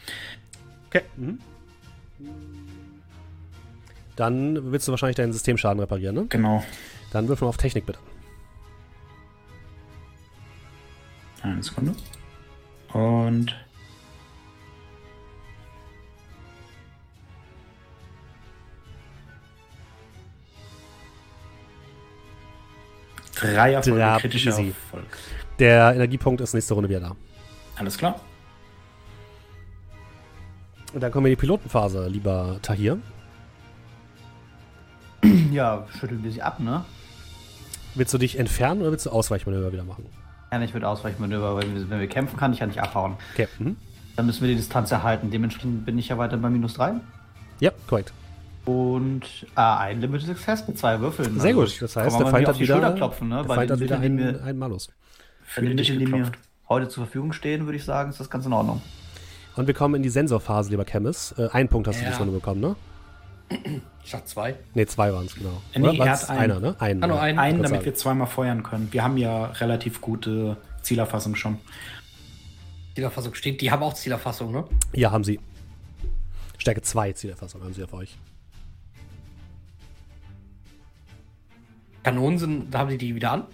Okay. 0.88 1.02
Mhm. 1.16 1.38
Dann 4.16 4.72
willst 4.72 4.88
du 4.88 4.92
wahrscheinlich 4.92 5.16
deinen 5.16 5.32
Systemschaden 5.32 5.80
reparieren, 5.80 6.14
ne? 6.14 6.26
Genau. 6.28 6.64
Dann 7.10 7.28
wirf 7.28 7.40
mal 7.40 7.48
auf 7.48 7.56
Technik 7.56 7.86
bitte. 7.86 7.98
Eine 11.42 11.62
Sekunde. 11.62 11.94
Und. 12.92 13.54
Drei 23.36 23.72
Erfolge, 23.72 24.00
Drei, 24.00 24.18
kritischer 24.18 24.50
easy. 24.50 24.68
Erfolg. 24.68 25.18
Der 25.60 25.94
Energiepunkt 25.94 26.40
ist 26.40 26.54
nächste 26.54 26.74
Runde 26.74 26.88
wieder 26.88 27.00
da. 27.00 27.16
Alles 27.76 27.96
klar. 27.96 28.20
Und 30.92 31.00
dann 31.00 31.12
kommen 31.12 31.26
wir 31.26 31.30
in 31.30 31.36
die 31.36 31.40
Pilotenphase, 31.40 32.08
lieber 32.08 32.58
Tahir. 32.62 32.98
Ja, 35.52 35.86
schütteln 35.98 36.22
wir 36.22 36.32
sie 36.32 36.42
ab, 36.42 36.58
ne? 36.60 36.84
Willst 37.98 38.14
du 38.14 38.18
dich 38.18 38.38
entfernen 38.38 38.80
oder 38.82 38.92
willst 38.92 39.06
du 39.06 39.10
Ausweichmanöver 39.10 39.72
wieder 39.72 39.82
machen? 39.84 40.06
Ja, 40.52 40.58
nicht 40.58 40.72
mit 40.72 40.84
Ausweichmanöver, 40.84 41.56
weil 41.56 41.74
wir, 41.74 41.90
wenn 41.90 41.98
wir 42.00 42.06
kämpfen, 42.06 42.36
kann 42.36 42.52
ich 42.52 42.60
ja 42.60 42.66
nicht 42.66 42.80
abhauen. 42.80 43.14
Okay. 43.34 43.48
Mhm. 43.58 43.76
Dann 44.16 44.26
müssen 44.26 44.40
wir 44.42 44.48
die 44.48 44.54
Distanz 44.56 44.90
erhalten. 44.92 45.30
Dementsprechend 45.30 45.84
bin 45.84 45.98
ich 45.98 46.08
ja 46.08 46.16
weiter 46.16 46.36
bei 46.36 46.48
minus 46.48 46.74
3. 46.74 46.94
Ja, 47.60 47.72
korrekt. 47.88 48.12
Und 48.64 49.22
ah, 49.56 49.78
ein 49.78 50.00
Limited 50.00 50.26
Success 50.28 50.66
mit 50.68 50.78
zwei 50.78 51.00
Würfeln. 51.00 51.40
Sehr 51.40 51.56
Also, 51.56 51.60
gut. 51.62 51.82
Das 51.82 51.96
heißt, 51.96 52.20
der 52.20 52.26
Feind 52.26 52.32
mir 52.34 52.38
hat 52.42 52.48
auf 52.50 52.56
die 52.56 52.62
wieder, 52.64 52.74
Schulter 52.74 52.92
klopfen, 52.92 53.28
ne? 53.28 53.36
der 53.36 53.42
Bei 53.44 53.54
Feind 53.56 53.70
den 53.70 53.74
hat 53.74 53.80
wieder 53.80 53.96
die 53.98 54.04
einen, 54.04 54.40
einen 54.42 54.58
Malus. 54.58 54.88
Dich 55.56 55.62
Mitteln, 55.90 55.98
die 55.98 56.06
mir 56.06 56.32
heute 56.68 56.88
zur 56.88 57.04
Verfügung 57.04 57.32
stehen, 57.32 57.64
würde 57.66 57.78
ich 57.78 57.84
sagen, 57.84 58.10
ist 58.10 58.20
das 58.20 58.30
ganz 58.30 58.46
in 58.46 58.52
Ordnung. 58.52 58.80
Und 59.56 59.66
wir 59.66 59.74
kommen 59.74 59.96
in 59.96 60.02
die 60.02 60.08
Sensorphase, 60.08 60.70
lieber 60.70 60.84
Chemis. 60.84 61.34
Äh, 61.36 61.48
einen 61.50 61.68
Punkt 61.68 61.88
hast 61.88 62.00
du 62.00 62.04
Ja. 62.04 62.10
die 62.10 62.16
Runde 62.16 62.32
bekommen, 62.32 62.60
ne? 62.60 62.76
Ich 64.04 64.10
sag 64.10 64.26
zwei. 64.26 64.56
Ne, 64.74 64.86
zwei 64.86 65.12
waren 65.12 65.26
es, 65.26 65.34
genau. 65.34 65.60
Äh, 65.72 65.80
nee, 65.80 65.98
er 65.98 66.12
hat 66.12 66.30
einen. 66.30 66.40
einer, 66.40 66.60
ne? 66.60 66.76
Einen. 66.80 67.02
Ah, 67.02 67.06
nur 67.06 67.16
ja. 67.16 67.22
einen. 67.22 67.38
Einen, 67.38 67.58
damit 67.58 67.70
sagen. 67.70 67.84
wir 67.84 67.94
zweimal 67.94 68.26
feuern 68.26 68.62
können. 68.62 68.92
Wir 68.92 69.04
haben 69.04 69.16
ja 69.18 69.46
relativ 69.46 70.00
gute 70.00 70.56
Zielerfassung 70.82 71.34
schon. 71.34 71.58
Zielerfassung 72.94 73.34
steht. 73.34 73.60
Die 73.60 73.70
haben 73.70 73.82
auch 73.82 73.94
Zielerfassung, 73.94 74.52
ne? 74.52 74.64
Ja, 74.92 75.10
haben 75.10 75.24
sie. 75.24 75.40
Stärke 76.58 76.82
2 76.82 77.12
Zielerfassung 77.12 77.62
haben 77.62 77.72
sie 77.72 77.80
ja 77.82 77.86
für 77.86 77.96
euch. 77.96 78.16
Kanonen 82.02 82.38
sind, 82.38 82.70
da 82.70 82.78
haben 82.80 82.88
die 82.88 82.98
die 82.98 83.14
wieder 83.14 83.32
an. 83.32 83.44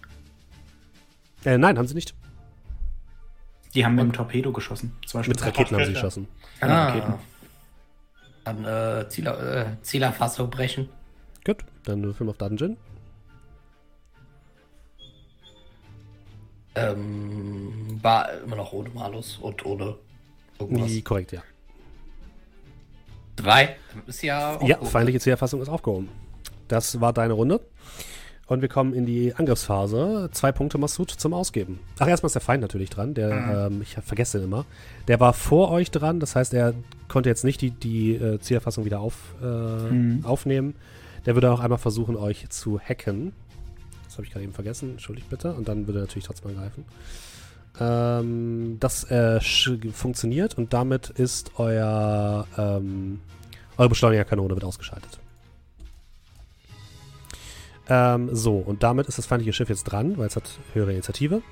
Äh, 1.45 1.59
nein, 1.59 1.77
haben 1.77 1.87
sie 1.87 1.95
nicht. 1.95 2.15
Die 3.75 3.85
haben 3.85 3.97
mit 3.97 4.05
dem 4.05 4.13
Torpedo 4.13 4.53
geschossen. 4.53 4.93
Zum 5.05 5.19
Beispiel. 5.19 5.35
Mit 5.35 5.45
Raketen 5.45 5.77
haben 5.77 5.85
sie 5.85 5.93
geschossen. 5.93 6.29
Ja, 6.61 6.87
Raketen. 6.87 7.15
Dann 8.45 8.65
äh, 8.65 9.09
Zieler, 9.09 9.57
äh, 9.57 9.67
Zielerfassung 9.83 10.51
brechen. 10.51 10.89
Gut, 11.45 11.65
dann 11.85 12.15
Film 12.15 12.31
auf 12.31 12.37
Dungeon. 12.37 12.77
Ähm, 16.77 18.01
war 18.03 18.33
immer 18.43 18.57
noch 18.57 18.73
ohne 18.73 18.89
Malus 18.91 19.39
und 19.39 19.65
ohne 19.65 19.97
irgendwas. 20.59 20.89
Die, 20.89 21.03
korrekt, 21.03 21.33
ja. 21.33 21.43
Drei. 23.37 23.77
Ist 24.07 24.23
ja. 24.23 24.61
Ja, 24.65 24.85
feindliche 24.85 25.21
Zielerfassung 25.21 25.63
ist 25.63 25.69
aufgehoben. 25.69 26.09
Das 26.69 27.01
war 27.01 27.13
deine 27.13 27.35
Runde. 27.35 27.61
Und 28.47 28.61
wir 28.61 28.69
kommen 28.69 28.93
in 28.93 29.07
die 29.07 29.35
Angriffsphase. 29.35 30.29
Zwei 30.33 30.53
Punkte 30.53 30.77
Massoud 30.77 31.11
zum 31.11 31.33
Ausgeben. 31.33 31.81
Ach, 31.99 32.07
erstmal 32.07 32.27
ist 32.29 32.35
der 32.35 32.43
Feind 32.43 32.61
natürlich 32.61 32.91
dran. 32.91 33.15
Der, 33.15 33.69
ähm, 33.71 33.81
ich 33.83 33.95
vergesse 34.05 34.39
den 34.39 34.49
immer. 34.49 34.67
Der 35.09 35.19
war 35.19 35.33
vor 35.33 35.71
euch 35.71 35.91
dran. 35.91 36.21
Das 36.21 36.37
heißt, 36.37 36.53
er 36.53 36.75
konnte 37.09 37.31
jetzt 37.31 37.45
nicht 37.45 37.61
die, 37.63 37.71
die 37.71 38.15
äh, 38.15 38.39
Zielerfassung 38.41 38.85
wieder 38.85 39.01
auf, 39.01 39.35
äh, 39.43 39.47
Mhm. 39.47 40.25
aufnehmen. 40.27 40.75
Der 41.25 41.35
würde 41.37 41.51
auch 41.53 41.61
einmal 41.61 41.79
versuchen, 41.79 42.17
euch 42.17 42.49
zu 42.51 42.79
hacken. 42.79 43.33
Das 44.05 44.15
habe 44.19 44.27
ich 44.27 44.31
gerade 44.33 44.45
eben 44.45 44.53
vergessen. 44.53 44.91
Entschuldigt 44.93 45.31
bitte. 45.31 45.55
Und 45.55 45.67
dann 45.69 45.87
würde 45.87 46.01
er 46.01 46.03
natürlich 46.03 46.27
trotzdem 46.27 46.51
angreifen. 46.51 46.85
Ähm, 47.81 48.77
das 48.79 49.11
äh, 49.11 49.41
funktioniert 49.41 50.57
und 50.59 50.73
damit 50.73 51.11
ist 51.11 51.53
euer 51.59 52.47
ähm, 52.57 53.21
eure 53.77 53.89
Beschleunigerkanone 53.89 54.55
wird 54.55 54.65
ausgeschaltet. 54.65 55.19
Ähm, 57.89 58.35
so, 58.35 58.57
und 58.57 58.83
damit 58.83 59.09
ist 59.09 59.19
das 59.19 59.27
feindliche 59.27 59.53
Schiff 59.53 59.69
jetzt 59.69 59.85
dran, 59.85 60.17
weil 60.17 60.27
es 60.27 60.37
hat 60.37 60.59
höhere 60.73 60.93
Initiative. 60.93 61.43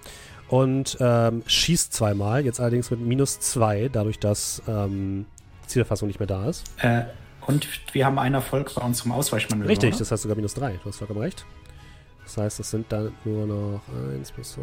Und 0.49 0.99
ähm, 1.01 1.43
schießt 1.47 1.93
zweimal, 1.93 2.45
jetzt 2.45 2.61
allerdings 2.61 2.91
mit 2.91 3.01
minus 3.01 3.41
zwei, 3.41 3.89
dadurch, 3.89 4.19
dass 4.19 4.63
ähm, 4.69 5.27
die 5.65 5.69
Zielerfassung 5.69 6.09
nicht 6.09 6.21
mehr 6.21 6.27
da 6.27 6.49
ist. 6.49 6.65
Äh, 6.79 7.05
und 7.47 7.67
wir 7.95 8.07
haben 8.07 8.19
einen 8.19 8.35
Erfolg 8.35 8.75
bei 8.75 8.83
unserem 8.83 9.13
Ausweichmanöver. 9.13 9.69
Richtig, 9.69 9.91
oder? 9.91 9.99
das 9.99 10.13
heißt 10.13 10.23
sogar 10.23 10.37
minus 10.37 10.55
drei. 10.55 10.79
Du 10.83 10.89
hast 10.89 10.99
vollkommen 10.99 11.21
recht. 11.21 11.45
Das 12.25 12.37
heißt, 12.37 12.61
es 12.61 12.71
sind 12.71 12.91
dann 12.93 13.13
nur 13.25 13.47
noch 13.47 13.81
eins 14.15 14.31
plus 14.31 14.57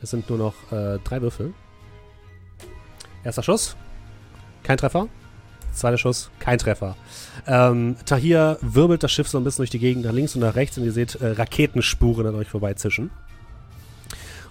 es 0.00 0.10
sind 0.10 0.28
nur 0.28 0.38
noch 0.38 0.54
äh, 0.72 0.98
drei 1.04 1.22
Würfel. 1.22 1.54
Erster 3.22 3.42
Schuss, 3.42 3.76
kein 4.64 4.78
Treffer. 4.78 5.08
Zweiter 5.72 5.98
Schuss, 5.98 6.30
kein 6.38 6.58
Treffer. 6.58 6.96
Ähm, 7.46 7.96
Tahir 8.04 8.58
wirbelt 8.60 9.02
das 9.02 9.10
Schiff 9.10 9.28
so 9.28 9.38
ein 9.38 9.44
bisschen 9.44 9.62
durch 9.62 9.70
die 9.70 9.78
Gegend 9.78 10.04
nach 10.04 10.12
links 10.12 10.34
und 10.34 10.42
nach 10.42 10.54
rechts 10.54 10.78
und 10.78 10.84
ihr 10.84 10.92
seht 10.92 11.16
äh, 11.16 11.28
Raketenspuren 11.32 12.26
an 12.26 12.34
euch 12.34 12.48
vorbeizischen. 12.48 13.10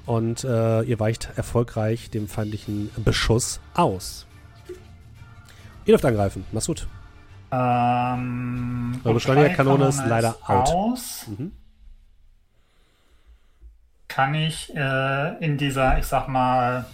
Und 0.06 0.43
äh, 0.43 0.81
ihr 0.81 0.99
weicht 0.99 1.30
erfolgreich 1.35 2.10
dem 2.10 2.27
feindlichen 2.27 2.89
Beschuss 2.98 3.60
aus. 3.76 4.26
Ihr 5.85 5.93
dürft 5.93 6.06
angreifen. 6.06 6.43
Masud. 6.52 6.88
Ähm, 7.52 8.99
Eure 9.03 9.14
Beschleunigerkanone 9.14 9.88
ist 9.88 10.03
leider 10.06 10.38
out. 10.48 10.69
Aus. 10.69 11.26
Mhm. 11.27 11.52
Kann 14.07 14.35
ich 14.35 14.76
äh, 14.76 15.38
in 15.43 15.57
dieser, 15.57 15.98
ich 15.99 16.06
sag 16.06 16.27
mal, 16.27 16.85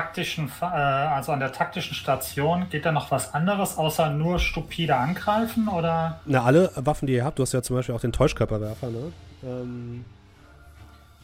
taktischen, 0.00 0.50
äh, 0.60 0.64
also 0.64 1.32
an 1.32 1.40
der 1.40 1.52
taktischen 1.52 1.94
Station, 1.94 2.66
geht 2.70 2.86
da 2.86 2.92
noch 2.92 3.10
was 3.10 3.34
anderes, 3.34 3.76
außer 3.76 4.10
nur 4.10 4.38
stupide 4.38 4.96
angreifen 4.96 5.68
oder? 5.68 6.20
Na, 6.24 6.42
alle 6.44 6.70
Waffen, 6.76 7.06
die 7.06 7.14
ihr 7.14 7.24
habt, 7.24 7.38
du 7.38 7.42
hast 7.42 7.52
ja 7.52 7.62
zum 7.62 7.76
Beispiel 7.76 7.94
auch 7.94 8.00
den 8.00 8.12
Täuschkörperwerfer, 8.12 8.88
ne? 8.90 9.12
Ähm, 9.44 10.04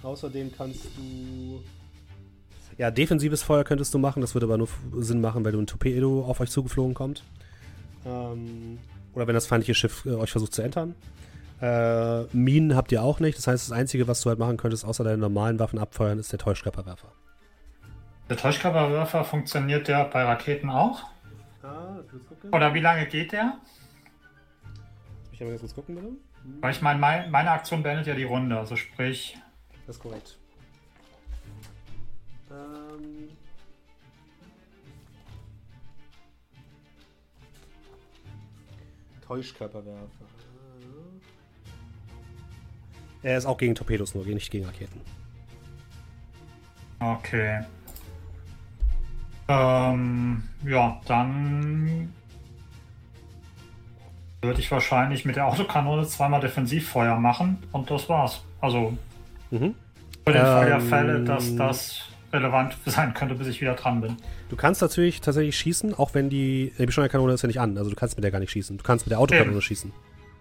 außerdem 0.03 0.53
kannst 0.57 0.85
du. 0.97 1.62
Ja, 2.77 2.90
defensives 2.90 3.43
Feuer 3.43 3.65
könntest 3.65 3.94
du 3.94 3.98
machen, 3.98 4.20
das 4.20 4.35
würde 4.35 4.47
aber 4.47 4.59
nur 4.59 4.69
Sinn 4.98 5.23
machen, 5.23 5.44
weil 5.44 5.53
du 5.53 5.61
ein 5.61 5.66
Torpedo 5.66 6.27
auf 6.27 6.40
euch 6.40 6.51
zugeflogen 6.51 6.93
kommt. 6.93 7.23
Ähm, 8.05 8.78
oder 9.15 9.27
wenn 9.27 9.35
das 9.35 9.47
feindliche 9.47 9.74
Schiff 9.74 10.05
äh, 10.05 10.11
euch 10.11 10.31
versucht 10.31 10.53
zu 10.53 10.61
entern. 10.61 10.94
Äh, 11.62 12.24
Minen 12.36 12.77
habt 12.77 12.93
ihr 12.93 13.03
auch 13.03 13.19
nicht, 13.20 13.39
das 13.39 13.47
heißt, 13.47 13.70
das 13.70 13.73
Einzige, 13.73 14.07
was 14.07 14.20
du 14.20 14.28
halt 14.28 14.39
machen 14.39 14.59
könntest, 14.59 14.85
außer 14.85 15.05
deinen 15.05 15.20
normalen 15.20 15.59
Waffen 15.59 15.78
abfeuern, 15.78 16.19
ist 16.19 16.31
der 16.31 16.39
Täuschkörperwerfer. 16.39 17.09
Der 18.28 18.36
Täuschkörperwerfer 18.36 19.24
funktioniert 19.24 19.86
der 19.89 20.05
bei 20.07 20.24
Raketen 20.24 20.69
auch? 20.70 21.05
Ah. 21.62 21.97
Oder 22.53 22.74
wie 22.74 22.81
lange 22.81 23.07
geht 23.07 23.32
der? 23.32 23.59
Ich 25.31 25.39
kann 25.39 25.47
mal 25.48 25.53
ganz 25.53 25.61
kurz 25.61 25.74
gucken, 25.74 25.94
bitte. 25.94 26.09
Weil 26.61 26.73
ich 26.73 26.82
meine, 26.82 26.98
mein, 26.98 27.31
meine 27.31 27.51
Aktion 27.51 27.82
beendet 27.82 28.07
ja 28.07 28.15
die 28.15 28.24
Runde, 28.24 28.59
also 28.59 28.77
sprich, 28.77 29.36
Das 29.86 29.97
ist 29.97 30.03
korrekt. 30.03 30.39
Ähm. 32.51 33.28
Täuschkörperwerfer. 39.27 40.09
Er 43.23 43.39
ist 43.39 43.47
auch 43.47 43.59
gegen 43.59 43.74
Torpedos 43.74 44.15
nur, 44.15 44.24
nicht 44.24 44.53
gegen 44.53 44.66
Raketen. 44.66 45.01
okay. 47.01 47.65
Ähm, 49.48 50.43
ja, 50.64 51.01
dann 51.06 52.12
würde 54.43 54.60
ich 54.60 54.70
wahrscheinlich 54.70 55.24
mit 55.24 55.36
der 55.36 55.47
Autokanone 55.47 56.06
zweimal 56.06 56.40
Defensivfeuer 56.40 57.16
machen 57.18 57.59
und 57.73 57.90
das 57.90 58.09
war's. 58.09 58.43
Also 58.60 58.97
Mhm. 59.51 59.74
für 60.27 60.32
den 60.32 60.43
Fall 60.44 60.66
der 60.66 60.74
Ähm, 60.77 60.81
Fälle, 60.81 61.20
dass 61.24 61.55
das 61.56 62.01
relevant 62.32 62.77
sein 62.86 63.14
könnte, 63.14 63.35
bis 63.36 63.47
ich 63.48 63.60
wieder 63.60 63.74
dran 63.74 64.01
bin. 64.01 64.16
Du 64.48 64.56
kannst 64.56 64.82
natürlich 64.82 65.20
tatsächlich 65.20 65.56
schießen, 65.56 65.94
auch 65.94 66.14
wenn 66.14 66.28
die, 66.28 66.73
die 66.78 66.86
Beschleunigerkanone 66.86 67.32
ist 67.32 67.43
ja 67.43 67.47
nicht 67.47 67.60
an. 67.60 67.78
Also 67.78 67.90
du 67.90 67.97
kannst 67.97 68.16
mit 68.16 68.24
der 68.24 68.31
gar 68.31 68.40
nicht 68.40 68.51
schießen. 68.51 68.77
Du 68.78 68.85
kannst 68.85 69.06
mit 69.06 69.12
der 69.12 69.20
Autokanone 69.20 69.52
Eben. 69.52 69.62
schießen. 69.62 69.93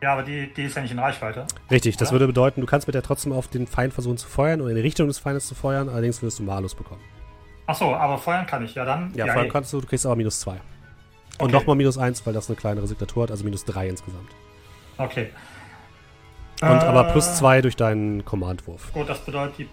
Ja, 0.01 0.13
aber 0.13 0.23
die, 0.23 0.51
die 0.53 0.63
ist 0.63 0.75
ja 0.75 0.81
nicht 0.81 0.91
in 0.91 0.99
Reichweite. 0.99 1.45
Richtig, 1.71 1.95
das 1.97 2.11
würde 2.11 2.27
bedeuten, 2.27 2.59
du 2.61 2.67
kannst 2.67 2.85
mit 2.87 2.95
der 2.95 3.01
trotzdem 3.01 3.31
auf 3.31 3.47
den 3.47 3.65
Feind 3.65 3.93
versuchen 3.93 4.17
zu 4.17 4.27
feuern 4.27 4.61
oder 4.61 4.71
in 4.71 4.75
die 4.75 4.81
Richtung 4.81 5.07
des 5.07 5.19
Feindes 5.19 5.47
zu 5.47 5.55
feuern, 5.55 5.87
allerdings 5.89 6.21
wirst 6.21 6.37
du 6.39 6.43
Malus 6.43 6.75
bekommen. 6.75 7.01
Achso, 7.67 7.95
aber 7.95 8.17
feuern 8.17 8.45
kann 8.45 8.63
ich. 8.63 8.75
Ja, 8.75 8.85
dann. 8.85 9.11
Ja, 9.15 9.25
feuern 9.27 9.47
eh. 9.47 9.49
kannst 9.49 9.73
du, 9.73 9.81
du 9.81 9.87
kriegst 9.87 10.05
aber 10.05 10.15
minus 10.15 10.39
2. 10.41 10.51
Und 10.53 10.61
Okay. 11.39 11.51
nochmal 11.51 11.75
minus 11.75 11.97
1, 11.97 12.25
weil 12.25 12.33
das 12.33 12.47
eine 12.49 12.55
kleinere 12.55 12.87
Signatur 12.87 13.23
hat, 13.23 13.31
also 13.31 13.43
minus 13.43 13.65
3 13.65 13.89
insgesamt. 13.89 14.29
Okay. 14.97 15.29
Und 16.61 16.67
Äh, 16.69 16.85
aber 16.85 17.05
plus 17.11 17.35
2 17.37 17.61
durch 17.61 17.75
deinen 17.75 18.23
Command-Wurf. 18.23 18.93
Gut, 18.93 19.09
das 19.09 19.19
bedeutet 19.25 19.57
die. 19.57 19.69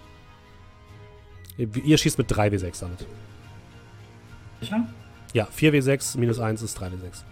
Ihr, 1.58 1.84
ihr 1.84 1.98
schießt 1.98 2.18
mit 2.18 2.32
3W6 2.32 2.80
damit. 2.80 3.06
Sicher? 4.60 4.86
Ja, 5.32 5.46
4W6 5.56 6.18
minus 6.18 6.40
1 6.40 6.62
ist 6.62 6.78
3W6. 6.80 7.22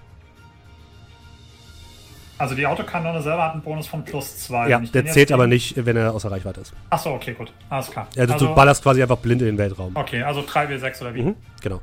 Also 2.40 2.54
die 2.54 2.66
Autokanone 2.66 3.20
selber 3.20 3.44
hat 3.44 3.52
einen 3.52 3.62
Bonus 3.62 3.86
von 3.86 4.02
plus 4.02 4.38
2. 4.38 4.68
ja, 4.70 4.78
der 4.80 5.04
zählt 5.06 5.30
aber 5.30 5.46
nicht, 5.46 5.84
wenn 5.84 5.96
er 5.96 6.14
außer 6.14 6.30
Reichweite 6.30 6.62
ist. 6.62 6.72
Achso, 6.88 7.14
okay, 7.14 7.34
gut. 7.34 7.52
Alles 7.68 7.90
klar. 7.90 8.08
Also, 8.16 8.34
du 8.38 8.54
ballerst 8.54 8.82
quasi 8.82 9.02
einfach 9.02 9.18
blind 9.18 9.42
in 9.42 9.46
den 9.48 9.58
Weltraum. 9.58 9.94
Okay, 9.94 10.22
also 10.22 10.40
3W6 10.40 11.02
oder 11.02 11.14
wie? 11.14 11.22
Mhm, 11.22 11.36
genau. 11.60 11.80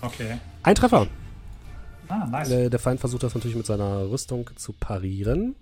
Okay. 0.00 0.38
Ein 0.62 0.74
Treffer. 0.76 1.08
Ah, 2.08 2.24
nice. 2.30 2.50
Äh, 2.50 2.70
Der 2.70 2.78
Feind 2.78 3.00
versucht 3.00 3.24
das 3.24 3.34
natürlich 3.34 3.56
mit 3.56 3.66
seiner 3.66 4.08
Rüstung 4.08 4.48
zu 4.54 4.72
parieren. 4.72 5.56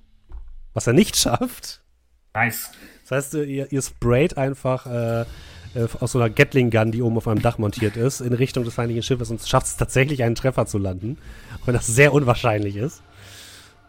Was 0.75 0.87
er 0.87 0.93
nicht 0.93 1.17
schafft. 1.17 1.81
Nice. 2.35 2.71
Das 3.09 3.13
heißt, 3.13 3.35
äh, 3.37 3.45
ihr, 3.45 3.73
ihr 3.73 3.81
sprayt 3.81 4.37
einfach 4.37 4.85
äh, 4.87 5.21
äh, 5.23 5.27
aus 6.01 6.13
so 6.13 6.19
einer 6.19 6.29
Gatling-Gun, 6.29 6.93
die 6.93 7.01
oben 7.01 7.17
auf 7.17 7.27
einem 7.29 7.41
Dach 7.41 7.57
montiert 7.57 7.97
ist, 7.97 8.21
in 8.21 8.35
Richtung 8.35 8.65
des 8.65 8.75
feindlichen 8.75 9.03
Schiffes 9.03 9.31
und 9.31 9.41
schafft 9.41 9.69
es 9.69 9.77
tatsächlich, 9.79 10.23
einen 10.23 10.35
Treffer 10.35 10.67
zu 10.67 10.77
landen. 10.77 11.17
Auch 11.63 11.67
wenn 11.67 11.75
das 11.75 11.87
sehr 11.87 12.13
unwahrscheinlich 12.13 12.77
ist. 12.77 13.03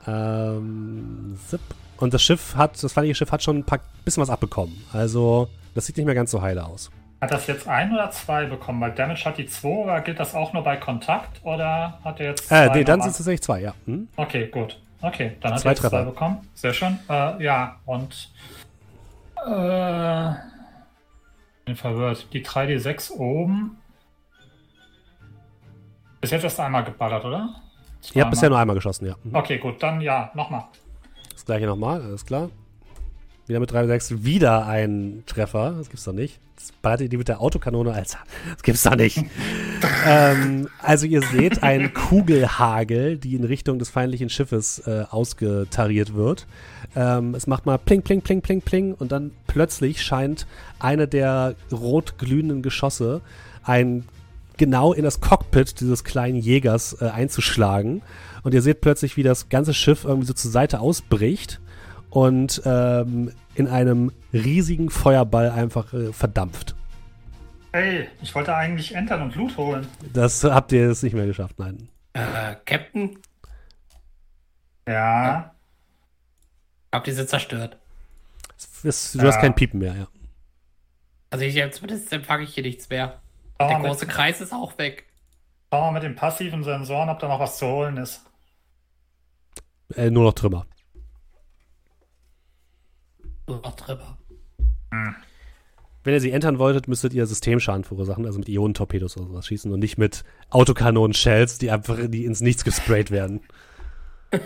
Ähm, 0.08 1.38
zip. 1.48 1.62
Und 1.98 2.14
das 2.14 2.22
Schiff 2.22 2.56
hat, 2.56 2.82
das 2.84 2.94
feindliche 2.94 3.16
Schiff 3.16 3.32
hat 3.32 3.42
schon 3.42 3.58
ein 3.60 3.64
paar, 3.64 3.80
bisschen 4.04 4.22
was 4.22 4.30
abbekommen. 4.30 4.84
Also, 4.92 5.48
das 5.74 5.86
sieht 5.86 5.98
nicht 5.98 6.06
mehr 6.06 6.16
ganz 6.16 6.32
so 6.32 6.42
heile 6.42 6.66
aus. 6.66 6.92
Hat 7.22 7.32
das 7.32 7.48
jetzt 7.48 7.68
ein 7.68 7.94
oder 7.94 8.12
zwei 8.12 8.46
bekommen? 8.46 8.82
Weil 8.82 8.92
Damage 8.92 9.24
hat 9.26 9.38
die 9.38 9.46
2, 9.46 9.68
oder 9.70 10.02
gilt 10.02 10.20
das 10.20 10.36
auch 10.36 10.52
nur 10.54 10.64
bei 10.64 10.76
Kontakt? 10.78 11.40
Oder 11.44 11.98
hat 12.04 12.20
er 12.20 12.28
jetzt 12.32 12.44
Äh, 12.52 12.68
zwei 12.68 12.76
nee, 12.76 12.84
dann 12.84 13.02
sind 13.02 13.12
es 13.12 13.18
tatsächlich 13.18 13.42
zwei, 13.42 13.62
ja. 13.62 13.74
Hm? 13.86 14.08
Okay, 14.18 14.48
gut. 14.48 14.80
Okay, 15.02 15.38
dann 15.40 15.54
hat 15.54 15.62
Zwei 15.62 15.70
er 15.70 15.72
jetzt 15.72 15.82
zwei 15.82 15.90
Treffer. 15.90 16.06
bekommen. 16.06 16.48
Sehr 16.56 16.74
schön. 16.74 17.00
Äh, 17.10 17.44
ja, 17.44 17.78
und 17.86 18.30
äh, 19.46 20.34
bin 21.66 21.76
verwirrt. 21.76 22.28
Die 22.34 22.44
3D6 22.44 23.12
oben. 23.14 23.78
Bis 26.22 26.32
jetzt 26.32 26.44
erst 26.44 26.60
einmal 26.60 26.84
geballert, 26.84 27.24
oder? 27.24 27.50
Ihr 28.14 28.22
habt 28.22 28.32
bisher 28.32 28.50
nur 28.50 28.60
einmal 28.60 28.76
geschossen, 28.76 29.08
ja. 29.08 29.16
Mhm. 29.24 29.36
Okay, 29.36 29.58
gut, 29.58 29.82
dann 29.82 30.02
ja, 30.02 30.32
nochmal. 30.36 30.66
Das 31.32 31.46
gleiche 31.46 31.66
nochmal, 31.66 32.02
alles 32.02 32.26
klar. 32.26 32.50
Wieder 33.48 33.60
mit 33.60 33.72
3,6, 33.72 34.24
wieder 34.24 34.66
ein 34.66 35.24
Treffer. 35.28 35.76
Das 35.78 35.90
gibt's 35.90 36.06
doch 36.06 36.14
nicht. 36.14 36.40
Das 36.56 36.72
ballert 36.82 37.02
ihr 37.02 37.10
die 37.10 37.18
mit 37.18 37.28
der 37.28 37.42
Autokanone, 37.42 37.94
Alter. 37.94 38.18
Das 38.54 38.64
gibt's 38.64 38.84
doch 38.84 38.96
nicht. 38.96 39.24
ähm, 40.08 40.68
also 40.82 41.06
ihr 41.06 41.22
seht 41.22 41.62
einen 41.62 41.94
Kugelhagel, 41.94 43.18
die 43.18 43.36
in 43.36 43.44
Richtung 43.44 43.78
des 43.78 43.90
feindlichen 43.90 44.30
Schiffes 44.30 44.80
äh, 44.88 45.06
ausgetariert 45.10 46.16
wird. 46.16 46.48
Ähm, 46.96 47.36
es 47.36 47.46
macht 47.46 47.66
mal 47.68 47.78
pling, 47.78 48.02
pling, 48.02 48.22
pling, 48.22 48.42
pling, 48.42 48.62
pling 48.62 48.94
und 48.96 49.12
dann 49.12 49.32
plötzlich 49.46 50.02
scheint 50.02 50.48
eine 50.80 51.08
der 51.08 51.56
rot 51.72 52.18
glühenden 52.18 52.64
Geschosse 52.64 53.22
ein 53.64 54.06
genau 54.58 54.94
in 54.94 55.04
das 55.04 55.22
Cockpit 55.22 55.80
dieses 55.80 56.04
kleinen 56.04 56.38
Jägers 56.38 57.00
äh, 57.02 57.06
einzuschlagen. 57.10 58.02
Und 58.44 58.54
ihr 58.54 58.62
seht 58.62 58.82
plötzlich, 58.82 59.18
wie 59.18 59.24
das 59.24 59.50
ganze 59.50 59.74
Schiff 59.74 60.04
irgendwie 60.06 60.28
so 60.28 60.34
zur 60.34 60.52
Seite 60.52 60.80
ausbricht 60.80 61.60
und 62.10 62.62
ähm, 62.66 63.32
in 63.56 63.68
einem 63.68 64.12
riesigen 64.34 64.90
Feuerball 64.90 65.50
einfach 65.52 65.94
äh, 65.94 66.14
verdampft. 66.14 66.76
Hey, 67.74 68.08
ich 68.22 68.34
wollte 68.36 68.56
eigentlich 68.56 68.96
entern 68.96 69.22
und 69.24 69.36
Loot 69.36 69.58
holen. 69.58 69.86
Das 70.14 70.44
habt 70.44 70.72
ihr 70.72 70.88
jetzt 70.88 71.04
nicht 71.04 71.14
mehr 71.14 71.26
geschafft, 71.26 71.60
nein. 71.60 71.90
Äh, 72.14 72.56
Captain, 72.66 73.18
Ja. 74.88 75.54
habt 76.94 77.08
ihr 77.08 77.16
sie 77.16 77.26
zerstört? 77.28 77.78
Es, 78.58 78.86
es, 78.86 79.12
du 79.14 79.22
hast 79.28 79.36
Ja. 79.36 79.42
kein 79.42 79.56
Piepen 79.56 79.80
mehr, 79.80 79.96
ja. 79.96 80.08
Also 81.32 81.44
ich 81.44 81.56
zumindest 81.74 82.14
empfange 82.14 82.44
ich 82.44 82.54
hier 82.54 82.64
nichts 82.64 82.88
mehr. 82.90 83.20
Schau 83.60 83.68
Der 83.68 83.80
große 83.80 84.06
mit, 84.06 84.14
Kreis 84.16 84.42
ist 84.42 84.54
auch 84.54 84.78
weg. 84.78 85.06
schau 85.72 85.82
mal 85.82 85.92
mit 85.92 86.04
den 86.04 86.16
passiven 86.16 86.64
Sensoren, 86.64 87.10
ob 87.10 87.20
da 87.20 87.28
noch 87.28 87.40
was 87.40 87.58
zu 87.58 87.68
holen 87.68 87.98
ist. 87.98 88.22
Äh, 89.96 90.10
nur 90.10 90.24
noch 90.24 90.34
Trümmer. 90.34 90.66
Nur 93.48 93.62
noch 93.62 93.76
drüber. 93.76 94.18
Wenn 96.04 96.14
ihr 96.14 96.22
sie 96.22 96.32
entern 96.32 96.60
wolltet, 96.60 96.88
müsstet 96.88 97.14
ihr 97.14 97.26
Systemschaden 97.26 97.84
verursachen, 97.84 98.26
also 98.26 98.38
mit 98.40 98.48
Ionentorpedos 98.48 99.18
oder 99.18 99.28
sowas 99.28 99.48
schießen 99.48 99.72
und 99.74 99.80
nicht 99.80 99.98
mit 99.98 100.24
Autokanonen-Shells, 100.52 101.58
die 101.58 101.72
einfach 101.72 101.98
die 102.08 102.26
ins 102.26 102.42
Nichts 102.42 102.64
gesprayt 102.64 103.10
werden. 103.12 103.42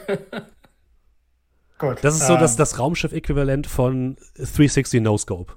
Gut. 1.77 1.97
Das 2.01 2.15
ist 2.15 2.27
so 2.27 2.33
ähm, 2.33 2.39
das, 2.39 2.55
das 2.55 2.79
Raumschiff-Äquivalent 2.79 3.67
von 3.67 4.15
360 4.35 5.01
No-Scope. 5.01 5.53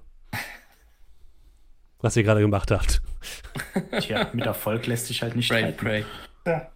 Was 2.02 2.16
ihr 2.16 2.24
gerade 2.24 2.40
gemacht 2.40 2.70
habt. 2.70 3.00
Tja, 4.00 4.28
mit 4.32 4.44
Erfolg 4.44 4.86
lässt 4.86 5.06
sich 5.06 5.22
halt 5.22 5.36
nicht 5.36 5.46
streiten. 5.46 5.76
Prey. 5.76 6.04
Ja. 6.46 6.68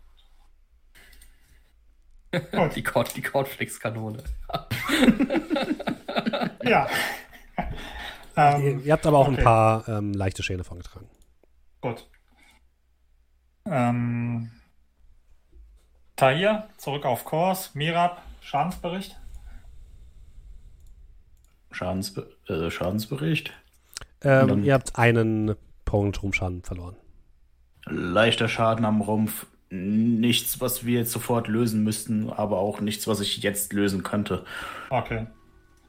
Die, 2.74 2.82
Cord, 2.82 3.16
die 3.16 3.22
Cordflix-Kanone. 3.22 4.22
Ja. 6.66 6.88
Ihr, 8.36 8.42
ähm, 8.42 8.82
ihr 8.84 8.92
habt 8.92 9.06
aber 9.06 9.18
auch 9.18 9.28
okay. 9.28 9.38
ein 9.38 9.44
paar 9.44 9.88
ähm, 9.88 10.12
leichte 10.12 10.42
Schäden 10.42 10.58
davongetragen. 10.58 11.08
gut. 11.80 12.06
Ähm, 13.64 14.50
Tahir, 16.16 16.68
zurück 16.76 17.06
auf 17.06 17.24
Kurs. 17.24 17.74
Mirab, 17.74 18.20
Schadensbericht. 18.42 19.16
Schadensbe 21.70 22.36
äh, 22.48 22.70
Schadensbericht. 22.70 23.52
Ähm, 24.26 24.64
ihr 24.64 24.74
habt 24.74 24.98
einen 24.98 25.54
Punkt 25.84 26.22
Ruhmschaden 26.22 26.62
verloren. 26.62 26.96
Leichter 27.86 28.48
Schaden 28.48 28.84
am 28.84 29.00
Rumpf. 29.00 29.46
Nichts, 29.70 30.60
was 30.60 30.84
wir 30.84 31.00
jetzt 31.00 31.12
sofort 31.12 31.48
lösen 31.48 31.84
müssten, 31.84 32.30
aber 32.30 32.58
auch 32.58 32.80
nichts, 32.80 33.06
was 33.08 33.20
ich 33.20 33.38
jetzt 33.38 33.72
lösen 33.72 34.02
könnte. 34.02 34.44
Okay. 34.90 35.26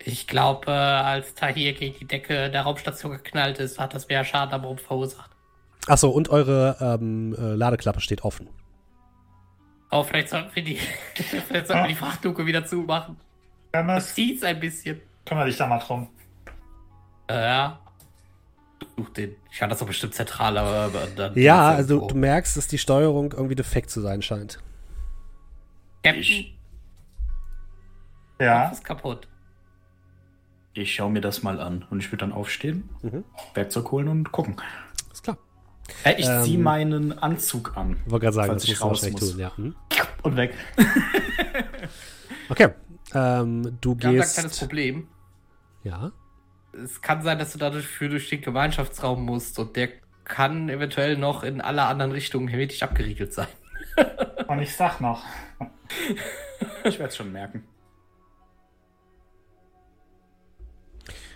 Ich 0.03 0.27
glaube, 0.27 0.71
äh, 0.71 0.73
als 0.73 1.33
Tahir 1.33 1.73
gegen 1.73 1.97
die 1.99 2.05
Decke 2.05 2.49
der 2.49 2.61
Raumstation 2.61 3.11
geknallt 3.11 3.59
ist, 3.59 3.79
hat 3.79 3.93
das 3.93 4.07
mehr 4.07 4.23
Schaden 4.23 4.53
am 4.53 4.63
Rumpf 4.65 4.83
verursacht. 4.83 5.31
Achso, 5.87 6.09
und 6.09 6.29
eure 6.29 6.77
ähm, 6.79 7.35
äh, 7.37 7.55
Ladeklappe 7.55 8.01
steht 8.01 8.23
offen. 8.23 8.49
Aber 9.89 10.03
vielleicht 10.03 10.29
sollten 10.29 10.55
wir 10.55 10.63
die, 10.63 10.75
vielleicht 11.15 11.67
sollten 11.67 11.83
wir 11.83 11.89
die 11.89 11.95
Frachtluke 11.95 12.45
wieder 12.45 12.65
zumachen. 12.65 13.17
Das 13.71 14.13
zieht's 14.13 14.43
ein 14.43 14.59
bisschen. 14.59 15.01
kümmere 15.25 15.45
dich 15.45 15.57
da 15.57 15.67
mal 15.67 15.79
drum. 15.79 16.09
Äh, 17.29 17.35
ja. 17.35 17.79
Den. 19.15 19.35
Ich 19.51 19.57
kann 19.59 19.69
das 19.69 19.79
doch 19.79 19.87
bestimmt 19.87 20.13
zentral, 20.13 20.57
aber 20.57 20.89
dann. 21.15 21.35
Ja, 21.37 21.69
also 21.69 22.07
du 22.07 22.15
merkst, 22.15 22.57
dass 22.57 22.67
die 22.67 22.77
Steuerung 22.77 23.31
irgendwie 23.33 23.55
defekt 23.55 23.89
zu 23.89 24.01
sein 24.01 24.21
scheint. 24.21 24.59
Captain, 26.03 26.21
Ich- 26.21 26.57
Ja. 28.39 28.69
ist 28.69 28.83
kaputt. 28.83 29.27
Ich 30.73 30.93
schaue 30.93 31.09
mir 31.11 31.21
das 31.21 31.41
mal 31.41 31.59
an 31.59 31.85
und 31.89 31.99
ich 31.99 32.07
würde 32.11 32.17
dann 32.17 32.31
aufstehen, 32.31 32.87
Mhm. 33.01 33.23
Werkzeug 33.55 33.89
holen 33.91 34.07
und 34.09 34.31
gucken. 34.31 34.57
Ist 35.11 35.23
klar. 35.23 35.37
Äh, 36.03 36.19
ich 36.19 36.27
Ähm, 36.27 36.43
ziehe 36.43 36.59
meinen 36.59 37.17
Anzug 37.17 37.75
an 37.77 37.97
Ich 38.05 38.11
wollte 38.11 38.25
gerade 38.25 38.35
sagen, 38.35 38.47
Falls 38.49 38.63
das 38.63 38.71
ich 38.71 38.81
raus 38.81 39.09
muss. 39.09 39.31
tun, 39.31 39.39
ja. 39.39 39.57
Hm? 39.57 39.75
und 40.23 40.35
weg. 40.37 40.53
Okay. 42.49 42.69
Ähm, 43.13 43.77
du 43.81 43.89
Wir 43.89 43.91
haben 43.91 43.99
da 43.99 44.07
ein 44.09 44.15
gehst. 44.15 44.33
kleines 44.35 44.59
Problem. 44.59 45.07
Ja. 45.83 46.11
Es 46.83 47.01
kann 47.01 47.21
sein, 47.21 47.39
dass 47.39 47.53
du 47.53 47.59
dadurch 47.59 47.87
für 47.87 48.09
durch 48.09 48.29
den 48.29 48.41
Gemeinschaftsraum 48.41 49.23
musst 49.23 49.57
und 49.59 49.75
der 49.75 49.89
kann 50.23 50.69
eventuell 50.69 51.17
noch 51.17 51.43
in 51.43 51.61
alle 51.61 51.83
anderen 51.83 52.11
Richtungen 52.11 52.47
hermetisch 52.47 52.83
abgeriegelt 52.83 53.33
sein. 53.33 53.47
Und 54.47 54.59
ich 54.59 54.75
sag 54.75 54.99
noch. 55.01 55.23
Ich 56.83 56.99
werde 56.99 57.09
es 57.09 57.15
schon 57.15 57.31
merken. 57.31 57.63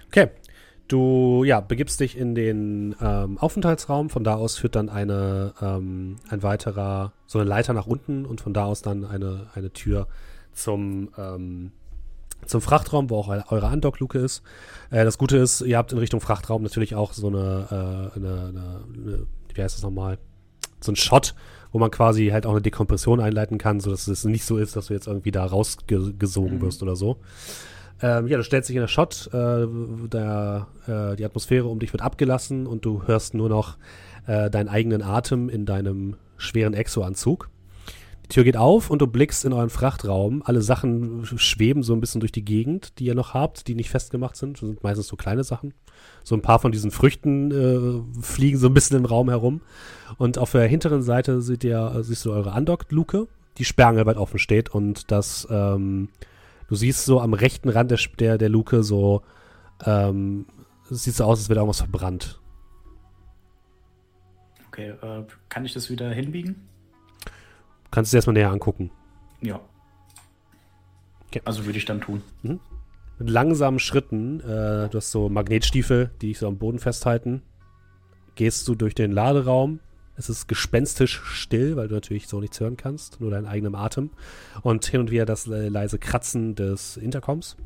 Okay. 0.08 0.30
Du 0.88 1.46
ja, 1.46 1.62
begibst 1.62 2.02
dich 2.02 2.18
in 2.18 2.36
den 2.36 2.98
ähm, 3.02 3.38
Aufenthaltsraum. 3.38 4.10
Von 4.10 4.26
da 4.26 4.36
aus 4.36 4.58
führt 4.58 4.76
dann 4.76 4.90
eine, 4.90 5.54
ähm, 5.62 6.18
ein 6.30 6.44
weiterer, 6.44 7.14
so 7.26 7.40
eine 7.40 7.48
Leiter 7.48 7.72
nach 7.72 7.88
unten 7.88 8.26
und 8.26 8.42
von 8.42 8.54
da 8.54 8.66
aus 8.66 8.82
dann 8.82 9.06
eine, 9.06 9.48
eine 9.56 9.72
Tür 9.72 10.10
zum, 10.52 11.10
ähm, 11.18 11.72
zum 12.46 12.62
Frachtraum, 12.62 13.10
wo 13.10 13.18
auch 13.18 13.28
eure 13.28 13.68
Andock-Luke 13.68 14.18
ist. 14.18 14.42
Äh, 14.90 15.04
das 15.06 15.18
Gute 15.18 15.38
ist, 15.38 15.62
ihr 15.62 15.78
habt 15.78 15.92
in 15.92 15.98
Richtung 15.98 16.22
Frachtraum 16.22 16.64
natürlich 16.64 16.96
auch 16.96 17.14
so 17.14 17.28
eine, 17.28 18.12
äh, 18.16 18.18
eine, 18.18 18.30
eine, 18.50 18.82
eine 18.94 19.28
wie 19.54 19.62
heißt 19.62 19.76
das 19.76 19.84
nochmal? 19.84 20.18
So 20.80 20.92
ein 20.92 20.96
Shot, 20.96 21.36
wo 21.72 21.80
man 21.80 21.92
quasi 21.92 22.30
halt 22.30 22.46
auch 22.46 22.52
eine 22.52 22.62
Dekompression 22.62 23.20
einleiten 23.20 23.58
kann, 23.58 23.80
sodass 23.80 24.08
es 24.08 24.26
nicht 24.26 24.46
so 24.46 24.58
ist, 24.58 24.76
dass 24.76 24.88
du 24.88 24.94
jetzt 24.94 25.08
irgendwie 25.08 25.32
da 25.32 25.46
rausgesogen 25.46 26.58
mhm. 26.58 26.62
wirst 26.62 26.82
oder 26.82 26.96
so. 26.96 27.18
Ähm, 28.02 28.28
ja, 28.28 28.38
du 28.38 28.44
stellst 28.44 28.68
dich 28.68 28.76
in 28.76 28.82
der 28.82 28.88
Shot, 28.88 29.30
äh, 29.32 29.68
der, 30.08 30.68
äh, 30.88 31.16
die 31.16 31.26
Atmosphäre 31.26 31.68
um 31.68 31.80
dich 31.80 31.94
wird 31.94 32.02
abgelassen 32.02 32.66
und 32.66 32.84
du 32.84 33.04
hörst 33.06 33.36
nur 33.36 33.48
noch 33.48 33.78
äh, 34.26 34.50
deinen 34.50 34.70
eigenen 34.70 35.04
Atem 35.04 35.50
in 35.50 35.66
deinem 35.68 36.16
schweren 36.38 36.74
Exo-Anzug. 36.74 37.51
Tür 38.32 38.44
geht 38.44 38.58
auf 38.58 38.90
und 38.90 39.02
du 39.02 39.08
blickst 39.08 39.46
in 39.46 39.54
euren 39.54 39.70
Frachtraum. 39.70 40.42
Alle 40.46 40.62
Sachen 40.62 41.26
schweben 41.26 41.84
so 41.84 41.94
ein 41.94 42.02
bisschen 42.02 42.22
durch 42.22 42.32
die 42.32 42.46
Gegend, 42.46 42.98
die 42.98 43.06
ihr 43.06 43.16
noch 43.16 43.34
habt, 43.34 43.68
die 43.68 43.76
nicht 43.76 43.90
festgemacht 43.90 44.36
sind. 44.36 44.54
Das 44.54 44.62
sind 44.62 44.84
meistens 44.84 45.08
so 45.08 45.16
kleine 45.16 45.44
Sachen. 45.44 45.74
So 46.24 46.36
ein 46.36 46.42
paar 46.42 46.60
von 46.60 46.72
diesen 46.72 46.92
Früchten 46.92 47.52
äh, 47.52 48.22
fliegen 48.22 48.58
so 48.58 48.68
ein 48.68 48.74
bisschen 48.74 48.98
im 48.98 49.06
Raum 49.06 49.30
herum. 49.30 49.62
Und 50.18 50.38
auf 50.38 50.52
der 50.52 50.66
hinteren 50.68 51.04
Seite 51.04 51.42
seht 51.42 51.64
ihr, 51.64 52.00
siehst 52.04 52.26
du 52.26 52.32
eure 52.32 52.52
Undocked-Luke, 52.52 53.28
die 53.58 53.66
sperrangelweit 53.66 54.18
offen 54.18 54.40
steht 54.40 54.70
und 54.70 55.12
das, 55.12 55.48
ähm, 55.52 56.10
du 56.70 56.76
siehst 56.76 57.06
so 57.06 57.20
am 57.20 57.34
rechten 57.34 57.70
Rand 57.70 57.92
der, 57.92 58.00
der, 58.18 58.38
der 58.38 58.50
Luke 58.50 58.84
so, 58.84 59.24
ähm, 59.86 60.46
sieht 60.90 61.16
so 61.16 61.26
aus, 61.26 61.40
als 61.40 61.50
wäre 61.50 61.60
irgendwas 61.60 61.80
verbrannt. 61.80 62.40
Okay, 64.68 64.94
äh, 65.02 65.24
kann 65.50 65.66
ich 65.66 65.74
das 65.74 65.90
wieder 65.90 66.10
hinbiegen? 66.12 66.71
Kannst 67.92 68.12
du 68.12 68.16
dir 68.16 68.18
erstmal 68.20 68.34
näher 68.34 68.52
angucken. 68.52 68.92
Ja. 69.42 69.60
Okay. 71.28 71.42
Also 71.46 71.66
würde 71.66 71.78
ich 71.78 71.86
dann 71.86 72.02
tun. 72.02 72.22
Mhm. 72.42 72.60
Mit 73.20 73.30
langsamen 73.30 73.80
Schritten, 73.80 74.40
äh, 74.40 74.90
du 74.90 74.92
hast 74.96 75.12
so 75.12 75.30
Magnetstiefel, 75.30 76.12
die 76.22 76.30
dich 76.30 76.40
so 76.40 76.48
am 76.48 76.58
Boden 76.58 76.80
festhalten, 76.80 77.44
gehst 78.36 78.68
du 78.68 78.76
durch 78.76 78.96
den 78.96 79.12
Laderaum. 79.12 79.80
Es 80.16 80.30
ist 80.30 80.48
gespenstisch 80.48 81.22
still, 81.24 81.76
weil 81.76 81.88
du 81.88 81.96
natürlich 81.96 82.28
so 82.28 82.40
nichts 82.40 82.60
hören 82.60 82.78
kannst, 82.78 83.22
nur 83.22 83.32
deinen 83.32 83.46
eigenen 83.46 83.76
Atem. 83.76 84.10
Und 84.62 84.86
hin 84.86 85.02
und 85.02 85.12
wieder 85.12 85.26
das 85.26 85.46
leise 85.46 86.00
Kratzen 86.00 86.56
des 86.56 86.98
Intercoms. 86.98 87.58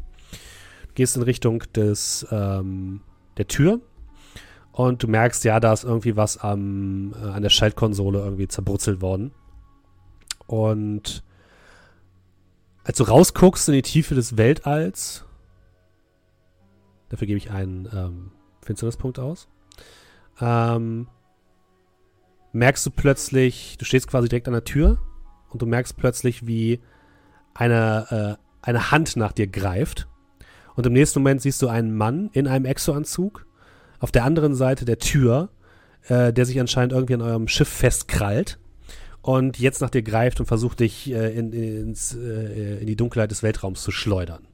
Du 0.87 0.93
gehst 0.95 1.15
in 1.15 1.23
Richtung 1.23 1.63
des, 1.73 2.27
ähm, 2.31 3.01
der 3.37 3.47
Tür, 3.47 3.81
und 4.75 5.01
du 5.01 5.07
merkst, 5.07 5.45
ja, 5.45 5.61
da 5.61 5.71
ist 5.71 5.85
irgendwie 5.85 6.17
was 6.17 6.37
am, 6.37 7.13
äh, 7.13 7.27
an 7.29 7.41
der 7.41 7.49
Schaltkonsole 7.49 8.19
irgendwie 8.19 8.49
zerbrutzelt 8.49 9.01
worden. 9.01 9.31
Und 10.47 11.23
als 12.83 12.97
du 12.97 13.03
rausguckst 13.03 13.67
in 13.69 13.73
die 13.73 13.81
Tiefe 13.81 14.15
des 14.15 14.37
Weltalls, 14.37 15.25
dafür 17.09 17.27
gebe 17.27 17.37
ich 17.37 17.51
einen 17.51 17.89
ähm, 17.91 18.31
Finsternispunkt 18.61 19.19
aus, 19.19 19.47
ähm, 20.39 21.07
merkst 22.51 22.85
du 22.85 22.91
plötzlich, 22.91 23.77
du 23.79 23.85
stehst 23.85 24.07
quasi 24.07 24.29
direkt 24.29 24.47
an 24.47 24.53
der 24.53 24.63
Tür 24.63 24.99
und 25.49 25.61
du 25.61 25.65
merkst 25.65 25.97
plötzlich, 25.97 26.45
wie 26.45 26.79
eine, 27.53 28.37
äh, 28.37 28.45
eine 28.61 28.91
Hand 28.91 29.15
nach 29.15 29.31
dir 29.31 29.47
greift. 29.47 30.07
Und 30.75 30.85
im 30.85 30.93
nächsten 30.93 31.19
Moment 31.19 31.41
siehst 31.41 31.61
du 31.61 31.69
einen 31.69 31.95
Mann 31.95 32.29
in 32.33 32.47
einem 32.47 32.65
Exoanzug 32.65 33.45
auf 33.99 34.11
der 34.11 34.25
anderen 34.25 34.55
Seite 34.55 34.85
der 34.85 34.99
Tür, 34.99 35.49
äh, 36.07 36.33
der 36.33 36.45
sich 36.45 36.59
anscheinend 36.59 36.93
irgendwie 36.93 37.15
an 37.15 37.21
eurem 37.21 37.47
Schiff 37.47 37.69
festkrallt 37.69 38.59
und 39.25 39.57
jetzt 39.57 39.81
nach 39.81 39.89
dir 39.89 40.03
greift 40.03 40.39
und 40.39 40.45
versucht 40.45 40.81
dich 40.81 41.11
äh, 41.11 41.35
in, 41.35 41.51
ins, 41.51 42.13
äh, 42.13 42.77
in 42.77 42.85
die 42.85 42.95
Dunkelheit 42.95 43.31
des 43.31 43.41
Weltraums 43.41 43.81
zu 43.81 43.89
schleudern. 43.89 44.47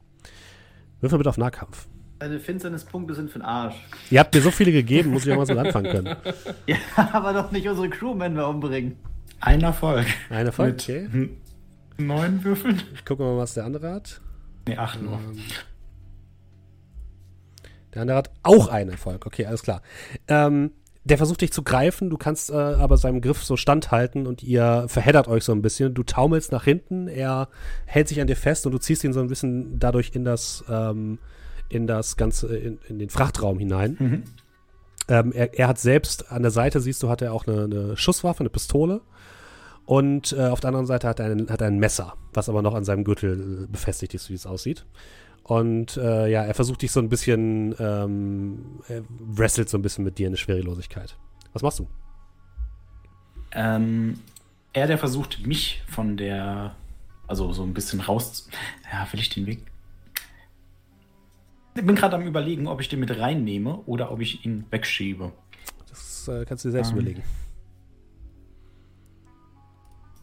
Würfel 1.02 1.18
bitte 1.18 1.28
auf 1.28 1.36
Nahkampf. 1.36 1.88
Deine 2.20 2.40
Finsternispunkte 2.40 3.14
sind 3.14 3.30
für 3.30 3.40
den 3.40 3.44
Arsch. 3.44 3.74
Ihr 4.10 4.20
habt 4.20 4.34
mir 4.34 4.40
so 4.40 4.50
viele 4.50 4.72
gegeben, 4.72 5.10
muss 5.10 5.26
ich 5.26 5.32
auch 5.32 5.36
was 5.36 5.50
mit 5.50 5.58
anfangen 5.58 5.92
können. 5.92 6.16
ja, 6.66 6.76
aber 7.12 7.34
doch 7.34 7.50
nicht 7.52 7.68
unsere 7.68 7.90
Crewmen 7.90 8.32
mehr 8.32 8.48
umbringen. 8.48 8.96
Ein 9.40 9.60
Erfolg. 9.60 10.06
Ein 10.30 10.46
Erfolg, 10.46 10.76
okay. 10.80 11.28
Neun 11.98 12.42
Würfeln. 12.42 12.80
Ich 12.94 13.04
gucke 13.04 13.24
mal, 13.24 13.36
was 13.36 13.52
der 13.52 13.66
andere 13.66 13.92
hat. 13.92 14.22
Ne, 14.66 14.78
acht 14.78 15.02
nur. 15.02 15.12
Ähm, 15.12 15.38
der 17.92 18.02
andere 18.02 18.16
hat 18.16 18.30
auch 18.42 18.68
einen 18.68 18.88
Erfolg. 18.88 19.26
Okay, 19.26 19.44
alles 19.44 19.62
klar. 19.62 19.82
Ähm, 20.28 20.70
der 21.04 21.16
versucht 21.16 21.40
dich 21.40 21.52
zu 21.52 21.62
greifen, 21.62 22.10
du 22.10 22.16
kannst 22.16 22.50
äh, 22.50 22.54
aber 22.54 22.96
seinem 22.96 23.20
Griff 23.20 23.42
so 23.42 23.56
standhalten 23.56 24.26
und 24.26 24.42
ihr 24.42 24.84
verheddert 24.86 25.26
euch 25.26 25.44
so 25.44 25.52
ein 25.52 25.62
bisschen. 25.62 25.94
Du 25.94 26.04
taumelst 26.04 26.52
nach 26.52 26.64
hinten, 26.64 27.08
er 27.08 27.48
hält 27.86 28.08
sich 28.08 28.20
an 28.20 28.28
dir 28.28 28.36
fest 28.36 28.66
und 28.66 28.72
du 28.72 28.78
ziehst 28.78 29.02
ihn 29.02 29.12
so 29.12 29.20
ein 29.20 29.26
bisschen 29.26 29.80
dadurch 29.80 30.12
in 30.14 30.24
das, 30.24 30.64
ähm, 30.68 31.18
in 31.68 31.88
das 31.88 32.16
ganze, 32.16 32.56
in, 32.56 32.78
in 32.88 32.98
den 33.00 33.08
Frachtraum 33.08 33.58
hinein. 33.58 33.96
Mhm. 33.98 34.22
Ähm, 35.08 35.32
er, 35.32 35.58
er, 35.58 35.66
hat 35.66 35.78
selbst 35.78 36.30
an 36.30 36.42
der 36.42 36.52
Seite, 36.52 36.80
siehst 36.80 37.02
du, 37.02 37.08
hat 37.08 37.20
er 37.20 37.32
auch 37.32 37.48
eine, 37.48 37.64
eine 37.64 37.96
Schusswaffe, 37.96 38.40
eine 38.40 38.50
Pistole. 38.50 39.00
Und 39.84 40.32
äh, 40.32 40.46
auf 40.46 40.60
der 40.60 40.68
anderen 40.68 40.86
Seite 40.86 41.08
hat 41.08 41.18
er, 41.18 41.26
ein, 41.26 41.50
hat 41.50 41.60
er 41.60 41.66
ein 41.66 41.80
Messer, 41.80 42.14
was 42.32 42.48
aber 42.48 42.62
noch 42.62 42.74
an 42.74 42.84
seinem 42.84 43.02
Gürtel 43.02 43.66
befestigt 43.70 44.14
ist, 44.14 44.30
wie 44.30 44.34
es 44.34 44.46
aussieht. 44.46 44.86
Und 45.44 45.96
äh, 45.96 46.28
ja, 46.28 46.44
er 46.44 46.54
versucht 46.54 46.82
dich 46.82 46.92
so 46.92 47.00
ein 47.00 47.08
bisschen, 47.08 47.74
ähm, 47.78 48.80
er 48.88 49.02
wrestelt 49.18 49.68
so 49.68 49.76
ein 49.76 49.82
bisschen 49.82 50.04
mit 50.04 50.18
dir 50.18 50.26
in 50.26 50.32
der 50.32 50.38
Schwerelosigkeit. 50.38 51.16
Was 51.52 51.62
machst 51.62 51.80
du? 51.80 51.88
Ähm, 53.50 54.20
er, 54.72 54.86
der 54.86 54.98
versucht, 54.98 55.44
mich 55.46 55.82
von 55.88 56.16
der, 56.16 56.76
also 57.26 57.52
so 57.52 57.62
ein 57.64 57.74
bisschen 57.74 58.00
raus. 58.00 58.48
Ja, 58.90 59.06
will 59.12 59.20
ich 59.20 59.30
den 59.30 59.46
Weg. 59.46 59.64
Ich 61.74 61.84
bin 61.84 61.96
gerade 61.96 62.16
am 62.16 62.22
überlegen, 62.22 62.66
ob 62.66 62.80
ich 62.80 62.88
den 62.88 63.00
mit 63.00 63.18
reinnehme 63.18 63.78
oder 63.86 64.12
ob 64.12 64.20
ich 64.20 64.44
ihn 64.44 64.64
wegschiebe. 64.70 65.32
Das 65.88 66.28
äh, 66.28 66.44
kannst 66.44 66.64
du 66.64 66.68
dir 66.68 66.72
selbst 66.72 66.92
ähm, 66.92 66.98
überlegen. 66.98 67.22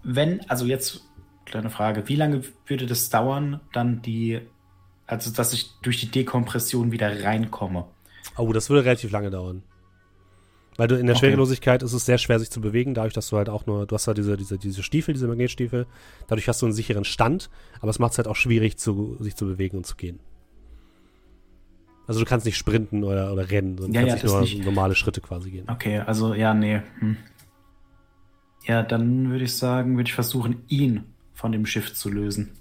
Wenn, 0.04 0.50
also 0.50 0.66
jetzt 0.66 1.04
kleine 1.46 1.70
Frage, 1.70 2.08
wie 2.08 2.16
lange 2.16 2.44
würde 2.68 2.86
das 2.86 3.10
dauern, 3.10 3.60
dann 3.74 4.02
die 4.02 4.42
also, 5.10 5.32
dass 5.32 5.54
ich 5.54 5.72
durch 5.82 6.00
die 6.00 6.12
Dekompression 6.12 6.92
wieder 6.92 7.24
reinkomme. 7.24 7.86
Oh, 8.38 8.54
das 8.54 8.70
würde 8.70 8.86
relativ 8.86 9.10
lange 9.10 9.32
dauern. 9.32 9.64
Weil 10.78 10.88
du 10.88 11.00
in 11.00 11.08
der 11.08 11.16
okay. 11.16 11.26
Schwerelosigkeit 11.26 11.82
ist 11.82 11.94
es 11.94 12.06
sehr 12.06 12.20
schwer, 12.20 12.38
sich 12.38 12.52
zu 12.52 12.62
bewegen, 12.62 12.94
dadurch, 12.94 13.16
dass 13.16 13.28
du 13.30 13.38
halt 13.38 13.50
auch 13.50 13.66
nur, 13.66 13.88
du 13.88 13.96
hast 13.96 14.06
halt 14.06 14.20
diese, 14.20 14.38
diese, 14.38 14.60
diese 14.60 14.84
Stiefel, 14.84 15.16
diese 15.16 15.28
Magnetstiefel, 15.28 15.88
dadurch 16.28 16.48
hast 16.48 16.62
du 16.62 16.68
einen 16.68 16.74
sicheren 16.74 17.06
Stand, 17.06 17.50
aber 17.82 17.90
es 17.90 17.98
macht 17.98 18.12
es 18.12 18.18
halt 18.20 18.28
auch 18.28 18.36
schwierig, 18.36 18.78
zu, 18.78 19.18
sich 19.20 19.36
zu 19.36 19.48
bewegen 19.48 19.78
und 19.78 19.88
zu 19.88 19.96
gehen. 19.96 20.20
Also 22.06 22.20
du 22.20 22.26
kannst 22.28 22.46
nicht 22.46 22.58
sprinten 22.58 23.04
oder, 23.04 23.34
oder 23.34 23.50
rennen, 23.50 23.80
sondern 23.80 24.06
ja, 24.06 24.10
kannst 24.10 24.24
ja, 24.26 24.30
nur 24.30 24.42
nicht. 24.42 24.64
normale 24.64 24.94
Schritte 24.94 25.22
quasi 25.22 25.50
gehen. 25.50 25.68
Okay, 25.70 26.00
also 26.00 26.36
ja, 26.36 26.54
nee. 26.54 26.84
Hm. 27.00 27.18
Ja, 28.64 28.84
dann 28.84 29.32
würde 29.32 29.46
ich 29.46 29.58
sagen, 29.58 29.98
würde 29.98 30.08
ich 30.08 30.14
versuchen, 30.14 30.62
ihn 30.68 31.06
von 31.34 31.52
dem 31.52 31.66
Schiff 31.66 31.96
zu 31.96 32.10
lösen. 32.10 32.52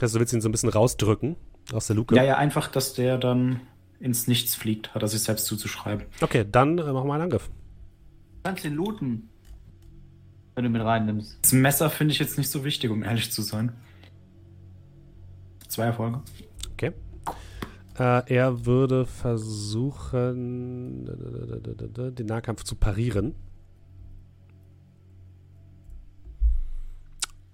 Also 0.00 0.18
du 0.18 0.20
willst 0.20 0.34
ihn 0.34 0.40
so 0.40 0.48
ein 0.48 0.52
bisschen 0.52 0.68
rausdrücken 0.68 1.36
aus 1.72 1.86
der 1.86 1.96
Luke? 1.96 2.14
Ja, 2.14 2.24
ja, 2.24 2.36
einfach, 2.36 2.68
dass 2.68 2.94
der 2.94 3.18
dann 3.18 3.60
ins 4.00 4.26
Nichts 4.26 4.54
fliegt, 4.54 4.94
hat 4.94 5.02
er 5.02 5.08
sich 5.08 5.22
selbst 5.22 5.46
zuzuschreiben. 5.46 6.06
Okay, 6.20 6.44
dann 6.50 6.78
äh, 6.78 6.92
machen 6.92 7.06
wir 7.06 7.14
einen 7.14 7.24
Angriff. 7.24 7.48
Du 7.48 8.48
kannst 8.48 8.64
ihn 8.64 8.74
looten, 8.74 9.28
wenn 10.54 10.64
du 10.64 10.70
mit 10.70 10.82
reinnimmst. 10.82 11.38
Das 11.42 11.52
Messer 11.52 11.88
finde 11.88 12.12
ich 12.12 12.18
jetzt 12.18 12.36
nicht 12.36 12.50
so 12.50 12.64
wichtig, 12.64 12.90
um 12.90 13.04
ehrlich 13.04 13.30
zu 13.30 13.42
sein. 13.42 13.72
Zwei 15.68 15.84
Erfolge. 15.84 16.20
Okay. 16.72 16.92
Äh, 17.98 18.34
er 18.34 18.66
würde 18.66 19.06
versuchen, 19.06 21.06
den 21.06 22.26
Nahkampf 22.26 22.64
zu 22.64 22.74
parieren. 22.74 23.34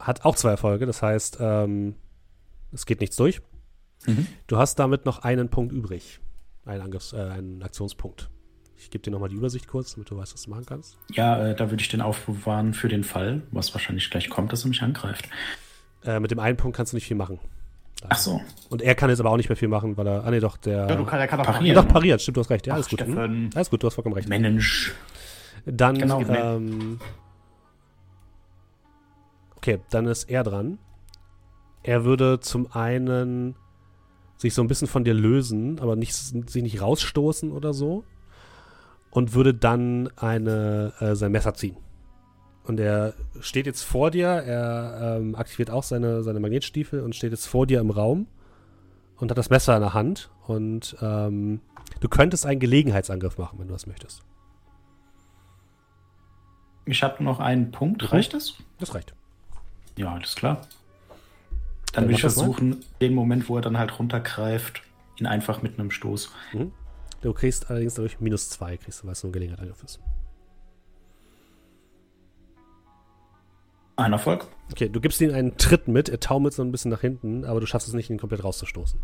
Hat 0.00 0.24
auch 0.24 0.36
zwei 0.36 0.50
Erfolge, 0.50 0.86
das 0.86 1.02
heißt, 1.02 1.38
ähm, 1.40 1.94
es 2.72 2.86
geht 2.86 3.00
nichts 3.00 3.16
durch. 3.16 3.42
Mhm. 4.06 4.26
Du 4.46 4.56
hast 4.58 4.76
damit 4.76 5.04
noch 5.04 5.20
einen 5.20 5.48
Punkt 5.48 5.72
übrig. 5.72 6.20
Einen, 6.64 6.82
Angriffs-, 6.82 7.12
äh, 7.12 7.20
einen 7.20 7.62
Aktionspunkt. 7.62 8.30
Ich 8.76 8.90
gebe 8.90 9.02
dir 9.02 9.10
nochmal 9.10 9.28
die 9.28 9.36
Übersicht 9.36 9.66
kurz, 9.66 9.94
damit 9.94 10.10
du 10.10 10.16
weißt, 10.16 10.34
was 10.34 10.42
du 10.42 10.50
machen 10.50 10.66
kannst. 10.66 10.96
Ja, 11.12 11.48
äh, 11.48 11.56
da 11.56 11.70
würde 11.70 11.82
ich 11.82 11.88
den 11.88 12.00
aufbewahren 12.00 12.74
für 12.74 12.88
den 12.88 13.02
Fall, 13.02 13.42
was 13.50 13.74
wahrscheinlich 13.74 14.08
gleich 14.10 14.30
kommt, 14.30 14.52
dass 14.52 14.64
er 14.64 14.68
mich 14.68 14.82
angreift. 14.82 15.28
Äh, 16.04 16.20
mit 16.20 16.30
dem 16.30 16.38
einen 16.38 16.56
Punkt 16.56 16.76
kannst 16.76 16.92
du 16.92 16.96
nicht 16.96 17.06
viel 17.06 17.16
machen. 17.16 17.40
Ach 18.08 18.16
so. 18.18 18.40
Und 18.68 18.80
er 18.80 18.94
kann 18.94 19.10
jetzt 19.10 19.18
aber 19.18 19.30
auch 19.30 19.36
nicht 19.36 19.48
mehr 19.48 19.56
viel 19.56 19.66
machen, 19.66 19.96
weil 19.96 20.06
er. 20.06 20.24
Ah, 20.24 20.30
nee, 20.30 20.38
doch, 20.38 20.56
der. 20.56 20.88
Ja, 20.88 20.94
du 20.94 21.04
kann, 21.04 21.18
er 21.18 21.26
kann 21.26 21.40
auch 21.40 21.44
parieren. 21.46 21.74
Ja, 21.76 21.82
doch, 21.82 21.88
pariert, 21.88 22.22
stimmt, 22.22 22.36
du 22.36 22.40
hast 22.42 22.50
recht. 22.50 22.66
Ja, 22.68 22.74
Ach, 22.74 22.76
alles 22.76 22.88
gut. 22.88 23.00
Hm? 23.00 23.50
Alles 23.52 23.70
gut, 23.70 23.82
du 23.82 23.88
hast 23.88 23.94
vollkommen 23.94 24.14
recht. 24.14 24.28
Mensch. 24.28 24.94
Dann, 25.66 25.98
genau, 25.98 26.20
ähm, 26.20 27.00
Okay, 29.56 29.80
dann 29.90 30.06
ist 30.06 30.30
er 30.30 30.44
dran. 30.44 30.78
Er 31.82 32.04
würde 32.04 32.38
zum 32.40 32.70
einen 32.72 33.56
sich 34.38 34.54
so 34.54 34.62
ein 34.62 34.68
bisschen 34.68 34.88
von 34.88 35.04
dir 35.04 35.14
lösen, 35.14 35.78
aber 35.80 35.96
nicht, 35.96 36.14
sich 36.14 36.62
nicht 36.62 36.80
rausstoßen 36.80 37.52
oder 37.52 37.74
so. 37.74 38.04
Und 39.10 39.34
würde 39.34 39.52
dann 39.54 40.10
eine, 40.16 40.92
äh, 41.00 41.14
sein 41.14 41.32
Messer 41.32 41.54
ziehen. 41.54 41.76
Und 42.64 42.78
er 42.78 43.14
steht 43.40 43.66
jetzt 43.66 43.82
vor 43.82 44.10
dir, 44.10 44.28
er 44.28 45.16
ähm, 45.18 45.34
aktiviert 45.34 45.70
auch 45.70 45.82
seine, 45.82 46.22
seine 46.22 46.38
Magnetstiefel 46.38 47.00
und 47.00 47.16
steht 47.16 47.32
jetzt 47.32 47.46
vor 47.46 47.66
dir 47.66 47.80
im 47.80 47.90
Raum 47.90 48.26
und 49.16 49.30
hat 49.30 49.38
das 49.38 49.48
Messer 49.48 49.74
in 49.74 49.80
der 49.80 49.94
Hand. 49.94 50.30
Und 50.46 50.94
ähm, 51.00 51.60
du 52.00 52.08
könntest 52.08 52.44
einen 52.44 52.60
Gelegenheitsangriff 52.60 53.38
machen, 53.38 53.58
wenn 53.58 53.68
du 53.68 53.72
das 53.72 53.86
möchtest. 53.86 54.22
Ich 56.84 57.02
habe 57.02 57.24
noch 57.24 57.40
einen 57.40 57.70
Punkt. 57.70 58.12
Reicht 58.12 58.34
das? 58.34 58.54
Das 58.78 58.94
reicht. 58.94 59.14
Ja, 59.96 60.12
alles 60.12 60.34
klar. 60.36 60.60
Dann 61.92 62.04
Dann 62.04 62.08
will 62.08 62.16
ich 62.16 62.22
das 62.22 62.36
mal. 62.36 62.44
versuchen, 62.44 62.84
den 63.00 63.14
Moment, 63.14 63.48
wo 63.48 63.56
er 63.56 63.62
dann 63.62 63.78
halt 63.78 63.98
runtergreift, 63.98 64.82
ihn 65.16 65.26
einfach 65.26 65.62
mit 65.62 65.78
einem 65.78 65.90
Stoß. 65.90 66.30
Du 67.22 67.32
kriegst 67.32 67.70
allerdings 67.70 67.94
dadurch 67.94 68.20
minus 68.20 68.50
zwei, 68.50 68.76
kriegst 68.76 69.02
du, 69.02 69.06
weil 69.06 69.12
es 69.12 69.22
nur 69.22 69.30
ein 69.30 69.32
Gelegenheitsangriff 69.32 69.82
ist. 69.82 70.00
Ein 73.96 74.12
Erfolg. 74.12 74.46
Okay, 74.70 74.88
du 74.88 75.00
gibst 75.00 75.20
ihm 75.20 75.34
einen 75.34 75.56
Tritt 75.56 75.88
mit, 75.88 76.08
er 76.08 76.20
taumelt 76.20 76.54
so 76.54 76.62
ein 76.62 76.70
bisschen 76.70 76.90
nach 76.90 77.00
hinten, 77.00 77.44
aber 77.44 77.58
du 77.58 77.66
schaffst 77.66 77.88
es 77.88 77.94
nicht, 77.94 78.10
ihn 78.10 78.18
komplett 78.18 78.44
rauszustoßen. 78.44 79.00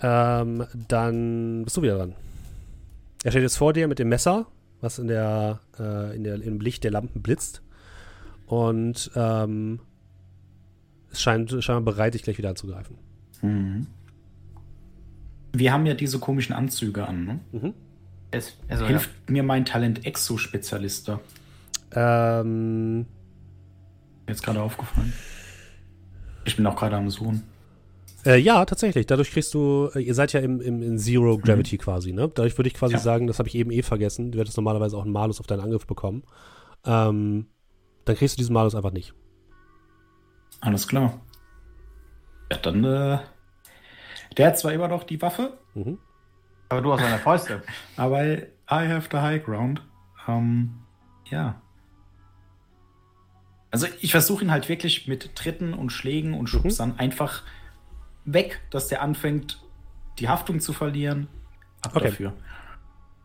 Ähm, 0.00 0.66
dann 0.88 1.62
bist 1.64 1.76
du 1.76 1.82
wieder 1.82 1.96
dran. 1.98 2.16
Er 3.22 3.30
steht 3.30 3.42
jetzt 3.42 3.56
vor 3.56 3.72
dir 3.72 3.86
mit 3.86 3.98
dem 3.98 4.08
Messer, 4.08 4.46
was 4.80 4.98
in 4.98 5.06
der, 5.06 5.60
äh, 5.78 6.16
in 6.16 6.24
der, 6.24 6.42
im 6.42 6.60
Licht 6.60 6.82
der 6.82 6.90
Lampen 6.90 7.22
blitzt. 7.22 7.62
Und 8.46 9.10
ähm, 9.14 9.80
scheint 11.20 11.50
scheinbar 11.62 11.94
bereit, 11.94 12.14
dich 12.14 12.22
gleich 12.22 12.38
wieder 12.38 12.50
anzugreifen. 12.50 12.96
Mhm. 13.42 13.86
Wir 15.52 15.72
haben 15.72 15.86
ja 15.86 15.94
diese 15.94 16.18
komischen 16.18 16.54
Anzüge 16.54 17.06
an. 17.06 17.24
Ne? 17.24 17.40
Mhm. 17.52 17.74
Es, 18.30 18.56
also, 18.68 18.86
Hilft 18.86 19.30
mir 19.30 19.42
mein 19.42 19.64
Talent 19.64 20.04
Exo-Spezialist 20.04 21.08
da? 21.08 21.20
Ähm, 21.92 23.06
Jetzt 24.28 24.42
gerade 24.42 24.60
aufgefallen. 24.60 25.12
Ich 26.44 26.56
bin 26.56 26.66
auch 26.66 26.76
gerade 26.76 26.96
am 26.96 27.08
Suchen. 27.10 27.44
Äh, 28.24 28.38
ja, 28.38 28.64
tatsächlich. 28.64 29.06
Dadurch 29.06 29.30
kriegst 29.30 29.54
du, 29.54 29.88
äh, 29.94 30.00
ihr 30.00 30.14
seid 30.14 30.32
ja 30.32 30.40
im, 30.40 30.60
im, 30.60 30.82
in 30.82 30.98
Zero 30.98 31.38
Gravity 31.38 31.78
quasi, 31.78 32.12
ne? 32.12 32.30
Dadurch 32.34 32.58
würde 32.58 32.68
ich 32.68 32.74
quasi 32.74 32.94
Ja. 32.94 32.98
sagen, 32.98 33.28
das 33.28 33.38
habe 33.38 33.48
ich 33.48 33.54
eben 33.54 33.70
eh 33.70 33.82
vergessen. 33.82 34.32
Du 34.32 34.40
hättest 34.40 34.56
normalerweise 34.56 34.96
auch 34.96 35.04
einen 35.04 35.12
Malus 35.12 35.38
auf 35.40 35.46
deinen 35.46 35.60
Angriff 35.60 35.86
bekommen. 35.86 36.24
Ähm, 36.84 37.46
dann 38.04 38.16
kriegst 38.16 38.36
du 38.36 38.38
diesen 38.38 38.52
Malus 38.52 38.74
einfach 38.74 38.92
nicht. 38.92 39.14
Alles 40.60 40.88
klar. 40.88 41.20
Ja, 42.50 42.58
dann, 42.58 42.84
äh, 42.84 43.18
der 44.36 44.46
hat 44.48 44.58
zwar 44.58 44.72
immer 44.72 44.88
noch 44.88 45.04
die 45.04 45.20
Waffe, 45.22 45.58
Mhm. 45.74 45.98
aber 46.68 46.80
du 46.80 46.92
hast 46.92 47.02
eine 47.02 47.18
Fäuste. 47.18 47.62
aber 47.96 48.24
I 48.24 48.44
have 48.68 49.08
the 49.10 49.18
high 49.18 49.44
ground. 49.44 49.82
Ähm, 50.28 50.78
ja. 51.30 51.60
Also 53.70 53.86
ich 54.00 54.10
versuche 54.12 54.44
ihn 54.44 54.50
halt 54.50 54.68
wirklich 54.68 55.06
mit 55.08 55.34
Tritten 55.36 55.74
und 55.74 55.90
Schlägen 55.90 56.34
und 56.34 56.46
Schubsern 56.48 56.98
einfach 56.98 57.42
weg, 58.24 58.60
dass 58.70 58.88
der 58.88 59.02
anfängt, 59.02 59.62
die 60.18 60.28
Haftung 60.28 60.60
zu 60.60 60.72
verlieren. 60.72 61.28
Ab 61.82 61.96
Okay. 61.96 62.06
dafür. 62.06 62.32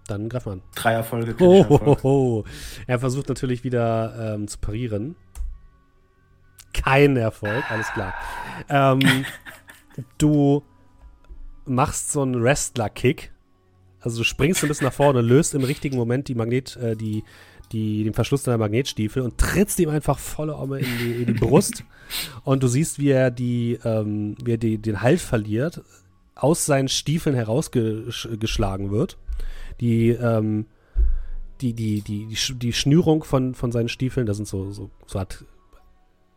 Dann 0.08 0.28
greif 0.30 0.46
mal 0.46 0.54
an. 0.54 0.62
Drei 0.76 0.94
Erfolge. 0.94 1.36
Oh, 1.40 1.68
ho, 1.70 1.98
ho. 2.04 2.46
Er 2.88 3.00
versucht 3.00 3.30
natürlich 3.30 3.64
wieder 3.64 4.34
ähm, 4.36 4.48
zu 4.48 4.58
parieren. 4.60 5.16
Kein 6.74 7.18
Erfolg, 7.18 7.64
alles 7.70 7.88
klar. 7.94 8.14
Ähm, 8.70 9.00
du 10.18 10.64
machst 11.66 12.12
so 12.12 12.22
einen 12.22 12.42
Wrestler-Kick. 12.42 13.32
Also 14.00 14.20
du 14.20 14.24
springst 14.24 14.64
ein 14.64 14.68
bisschen 14.68 14.86
nach 14.88 14.94
vorne, 14.94 15.22
löst 15.22 15.54
im 15.54 15.64
richtigen 15.64 15.96
Moment 15.96 16.28
die 16.28 16.36
Magnet, 16.36 16.76
äh, 16.78 16.96
die, 16.96 17.24
die, 17.72 18.04
den 18.04 18.14
Verschluss 18.14 18.44
deiner 18.44 18.58
Magnetstiefel 18.58 19.22
und 19.22 19.38
trittst 19.38 19.80
ihm 19.80 19.90
einfach 19.90 20.18
volle 20.18 20.56
Omme 20.56 20.80
in 20.80 20.98
die, 20.98 21.12
in 21.22 21.26
die 21.28 21.34
Brust. 21.40 21.84
Und 22.44 22.64
du 22.64 22.68
siehst, 22.68 22.98
wie 23.00 23.10
er, 23.12 23.30
die, 23.32 23.80
ähm, 23.84 24.36
wie 24.44 24.54
er 24.54 24.58
die, 24.58 24.78
den 24.80 25.02
Halt 25.02 25.22
verliert, 25.22 25.82
aus 26.34 26.66
seinen 26.66 26.88
Stiefeln 26.88 27.36
herausgeschlagen 27.36 28.90
wird. 28.90 29.18
Die, 29.80 30.10
ähm, 30.10 30.66
die, 31.62 31.74
die, 31.74 32.02
die, 32.02 32.26
die, 32.26 32.36
Sch- 32.38 32.58
die 32.58 32.74
Schnürung 32.74 33.24
von, 33.24 33.54
von 33.54 33.72
seinen 33.72 33.90
Stiefeln, 33.90 34.26
da 34.26 34.34
sind 34.34 34.48
so, 34.48 34.72
so, 34.72 34.90
so 35.06 35.20
hat, 35.20 35.46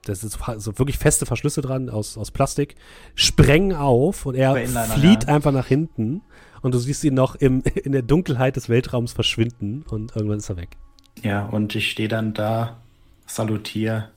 das 0.05 0.25
ist 0.25 0.39
so- 0.59 0.79
wirklich 0.79 0.99
feste 0.99 1.27
Verschlüsse 1.27 1.61
dran 1.61 1.91
aus, 1.91 2.17
aus 2.19 2.31
Plastik, 2.31 2.77
sprengen 3.15 3.75
auf 3.75 4.27
und 4.27 4.35
er 4.35 4.55
flieht 4.57 5.25
ja. 5.25 5.35
einfach 5.35 5.53
nach 5.53 5.67
hinten 5.67 6.23
und 6.63 6.75
du 6.75 6.79
siehst 6.79 7.05
ihn 7.05 7.15
noch 7.15 7.35
im, 7.35 7.63
in 7.85 7.93
der 7.93 8.03
Dunkelheit 8.03 8.57
des 8.57 8.69
Weltraums 8.69 9.13
verschwinden 9.13 9.85
und 9.89 10.15
irgendwann 10.17 10.39
ist 10.39 10.49
er 10.49 10.57
weg. 10.57 10.77
Ja, 11.23 11.47
und 11.47 11.75
ich 11.75 11.91
stehe 11.91 12.09
dann 12.09 12.35
da, 12.35 12.79
salutiere. 13.27 14.11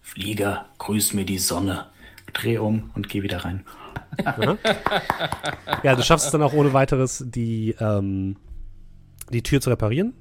Flieger, 0.00 0.66
grüß 0.78 1.14
mir 1.14 1.24
die 1.24 1.38
Sonne. 1.38 1.86
Dreh 2.32 2.58
um 2.58 2.90
und 2.94 3.08
geh 3.08 3.22
wieder 3.22 3.44
rein. 3.44 3.64
Ja, 5.82 5.96
du 5.96 6.02
schaffst 6.02 6.26
es 6.26 6.32
dann 6.32 6.42
auch 6.42 6.52
ohne 6.52 6.72
weiteres, 6.72 7.24
die, 7.26 7.74
ähm, 7.80 8.36
die 9.32 9.42
Tür 9.42 9.60
zu 9.60 9.70
reparieren. 9.70 10.14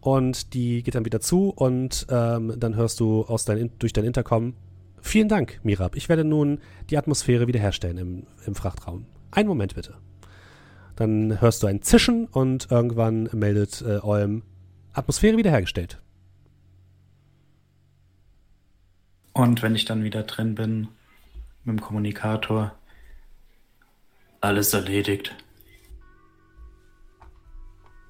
Und 0.00 0.54
die 0.54 0.82
geht 0.82 0.94
dann 0.94 1.04
wieder 1.04 1.20
zu 1.20 1.50
und 1.50 2.06
ähm, 2.08 2.54
dann 2.56 2.76
hörst 2.76 3.00
du 3.00 3.24
aus 3.24 3.44
dein, 3.44 3.70
durch 3.78 3.92
dein 3.92 4.04
Intercom, 4.04 4.54
vielen 5.00 5.28
Dank, 5.28 5.60
Mirab. 5.64 5.96
Ich 5.96 6.08
werde 6.08 6.24
nun 6.24 6.60
die 6.90 6.96
Atmosphäre 6.96 7.46
wiederherstellen 7.46 7.98
im, 7.98 8.26
im 8.46 8.54
Frachtraum. 8.54 9.06
Einen 9.30 9.48
Moment 9.48 9.74
bitte. 9.74 9.94
Dann 10.96 11.40
hörst 11.40 11.62
du 11.62 11.66
ein 11.66 11.82
Zischen 11.82 12.26
und 12.26 12.70
irgendwann 12.70 13.28
meldet 13.32 13.82
äh, 13.82 13.98
Olm, 14.02 14.42
Atmosphäre 14.92 15.36
wiederhergestellt. 15.36 16.00
Und 19.32 19.62
wenn 19.62 19.76
ich 19.76 19.84
dann 19.84 20.02
wieder 20.02 20.24
drin 20.24 20.56
bin, 20.56 20.88
mit 21.64 21.78
dem 21.78 21.80
Kommunikator, 21.80 22.72
alles 24.40 24.74
erledigt. 24.74 25.34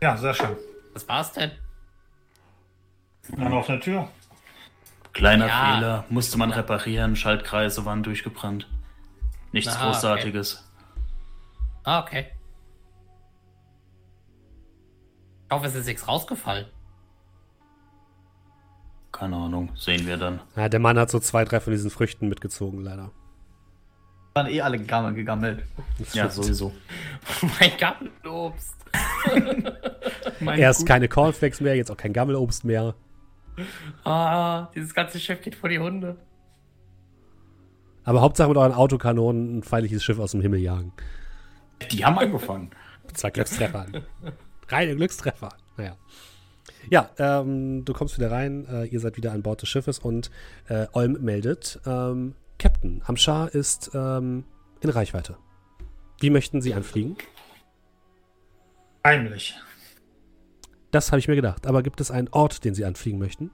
Ja, 0.00 0.16
sehr 0.16 0.32
schön. 0.32 0.56
Was 0.94 1.08
war's 1.08 1.32
denn? 1.32 1.50
Eine 3.36 3.56
offene 3.56 3.80
Tür. 3.80 4.08
Kleiner 5.12 5.46
Ja. 5.46 5.74
Fehler, 5.74 6.04
musste 6.10 6.38
man 6.38 6.50
reparieren, 6.52 7.16
Schaltkreise 7.16 7.84
waren 7.84 8.02
durchgebrannt. 8.02 8.68
Nichts 9.52 9.74
Ah, 9.74 9.76
okay. 9.80 9.86
Großartiges. 9.86 10.64
Ah, 11.84 12.00
okay. 12.00 12.26
Ich 15.50 15.54
hoffe, 15.56 15.66
es 15.66 15.74
ist 15.74 15.86
nichts 15.86 16.06
rausgefallen. 16.06 16.66
Keine 19.12 19.36
Ahnung, 19.36 19.72
sehen 19.76 20.06
wir 20.06 20.16
dann. 20.18 20.40
Ja, 20.54 20.68
der 20.68 20.78
Mann 20.80 20.98
hat 20.98 21.10
so 21.10 21.18
zwei, 21.18 21.44
drei 21.44 21.60
von 21.60 21.72
diesen 21.72 21.90
Früchten 21.90 22.28
mitgezogen, 22.28 22.82
leider. 22.82 23.10
Waren 24.34 24.46
eh 24.48 24.60
alle 24.60 24.78
gegammelt. 24.78 25.16
gegammelt. 25.16 25.64
Ja, 26.12 26.28
sowieso. 26.28 26.72
mein 27.58 27.72
Gartenobst. 27.78 28.76
Erst 30.56 30.86
keine 30.86 31.08
Cornflakes 31.08 31.60
mehr, 31.60 31.74
jetzt 31.74 31.90
auch 31.90 31.96
kein 31.96 32.12
Gammelobst 32.12 32.64
mehr. 32.64 32.94
Ah, 34.04 34.68
dieses 34.74 34.94
ganze 34.94 35.18
Schiff 35.18 35.40
geht 35.42 35.54
vor 35.54 35.68
die 35.68 35.78
Hunde. 35.78 36.16
Aber 38.04 38.20
Hauptsache 38.20 38.48
mit 38.48 38.56
euren 38.56 38.72
Autokanonen 38.72 39.58
ein 39.58 39.62
feindliches 39.62 40.02
Schiff 40.02 40.18
aus 40.18 40.32
dem 40.32 40.40
Himmel 40.40 40.60
jagen. 40.60 40.92
Die 41.90 42.04
haben 42.04 42.18
angefangen. 42.18 42.70
Zwei 43.14 43.30
Glückstreffer. 43.30 43.86
Reine 44.68 44.96
Glückstreffer. 44.96 45.50
Naja. 45.76 45.96
Ja, 46.90 47.10
ähm, 47.18 47.84
du 47.84 47.92
kommst 47.92 48.16
wieder 48.16 48.30
rein, 48.30 48.66
äh, 48.66 48.84
ihr 48.86 49.00
seid 49.00 49.16
wieder 49.16 49.32
an 49.32 49.42
Bord 49.42 49.60
des 49.62 49.68
Schiffes 49.68 49.98
und 49.98 50.30
äh, 50.68 50.86
Olm 50.92 51.18
meldet, 51.20 51.80
ähm, 51.86 52.34
Captain, 52.58 53.02
Amshar 53.04 53.54
ist 53.54 53.90
ähm, 53.94 54.44
in 54.80 54.90
Reichweite. 54.90 55.36
Wie 56.20 56.30
möchten 56.30 56.60
Sie 56.62 56.74
anfliegen? 56.74 57.16
Heimlich. 59.04 59.54
Das 60.90 61.12
habe 61.12 61.18
ich 61.18 61.28
mir 61.28 61.36
gedacht. 61.36 61.66
Aber 61.66 61.82
gibt 61.82 62.00
es 62.00 62.10
einen 62.10 62.28
Ort, 62.28 62.64
den 62.64 62.74
Sie 62.74 62.84
anfliegen 62.84 63.18
möchten? 63.18 63.50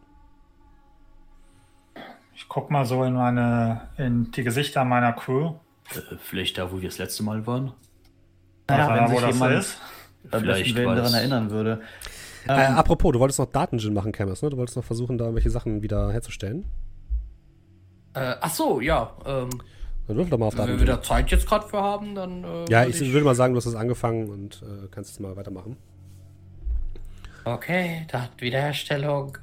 Ich 2.34 2.48
guck 2.48 2.70
mal 2.70 2.84
so 2.84 3.04
in 3.04 3.14
meine, 3.14 3.88
in 3.96 4.30
die 4.32 4.42
Gesichter 4.44 4.84
meiner 4.84 5.12
Crew. 5.12 5.54
Äh, 5.94 6.16
vielleicht 6.18 6.58
da, 6.58 6.70
wo 6.72 6.80
wir 6.80 6.88
das 6.88 6.98
letzte 6.98 7.22
Mal 7.22 7.46
waren? 7.46 7.72
Naja, 8.68 8.88
Weiß 8.88 9.00
wenn 9.00 9.04
wo 9.04 9.14
sich 9.18 9.20
das 9.26 9.34
jemand 9.34 9.54
ist. 9.54 9.78
Vielleicht 10.30 10.76
daran 10.78 11.14
erinnern 11.14 11.50
würde. 11.50 11.80
äh, 12.48 12.66
Ähm, 12.66 12.74
apropos, 12.76 13.12
du 13.12 13.20
wolltest 13.20 13.38
noch 13.38 13.46
Datengin 13.50 13.92
machen, 13.92 14.10
Camus, 14.12 14.42
ne? 14.42 14.50
Du 14.50 14.56
wolltest 14.56 14.76
noch 14.76 14.84
versuchen, 14.84 15.18
da 15.18 15.24
irgendwelche 15.24 15.50
Sachen 15.50 15.82
wieder 15.82 16.12
herzustellen. 16.12 16.64
Äh, 18.14 18.36
ach 18.40 18.50
so, 18.50 18.80
ja. 18.80 19.12
Ähm, 19.26 19.50
Dann 20.06 20.16
würfel 20.16 20.30
doch 20.30 20.38
mal 20.38 20.46
auf 20.46 20.56
wenn 20.56 20.68
wir 20.68 20.80
wieder 20.80 21.02
Zeit 21.02 21.30
jetzt 21.30 21.46
gerade 21.46 21.66
für 21.66 21.82
haben, 21.82 22.14
dann. 22.14 22.44
Äh, 22.44 22.64
Ja, 22.70 22.84
würd 22.84 23.00
ich 23.00 23.12
würde 23.12 23.24
mal 23.24 23.34
sagen, 23.34 23.52
du 23.54 23.58
hast 23.58 23.66
es 23.66 23.74
angefangen 23.74 24.30
und 24.30 24.62
äh, 24.62 24.88
kannst 24.90 25.10
jetzt 25.10 25.20
mal 25.20 25.36
weitermachen. 25.36 25.76
Okay, 27.44 28.06
da 28.08 28.22
hat 28.22 28.40
Wiederherstellung. 28.40 29.36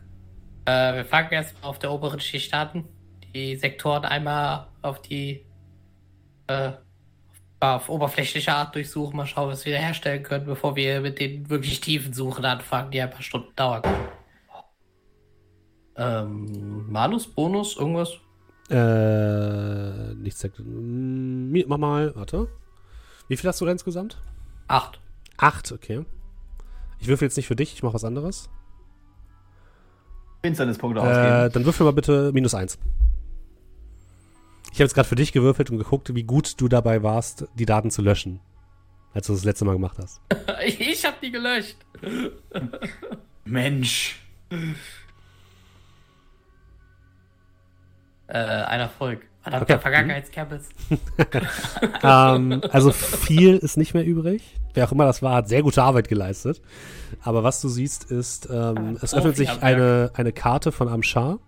Äh, 0.66 0.96
wir 0.96 1.06
fangen 1.06 1.32
erstmal 1.32 1.70
auf 1.70 1.80
der 1.80 1.92
oberen 1.92 2.20
Schicht 2.20 2.54
an. 2.54 2.86
Die 3.34 3.56
Sektoren 3.56 4.06
einmal 4.06 4.68
auf 4.82 5.02
die. 5.02 5.46
Äh, 6.48 6.72
auf 7.60 7.90
oberflächliche 7.90 8.52
Art 8.52 8.74
durchsuchen, 8.74 9.16
mal 9.16 9.28
schauen, 9.28 9.50
was 9.50 9.66
wir 9.66 9.74
wiederherstellen 9.74 10.24
können, 10.24 10.46
bevor 10.46 10.76
wir 10.76 11.00
mit 11.02 11.20
den 11.20 11.48
wirklich 11.48 11.80
tiefen 11.80 12.12
Suchen 12.12 12.44
anfangen, 12.44 12.90
die 12.90 13.00
ein 13.00 13.12
paar 13.12 13.22
Stunden 13.22 13.56
dauern 13.56 13.84
können. 13.84 14.08
Ähm, 15.96 16.92
Malus, 16.92 17.28
Bonus, 17.28 17.78
irgendwas? 17.78 18.18
Äh, 18.72 20.16
nichts. 20.16 20.48
Mach 21.68 21.78
mal, 21.78 22.16
warte. 22.16 22.48
Wie 23.28 23.38
viel 23.38 23.48
hast 23.48 23.62
du 23.62 23.66
denn 23.66 23.74
insgesamt? 23.74 24.18
Acht. 24.68 25.00
Acht, 25.38 25.72
okay. 25.72 26.04
Ich 27.02 27.08
würfel 27.08 27.26
jetzt 27.26 27.36
nicht 27.36 27.48
für 27.48 27.56
dich, 27.56 27.74
ich 27.74 27.84
mache 27.84 27.96
was 27.96 28.04
anderes. 28.06 28.50
Finsternispunkte 30.44 31.02
Äh, 31.02 31.04
ausgeben. 31.04 31.54
dann 31.54 31.66
würfel 31.66 31.84
mal 31.86 31.92
bitte 31.94 32.32
minus 32.34 32.54
eins. 32.54 32.78
Ich 34.72 34.76
habe 34.78 34.84
jetzt 34.84 34.94
gerade 34.94 35.08
für 35.10 35.16
dich 35.16 35.34
gewürfelt 35.34 35.70
und 35.70 35.78
geguckt, 35.78 36.14
wie 36.16 36.24
gut 36.24 36.60
du 36.62 36.68
dabei 36.68 37.04
warst, 37.04 37.48
die 37.56 37.66
Daten 37.66 37.92
zu 37.92 38.02
löschen. 38.02 38.40
Als 39.14 39.28
du 39.28 39.34
das 39.34 39.44
letzte 39.44 39.66
Mal 39.66 39.74
gemacht 39.74 39.98
hast. 39.98 40.22
Ich 40.66 41.04
hab 41.06 41.20
die 41.22 41.32
gelöscht. 41.32 41.78
Mensch. 43.46 44.20
Äh, 48.28 48.38
ein 48.38 48.80
Erfolg. 48.80 49.26
Verdammt, 49.42 49.64
Okay. 49.64 49.80
Vergangenheitscampus. 49.80 50.70
ähm, 52.04 52.62
also 52.72 52.92
viel 52.92 53.58
ist 53.58 53.76
nicht 53.76 53.94
mehr 53.94 54.06
übrig. 54.06 54.44
Wer 54.74 54.88
auch 54.88 54.92
immer 54.92 55.06
das 55.06 55.22
war, 55.22 55.36
hat 55.36 55.50
sehr 55.50 55.64
gute 55.64 55.82
Arbeit 55.82 56.08
geleistet. 56.08 56.62
Aber 57.22 57.44
was 57.44 57.60
du 57.60 57.68
siehst, 57.68 58.10
ist, 58.12 58.50
ähm, 58.52 58.98
es 59.02 59.14
öffnet 59.14 59.36
sich 59.36 59.62
eine, 59.62 60.12
eine 60.14 60.32
Karte 60.32 60.72
von 60.72 60.88
Amshar. 60.88 61.40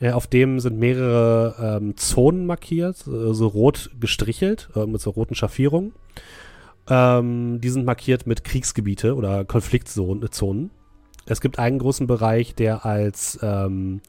Äh, 0.00 0.10
auf 0.10 0.26
dem 0.26 0.58
sind 0.60 0.78
mehrere 0.78 1.78
ähm, 1.80 1.96
Zonen 1.96 2.46
markiert, 2.46 3.06
äh, 3.06 3.32
so 3.32 3.46
rot 3.46 3.90
gestrichelt, 4.00 4.70
äh, 4.74 4.86
mit 4.86 5.00
so 5.00 5.10
roten 5.10 5.34
Schaffierungen. 5.34 5.92
Ähm, 6.88 7.60
die 7.60 7.68
sind 7.68 7.84
markiert 7.84 8.26
mit 8.26 8.44
Kriegsgebiete 8.44 9.14
oder 9.16 9.44
Konfliktzonen. 9.44 10.30
Zonen. 10.30 10.70
Es 11.26 11.40
gibt 11.40 11.58
einen 11.58 11.78
großen 11.78 12.06
Bereich, 12.06 12.54
der 12.54 12.86
als 12.86 13.38
ähm, 13.42 14.00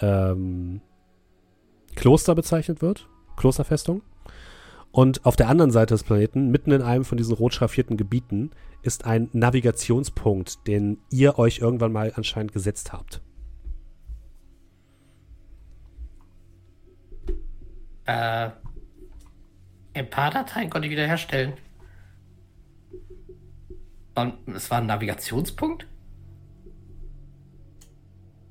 ähm, 0.00 0.80
Kloster 1.96 2.34
bezeichnet 2.34 2.82
wird, 2.82 3.08
Klosterfestung. 3.36 4.02
Und 4.92 5.26
auf 5.26 5.36
der 5.36 5.48
anderen 5.48 5.70
Seite 5.72 5.94
des 5.94 6.04
Planeten, 6.04 6.50
mitten 6.50 6.70
in 6.70 6.80
einem 6.82 7.04
von 7.04 7.18
diesen 7.18 7.34
rot 7.34 7.52
schraffierten 7.52 7.96
Gebieten, 7.96 8.52
ist 8.82 9.04
ein 9.04 9.28
Navigationspunkt, 9.32 10.66
den 10.66 10.98
ihr 11.10 11.38
euch 11.38 11.58
irgendwann 11.58 11.92
mal 11.92 12.12
anscheinend 12.14 12.52
gesetzt 12.52 12.92
habt. 12.92 13.20
Äh, 18.04 18.50
ein 19.94 20.10
paar 20.10 20.30
Dateien 20.30 20.70
konnte 20.70 20.86
ich 20.86 20.92
wiederherstellen. 20.92 21.54
Es 24.54 24.70
war 24.70 24.78
ein 24.78 24.86
Navigationspunkt? 24.86 25.86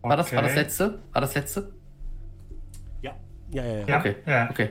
War 0.02 0.18
das, 0.18 0.32
war 0.34 0.44
das 0.44 0.52
Okay. 0.52 0.60
letzte? 0.60 1.04
War 1.12 1.22
das 1.22 1.34
letzte? 1.34 1.75
Ja. 3.52 3.64
Ja, 3.64 3.86
ja, 3.88 4.00
Okay. 4.00 4.16
ja. 4.26 4.50
Okay. 4.50 4.70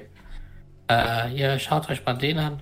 Äh, 0.88 1.28
hier, 1.28 1.59
schaut 1.59 1.88
euch 1.90 2.05
mal 2.05 2.14
den 2.14 2.38
an. 2.38 2.60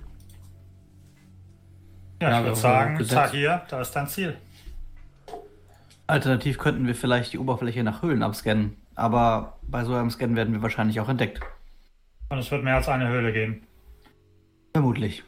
Ja, 2.21 2.29
Ja, 2.29 2.37
ich 2.39 2.45
würde 2.45 2.55
sagen, 2.59 2.97
gesetzt. 2.97 3.17
da 3.17 3.31
hier, 3.31 3.61
da 3.69 3.81
ist 3.81 3.91
dein 3.91 4.07
Ziel. 4.07 4.37
Alternativ 6.07 6.57
könnten 6.57 6.85
wir 6.87 6.95
vielleicht 6.95 7.33
die 7.33 7.37
Oberfläche 7.39 7.83
nach 7.83 8.01
Höhlen 8.01 8.23
abscannen. 8.23 8.77
Aber 8.95 9.57
bei 9.63 9.83
so 9.83 9.93
einem 9.95 10.09
Scan 10.11 10.35
werden 10.35 10.53
wir 10.53 10.61
wahrscheinlich 10.61 10.99
auch 10.99 11.09
entdeckt. 11.09 11.39
Und 12.29 12.37
es 12.37 12.51
wird 12.51 12.63
mehr 12.63 12.75
als 12.75 12.87
eine 12.87 13.07
Höhle 13.07 13.33
geben. 13.33 13.63
Vermutlich. 14.73 15.23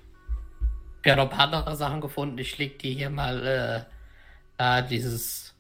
Wir 1.04 1.12
haben 1.14 1.20
noch 1.20 1.32
ein 1.32 1.38
paar 1.38 1.46
andere 1.54 1.76
Sachen 1.76 2.02
gefunden. 2.02 2.38
Ich 2.38 2.58
leg 2.58 2.80
die 2.80 2.94
hier 2.94 3.10
mal, 3.10 3.46
äh, 3.46 3.92
da 4.58 4.82
dieses, 4.82 5.56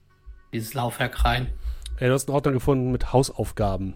dieses 0.54 0.74
Laufwerk 0.74 1.24
rein. 1.26 1.48
Ey, 1.98 2.08
du 2.08 2.14
hast 2.14 2.28
einen 2.30 2.36
Ordner 2.36 2.52
gefunden 2.52 2.92
mit 2.92 3.14
Hausaufgaben. 3.14 3.94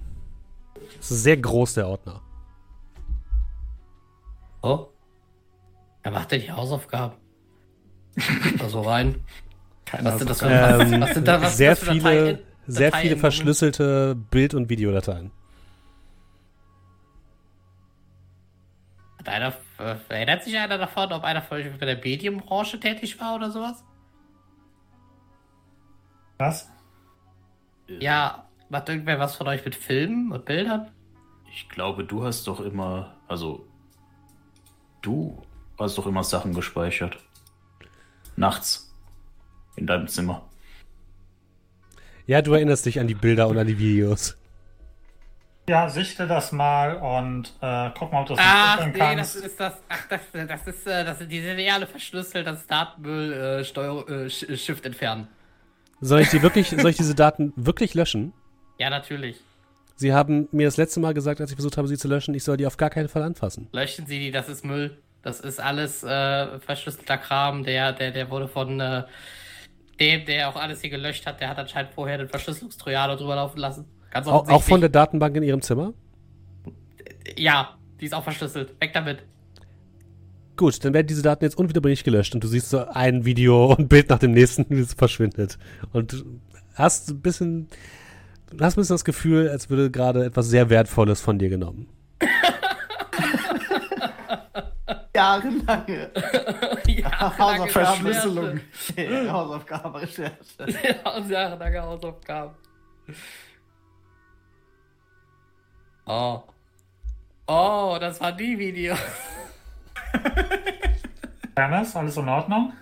Das 0.99 1.11
ist 1.11 1.23
sehr 1.23 1.37
groß, 1.37 1.73
der 1.75 1.87
Ordner. 1.87 2.21
Oh. 4.61 4.87
Wer 6.03 6.11
macht 6.11 6.31
denn 6.31 6.41
die 6.41 6.51
Hausaufgaben? 6.51 7.15
da 8.57 8.69
so 8.69 8.81
rein. 8.81 9.23
Keine 9.85 10.11
Was 10.11 10.17
sind 10.19 10.29
das 10.29 10.39
für. 10.39 10.47
Ähm, 10.49 11.01
was, 11.01 11.13
sind 11.13 11.27
da, 11.27 11.41
was 11.41 11.57
sehr 11.57 11.71
was 11.71 11.79
für 11.79 11.91
viele, 11.91 12.03
Dateien- 12.03 12.39
sehr 12.67 12.91
viele 12.91 13.17
verschlüsselte 13.17 14.15
Bild- 14.15 14.53
und 14.53 14.69
Videodateien. 14.69 15.31
Hat 19.19 19.29
einer, 19.29 19.53
äh, 19.79 19.95
erinnert 20.09 20.43
sich 20.43 20.57
einer 20.57 20.77
davon, 20.77 21.11
ob 21.13 21.23
einer 21.23 21.41
von 21.41 21.57
euch 21.57 21.77
bei 21.79 21.85
der 21.85 21.95
Medienbranche 21.97 22.79
tätig 22.79 23.19
war 23.19 23.35
oder 23.35 23.51
sowas? 23.51 23.83
Was? 26.37 26.69
Ja, 27.87 28.48
macht 28.69 28.89
irgendwer 28.89 29.19
was 29.19 29.35
von 29.35 29.47
euch 29.47 29.65
mit 29.65 29.75
Filmen 29.75 30.31
und 30.31 30.45
Bildern? 30.45 30.89
Ich 31.51 31.67
glaube, 31.69 32.03
du 32.03 32.23
hast 32.23 32.47
doch 32.47 32.59
immer, 32.59 33.15
also 33.27 33.65
du 35.01 35.41
hast 35.77 35.97
doch 35.97 36.05
immer 36.05 36.23
Sachen 36.23 36.53
gespeichert. 36.53 37.17
Nachts. 38.35 38.93
In 39.75 39.87
deinem 39.87 40.07
Zimmer. 40.07 40.43
Ja, 42.27 42.41
du 42.41 42.53
erinnerst 42.53 42.85
dich 42.85 42.99
an 42.99 43.07
die 43.07 43.15
Bilder 43.15 43.47
und 43.47 43.57
an 43.57 43.65
die 43.65 43.79
Videos. 43.79 44.35
Ja, 45.69 45.87
sichte 45.87 46.25
das 46.27 46.51
mal 46.51 46.95
und 46.95 47.53
äh, 47.61 47.91
guck 47.97 48.11
mal, 48.11 48.21
ob 48.21 48.27
du 48.27 48.35
das 48.35 48.43
Ach, 48.43 48.79
entwickeln 48.79 49.09
nee, 49.09 49.15
das 49.17 49.35
ist 49.35 49.59
das. 49.59 49.73
Ach, 49.87 50.07
das, 50.09 50.21
das 50.33 50.67
ist, 50.67 50.87
äh, 50.87 51.05
das 51.05 51.19
sind 51.19 51.31
die 51.31 51.69
alle 51.69 51.85
verschlüsselt, 51.85 52.47
das 52.47 52.65
Datenmüll, 52.65 53.33
äh, 53.33 53.63
Steuer, 53.63 54.07
äh, 54.09 54.29
Shift 54.29 54.85
entfernen. 54.85 55.27
Soll 56.01 56.21
ich 56.21 56.29
die 56.29 56.41
wirklich, 56.41 56.69
soll 56.69 56.89
ich 56.89 56.97
diese 56.97 57.13
Daten 57.13 57.53
wirklich 57.55 57.93
löschen? 57.93 58.33
Ja, 58.79 58.89
natürlich. 58.89 59.37
Sie 59.95 60.13
haben 60.13 60.47
mir 60.51 60.65
das 60.65 60.77
letzte 60.77 60.99
Mal 60.99 61.13
gesagt, 61.13 61.41
als 61.41 61.51
ich 61.51 61.55
versucht 61.55 61.77
habe, 61.77 61.87
sie 61.87 61.97
zu 61.97 62.07
löschen, 62.07 62.33
ich 62.33 62.43
soll 62.43 62.57
die 62.57 62.65
auf 62.65 62.77
gar 62.77 62.89
keinen 62.89 63.09
Fall 63.09 63.21
anfassen. 63.21 63.67
Löschen 63.73 64.05
Sie 64.05 64.17
die, 64.17 64.31
das 64.31 64.47
ist 64.47 64.63
Müll. 64.63 64.97
Das 65.21 65.41
ist 65.41 65.59
alles 65.59 66.01
äh, 66.03 66.59
verschlüsselter 66.59 67.17
Kram. 67.17 67.63
Der, 67.63 67.91
der, 67.91 68.11
der 68.11 68.29
wurde 68.29 68.47
von 68.47 68.79
äh, 68.79 69.03
dem, 69.99 70.25
der 70.25 70.47
auch 70.47 70.55
alles 70.55 70.79
hier 70.79 70.89
gelöscht 70.89 71.25
hat, 71.25 71.41
der 71.41 71.49
hat 71.49 71.59
anscheinend 71.59 71.93
vorher 71.93 72.17
den 72.17 72.29
Verschlüsselungstrojaner 72.29 73.17
drüber 73.17 73.35
laufen 73.35 73.59
lassen. 73.59 73.85
Ganz 74.11 74.27
Auch, 74.27 74.47
auch 74.47 74.63
von 74.63 74.79
der 74.79 74.89
Datenbank 74.89 75.35
in 75.35 75.43
ihrem 75.43 75.61
Zimmer? 75.61 75.93
Ja, 77.37 77.77
die 77.99 78.05
ist 78.05 78.13
auch 78.13 78.23
verschlüsselt. 78.23 78.79
Weg 78.79 78.93
damit. 78.93 79.19
Gut, 80.55 80.83
dann 80.83 80.93
werden 80.93 81.07
diese 81.07 81.21
Daten 81.21 81.43
jetzt 81.43 81.57
unwiederbringlich 81.57 82.03
gelöscht 82.03 82.33
und 82.33 82.43
du 82.43 82.47
siehst 82.47 82.69
so 82.69 82.85
ein 82.87 83.25
Video 83.25 83.73
und 83.73 83.89
Bild 83.89 84.09
nach 84.09 84.19
dem 84.19 84.31
nächsten, 84.31 84.65
wie 84.69 84.79
es 84.79 84.93
verschwindet. 84.93 85.57
Und 85.93 86.13
du 86.13 86.39
hast 86.75 87.09
ein 87.09 87.21
bisschen, 87.21 87.67
du 88.51 88.63
hast 88.63 88.77
ein 88.77 88.81
bisschen 88.81 88.95
das 88.95 89.05
Gefühl, 89.05 89.49
als 89.49 89.69
würde 89.69 89.91
gerade 89.91 90.25
etwas 90.25 90.47
sehr 90.47 90.69
Wertvolles 90.69 91.21
von 91.21 91.39
dir 91.39 91.49
genommen. 91.49 91.87
Jahrelange 95.15 96.11
ja, 96.87 97.37
Hausaufgaben. 97.37 98.61
Hausaufgaben, 99.31 99.95
Recherche. 99.95 100.35
Jahrelange 101.29 101.81
Hausaufgaben. 101.81 102.55
Oh. 106.05 106.43
Oh, 107.47 107.97
das 107.99 108.21
war 108.21 108.31
die 108.31 108.57
Video. 108.57 108.95
Dennis, 111.57 111.95
alles 111.95 112.17
in 112.17 112.29
Ordnung? 112.29 112.73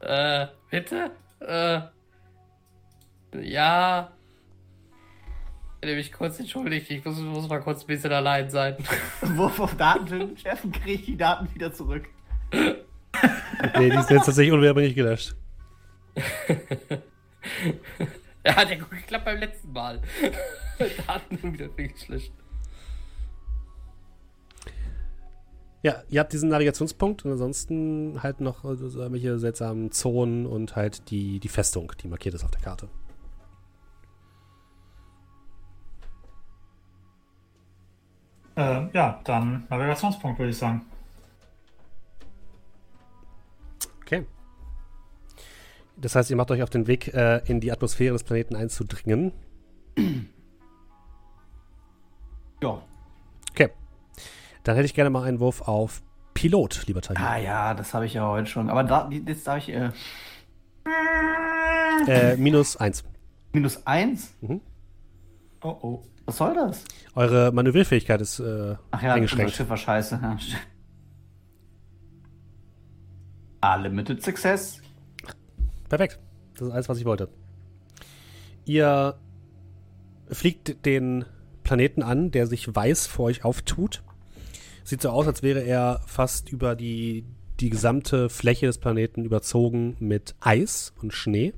Äh, 0.00 0.46
bitte? 0.70 1.10
Äh. 1.40 1.80
Ja. 3.40 4.12
Ich 5.80 5.88
will 5.88 5.96
mich 5.96 6.12
kurz 6.12 6.38
entschuldigt. 6.38 6.90
Ich 6.90 7.04
muss, 7.04 7.18
muss 7.18 7.48
mal 7.48 7.60
kurz 7.60 7.82
ein 7.82 7.86
bisschen 7.86 8.12
allein 8.12 8.50
sein. 8.50 8.76
Wurf 9.20 9.58
auf 9.58 9.76
Daten 9.76 10.36
schärfen, 10.36 10.70
kriege 10.70 10.92
ich 10.92 11.04
die 11.04 11.16
Daten 11.16 11.52
wieder 11.54 11.72
zurück. 11.72 12.08
Nee, 13.78 13.90
die 13.90 13.96
ist 13.96 14.10
jetzt 14.10 14.26
tatsächlich 14.26 14.52
unwiederbringlich 14.52 14.94
gelöscht. 14.94 15.36
ja, 18.44 18.56
hat 18.56 18.70
ja 18.70 18.76
gut 18.76 18.90
geklappt 18.90 19.24
beim 19.24 19.38
letzten 19.38 19.72
Mal. 19.72 20.00
Daten 21.06 21.52
wieder 21.52 21.68
schlecht. 21.96 22.32
Ja, 25.82 26.02
ihr 26.08 26.20
habt 26.20 26.32
diesen 26.32 26.48
Navigationspunkt 26.48 27.24
und 27.24 27.32
ansonsten 27.32 28.22
halt 28.22 28.40
noch 28.40 28.64
äh, 28.64 28.76
so 28.76 29.00
irgendwelche 29.00 29.38
seltsamen 29.38 29.90
Zonen 29.90 30.46
und 30.46 30.76
halt 30.76 31.10
die, 31.10 31.40
die 31.40 31.48
Festung, 31.48 31.92
die 32.00 32.08
markiert 32.08 32.34
ist 32.34 32.44
auf 32.44 32.52
der 32.52 32.60
Karte. 32.60 32.88
Äh, 38.62 38.88
ja, 38.92 39.20
dann 39.24 39.64
Navigationspunkt, 39.68 40.38
würde 40.38 40.50
ich 40.50 40.58
sagen. 40.58 40.82
Okay. 44.02 44.24
Das 45.96 46.14
heißt, 46.14 46.30
ihr 46.30 46.36
macht 46.36 46.50
euch 46.50 46.62
auf 46.62 46.70
den 46.70 46.86
Weg, 46.86 47.12
äh, 47.14 47.38
in 47.46 47.60
die 47.60 47.72
Atmosphäre 47.72 48.12
des 48.12 48.24
Planeten 48.24 48.54
einzudringen. 48.56 49.32
Ja. 52.62 52.80
Okay. 53.50 53.70
Dann 54.62 54.76
hätte 54.76 54.86
ich 54.86 54.94
gerne 54.94 55.10
mal 55.10 55.24
einen 55.24 55.40
Wurf 55.40 55.62
auf 55.62 56.02
Pilot, 56.34 56.86
lieber 56.86 57.00
Tahir. 57.02 57.26
Ah 57.26 57.36
ja, 57.36 57.74
das 57.74 57.92
habe 57.94 58.06
ich 58.06 58.14
ja 58.14 58.26
heute 58.28 58.46
schon. 58.46 58.70
Aber 58.70 58.84
da, 58.84 59.10
jetzt 59.10 59.46
darf 59.46 59.58
ich. 59.58 59.70
Äh, 59.70 59.90
Äh, 62.06 62.36
minus 62.36 62.76
eins. 62.76 63.04
Minus 63.52 63.86
eins? 63.86 64.34
Oh 65.62 65.78
oh. 65.82 66.02
Was 66.24 66.36
soll 66.36 66.54
das? 66.54 66.84
Eure 67.14 67.52
Manövrierfähigkeit 67.52 68.20
ist 68.20 68.38
äh, 68.40 68.76
Ach 68.90 69.02
ja, 69.02 69.14
eingeschränkt. 69.14 69.52
Schiff 69.52 69.68
war 69.68 69.76
scheiße. 69.76 70.18
Ja. 70.22 70.36
Ah, 73.60 73.76
Limited 73.76 74.22
Success. 74.22 74.80
Perfekt. 75.88 76.18
Das 76.54 76.68
ist 76.68 76.72
alles, 76.72 76.88
was 76.88 76.98
ich 76.98 77.04
wollte. 77.04 77.28
Ihr 78.64 79.18
fliegt 80.30 80.84
den 80.84 81.24
Planeten 81.62 82.02
an, 82.02 82.30
der 82.30 82.46
sich 82.46 82.74
weiß 82.74 83.06
vor 83.06 83.26
euch 83.26 83.44
auftut. 83.44 84.02
Sieht 84.84 85.02
so 85.02 85.10
aus, 85.10 85.26
als 85.26 85.42
wäre 85.42 85.60
er 85.60 86.00
fast 86.06 86.50
über 86.50 86.74
die, 86.74 87.24
die 87.60 87.70
gesamte 87.70 88.28
Fläche 88.28 88.66
des 88.66 88.78
Planeten 88.78 89.24
überzogen 89.24 89.96
mit 90.00 90.34
Eis 90.40 90.92
und 91.00 91.12
Schnee. 91.12 91.52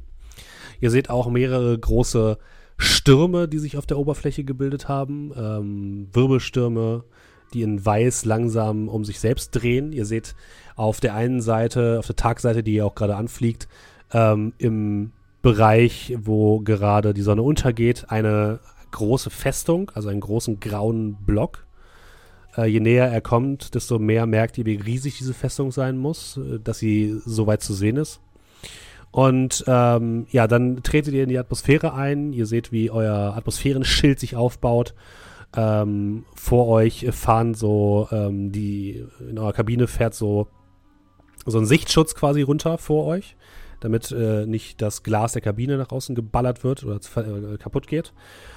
Ihr 0.80 0.90
seht 0.90 1.08
auch 1.08 1.30
mehrere 1.30 1.78
große 1.78 2.38
Stürme, 2.76 3.48
die 3.48 3.58
sich 3.58 3.76
auf 3.76 3.86
der 3.86 3.98
Oberfläche 3.98 4.44
gebildet 4.44 4.88
haben. 4.88 5.32
Ähm, 5.36 6.08
Wirbelstürme, 6.12 7.04
die 7.52 7.62
in 7.62 7.84
Weiß 7.84 8.24
langsam 8.24 8.88
um 8.88 9.04
sich 9.04 9.20
selbst 9.20 9.50
drehen. 9.50 9.92
Ihr 9.92 10.06
seht 10.06 10.34
auf 10.76 11.00
der 11.00 11.14
einen 11.14 11.40
Seite, 11.40 11.98
auf 11.98 12.06
der 12.06 12.16
Tagseite, 12.16 12.62
die 12.62 12.74
ihr 12.74 12.86
auch 12.86 12.94
gerade 12.94 13.16
anfliegt, 13.16 13.68
ähm, 14.12 14.52
im 14.58 15.12
Bereich, 15.42 16.16
wo 16.18 16.60
gerade 16.60 17.14
die 17.14 17.22
Sonne 17.22 17.42
untergeht, 17.42 18.06
eine 18.08 18.60
große 18.90 19.30
Festung, 19.30 19.90
also 19.94 20.08
einen 20.08 20.20
großen 20.20 20.58
grauen 20.60 21.16
Block. 21.26 21.66
Äh, 22.56 22.66
je 22.66 22.80
näher 22.80 23.08
er 23.08 23.20
kommt, 23.20 23.74
desto 23.74 23.98
mehr 23.98 24.26
merkt 24.26 24.56
ihr, 24.58 24.66
wie 24.66 24.76
riesig 24.76 25.18
diese 25.18 25.34
Festung 25.34 25.70
sein 25.70 25.98
muss, 25.98 26.38
äh, 26.38 26.60
dass 26.60 26.78
sie 26.78 27.20
so 27.24 27.46
weit 27.46 27.62
zu 27.62 27.74
sehen 27.74 27.96
ist. 27.96 28.20
Und 29.14 29.62
ähm, 29.68 30.26
ja, 30.30 30.48
dann 30.48 30.82
tretet 30.82 31.14
ihr 31.14 31.22
in 31.22 31.28
die 31.28 31.38
Atmosphäre 31.38 31.94
ein. 31.94 32.32
Ihr 32.32 32.46
seht, 32.46 32.72
wie 32.72 32.90
euer 32.90 33.34
Atmosphärenschild 33.36 34.18
sich 34.18 34.34
aufbaut. 34.34 34.92
Ähm, 35.56 36.24
vor 36.34 36.66
euch 36.66 37.06
fahren 37.12 37.54
so 37.54 38.08
ähm, 38.10 38.50
die 38.50 39.06
in 39.30 39.38
eurer 39.38 39.52
Kabine 39.52 39.86
fährt 39.86 40.14
so 40.14 40.48
so 41.46 41.58
ein 41.58 41.64
Sichtschutz 41.64 42.16
quasi 42.16 42.42
runter 42.42 42.76
vor 42.76 43.06
euch, 43.06 43.36
damit 43.78 44.10
äh, 44.10 44.46
nicht 44.46 44.82
das 44.82 45.04
Glas 45.04 45.34
der 45.34 45.42
Kabine 45.42 45.76
nach 45.76 45.92
außen 45.92 46.16
geballert 46.16 46.64
wird 46.64 46.82
oder 46.82 46.96
äh, 46.96 47.56
kaputt 47.56 47.86
geht. 47.86 48.12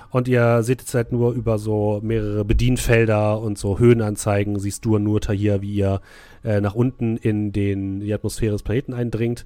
Und 0.10 0.28
ihr 0.28 0.64
seht 0.64 0.82
jetzt 0.82 0.96
halt 0.96 1.12
nur 1.12 1.34
über 1.34 1.60
so 1.60 2.00
mehrere 2.02 2.44
Bedienfelder 2.46 3.40
und 3.40 3.60
so 3.60 3.78
Höhenanzeigen, 3.78 4.58
siehst 4.58 4.86
du 4.86 4.98
nur 4.98 5.20
hier, 5.30 5.62
wie 5.62 5.76
ihr 5.76 6.02
äh, 6.44 6.62
nach 6.62 6.74
unten 6.74 7.16
in 7.18 7.52
den, 7.52 8.00
die 8.00 8.14
Atmosphäre 8.14 8.54
des 8.54 8.64
Planeten 8.64 8.96
eindringt. 8.96 9.46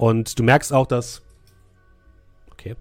Und 0.00 0.38
du 0.38 0.42
merkst 0.42 0.72
auch, 0.72 0.86
dass. 0.86 1.20
Okay. 2.52 2.74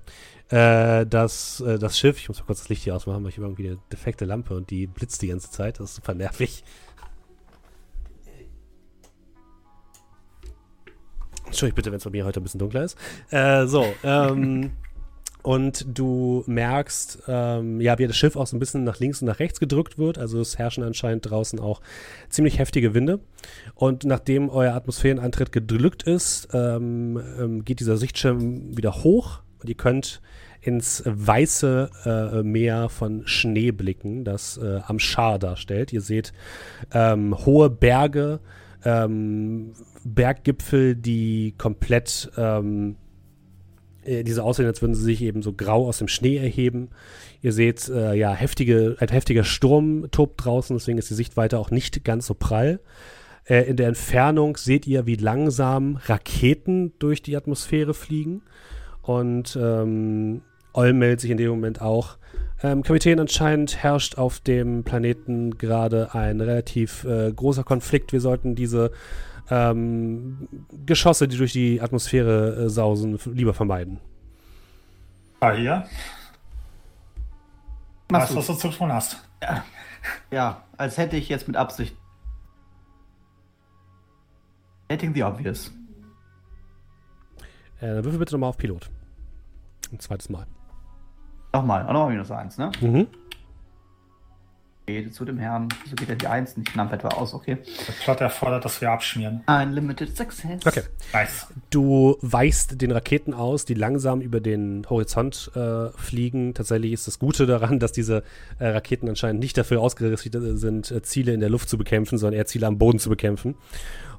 Äh, 0.48 1.06
dass 1.06 1.60
äh, 1.60 1.78
das 1.78 2.00
Schiff, 2.00 2.18
ich 2.18 2.30
muss 2.30 2.40
mal 2.40 2.46
kurz 2.46 2.60
das 2.60 2.70
Licht 2.70 2.84
hier 2.84 2.96
ausmachen, 2.96 3.22
weil 3.24 3.30
ich 3.30 3.36
habe 3.36 3.48
irgendwie 3.48 3.68
eine 3.68 3.78
defekte 3.91 4.24
Lampe 4.24 4.56
und 4.56 4.70
die 4.70 4.88
blitzt 4.88 5.22
die 5.22 5.28
ganze 5.28 5.52
Zeit. 5.52 5.82
Das 5.82 5.90
ist 5.90 5.96
super 5.98 6.14
nervig. 6.14 6.64
Entschuldigt 11.46 11.76
bitte, 11.76 11.91
wenn 11.91 11.98
es 11.98 12.06
bei 12.06 12.10
mir 12.10 12.24
heute 12.24 12.40
ein 12.40 12.44
bisschen 12.44 12.60
dunkler 12.60 12.86
ist. 12.86 12.98
Äh, 13.32 13.68
so, 13.68 13.86
ähm. 14.02 14.72
Und 15.41 15.86
du 15.98 16.44
merkst, 16.48 17.24
ähm, 17.28 17.80
ja, 17.80 17.98
wie 17.98 18.07
das 18.07 18.18
Schiff 18.18 18.36
auch 18.36 18.45
so 18.45 18.57
ein 18.57 18.60
bisschen 18.60 18.84
nach 18.84 18.99
links 18.99 19.22
und 19.22 19.28
nach 19.28 19.40
rechts 19.40 19.60
gedrückt 19.60 19.98
wird. 19.98 20.18
Also 20.18 20.41
es 20.41 20.57
herrschen 20.57 20.84
anscheinend 20.84 21.30
draußen 21.30 21.60
auch 21.60 21.82
ziemlich 22.30 22.60
heftige 22.60 22.94
Winde. 22.94 23.22
Und 23.74 24.03
nachdem 24.03 24.49
euer 24.49 24.74
Atmosphäreneintritt 24.74 25.52
gedrückt 25.52 26.03
ist, 26.03 26.49
ähm, 26.53 27.22
ähm, 27.40 27.64
geht 27.64 27.80
dieser 27.80 27.95
Sichtschirm 27.95 28.76
wieder 28.76 29.03
hoch 29.03 29.40
und 29.61 29.70
ihr 29.70 29.76
könnt 29.76 30.22
ins 30.61 31.03
weiße 31.06 31.90
äh, 32.06 32.44
Meer 32.44 32.90
von 32.90 33.26
Schnee 33.26 33.72
blicken, 33.72 34.26
das 34.26 34.57
äh, 34.57 34.82
am 34.86 34.99
Schar 34.99 35.40
darstellt. 35.40 35.94
Ihr 35.94 36.02
seht 36.02 36.34
ähm, 36.94 37.45
hohe 37.45 37.70
Berge, 37.70 38.41
ähm, 38.84 39.72
Berggipfel, 40.03 40.95
die 40.95 41.53
komplett 41.57 42.30
ähm, 42.38 42.98
äh, 44.03 44.23
diese 44.23 44.43
aussehen, 44.43 44.67
als 44.67 44.81
würden 44.81 44.95
sie 44.95 45.03
sich 45.03 45.21
eben 45.21 45.41
so 45.41 45.53
grau 45.53 45.88
aus 45.88 45.97
dem 45.97 46.07
Schnee 46.07 46.38
erheben. 46.38 46.89
Ihr 47.41 47.53
seht, 47.53 47.89
äh, 47.89 48.13
ja, 48.15 48.34
heftige, 48.34 48.95
ein 48.99 49.09
heftiger 49.09 49.43
Sturm 49.43 50.09
tobt 50.11 50.45
draußen, 50.45 50.76
deswegen 50.76 50.97
ist 50.97 51.09
die 51.09 51.15
Sichtweite 51.15 51.57
auch 51.57 51.71
nicht 51.71 52.03
ganz 52.03 52.27
so 52.27 52.34
prall. 52.34 52.80
Äh, 53.45 53.63
in 53.63 53.77
der 53.77 53.88
Entfernung 53.88 54.57
seht 54.57 54.88
ihr, 54.88 55.05
wie 55.05 55.15
langsam 55.15 55.97
Raketen 56.05 56.93
durch 56.99 57.21
die 57.21 57.35
Atmosphäre 57.35 57.93
fliegen. 57.93 58.41
Und 59.01 59.57
ähm, 59.59 60.41
Oll 60.73 60.93
meldet 60.93 61.21
sich 61.21 61.31
in 61.31 61.38
dem 61.38 61.49
Moment 61.49 61.81
auch. 61.81 62.17
Ähm, 62.61 62.84
Kapitän, 62.84 63.19
anscheinend 63.19 63.81
herrscht 63.81 64.17
auf 64.17 64.39
dem 64.39 64.84
Planeten 64.84 65.57
gerade 65.57 66.13
ein 66.13 66.41
relativ 66.41 67.05
äh, 67.05 67.31
großer 67.31 67.63
Konflikt. 67.63 68.11
Wir 68.11 68.21
sollten 68.21 68.53
diese 68.53 68.91
ähm, 69.49 70.47
Geschosse, 70.85 71.27
die 71.27 71.38
durch 71.38 71.53
die 71.53 71.81
Atmosphäre 71.81 72.65
äh, 72.65 72.69
sausen, 72.69 73.19
lieber 73.26 73.53
vermeiden. 73.53 73.99
Ah, 75.39 75.51
hier. 75.51 75.85
Machst 78.11 78.35
Weißt, 78.35 78.38
was 78.38 78.47
du 78.47 78.69
zu 78.69 78.69
tun 78.69 78.91
hast. 78.91 79.17
Ja, 80.31 80.63
als 80.77 80.97
hätte 80.97 81.17
ich 81.17 81.30
jetzt 81.30 81.47
mit 81.47 81.55
Absicht. 81.55 81.95
Stating 84.85 85.13
the 85.13 85.23
obvious. 85.23 85.71
Äh, 87.80 87.93
dann 87.93 88.03
würfel 88.03 88.19
bitte 88.19 88.34
nochmal 88.34 88.49
auf 88.49 88.57
Pilot. 88.57 88.89
Ein 89.91 89.99
zweites 89.99 90.30
Mal. 90.30 90.45
Nochmal, 91.53 91.84
auch 91.84 91.93
nochmal 91.93 92.09
minus 92.11 92.31
eins, 92.31 92.57
ne? 92.57 92.71
Mhm. 92.81 93.07
Rede 94.90 95.11
zu 95.11 95.26
dem 95.26 95.38
Herrn. 95.38 95.70
So 95.90 95.95
geht 95.95 96.10
ja 96.10 96.16
die 96.16 96.28
Eins 96.28 96.57
nicht 96.57 96.74
knapp 96.74 96.91
etwa 96.94 97.10
aus, 97.10 97.34
okay. 97.34 97.57
Der 97.88 97.94
Plot 98.03 98.22
erfordert, 98.22 98.66
dass 98.66 98.82
wir 98.82 98.91
abschmieren. 98.91 99.41
Unlimited 99.48 100.16
Success. 100.16 100.66
Okay. 100.66 100.84
Nice. 101.14 101.48
Du 101.70 102.18
weichst 102.22 102.82
den 102.82 102.91
Raketen 102.91 103.34
aus, 103.34 103.66
die 103.66 103.74
langsam 103.74 104.22
über 104.22 104.40
den 104.40 104.86
Horizont 104.90 105.52
äh, 105.56 105.90
fliegen. 105.98 106.53
Tatsächlich 106.53 106.94
ist 106.94 107.07
das 107.07 107.20
Gute 107.20 107.45
daran, 107.45 107.80
dass 107.80 107.91
diese 107.91 108.24
äh, 108.60 108.68
Raketen 108.68 109.10
anscheinend 109.10 109.40
nicht 109.40 109.57
dafür 109.57 109.82
ausgerüstet 109.82 110.60
sind, 110.60 110.91
äh, 110.91 111.02
Ziele 111.02 111.34
in 111.34 111.40
der 111.40 111.49
Luft 111.49 111.70
zu 111.70 111.78
bekämpfen, 111.78 112.18
sondern 112.18 112.38
eher 112.38 112.45
Ziele 112.45 112.68
am 112.68 112.78
Boden 112.78 112.99
zu 112.99 113.10
bekämpfen. 113.10 113.56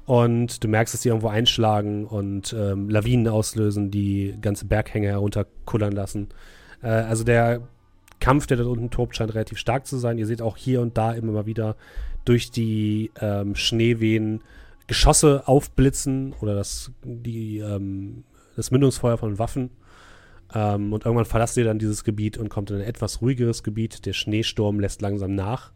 Und 0.05 0.63
du 0.63 0.67
merkst, 0.67 0.93
dass 0.93 1.01
die 1.01 1.09
irgendwo 1.09 1.27
einschlagen 1.27 2.05
und 2.05 2.53
ähm, 2.57 2.89
Lawinen 2.89 3.27
auslösen, 3.27 3.91
die 3.91 4.35
ganze 4.41 4.65
Berghänge 4.65 5.07
herunterkullern 5.07 5.93
lassen. 5.93 6.29
Äh, 6.81 6.87
also 6.87 7.23
der 7.23 7.61
Kampf, 8.21 8.47
der 8.47 8.55
da 8.55 8.63
unten 8.63 8.89
tobt, 8.89 9.17
scheint 9.17 9.33
relativ 9.33 9.57
stark 9.57 9.85
zu 9.85 9.97
sein. 9.97 10.17
Ihr 10.17 10.27
seht 10.27 10.41
auch 10.41 10.55
hier 10.55 10.79
und 10.79 10.97
da 10.97 11.11
immer 11.11 11.33
mal 11.33 11.45
wieder 11.45 11.75
durch 12.23 12.51
die 12.51 13.11
ähm, 13.19 13.55
Schneewehen 13.55 14.41
Geschosse 14.87 15.47
aufblitzen 15.47 16.33
oder 16.39 16.55
das, 16.55 16.91
die, 17.03 17.59
ähm, 17.59 18.23
das 18.55 18.71
Mündungsfeuer 18.71 19.17
von 19.17 19.39
Waffen. 19.39 19.71
Ähm, 20.53 20.93
und 20.93 21.05
irgendwann 21.05 21.25
verlasst 21.25 21.57
ihr 21.57 21.63
dann 21.63 21.79
dieses 21.79 22.03
Gebiet 22.03 22.37
und 22.37 22.49
kommt 22.49 22.71
in 22.71 22.77
ein 22.77 22.83
etwas 22.83 23.21
ruhigeres 23.21 23.63
Gebiet. 23.63 24.05
Der 24.05 24.13
Schneesturm 24.13 24.79
lässt 24.79 25.01
langsam 25.01 25.33
nach. 25.35 25.71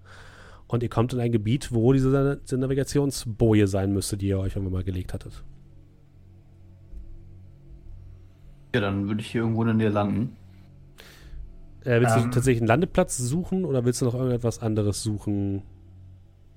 Und 0.68 0.84
ihr 0.84 0.90
kommt 0.90 1.14
in 1.14 1.20
ein 1.20 1.32
Gebiet, 1.32 1.72
wo 1.74 1.94
diese, 1.94 2.42
diese 2.44 2.58
Navigationsboje 2.58 3.68
sein 3.68 3.94
müsste, 3.94 4.18
die 4.18 4.28
ihr 4.28 4.40
euch 4.40 4.56
irgendwann 4.56 4.74
mal 4.74 4.84
gelegt 4.84 5.14
hattet. 5.14 5.44
Ja, 8.74 8.82
dann 8.82 9.08
würde 9.08 9.22
ich 9.22 9.32
hier 9.32 9.42
irgendwo 9.42 9.62
in 9.62 9.68
der 9.68 9.76
Nähe 9.76 9.90
landen. 9.90 10.36
Äh, 11.86 12.02
willst 12.02 12.16
du 12.16 12.20
Ähm. 12.22 12.32
tatsächlich 12.32 12.62
einen 12.62 12.68
Landeplatz 12.68 13.18
suchen 13.18 13.64
oder 13.66 13.86
willst 13.86 14.02
du 14.02 14.06
noch 14.06 14.16
irgendetwas 14.16 14.60
anderes 14.62 15.02
suchen? 15.04 15.62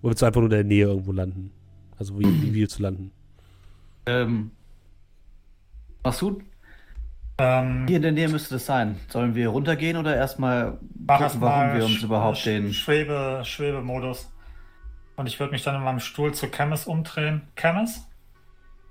Oder 0.03 0.11
willst 0.11 0.23
du 0.23 0.27
einfach 0.27 0.41
nur 0.41 0.51
in 0.51 0.57
der 0.57 0.65
Nähe 0.65 0.87
irgendwo 0.87 1.13
landen? 1.13 1.53
Also 1.99 2.19
wie, 2.19 2.25
wie 2.43 2.55
willst 2.55 2.79
du 2.79 2.83
landen? 2.83 3.11
Ähm. 4.07 4.51
Masud, 6.05 6.43
Ähm, 7.41 7.87
hier 7.87 7.97
in 7.97 8.03
der 8.03 8.13
Nähe 8.13 8.29
müsste 8.29 8.55
das 8.55 8.67
sein. 8.67 8.97
Sollen 9.09 9.35
wir 9.35 9.49
runtergehen 9.49 9.97
oder 9.97 10.17
erstmal 10.17 10.73
gucken, 10.73 11.07
erst 11.09 11.41
warum 11.41 11.77
wir 11.77 11.85
uns 11.85 12.03
überhaupt 12.03 12.39
Sch- 12.39 12.45
den. 12.45 12.73
Schwebe, 12.73 13.43
Schwebemodus. 13.45 14.33
Und 15.17 15.27
ich 15.27 15.39
würde 15.39 15.53
mich 15.53 15.63
dann 15.63 15.75
in 15.77 15.83
meinem 15.83 16.01
Stuhl 16.01 16.33
zu 16.35 16.47
Chemis 16.49 16.87
umdrehen. 16.87 17.43
Chemis? 17.57 18.07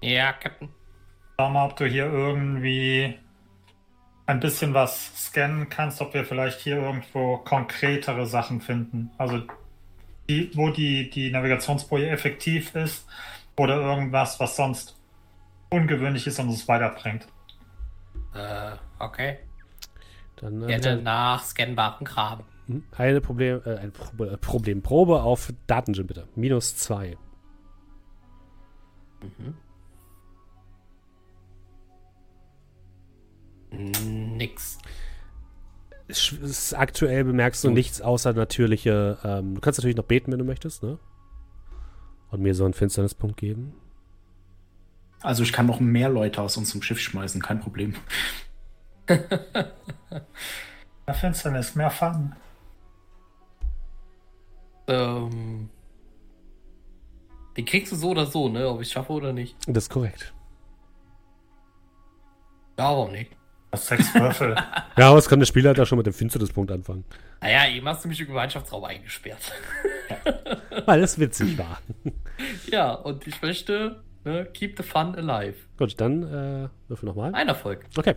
Ja, 0.02 0.32
Captain. 0.34 0.70
Schau 1.40 1.50
mal, 1.50 1.66
ob 1.66 1.76
du 1.78 1.86
hier 1.86 2.06
irgendwie 2.06 3.16
ein 4.28 4.42
bisschen 4.42 4.74
was 4.74 5.12
scannen 5.16 5.70
kannst, 5.70 6.02
ob 6.02 6.14
wir 6.14 6.26
vielleicht 6.26 6.60
hier 6.60 6.78
irgendwo 6.78 7.38
konkretere 7.38 8.26
Sachen 8.26 8.62
finden. 8.62 9.10
Also 9.18 9.42
die, 10.30 10.52
wo 10.54 10.70
die, 10.70 11.10
die 11.10 11.32
Navigationsboje 11.32 12.10
effektiv 12.10 12.76
ist 12.76 13.08
oder 13.58 13.82
irgendwas, 13.82 14.40
was 14.40 14.58
sonst 14.58 15.00
ungewöhnlich 15.70 16.28
ist 16.28 16.40
und 16.40 16.50
uns 16.50 16.68
weiterbringt. 16.68 17.26
Äh, 18.36 18.74
okay. 19.00 19.38
Dann 20.36 20.62
äh, 20.64 20.78
Gerne 20.78 21.02
nach 21.02 21.44
scannbaren 21.44 22.06
Graben. 22.06 22.44
Mhm. 22.68 22.84
Eine 22.98 23.22
Problem, 23.22 23.62
äh, 23.66 23.78
ein 23.78 23.94
Pro 23.94 24.26
äh, 24.26 24.38
Problemprobe 24.38 25.24
auf 25.24 25.54
Datengym 25.68 26.06
bitte. 26.06 26.28
Minus 26.36 26.76
zwei. 26.76 27.18
Nix. 33.72 34.78
ist 36.08 36.74
aktuell 36.74 37.24
bemerkst 37.24 37.64
du 37.64 37.70
nichts 37.70 38.02
außer 38.02 38.34
natürliche. 38.34 39.18
Ähm, 39.24 39.56
du 39.56 39.62
kannst 39.62 39.80
natürlich 39.80 39.98
noch 39.98 40.06
beten, 40.06 40.32
wenn 40.32 40.40
du 40.40 40.46
möchtest, 40.46 40.84
ne? 40.84 41.00
Und 42.32 42.42
mir 42.42 42.54
so 42.56 42.66
einen 42.66 42.74
Finsternispunkt 42.74 43.38
geben. 43.38 43.74
Also 45.22 45.44
ich 45.44 45.52
kann 45.54 45.66
noch 45.66 45.80
mehr 45.80 46.10
Leute 46.10 46.42
aus 46.42 46.58
unserem 46.58 46.82
Schiff 46.82 47.00
schmeißen, 47.00 47.42
kein 47.42 47.60
Problem. 47.60 47.96
Ja, 51.08 51.14
Finsternis, 51.14 51.74
mehr 51.74 51.90
Fun. 51.90 52.36
Ähm, 54.88 55.70
den 57.56 57.66
kriegst 57.66 57.94
du 57.94 57.96
so 57.96 58.10
oder 58.10 58.26
so, 58.26 58.50
ne? 58.50 58.68
Ob 58.68 58.82
ich 58.82 58.88
es 58.88 58.94
schaffe 58.94 59.14
oder 59.14 59.32
nicht. 59.32 59.56
Das 59.68 59.86
ist 59.86 59.90
korrekt. 59.90 60.34
Ja, 62.78 62.90
warum 62.90 63.14
nicht? 63.14 63.37
Sechs 63.78 64.14
Würfel. 64.16 64.56
Ja, 64.98 65.14
was 65.14 65.28
kann 65.30 65.40
der 65.40 65.46
Spielleiter 65.46 65.86
schon 65.86 65.98
mit 65.98 66.06
dem 66.08 66.14
Finsternispunkt 66.14 66.72
anfangen? 66.72 67.06
Naja, 67.42 67.70
eben 67.70 67.88
hast 67.88 68.04
du 68.04 68.08
mich 68.10 68.20
im 68.20 68.28
Gemeinschaftsraum 68.28 68.84
eingesperrt. 68.84 69.52
Weil 70.86 71.04
es 71.04 71.20
witzig 71.20 71.58
war. 71.58 71.80
ja, 72.72 72.94
und 72.94 73.26
ich 73.28 73.42
möchte 73.42 74.02
ne, 74.26 74.46
keep 74.54 74.78
the 74.78 74.84
fun 74.84 75.16
alive. 75.16 75.56
Gut, 75.78 76.00
dann 76.00 76.24
äh, 76.24 76.70
würfel 76.88 77.06
nochmal. 77.08 77.34
Ein 77.34 77.48
Erfolg. 77.48 77.86
Okay. 77.98 78.16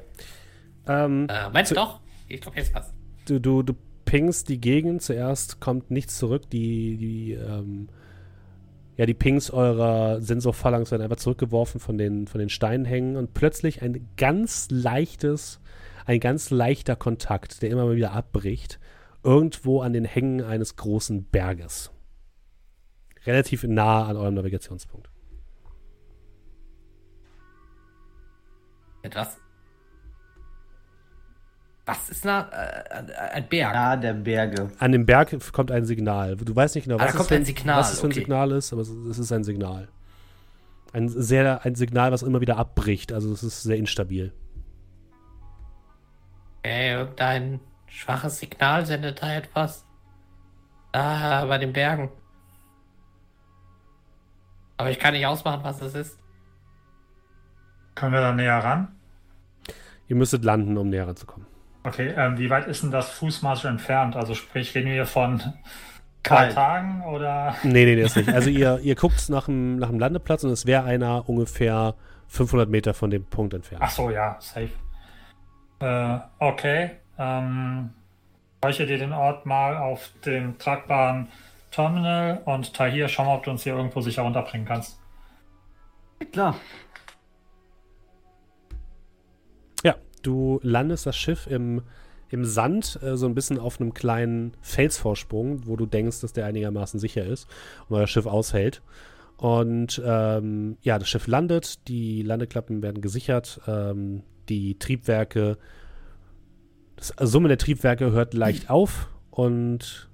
Ähm, 0.86 1.26
Äh, 1.28 1.50
meinst 1.50 1.70
du 1.70 1.74
doch? 1.74 2.00
Ich 2.28 2.40
glaube, 2.40 2.56
jetzt 2.58 2.72
passt. 2.72 2.94
du, 3.26 3.40
du, 3.40 3.62
du 3.62 3.74
pingst 4.04 4.48
die 4.48 4.60
Gegend. 4.60 5.02
Zuerst 5.02 5.60
kommt 5.60 5.90
nichts 5.90 6.16
zurück. 6.18 6.48
Die, 6.50 6.96
die, 6.96 7.32
ähm, 7.34 7.88
ja, 9.00 9.06
die 9.06 9.14
Pings 9.14 9.50
eurer 9.50 10.20
Sensorphalanx 10.20 10.90
werden 10.90 11.00
einfach 11.00 11.16
zurückgeworfen 11.16 11.80
von 11.80 11.96
den, 11.96 12.26
von 12.26 12.38
den 12.38 12.50
Steinhängen 12.50 13.16
und 13.16 13.32
plötzlich 13.32 13.80
ein 13.80 14.06
ganz 14.18 14.68
leichtes, 14.70 15.58
ein 16.04 16.20
ganz 16.20 16.50
leichter 16.50 16.96
Kontakt, 16.96 17.62
der 17.62 17.70
immer 17.70 17.86
mal 17.86 17.96
wieder 17.96 18.12
abbricht, 18.12 18.78
irgendwo 19.22 19.80
an 19.80 19.94
den 19.94 20.04
Hängen 20.04 20.42
eines 20.42 20.76
großen 20.76 21.24
Berges. 21.24 21.90
Relativ 23.24 23.64
nah 23.64 24.04
an 24.04 24.18
eurem 24.18 24.34
Navigationspunkt. 24.34 25.08
Etwas. 29.00 29.38
Was 31.90 32.08
ist 32.08 32.24
da? 32.24 32.48
Äh, 32.52 33.32
ein 33.32 33.48
Berg. 33.48 33.74
Ja, 33.74 33.96
der 33.96 34.12
Berge. 34.12 34.70
An 34.78 34.92
dem 34.92 35.06
Berg 35.06 35.36
kommt 35.52 35.72
ein 35.72 35.84
Signal. 35.84 36.36
Du 36.36 36.54
weißt 36.54 36.76
nicht 36.76 36.84
genau, 36.84 36.98
Ah, 36.98 37.00
was, 37.00 37.06
da 37.06 37.10
es 37.10 37.16
kommt 37.16 37.28
für 37.30 37.34
ein 37.34 37.44
Signal, 37.44 37.80
was 37.80 37.92
es 37.92 38.00
für 38.00 38.06
ein 38.06 38.10
okay. 38.12 38.20
Signal 38.20 38.52
ist, 38.52 38.72
aber 38.72 38.82
es, 38.82 38.88
ist 38.88 39.32
ein 39.32 39.42
Signal. 39.42 39.88
Ein 40.92 41.08
sehr, 41.08 41.64
ein 41.64 41.74
Signal, 41.74 42.12
was 42.12 42.22
immer 42.22 42.40
wieder 42.40 42.58
abbricht. 42.58 43.12
Also 43.12 43.32
es 43.32 43.42
ist 43.42 43.64
sehr 43.64 43.76
instabil. 43.76 44.32
Äh, 46.62 46.92
irgendein 46.92 47.58
schwaches 47.88 48.38
Signal 48.38 48.86
sendet 48.86 49.20
da 49.20 49.34
etwas. 49.34 49.84
Da 50.92 51.44
bei 51.46 51.58
den 51.58 51.72
Bergen. 51.72 52.08
Aber 54.76 54.90
ich 54.90 54.98
kann 55.00 55.14
nicht 55.14 55.26
ausmachen, 55.26 55.64
was 55.64 55.82
es 55.82 55.94
ist. 55.94 56.18
Können 57.96 58.12
wir 58.12 58.20
da 58.20 58.32
näher 58.32 58.58
ran? 58.58 58.94
Ihr 60.06 60.14
müsstet 60.14 60.44
landen, 60.44 60.78
um 60.78 60.88
näher 60.88 61.08
ranzukommen. 61.08 61.49
Okay, 61.82 62.12
ähm, 62.16 62.38
wie 62.38 62.50
weit 62.50 62.66
ist 62.66 62.82
denn 62.82 62.90
das 62.90 63.10
Fußmarsch 63.10 63.64
entfernt? 63.64 64.16
Also 64.16 64.34
sprich, 64.34 64.74
reden 64.74 64.86
wir 64.86 64.94
hier 64.94 65.06
von 65.06 65.38
drei 65.38 65.52
Kalt. 66.22 66.54
Tagen 66.54 67.02
oder? 67.04 67.56
Nee, 67.62 67.84
nee, 67.84 67.94
nee, 67.96 68.02
ist 68.02 68.16
nicht. 68.16 68.28
Also 68.28 68.50
ihr, 68.50 68.78
ihr 68.80 68.94
guckt 68.94 69.28
nach 69.30 69.46
dem, 69.46 69.76
nach 69.76 69.88
dem 69.88 69.98
Landeplatz 69.98 70.44
und 70.44 70.50
es 70.50 70.66
wäre 70.66 70.84
einer 70.84 71.28
ungefähr 71.28 71.94
500 72.28 72.68
Meter 72.68 72.94
von 72.94 73.10
dem 73.10 73.24
Punkt 73.24 73.54
entfernt. 73.54 73.82
Ach 73.84 73.90
so, 73.90 74.10
ja, 74.10 74.36
safe. 74.40 74.70
Äh, 75.80 76.18
okay. 76.38 76.90
Ähm, 77.18 77.90
speichere 78.58 78.86
dir 78.86 78.98
den 78.98 79.12
Ort 79.12 79.46
mal 79.46 79.76
auf 79.76 80.10
dem 80.24 80.58
tragbaren 80.58 81.28
Terminal 81.70 82.42
und 82.44 82.74
Tahir, 82.74 83.08
schau 83.08 83.24
mal, 83.24 83.36
ob 83.36 83.44
du 83.44 83.50
uns 83.50 83.62
hier 83.62 83.74
irgendwo 83.74 84.00
sicher 84.00 84.22
runterbringen 84.22 84.66
kannst. 84.66 84.98
Klar. 86.32 86.56
Du 90.22 90.60
landest 90.62 91.06
das 91.06 91.16
Schiff 91.16 91.46
im, 91.46 91.82
im 92.28 92.44
Sand, 92.44 92.98
äh, 93.02 93.16
so 93.16 93.26
ein 93.26 93.34
bisschen 93.34 93.58
auf 93.58 93.80
einem 93.80 93.94
kleinen 93.94 94.52
Felsvorsprung, 94.60 95.66
wo 95.66 95.76
du 95.76 95.86
denkst, 95.86 96.20
dass 96.20 96.32
der 96.32 96.46
einigermaßen 96.46 97.00
sicher 97.00 97.24
ist 97.24 97.48
und 97.88 97.96
euer 97.96 98.06
Schiff 98.06 98.26
aushält. 98.26 98.82
Und 99.36 100.00
ähm, 100.04 100.76
ja, 100.82 100.98
das 100.98 101.08
Schiff 101.08 101.26
landet, 101.26 101.88
die 101.88 102.22
Landeklappen 102.22 102.82
werden 102.82 103.00
gesichert, 103.00 103.60
ähm, 103.66 104.22
die 104.50 104.78
Triebwerke, 104.78 105.56
das 106.96 107.14
Summen 107.18 107.48
der 107.48 107.56
Triebwerke 107.56 108.12
hört 108.12 108.34
leicht 108.34 108.68
auf 108.68 109.08
und 109.30 110.10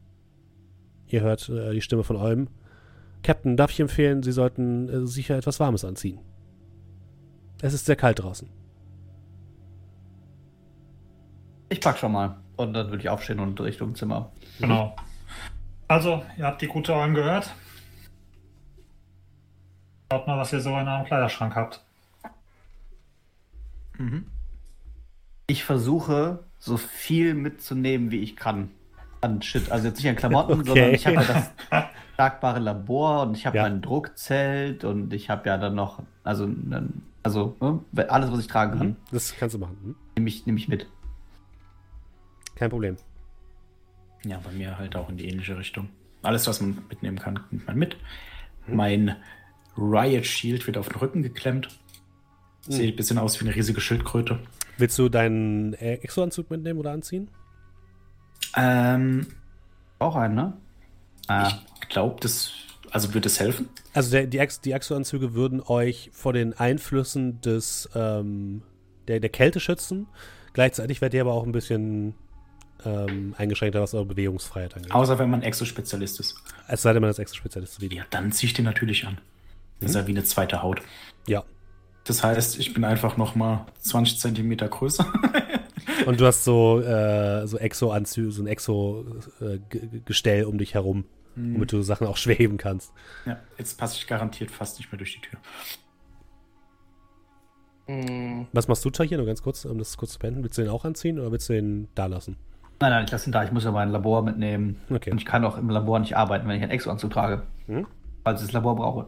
ihr 1.08 1.22
hört 1.22 1.48
äh, 1.48 1.72
die 1.72 1.80
Stimme 1.80 2.04
von 2.04 2.16
Olm. 2.16 2.48
Captain, 3.24 3.56
darf 3.56 3.72
ich 3.72 3.80
empfehlen, 3.80 4.22
Sie 4.22 4.30
sollten 4.30 4.88
äh, 4.88 5.06
sicher 5.08 5.36
etwas 5.36 5.58
Warmes 5.58 5.84
anziehen. 5.84 6.20
Es 7.60 7.74
ist 7.74 7.86
sehr 7.86 7.96
kalt 7.96 8.20
draußen. 8.20 8.48
Ich 11.68 11.80
pack 11.80 11.98
schon 11.98 12.12
mal. 12.12 12.36
Und 12.56 12.72
dann 12.74 12.88
würde 12.90 13.02
ich 13.02 13.08
aufstehen 13.08 13.40
und 13.40 13.60
Richtung 13.60 13.94
Zimmer. 13.94 14.30
Genau. 14.60 14.94
Also, 15.88 16.22
ihr 16.38 16.44
habt 16.46 16.62
die 16.62 16.66
gute 16.68 16.94
Olm 16.94 17.14
gehört. 17.14 17.52
Schaut 20.10 20.26
mal, 20.26 20.38
was 20.38 20.52
ihr 20.52 20.60
so 20.60 20.70
in 20.78 20.86
eurem 20.88 21.04
Kleiderschrank 21.04 21.54
habt. 21.56 21.82
Ich 25.46 25.64
versuche, 25.64 26.44
so 26.58 26.76
viel 26.76 27.34
mitzunehmen, 27.34 28.10
wie 28.10 28.18
ich 28.20 28.36
kann. 28.36 28.70
An 29.20 29.40
Shit. 29.42 29.70
Also 29.72 29.88
jetzt 29.88 29.96
nicht 29.98 30.08
an 30.08 30.16
Klamotten, 30.16 30.52
Okay. 30.60 30.66
sondern 30.68 30.94
ich 30.94 31.06
habe 31.06 31.16
ja 31.16 31.24
das 31.24 31.50
tragbare 32.16 32.60
Labor 32.60 33.22
und 33.22 33.36
ich 33.36 33.46
habe 33.46 33.56
Ja. 33.56 33.62
mein 33.64 33.80
Druckzelt 33.80 34.84
und 34.84 35.12
ich 35.12 35.30
habe 35.30 35.48
ja 35.48 35.56
dann 35.58 35.74
noch, 35.74 36.02
also, 36.24 36.48
also 37.22 37.56
ne, 37.60 38.10
alles, 38.10 38.30
was 38.30 38.40
ich 38.40 38.46
tragen 38.46 38.78
kann, 38.78 38.86
Mhm. 38.88 38.96
Das 39.10 39.34
kannst 39.36 39.54
du 39.54 39.58
machen. 39.58 39.76
Mhm. 39.82 39.94
nehme 40.16 40.28
ich, 40.28 40.46
nehm 40.46 40.56
ich 40.56 40.68
mit. 40.68 40.86
Kein 42.56 42.70
Problem. 42.70 42.96
Ja, 44.24 44.40
bei 44.42 44.50
mir 44.50 44.76
halt 44.76 44.96
auch 44.96 45.08
in 45.08 45.16
die 45.16 45.28
ähnliche 45.28 45.56
Richtung. 45.56 45.88
Alles, 46.22 46.46
was 46.48 46.60
man 46.60 46.82
mitnehmen 46.88 47.18
kann, 47.18 47.38
nimmt 47.50 47.66
man 47.66 47.76
mit. 47.76 47.96
Mein 48.66 49.14
Riot 49.78 50.26
Shield 50.26 50.66
wird 50.66 50.76
auf 50.76 50.88
den 50.88 50.96
Rücken 50.98 51.22
geklemmt. 51.22 51.68
Sieht 52.68 52.94
ein 52.94 52.96
bisschen 52.96 53.18
aus 53.18 53.40
wie 53.40 53.44
eine 53.46 53.54
riesige 53.54 53.80
Schildkröte. 53.80 54.40
Willst 54.78 54.98
du 54.98 55.08
deinen 55.08 55.74
äh, 55.74 55.94
Exoanzug 55.94 56.50
mitnehmen 56.50 56.80
oder 56.80 56.90
anziehen? 56.90 57.30
Ähm, 58.56 59.26
Auch 60.00 60.16
einen, 60.16 60.34
ne? 60.34 60.52
Ah, 61.28 61.52
ich 61.80 61.88
glaube, 61.88 62.16
das, 62.20 62.52
also 62.90 63.14
wird 63.14 63.26
es 63.26 63.38
helfen? 63.38 63.68
Also 63.94 64.10
der, 64.10 64.26
die, 64.26 64.38
Ex, 64.38 64.60
die 64.60 64.72
Exoanzüge 64.72 65.34
würden 65.34 65.60
euch 65.60 66.10
vor 66.12 66.32
den 66.32 66.54
Einflüssen 66.54 67.40
des 67.40 67.88
ähm, 67.94 68.62
der, 69.06 69.20
der 69.20 69.30
Kälte 69.30 69.60
schützen. 69.60 70.08
Gleichzeitig 70.52 71.00
werdet 71.00 71.14
ihr 71.14 71.20
aber 71.20 71.34
auch 71.34 71.44
ein 71.44 71.52
bisschen 71.52 72.14
ähm, 72.86 73.34
eingeschränkter, 73.36 73.80
was 73.82 73.94
eure 73.94 74.06
Bewegungsfreiheit 74.06 74.74
angeht. 74.76 74.92
Außer 74.92 75.18
wenn 75.18 75.28
man 75.30 75.42
Exo-Spezialist 75.42 76.20
ist. 76.20 76.36
Es 76.68 76.82
sei 76.82 76.92
denn, 76.92 77.02
man 77.02 77.10
ist 77.10 77.18
Exo-Spezialist 77.18 77.80
wie. 77.80 77.94
Ja, 77.94 78.04
dann 78.10 78.32
ziehe 78.32 78.48
ich 78.48 78.54
den 78.54 78.64
natürlich 78.64 79.06
an. 79.06 79.18
Das 79.80 79.90
ist 79.90 79.96
ja 79.96 80.06
wie 80.06 80.12
eine 80.12 80.24
zweite 80.24 80.62
Haut. 80.62 80.80
Ja. 81.26 81.44
Das 82.04 82.22
heißt, 82.22 82.58
ich 82.58 82.72
bin 82.72 82.84
einfach 82.84 83.16
noch 83.16 83.34
mal 83.34 83.66
20 83.80 84.18
Zentimeter 84.18 84.68
größer. 84.68 85.04
Und 86.06 86.20
du 86.20 86.26
hast 86.26 86.44
so, 86.44 86.80
äh, 86.80 87.46
so 87.46 87.58
Exo-Anzüge, 87.58 88.30
so 88.30 88.42
ein 88.42 88.46
Exo-Gestell 88.46 90.44
um 90.44 90.56
dich 90.58 90.74
herum, 90.74 91.04
womit 91.34 91.72
du 91.72 91.82
Sachen 91.82 92.06
auch 92.06 92.16
schwer 92.18 92.36
heben 92.36 92.56
kannst. 92.58 92.92
ja, 93.26 93.38
jetzt 93.58 93.76
passe 93.76 93.96
ich 93.96 94.06
garantiert 94.06 94.50
fast 94.50 94.78
nicht 94.78 94.90
mehr 94.92 94.98
durch 94.98 95.14
die 95.14 95.20
Tür. 95.20 95.38
Hm, 97.86 98.46
Was 98.52 98.68
machst 98.68 98.84
du, 98.84 98.90
Tahir, 98.90 99.16
nur 99.16 99.26
ganz 99.26 99.42
kurz, 99.42 99.64
um 99.64 99.78
das 99.78 99.96
kurz 99.96 100.12
zu 100.12 100.18
beenden? 100.18 100.42
Willst 100.42 100.58
du 100.58 100.62
den 100.62 100.70
auch 100.70 100.84
anziehen 100.84 101.18
oder 101.18 101.30
willst 101.32 101.48
du 101.48 101.54
den 101.54 101.88
da 101.94 102.06
lassen? 102.06 102.36
Nein, 102.80 102.90
nein, 102.90 103.04
ich 103.04 103.10
lasse 103.10 103.28
ihn 103.28 103.32
da. 103.32 103.44
Ich 103.44 103.52
muss 103.52 103.64
ja 103.64 103.72
mein 103.72 103.90
Labor 103.90 104.22
mitnehmen. 104.22 104.80
Okay. 104.90 105.10
Und 105.10 105.18
ich 105.18 105.26
kann 105.26 105.44
auch 105.44 105.58
im 105.58 105.70
Labor 105.70 105.98
nicht 105.98 106.16
arbeiten, 106.16 106.48
wenn 106.48 106.56
ich 106.56 106.62
einen 106.62 106.72
Exo-Anzug 106.72 107.10
trage. 107.10 107.42
Mhm. 107.66 107.86
Falls 108.24 108.40
ich 108.40 108.46
das 108.46 108.54
Labor 108.54 108.76
brauche. 108.76 109.06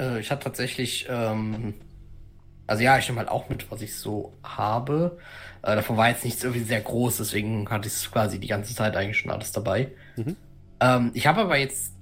äh, 0.00 0.20
ich 0.20 0.30
hatte 0.30 0.44
tatsächlich, 0.44 1.06
ähm, 1.08 1.74
also 2.66 2.82
ja, 2.82 2.98
ich 2.98 3.08
nehme 3.08 3.20
halt 3.20 3.28
auch 3.28 3.48
mit, 3.48 3.70
was 3.70 3.82
ich 3.82 3.94
so 3.94 4.32
habe. 4.42 5.18
Äh, 5.62 5.76
davon 5.76 5.96
war 5.96 6.08
jetzt 6.08 6.24
nichts 6.24 6.42
irgendwie 6.42 6.64
sehr 6.64 6.80
groß, 6.80 7.18
deswegen 7.18 7.68
hatte 7.68 7.86
ich 7.88 7.94
es 7.94 8.10
quasi 8.10 8.40
die 8.40 8.48
ganze 8.48 8.74
Zeit 8.74 8.96
eigentlich 8.96 9.18
schon 9.18 9.30
alles 9.30 9.52
dabei. 9.52 9.92
Mhm. 10.16 10.36
Ähm, 10.80 11.10
ich 11.14 11.26
habe 11.26 11.42
aber 11.42 11.58
jetzt 11.58 11.94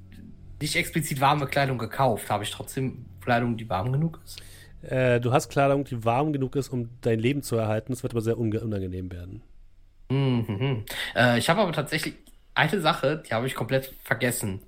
nicht 0.60 0.76
explizit 0.76 1.20
warme 1.20 1.46
Kleidung 1.46 1.78
gekauft. 1.78 2.30
Habe 2.30 2.44
ich 2.44 2.50
trotzdem 2.50 3.06
Kleidung, 3.20 3.56
die 3.56 3.68
warm 3.68 3.92
genug 3.92 4.20
ist? 4.24 4.40
Äh, 4.82 5.20
du 5.20 5.32
hast 5.32 5.48
Kleidung, 5.48 5.84
die 5.84 6.04
warm 6.04 6.32
genug 6.32 6.56
ist, 6.56 6.68
um 6.68 6.90
dein 7.00 7.18
Leben 7.18 7.42
zu 7.42 7.56
erhalten. 7.56 7.92
Es 7.92 8.02
wird 8.02 8.12
aber 8.12 8.20
sehr 8.20 8.38
unangenehm 8.38 9.10
werden. 9.10 9.42
Mhm. 10.10 10.84
Äh, 11.14 11.38
ich 11.38 11.48
habe 11.48 11.60
aber 11.60 11.72
tatsächlich 11.72 12.14
eine 12.54 12.80
Sache, 12.80 13.22
die 13.26 13.34
habe 13.34 13.46
ich 13.46 13.54
komplett 13.54 13.94
vergessen. 14.04 14.62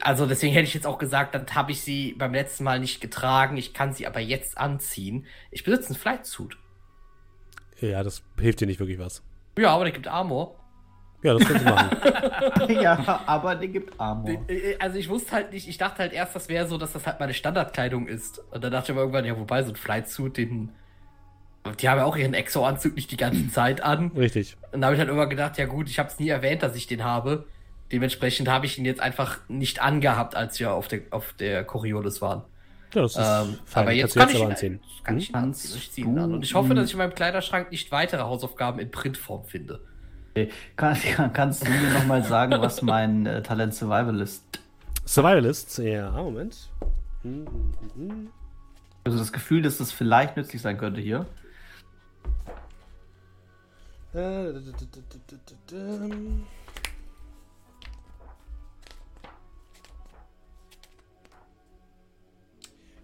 Also 0.00 0.26
deswegen 0.26 0.52
hätte 0.52 0.66
ich 0.68 0.74
jetzt 0.74 0.86
auch 0.86 0.98
gesagt, 0.98 1.34
dann 1.34 1.46
habe 1.54 1.72
ich 1.72 1.82
sie 1.82 2.12
beim 2.12 2.32
letzten 2.32 2.64
Mal 2.64 2.78
nicht 2.78 3.00
getragen. 3.00 3.56
Ich 3.56 3.74
kann 3.74 3.92
sie 3.92 4.06
aber 4.06 4.20
jetzt 4.20 4.56
anziehen. 4.58 5.26
Ich 5.50 5.64
besitze 5.64 5.88
einen 5.88 5.96
Flight 5.96 6.26
Suit. 6.26 6.56
Ja, 7.80 8.02
das 8.02 8.22
hilft 8.38 8.60
dir 8.60 8.66
nicht 8.66 8.78
wirklich 8.78 8.98
was. 8.98 9.22
Ja, 9.58 9.70
aber 9.74 9.84
der 9.84 9.92
gibt 9.92 10.06
Armor. 10.06 10.61
Ja, 11.22 11.34
das 11.34 11.46
kannst 11.46 11.64
du 11.64 11.70
machen. 11.70 11.96
ja, 12.82 13.20
aber 13.26 13.54
der 13.54 13.68
gibt 13.68 13.98
Armor. 14.00 14.30
Äh, 14.48 14.76
Also 14.80 14.98
ich 14.98 15.08
wusste 15.08 15.32
halt 15.32 15.52
nicht, 15.52 15.68
ich 15.68 15.78
dachte 15.78 15.98
halt 15.98 16.12
erst, 16.12 16.34
das 16.34 16.48
wäre 16.48 16.66
so, 16.66 16.78
dass 16.78 16.92
das 16.92 17.06
halt 17.06 17.20
meine 17.20 17.34
Standardkleidung 17.34 18.08
ist. 18.08 18.38
Und 18.50 18.64
dann 18.64 18.72
dachte 18.72 18.86
ich 18.86 18.90
aber 18.90 19.00
irgendwann, 19.02 19.24
ja, 19.24 19.38
wobei, 19.38 19.62
so 19.62 19.70
ein 19.70 19.76
Flightsuit, 19.76 20.36
den. 20.36 20.70
Die 21.80 21.88
haben 21.88 21.98
ja 21.98 22.04
auch 22.04 22.16
ihren 22.16 22.34
Exo-Anzug 22.34 22.96
nicht 22.96 23.10
die 23.12 23.16
ganze 23.16 23.48
Zeit 23.52 23.82
an. 23.82 24.10
Richtig. 24.16 24.56
Und 24.72 24.80
da 24.80 24.86
habe 24.86 24.94
ich 24.96 24.98
halt 24.98 25.08
irgendwann 25.08 25.30
gedacht, 25.30 25.58
ja 25.58 25.66
gut, 25.66 25.88
ich 25.88 25.98
habe 26.00 26.08
es 26.08 26.18
nie 26.18 26.28
erwähnt, 26.28 26.62
dass 26.62 26.74
ich 26.74 26.86
den 26.88 27.04
habe. 27.04 27.46
Dementsprechend 27.92 28.48
habe 28.48 28.66
ich 28.66 28.78
ihn 28.78 28.84
jetzt 28.84 29.00
einfach 29.00 29.38
nicht 29.48 29.80
angehabt, 29.82 30.34
als 30.34 30.58
wir 30.58 30.72
auf 30.72 30.88
der, 30.88 31.02
auf 31.10 31.34
der 31.34 31.62
Coriolis 31.62 32.20
waren. 32.22 32.42
Ja, 32.94 33.02
das 33.02 33.12
ist 33.12 33.18
Ähm, 33.18 33.58
fein. 33.64 33.82
aber 33.84 33.92
jetzt 33.92 34.16
kann 34.16 34.28
ich 34.28 34.34
aber 34.36 34.44
ihn, 34.46 34.50
anziehen. 34.50 34.80
jetzt 34.82 35.04
kann 35.04 35.18
ich 35.18 35.28
ihn 35.28 35.32
Kannst 35.34 35.64
anziehen. 35.66 35.78
Ich 35.78 35.92
ziehe 35.92 36.06
ihn 36.06 36.16
du 36.16 36.22
an. 36.22 36.34
Und 36.34 36.42
ich 36.44 36.54
hoffe, 36.54 36.74
dass 36.74 36.86
ich 36.86 36.92
in 36.92 36.98
meinem 36.98 37.14
Kleiderschrank 37.14 37.70
nicht 37.70 37.92
weitere 37.92 38.22
Hausaufgaben 38.22 38.80
in 38.80 38.90
Printform 38.90 39.44
finde. 39.44 39.80
Kann, 40.76 40.96
kann, 41.14 41.32
kannst 41.32 41.66
du 41.66 41.70
mir 41.70 41.92
nochmal 41.92 42.24
sagen, 42.24 42.52
was 42.60 42.82
mein 42.82 43.26
äh, 43.26 43.42
Talent 43.42 43.74
Survival 43.74 44.20
ist? 44.20 44.44
Survivalists, 45.04 45.78
ja, 45.78 46.10
Moment. 46.10 46.70
Hm, 47.22 47.46
hm, 47.46 48.08
hm. 48.08 48.28
Also 49.04 49.18
das 49.18 49.32
Gefühl, 49.32 49.62
dass 49.62 49.78
das 49.78 49.92
vielleicht 49.92 50.36
nützlich 50.36 50.62
sein 50.62 50.78
könnte 50.78 51.00
hier. 51.00 51.26
Äh. 54.14 54.52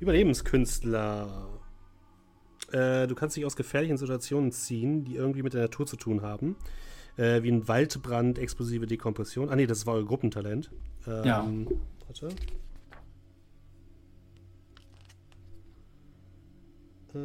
Überlebenskünstler. 0.01 1.49
Äh, 2.71 3.07
du 3.07 3.15
kannst 3.15 3.37
dich 3.37 3.45
aus 3.45 3.57
gefährlichen 3.57 3.97
Situationen 3.97 4.53
ziehen, 4.53 5.05
die 5.05 5.17
irgendwie 5.17 5.43
mit 5.43 5.55
der 5.55 5.63
Natur 5.63 5.87
zu 5.87 5.97
tun 5.97 6.23
haben. 6.23 6.57
Äh, 7.19 7.43
wie 7.43 7.51
ein 7.51 7.67
Waldbrand, 7.69 8.39
explosive 8.39 8.87
Dekompression. 8.87 9.51
Ah, 9.51 9.57
nee, 9.57 9.67
das 9.67 9.85
war 9.87 9.95
euer 9.95 10.07
Gruppentalent. 10.07 10.71
Ähm, 11.07 11.25
Ja. 11.25 11.47
Warte. 12.07 12.29
Äh. 17.15 17.19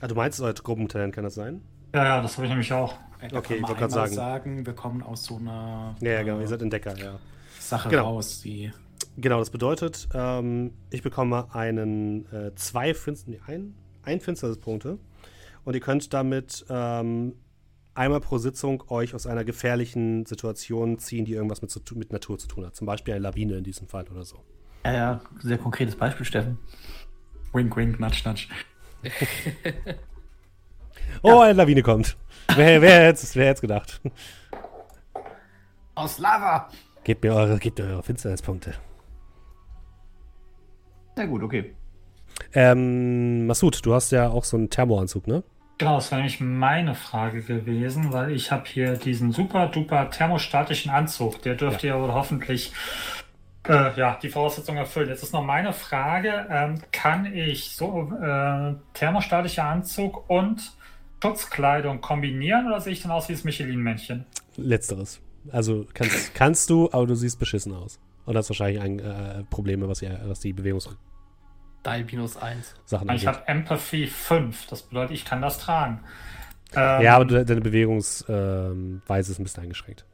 Ah, 0.00 0.06
du 0.06 0.14
meinst 0.14 0.40
euer 0.40 0.52
Gruppentalent, 0.54 1.14
kann 1.14 1.24
das 1.24 1.34
sein? 1.34 1.60
Ja, 1.94 2.04
ja, 2.04 2.22
das 2.22 2.36
habe 2.36 2.46
ich 2.46 2.50
nämlich 2.50 2.72
auch. 2.72 2.94
Da 3.20 3.38
Okay, 3.38 3.54
kann 3.54 3.56
ich 3.56 3.62
wollte 3.68 3.74
einmal 3.84 3.88
sagen. 3.90 4.14
sagen, 4.14 4.66
wir 4.66 4.72
kommen 4.74 5.02
aus 5.02 5.24
so 5.24 5.36
einer 5.36 5.96
Ja, 6.00 6.10
ja, 6.12 6.22
genau, 6.22 6.38
äh, 6.38 6.42
ihr 6.42 6.48
seid 6.48 6.62
Entdecker, 6.62 6.96
ja. 6.96 7.18
Sache 7.58 7.88
Genau. 7.88 8.04
raus, 8.14 8.42
die 8.42 8.72
Genau, 9.16 9.40
das 9.40 9.50
bedeutet, 9.50 10.08
ähm, 10.14 10.72
ich 10.90 11.02
bekomme 11.02 11.52
einen 11.52 12.26
äh, 12.32 12.54
zwei 12.54 12.94
Finster, 12.94 13.30
nee, 13.32 13.40
ein, 13.46 13.74
ein 14.02 14.20
Finsternispunkte 14.20 14.98
und 15.64 15.74
ihr 15.74 15.80
könnt 15.80 16.12
damit 16.12 16.64
ähm, 16.68 17.34
einmal 17.94 18.20
pro 18.20 18.38
Sitzung 18.38 18.84
euch 18.88 19.14
aus 19.14 19.26
einer 19.26 19.44
gefährlichen 19.44 20.24
Situation 20.26 20.98
ziehen, 20.98 21.24
die 21.24 21.32
irgendwas 21.32 21.62
mit, 21.62 21.70
zu, 21.70 21.80
mit 21.96 22.12
Natur 22.12 22.38
zu 22.38 22.48
tun 22.48 22.64
hat. 22.64 22.76
Zum 22.76 22.86
Beispiel 22.86 23.14
eine 23.14 23.22
Lawine 23.22 23.56
in 23.58 23.64
diesem 23.64 23.88
Fall 23.88 24.06
oder 24.08 24.24
so. 24.24 24.38
Ja, 24.84 24.92
ja, 24.92 25.20
sehr 25.40 25.58
konkretes 25.58 25.96
Beispiel, 25.96 26.24
Steffen. 26.24 26.58
Wink, 27.52 27.76
wink, 27.76 27.98
natsch, 28.00 28.24
natsch. 28.24 28.48
Oh, 31.22 31.40
eine 31.40 31.54
Lawine 31.54 31.82
kommt. 31.82 32.16
wer, 32.54 32.80
wer 32.82 33.06
hätte 33.06 33.22
es 33.22 33.34
wer 33.34 33.54
gedacht? 33.54 34.00
Aus 35.94 36.18
Lava! 36.18 36.68
Gebt 37.04 37.24
mir 37.24 37.34
eure, 37.34 37.58
gebt 37.58 37.78
mir 37.78 37.86
eure 37.86 38.02
Finsternispunkte. 38.02 38.74
Na 41.16 41.26
gut, 41.26 41.42
okay. 41.42 41.74
Ähm, 42.52 43.46
Masud, 43.46 43.84
du 43.84 43.94
hast 43.94 44.10
ja 44.12 44.28
auch 44.28 44.44
so 44.44 44.56
einen 44.56 44.70
Thermoanzug, 44.70 45.26
ne? 45.26 45.42
Genau, 45.78 45.96
das 45.96 46.10
wäre 46.10 46.20
nämlich 46.22 46.40
meine 46.40 46.96
Frage 46.96 47.42
gewesen, 47.42 48.12
weil 48.12 48.32
ich 48.32 48.50
habe 48.50 48.64
hier 48.66 48.96
diesen 48.96 49.30
super 49.30 49.68
duper 49.68 50.10
thermostatischen 50.10 50.90
Anzug. 50.90 51.40
Der 51.42 51.54
dürfte 51.54 51.86
ja, 51.86 51.96
ja 51.96 52.02
wohl 52.02 52.12
hoffentlich 52.12 52.72
äh, 53.68 53.96
ja, 53.96 54.18
die 54.20 54.28
Voraussetzungen 54.28 54.78
erfüllen. 54.78 55.08
Jetzt 55.08 55.22
ist 55.22 55.32
noch 55.32 55.44
meine 55.44 55.72
Frage, 55.72 56.46
ähm, 56.50 56.80
kann 56.90 57.26
ich 57.26 57.76
so 57.76 58.12
äh, 58.20 58.74
thermostatischer 58.94 59.64
Anzug 59.64 60.28
und 60.28 60.72
Schutzkleidung 61.22 62.00
kombinieren 62.00 62.66
oder 62.66 62.80
sehe 62.80 62.92
ich 62.92 63.02
dann 63.02 63.12
aus 63.12 63.28
wie 63.28 63.34
das 63.34 63.44
Michelin-Männchen? 63.44 64.26
Letzteres. 64.56 65.20
Also 65.50 65.86
kannst, 65.94 66.34
kannst 66.34 66.70
du, 66.70 66.90
aber 66.92 67.06
du 67.06 67.14
siehst 67.14 67.38
beschissen 67.38 67.72
aus. 67.72 68.00
Und 68.24 68.34
das 68.34 68.46
ist 68.46 68.50
wahrscheinlich 68.50 68.82
ein 68.82 68.98
äh, 68.98 69.44
Problem, 69.44 69.86
was, 69.88 70.02
ihr, 70.02 70.20
was 70.24 70.40
die 70.40 70.52
Bewegungs 70.52 70.88
3 71.82 72.04
minus 72.04 72.36
1. 72.36 72.74
Sachen 72.84 73.10
ich 73.10 73.26
habe 73.26 73.46
Empathy 73.46 74.06
5, 74.06 74.66
das 74.66 74.82
bedeutet, 74.82 75.12
ich 75.12 75.24
kann 75.24 75.40
das 75.40 75.58
tragen. 75.58 76.00
Ähm, 76.74 77.02
ja, 77.02 77.16
aber 77.16 77.24
deine 77.24 77.60
Bewegungsweise 77.60 78.32
ähm, 78.32 79.02
ist 79.08 79.38
ein 79.38 79.42
bisschen 79.42 79.62
eingeschränkt. 79.62 80.04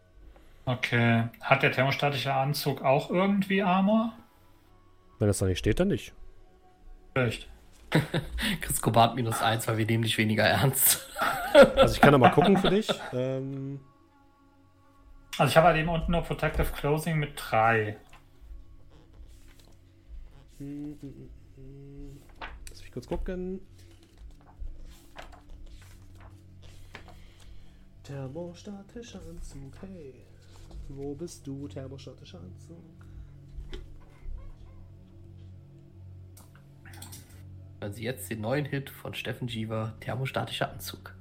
Okay. 0.66 1.24
Hat 1.41 1.62
der 1.62 1.73
thermostatische 1.73 2.32
Anzug 2.32 2.82
auch 2.82 3.11
irgendwie 3.11 3.62
Armor? 3.62 4.12
Wenn 5.19 5.28
das 5.28 5.39
da 5.39 5.47
nicht 5.47 5.59
steht, 5.59 5.81
dann 5.81 5.89
nicht. 5.89 6.12
Echt? 7.15 7.49
Chris 8.61 8.81
Kobat 8.81 9.15
minus 9.15 9.43
1, 9.43 9.69
weil 9.69 9.78
wir 9.78 9.86
nehmen 9.86 10.05
dich 10.05 10.19
weniger 10.19 10.45
ernst. 10.45 11.09
also 11.77 11.95
ich 11.95 12.01
kann 12.01 12.12
da 12.12 12.19
mal 12.19 12.31
gucken 12.31 12.57
für 12.57 12.70
dich. 12.70 12.89
Ähm... 13.12 13.81
Also 15.36 15.51
ich 15.51 15.57
habe 15.57 15.66
halt 15.66 15.78
eben 15.78 15.89
unten 15.89 16.12
nur 16.12 16.23
Protective 16.23 16.69
Closing 16.77 17.19
mit 17.19 17.32
3. 17.35 17.97
Mm. 20.59 20.62
Hm, 20.62 20.99
hm, 21.01 21.01
hm 21.01 21.31
kurz 22.95 23.09
gucken. 23.09 23.61
Thermostatischer 28.05 29.21
Anzug, 29.29 29.75
hey. 29.81 30.15
Wo 30.89 31.15
bist 31.15 31.45
du, 31.47 31.66
thermostatischer 31.66 32.41
Anzug? 32.41 32.79
Also 37.81 38.01
jetzt 38.01 38.31
den 38.31 38.43
neuen 38.43 38.65
Hit 38.65 38.91
von 38.91 39.12
Steffen 39.12 39.49
Jeever, 39.49 39.95
thermostatischer 40.01 40.71
Anzug. 40.71 41.16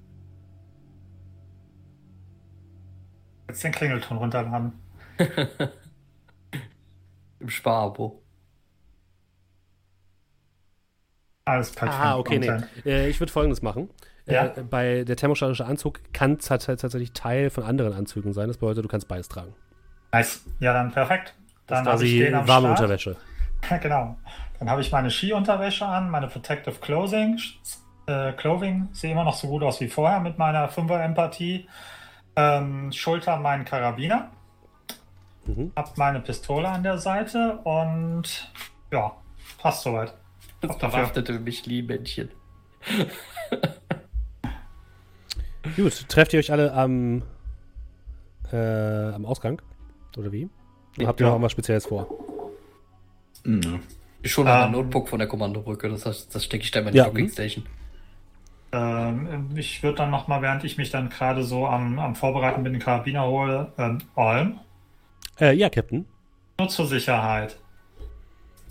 Jetzt 3.48 3.64
den 3.64 3.72
Klingelton 3.72 4.18
runterladen. 4.18 4.74
Im 7.40 7.50
Sparabo. 7.50 8.23
Alles 11.46 11.72
Patreon. 11.72 12.02
Ah, 12.02 12.18
okay, 12.18 12.40
nee. 12.40 12.48
Content. 12.48 12.86
Äh, 12.86 13.10
ich 13.10 13.20
würde 13.20 13.32
folgendes 13.32 13.62
machen. 13.62 13.90
Ja. 14.26 14.46
Äh, 14.46 14.64
bei 14.64 15.04
der 15.04 15.16
thermostatische 15.16 15.66
Anzug 15.66 16.00
kann 16.14 16.40
tatsächlich 16.40 17.12
Teil 17.12 17.50
von 17.50 17.64
anderen 17.64 17.94
Anzügen 17.94 18.34
sein. 18.34 18.48
Das 18.48 18.58
bedeutet, 18.58 18.86
du 18.86 18.88
kannst 18.88 19.08
beides 19.08 19.28
tragen. 19.28 19.54
Nice. 20.12 20.44
Ja, 20.60 20.74
dann 20.74 20.92
perfekt. 20.92 21.34
Dann 21.68 21.84
Das 21.84 21.94
habe 21.94 22.06
ich 22.06 22.30
quasi 22.30 22.48
warme 22.48 22.68
Start. 22.68 22.80
Unterwäsche. 22.80 23.16
genau. 23.82 24.16
Dann 24.60 24.70
habe 24.70 24.82
ich 24.82 24.92
meine 24.92 25.10
Skiunterwäsche 25.10 25.86
an, 25.86 26.10
meine 26.10 26.28
Protective 26.28 26.76
Clothing. 26.80 27.40
Äh, 28.06 28.34
Clothing 28.34 28.90
sehe 28.94 29.12
immer 29.12 29.24
noch 29.24 29.36
so 29.36 29.48
gut 29.48 29.64
aus 29.64 29.82
wie 29.82 29.90
vorher 29.90 30.20
mit 30.20 30.38
meiner 30.38 30.70
5er 30.70 31.04
Empathie. 31.04 31.68
Ähm, 32.36 32.92
Schulter 32.92 33.38
meinen 33.38 33.66
Karabiner. 33.66 34.32
Mhm. 35.46 35.74
Hab 35.76 35.98
meine 35.98 36.22
Pistole 36.22 36.70
an 36.70 36.84
der 36.84 36.98
Seite 36.98 37.58
und 37.64 38.52
ja, 38.92 39.12
passt 39.58 39.84
soweit. 39.84 40.14
Das 40.64 40.72
Ab 40.72 40.80
dafür. 40.80 41.00
bewaffnete 41.02 41.34
Michelin-Männchen. 41.40 42.30
Gut, 45.76 46.08
trefft 46.10 46.34
ihr 46.34 46.40
euch 46.40 46.52
alle 46.52 46.74
am, 46.74 47.24
äh, 48.52 48.58
am 48.58 49.26
Ausgang? 49.26 49.62
Oder 50.18 50.32
wie? 50.32 50.50
Oder 50.98 51.08
habt 51.08 51.20
ihr 51.20 51.24
Ja. 51.26 51.30
noch 51.30 51.36
irgendwas 51.36 51.52
Spezielles 51.54 51.86
vor? 51.86 52.08
Nö. 53.44 53.80
Schon 54.26 54.48
Ähm. 54.48 54.54
ein 54.54 54.72
Notebook 54.72 55.10
von 55.10 55.20
der 55.20 55.28
Kommandobrücke, 55.28 55.90
das, 55.90 56.06
heißt, 56.06 56.34
das 56.34 56.46
stecke 56.46 56.64
ich 56.64 56.72
da 56.72 56.80
in 56.80 56.86
meine 56.86 56.98
Ja. 56.98 57.06
Docking 57.06 57.30
Station. 57.30 57.66
Ähm, 58.72 59.50
ich 59.56 59.84
würde 59.84 59.98
dann 59.98 60.12
nochmal, 60.12 60.42
während 60.42 60.64
ich 60.64 60.78
mich 60.78 60.90
dann 60.92 61.10
gerade 61.10 61.44
so 61.44 61.68
am, 61.68 62.00
am 62.00 62.16
Vorbereiten 62.16 62.64
bin, 62.64 62.74
den 62.74 62.82
Karabiner 62.82 63.26
hole, 63.26 63.72
ähm, 63.78 64.00
Olm. 64.16 64.60
Äh, 65.40 65.54
ja, 65.56 65.70
Captain. 65.70 66.06
Nur 66.60 66.70
zur 66.70 66.88
Sicherheit. 66.88 67.58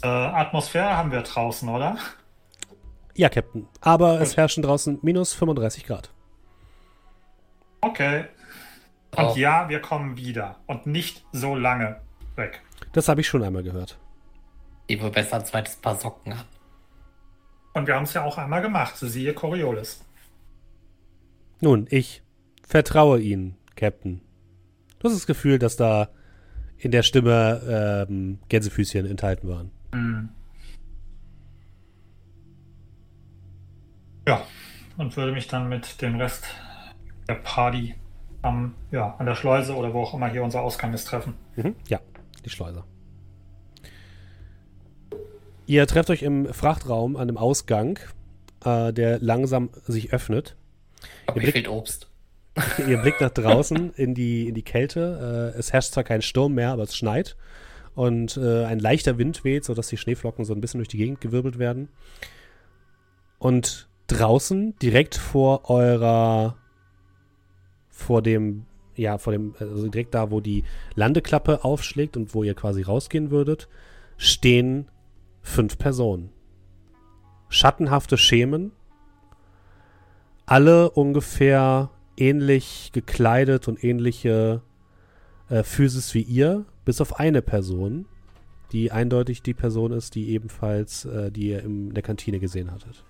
Äh, 0.02 0.06
Atmosphäre 0.08 0.96
haben 0.96 1.12
wir 1.12 1.22
draußen, 1.22 1.68
oder? 1.68 1.96
Ja, 3.14 3.28
Captain. 3.28 3.68
Aber 3.80 4.20
es 4.20 4.30
Gut. 4.30 4.36
herrschen 4.38 4.62
draußen 4.62 4.98
minus 5.02 5.32
35 5.34 5.84
Grad. 5.86 6.10
Okay. 7.80 8.24
Und 9.16 9.24
Oh. 9.24 9.34
ja, 9.36 9.68
wir 9.68 9.80
kommen 9.80 10.16
wieder. 10.16 10.56
Und 10.66 10.86
nicht 10.86 11.24
so 11.32 11.54
lange 11.54 12.00
weg. 12.36 12.62
Das 12.92 13.08
habe 13.08 13.20
ich 13.20 13.28
schon 13.28 13.42
einmal 13.42 13.62
gehört. 13.62 13.98
Ich 14.86 15.00
wohl 15.02 15.10
besser 15.10 15.36
ein 15.36 15.44
zweites 15.44 15.76
Paar 15.76 15.96
Socken 15.96 16.32
an. 16.32 16.44
Und 17.74 17.86
wir 17.86 17.94
haben 17.94 18.04
es 18.04 18.14
ja 18.14 18.24
auch 18.24 18.38
einmal 18.38 18.62
gemacht. 18.62 18.96
Siehe 18.96 19.34
Coriolis. 19.34 20.04
Nun, 21.60 21.86
ich 21.90 22.22
vertraue 22.66 23.20
Ihnen, 23.20 23.56
Captain. 23.76 24.20
Du 24.98 25.08
hast 25.08 25.14
das 25.14 25.26
Gefühl, 25.26 25.58
dass 25.58 25.76
da 25.76 26.08
in 26.78 26.90
der 26.90 27.02
Stimme 27.02 28.06
ähm, 28.08 28.38
Gänsefüßchen 28.48 29.06
enthalten 29.06 29.48
waren. 29.48 29.70
Mhm. 29.92 30.28
Ja, 34.26 34.46
und 34.96 35.16
würde 35.16 35.32
mich 35.32 35.48
dann 35.48 35.68
mit 35.68 36.00
dem 36.00 36.16
Rest 36.16 36.44
der 37.28 37.34
Party 37.34 37.94
am, 38.42 38.74
ja, 38.90 39.14
an 39.18 39.26
der 39.26 39.34
Schleuse 39.34 39.74
oder 39.74 39.92
wo 39.94 40.02
auch 40.02 40.14
immer 40.14 40.28
hier 40.28 40.42
unser 40.42 40.62
Ausgang 40.62 40.92
ist 40.92 41.06
treffen. 41.06 41.34
Mhm. 41.56 41.74
Ja, 41.88 42.00
die 42.44 42.50
Schleuse. 42.50 42.84
Ihr 45.66 45.86
trefft 45.86 46.10
euch 46.10 46.22
im 46.22 46.52
Frachtraum 46.52 47.16
an 47.16 47.22
einem 47.22 47.36
Ausgang, 47.36 47.98
äh, 48.64 48.92
der 48.92 49.18
langsam 49.20 49.70
sich 49.86 50.12
öffnet. 50.12 50.56
Aber 51.26 51.40
ihr 51.40 51.52
blickt, 51.52 51.68
Obst. 51.68 52.08
ihr 52.86 52.98
blickt 52.98 53.20
nach 53.20 53.30
draußen 53.30 53.92
in 53.94 54.14
die, 54.14 54.48
in 54.48 54.54
die 54.54 54.62
Kälte. 54.62 55.52
Äh, 55.54 55.58
es 55.58 55.72
herrscht 55.72 55.92
zwar 55.92 56.04
kein 56.04 56.22
Sturm 56.22 56.54
mehr, 56.54 56.72
aber 56.72 56.82
es 56.82 56.96
schneit. 56.96 57.36
Und 57.94 58.36
äh, 58.36 58.64
ein 58.64 58.78
leichter 58.78 59.18
Wind 59.18 59.44
weht, 59.44 59.64
sodass 59.64 59.88
die 59.88 59.96
Schneeflocken 59.96 60.44
so 60.44 60.54
ein 60.54 60.60
bisschen 60.60 60.78
durch 60.78 60.88
die 60.88 60.96
Gegend 60.96 61.20
gewirbelt 61.20 61.58
werden. 61.58 61.88
Und 63.38 63.88
draußen, 64.06 64.76
direkt 64.80 65.14
vor 65.14 65.68
eurer, 65.68 66.56
vor 67.88 68.22
dem, 68.22 68.66
ja, 68.94 69.18
vor 69.18 69.32
dem, 69.32 69.54
also 69.58 69.88
direkt 69.88 70.14
da, 70.14 70.30
wo 70.30 70.40
die 70.40 70.64
Landeklappe 70.94 71.64
aufschlägt 71.64 72.16
und 72.16 72.34
wo 72.34 72.42
ihr 72.42 72.54
quasi 72.54 72.82
rausgehen 72.82 73.30
würdet, 73.30 73.68
stehen 74.16 74.88
fünf 75.42 75.78
Personen. 75.78 76.30
Schattenhafte 77.48 78.16
Schemen, 78.16 78.72
alle 80.46 80.90
ungefähr 80.90 81.90
ähnlich 82.16 82.90
gekleidet 82.92 83.68
und 83.68 83.82
ähnliche 83.82 84.62
äh, 85.48 85.62
Physis 85.62 86.14
wie 86.14 86.22
ihr, 86.22 86.64
bis 86.84 87.00
auf 87.00 87.18
eine 87.18 87.42
Person, 87.42 88.06
die 88.72 88.90
eindeutig 88.90 89.42
die 89.42 89.54
Person 89.54 89.92
ist, 89.92 90.14
die 90.14 90.30
ebenfalls, 90.30 91.04
äh, 91.04 91.30
die 91.30 91.48
ihr 91.48 91.62
in 91.62 91.92
der 91.94 92.02
Kantine 92.02 92.40
gesehen 92.40 92.70
hattet. 92.70 93.04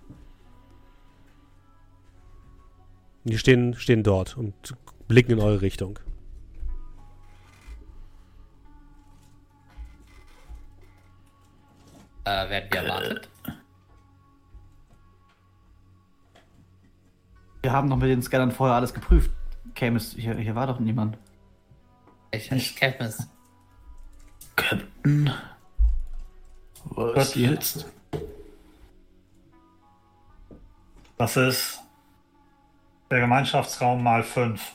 Die 3.25 3.39
stehen, 3.39 3.75
stehen 3.75 4.03
dort 4.03 4.37
und 4.37 4.75
blicken 5.07 5.33
in 5.33 5.41
eure 5.41 5.63
Richtung. 5.63 5.99
Äh, 12.25 12.51
werden 12.51 12.69
wir 12.71 12.81
erwartet? 12.81 13.29
Wir 17.63 17.73
haben 17.73 17.89
doch 17.89 17.97
mit 17.97 18.09
den 18.09 18.23
Scannern 18.23 18.51
vorher 18.51 18.75
alles 18.77 18.93
geprüft. 18.93 19.31
Camus, 19.75 20.15
hier, 20.17 20.37
hier 20.37 20.55
war 20.57 20.67
doch 20.67 20.81
niemand. 20.81 21.17
Ich 22.33 22.51
heiße 22.51 22.75
Camus. 22.75 23.29
Captain. 24.57 25.31
Was 26.85 27.35
jetzt? 27.35 27.87
Das 31.19 31.37
ist 31.37 31.81
der 33.11 33.21
Gemeinschaftsraum 33.21 34.03
mal 34.03 34.23
5. 34.23 34.73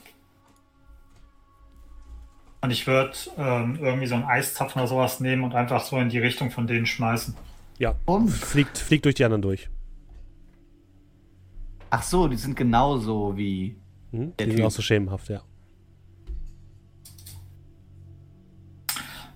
Und 2.62 2.72
ich 2.72 2.88
würde 2.88 3.14
ähm, 3.38 3.78
irgendwie 3.82 4.08
so 4.08 4.16
einen 4.16 4.24
Eiszapfen 4.24 4.82
oder 4.82 4.88
sowas 4.88 5.20
nehmen 5.20 5.44
und 5.44 5.54
einfach 5.54 5.84
so 5.84 5.98
in 5.98 6.10
die 6.10 6.20
Richtung 6.20 6.52
von 6.52 6.68
denen 6.68 6.86
schmeißen. 6.86 7.36
Ja, 7.78 7.96
fliegt, 8.28 8.78
fliegt 8.78 9.06
durch 9.06 9.16
die 9.16 9.26
anderen 9.26 9.42
durch. 9.42 9.70
Ach 11.90 12.04
so, 12.04 12.28
die 12.28 12.36
sind 12.36 12.56
genauso 12.56 13.38
wie 13.38 13.76
Mhm. 14.12 14.34
Der 14.38 14.48
Die 14.48 14.54
sind 14.54 14.66
auch 14.66 14.72
so 14.72 14.82
schemenhaft, 14.82 15.30
ja. 15.30 15.42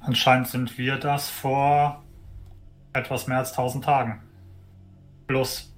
Anscheinend 0.02 0.48
sind 0.48 0.78
wir 0.78 0.98
das 0.98 1.30
vor 1.30 2.04
etwas 2.94 3.28
mehr 3.28 3.38
als 3.38 3.52
1000 3.52 3.86
Tagen. 3.86 4.22
Plus 5.28 5.74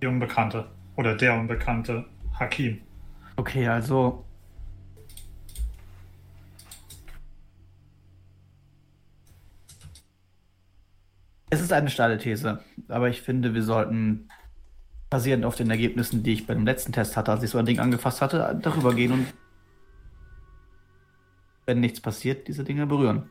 die 0.00 0.06
Unbekannte. 0.06 0.70
Oder 0.96 1.16
der 1.16 1.34
Unbekannte 1.34 2.06
Hakim. 2.38 2.80
Okay, 3.36 3.66
also. 3.66 4.24
Es 11.50 11.60
ist 11.60 11.72
eine 11.72 11.90
steile 11.90 12.18
These, 12.18 12.64
aber 12.88 13.08
ich 13.08 13.22
finde, 13.22 13.54
wir 13.54 13.62
sollten 13.62 14.28
basierend 15.08 15.44
auf 15.44 15.54
den 15.54 15.70
Ergebnissen, 15.70 16.24
die 16.24 16.32
ich 16.32 16.46
bei 16.46 16.54
dem 16.54 16.64
letzten 16.66 16.92
Test 16.92 17.16
hatte, 17.16 17.30
als 17.30 17.42
ich 17.44 17.50
so 17.50 17.58
ein 17.58 17.66
Ding 17.66 17.78
angefasst 17.78 18.20
hatte, 18.20 18.58
darüber 18.60 18.94
gehen 18.94 19.12
und 19.12 19.26
wenn 21.66 21.78
nichts 21.80 22.00
passiert, 22.00 22.48
diese 22.48 22.64
Dinge 22.64 22.86
berühren. 22.86 23.30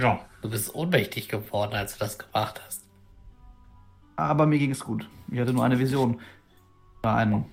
Ja, 0.00 0.20
Du 0.42 0.50
bist 0.50 0.74
ohnmächtig 0.74 1.28
geworden, 1.28 1.74
als 1.74 1.94
du 1.94 2.00
das 2.00 2.18
gemacht 2.18 2.60
hast. 2.66 2.84
Aber 4.16 4.44
mir 4.46 4.58
ging 4.58 4.72
es 4.72 4.84
gut. 4.84 5.08
Ich 5.30 5.40
hatte 5.40 5.54
nur 5.54 5.64
eine 5.64 5.78
Vision. 5.78 6.20
War 7.02 7.16
ein. 7.16 7.46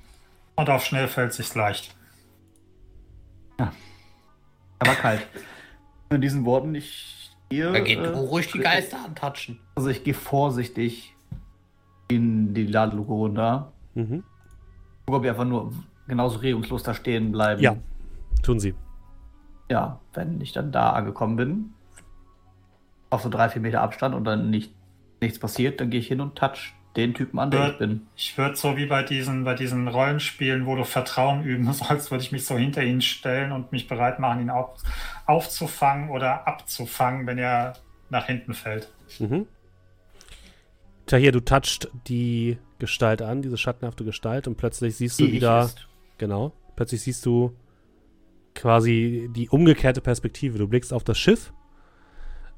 und 0.56 0.70
auf 0.70 0.84
schnell 0.84 1.08
fällt 1.08 1.32
sich's 1.32 1.56
leicht. 1.56 1.96
Er 3.58 4.88
war 4.88 4.96
kalt. 4.96 5.26
In 6.10 6.20
diesen 6.22 6.44
Worten, 6.46 6.76
ich 6.76 7.32
gehe. 7.50 7.72
Dann 7.72 7.86
geht 7.86 8.00
äh, 8.00 8.04
du 8.12 8.18
ruhig 8.20 8.52
die 8.52 8.60
Geister 8.60 8.98
antatschen. 9.06 9.60
Also 9.76 9.90
ich 9.90 10.04
gehe 10.04 10.14
vorsichtig 10.14 11.16
in 12.10 12.54
die 12.54 12.66
Ladeluke 12.66 13.14
runter. 13.14 13.72
Mhm. 13.94 14.24
Guck, 15.06 15.16
ob 15.16 15.24
wir 15.24 15.32
einfach 15.32 15.46
nur 15.46 15.72
genauso 16.08 16.40
regungslos 16.40 16.84
da 16.84 16.94
stehen 16.94 17.32
bleiben. 17.32 17.62
Ja, 17.62 17.78
tun 18.44 18.60
sie. 18.60 18.74
Ja, 19.70 20.02
wenn 20.14 20.42
ich 20.42 20.52
dann 20.52 20.72
da 20.74 20.92
angekommen 20.92 21.36
bin, 21.38 21.74
auf 23.12 23.22
so 23.22 23.30
drei, 23.30 23.50
vier 23.50 23.62
Meter 23.62 23.82
Abstand 23.82 24.16
und 24.16 24.24
dann 24.24 24.50
nicht, 24.50 24.74
nichts 25.20 25.38
passiert, 25.38 25.80
dann 25.80 25.92
gehe 25.92 26.00
ich 26.00 26.08
hin 26.08 26.22
und 26.22 26.36
touch 26.36 26.74
den 26.96 27.14
Typen 27.14 27.40
an, 27.40 27.52
der 27.52 27.72
ich 27.72 27.78
bin. 27.78 28.08
Ich 28.16 28.38
würde 28.38 28.56
so 28.56 28.76
wie 28.76 28.86
bei 28.86 29.04
diesen, 29.04 29.44
bei 29.44 29.54
diesen 29.54 29.88
Rollenspielen, 29.88 30.66
wo 30.66 30.76
du 30.76 30.84
Vertrauen 30.84 31.44
üben 31.44 31.72
sollst, 31.74 32.12
würde 32.12 32.24
ich 32.24 32.32
mich 32.32 32.46
so 32.46 32.58
hinter 32.58 32.84
ihn 32.84 33.02
stellen 33.02 33.52
und 33.52 33.72
mich 33.72 33.88
bereit 33.88 34.20
machen, 34.20 34.42
ihn 34.42 34.50
auf, 34.50 34.82
aufzufangen 35.26 36.10
oder 36.10 36.48
abzufangen, 36.48 37.28
wenn 37.28 37.38
er 37.38 37.74
nach 38.10 38.26
hinten 38.26 38.54
fällt. 38.54 38.92
Mhm. 39.20 39.46
Tahir, 41.06 41.32
du 41.32 41.40
touchst 41.40 41.90
die 42.08 42.58
Gestalt 42.80 43.22
an, 43.22 43.42
diese 43.42 43.58
schattenhafte 43.58 44.04
Gestalt, 44.04 44.48
und 44.48 44.56
plötzlich 44.56 44.96
siehst 44.96 45.20
du 45.20 45.26
Die 45.26 45.34
wieder, 45.34 45.70
genau, 46.18 46.54
plötzlich 46.76 47.02
siehst 47.02 47.26
du 47.26 47.56
quasi 48.56 49.30
die 49.36 49.50
umgekehrte 49.50 50.02
Perspektive. 50.02 50.58
Du 50.58 50.68
blickst 50.68 50.94
auf 50.94 51.04
das 51.04 51.18
Schiff. 51.18 51.54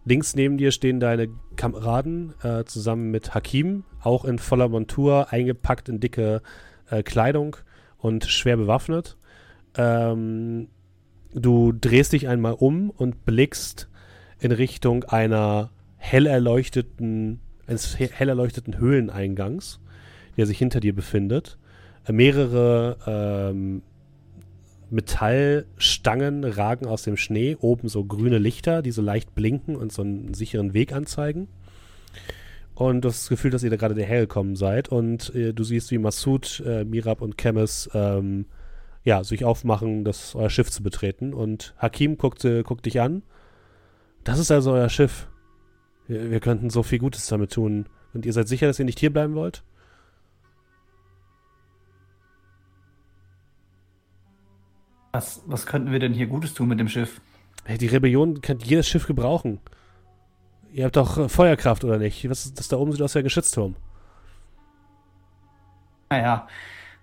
Links 0.06 0.36
neben 0.36 0.58
dir 0.58 0.72
stehen 0.72 1.00
deine 1.00 1.30
Kameraden 1.56 2.34
äh, 2.44 2.66
zusammen 2.66 3.12
mit 3.12 3.34
Hakim, 3.34 3.84
auch 4.02 4.26
in 4.26 4.38
voller 4.38 4.68
Montur, 4.68 5.32
eingepackt 5.32 5.88
in 5.88 6.00
dicke 6.00 6.42
äh, 6.90 7.04
Kleidung 7.04 7.56
und 7.98 8.26
schwer 8.26 8.58
bewaffnet. 8.58 9.18
Ähm, 9.78 10.68
du 11.34 11.72
drehst 11.72 12.14
dich 12.14 12.28
einmal 12.28 12.54
um 12.54 12.90
und 12.90 13.26
blickst 13.26 13.90
in 14.40 14.52
Richtung 14.52 15.06
einer 15.06 15.70
hell 15.96 16.26
erleuchteten, 16.26 17.40
eines 17.66 17.96
he- 17.96 18.10
hell 18.12 18.28
erleuchteten 18.28 18.78
Höhleneingangs, 18.78 19.80
der 20.36 20.46
sich 20.46 20.58
hinter 20.58 20.82
dir 20.82 20.94
befindet. 20.94 21.58
Äh, 22.06 22.12
mehrere 22.12 22.98
ähm, 23.08 23.84
Metallstangen 24.94 26.44
ragen 26.44 26.86
aus 26.86 27.04
dem 27.04 27.18
Schnee, 27.18 27.58
oben 27.60 27.90
so 27.90 28.06
grüne 28.06 28.38
Lichter, 28.38 28.82
die 28.82 28.92
so 28.92 29.02
leicht 29.02 29.36
blinken 29.36 29.76
und 29.76 29.92
so 29.92 30.04
einen 30.04 30.34
sicheren 30.34 30.74
Weg 30.74 30.94
anzeigen. 30.94 31.48
Und 32.76 33.02
du 33.02 33.10
hast 33.10 33.24
das 33.24 33.30
Gefühl, 33.30 33.52
dass 33.52 33.64
ihr 33.64 33.70
da 33.70 33.76
gerade 33.76 34.02
hergekommen 34.02 34.56
seid 34.56 34.90
und 34.90 35.34
äh, 35.36 35.54
du 35.54 35.64
siehst, 35.64 35.92
wie 35.92 35.98
Massoud, 35.98 36.64
äh, 36.66 36.86
Mirab 36.86 37.22
und 37.22 37.38
Kemes 37.38 37.90
ähm, 37.94 38.46
ja, 39.04 39.24
sich 39.24 39.46
aufmachen, 39.46 40.06
das 40.06 40.34
euer 40.36 40.50
Schiff 40.50 40.72
zu 40.72 40.82
betreten. 40.82 41.34
Und 41.34 41.76
Hakim 41.78 42.18
guckt, 42.18 42.44
äh, 42.46 42.64
guckt 42.64 42.86
dich 42.86 43.02
an. 43.02 43.24
Das 44.24 44.40
ist 44.40 44.52
also 44.52 44.72
euer 44.72 44.90
Schiff. 44.90 45.28
Wir, 46.08 46.32
wir 46.32 46.40
könnten 46.40 46.70
so 46.70 46.84
viel 46.84 47.00
Gutes 47.00 47.28
damit 47.28 47.52
tun. 47.52 47.88
Und 48.14 48.26
ihr 48.26 48.34
seid 48.34 48.48
sicher, 48.48 48.68
dass 48.68 48.80
ihr 48.80 48.86
nicht 48.86 49.00
hier 49.00 49.12
bleiben 49.12 49.36
wollt? 49.36 49.64
Was, 55.14 55.44
was 55.46 55.68
könnten 55.68 55.92
wir 55.92 56.00
denn 56.00 56.14
hier 56.14 56.26
Gutes 56.26 56.56
tun 56.56 56.68
mit 56.68 56.80
dem 56.80 56.90
Schiff? 56.90 57.22
Hey, 57.66 57.78
die 57.78 57.86
Rebellion 57.88 58.42
kann 58.42 58.58
jedes 58.60 58.88
Schiff 58.90 59.06
gebrauchen. 59.06 59.60
Ihr 60.72 60.86
habt 60.86 60.96
doch 60.96 61.18
äh, 61.20 61.30
Feuerkraft, 61.30 61.84
oder 61.84 62.00
nicht? 62.00 62.28
Was 62.30 62.46
ist 62.46 62.60
das 62.60 62.68
da 62.68 62.78
oben 62.78 62.92
sieht 62.92 63.02
aus 63.04 63.14
wie 63.14 63.20
ein 63.20 63.24
Geschützturm. 63.24 63.76
Naja, 66.10 66.48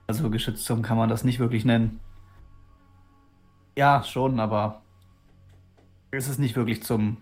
also 0.08 0.28
Geschützturm 0.28 0.82
kann 0.82 0.96
man 0.96 1.08
das 1.08 1.22
nicht 1.22 1.38
wirklich 1.38 1.64
nennen. 1.64 2.00
Ja, 3.78 4.02
schon, 4.02 4.40
aber 4.40 4.82
es 6.10 6.28
ist 6.28 6.38
nicht 6.38 6.56
wirklich 6.56 6.82
zum. 6.82 7.18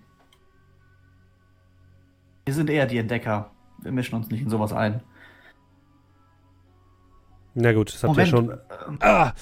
Wir 2.47 2.55
sind 2.55 2.71
eher 2.71 2.87
die 2.87 2.97
Entdecker. 2.97 3.51
Wir 3.83 3.93
mischen 3.93 4.15
uns 4.17 4.31
nicht 4.31 4.41
in 4.41 4.49
sowas 4.49 4.73
ein. 4.73 5.03
Na 7.55 7.73
gut, 7.75 7.93
das 7.93 8.03
habt 8.03 8.17
ihr 8.17 8.27
schon. 8.27 8.51
ähm, 8.87 8.99
Ah! 9.01 9.33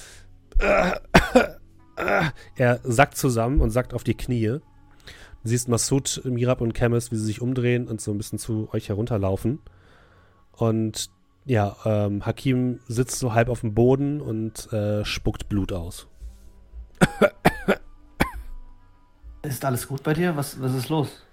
Ah! 0.59 0.99
Ah! 1.97 2.31
Er 2.55 2.79
sackt 2.83 3.17
zusammen 3.17 3.59
und 3.59 3.71
sackt 3.71 3.93
auf 3.93 4.03
die 4.03 4.15
Knie. 4.15 4.47
Du 4.47 4.61
siehst 5.43 5.67
Massoud, 5.67 6.21
Mirab 6.23 6.61
und 6.61 6.73
Kemes, 6.73 7.11
wie 7.11 7.15
sie 7.15 7.25
sich 7.25 7.41
umdrehen 7.41 7.87
und 7.87 7.99
so 7.99 8.11
ein 8.11 8.17
bisschen 8.17 8.39
zu 8.39 8.69
euch 8.71 8.89
herunterlaufen. 8.89 9.59
Und 10.51 11.09
ja, 11.45 11.75
ähm, 11.85 12.25
Hakim 12.25 12.79
sitzt 12.87 13.19
so 13.19 13.33
halb 13.33 13.49
auf 13.49 13.61
dem 13.61 13.73
Boden 13.73 14.21
und 14.21 14.71
äh, 14.73 15.03
spuckt 15.05 15.49
Blut 15.49 15.71
aus. 15.71 16.07
Ist 19.43 19.63
alles 19.63 19.87
gut 19.87 20.03
bei 20.03 20.13
dir? 20.13 20.35
Was, 20.35 20.61
was 20.61 20.73
ist 20.73 20.89
los? 20.89 21.23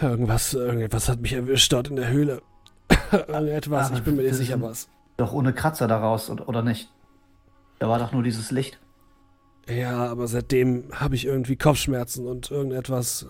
Irgendwas, 0.00 0.54
irgendetwas 0.54 1.08
hat 1.08 1.20
mich 1.20 1.34
erwischt 1.34 1.72
dort 1.72 1.88
in 1.88 1.96
der 1.96 2.08
Höhle. 2.08 2.42
irgendetwas, 3.12 3.88
Aber 3.88 3.96
ich 3.96 4.02
bin 4.02 4.16
mir 4.16 4.22
nicht 4.22 4.34
sicher 4.34 4.60
was. 4.60 4.88
Doch 5.16 5.32
ohne 5.32 5.52
Kratzer 5.52 5.86
daraus, 5.86 6.30
oder 6.30 6.62
nicht? 6.62 6.90
Da 7.78 7.88
war 7.88 7.98
doch 7.98 8.12
nur 8.12 8.22
dieses 8.22 8.50
Licht. 8.50 8.80
Ja, 9.68 10.06
aber 10.10 10.26
seitdem 10.26 10.84
habe 10.92 11.14
ich 11.14 11.24
irgendwie 11.24 11.56
Kopfschmerzen 11.56 12.26
und 12.26 12.50
irgendetwas 12.50 13.26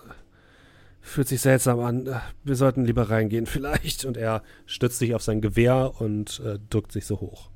fühlt 1.03 1.27
sich 1.27 1.41
seltsam 1.41 1.79
an. 1.81 2.09
Wir 2.43 2.55
sollten 2.55 2.85
lieber 2.85 3.09
reingehen 3.09 3.45
vielleicht. 3.47 4.05
Und 4.05 4.17
er 4.17 4.41
stützt 4.65 4.99
sich 4.99 5.13
auf 5.13 5.21
sein 5.21 5.41
Gewehr 5.41 5.93
und 5.99 6.41
äh, 6.43 6.57
drückt 6.69 6.91
sich 6.91 7.05
so 7.05 7.19
hoch. 7.19 7.49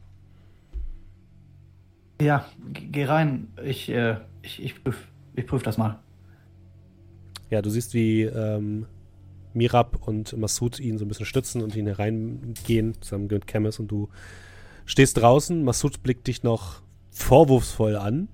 Ja, 2.21 2.45
geh 2.73 3.05
rein. 3.05 3.47
Ich, 3.63 3.89
äh, 3.89 4.17
ich, 4.41 4.61
ich 4.61 4.83
prüf, 4.83 5.07
ich 5.35 5.47
prüf 5.47 5.63
das 5.63 5.77
mal. 5.77 5.99
Ja, 7.49 7.61
du 7.61 7.69
siehst, 7.69 7.93
wie 7.93 8.23
ähm, 8.23 8.85
Mirab 9.53 10.07
und 10.07 10.35
Massoud 10.35 10.79
ihn 10.79 10.97
so 10.97 11.05
ein 11.05 11.07
bisschen 11.07 11.25
stützen 11.25 11.61
und 11.61 11.75
ihn 11.75 11.87
hereingehen, 11.87 13.01
zusammen 13.01 13.27
mit 13.27 13.47
Kemes 13.47 13.79
und 13.79 13.87
du 13.87 14.09
stehst 14.85 15.17
draußen. 15.17 15.63
Massoud 15.63 16.03
blickt 16.03 16.27
dich 16.27 16.43
noch 16.43 16.81
vorwurfsvoll 17.11 17.95
an. 17.95 18.27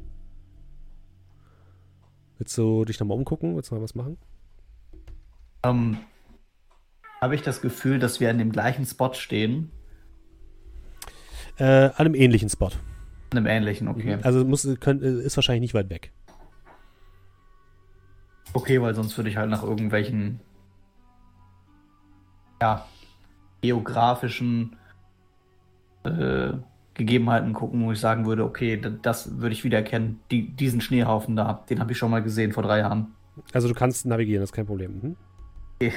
Willst 2.38 2.58
du 2.58 2.86
dich 2.86 3.00
nochmal 3.00 3.18
umgucken? 3.18 3.56
Willst 3.56 3.72
du 3.72 3.76
mal 3.76 3.82
was 3.82 3.96
machen? 3.96 4.18
Ähm, 5.64 5.98
habe 7.22 7.36
ich 7.36 7.42
das 7.42 7.62
Gefühl, 7.62 8.00
dass 8.00 8.20
wir 8.20 8.30
an 8.30 8.38
dem 8.38 8.52
gleichen 8.52 8.86
Spot 8.86 9.14
stehen? 9.14 9.72
Äh, 11.58 11.64
an 11.64 11.94
einem 11.98 12.16
ähnlichen 12.16 12.50
Spot. 12.50 12.72
An 13.32 13.38
einem 13.38 13.48
ähnlichen, 13.48 13.88
okay. 13.88 14.18
Also 14.24 14.44
muss, 14.44 14.68
könnt, 14.80 15.02
ist 15.02 15.38
wahrscheinlich 15.38 15.62
nicht 15.62 15.74
weit 15.74 15.90
weg. 15.90 16.12
Okay, 18.54 18.82
weil 18.82 18.94
sonst 18.94 19.18
würde 19.18 19.30
ich 19.30 19.38
halt 19.38 19.50
nach 19.50 19.64
irgendwelchen, 19.64 20.40
ja, 22.62 22.86
geografischen 23.62 24.76
äh, 26.04 26.54
Gegebenheiten 26.96 27.54
gucken, 27.54 27.84
wo 27.86 27.92
ich 27.92 28.00
sagen 28.00 28.26
würde, 28.26 28.44
okay, 28.44 28.80
das 29.02 29.40
würde 29.40 29.54
ich 29.54 29.64
wiedererkennen. 29.64 30.20
Die, 30.32 30.50
diesen 30.50 30.82
Schneehaufen 30.82 31.36
da, 31.36 31.64
den 31.70 31.80
habe 31.80 31.92
ich 31.92 31.98
schon 31.98 32.12
mal 32.12 32.22
gesehen 32.22 32.54
vor 32.54 32.64
drei 32.64 32.80
Jahren. 32.80 33.08
Also 33.52 33.68
du 33.68 33.74
kannst 33.74 34.06
navigieren, 34.06 34.42
das 34.42 34.52
ist 34.52 34.56
kein 34.56 34.68
Problem. 34.68 35.00
Mhm. 35.02 35.16
Okay. 35.76 35.94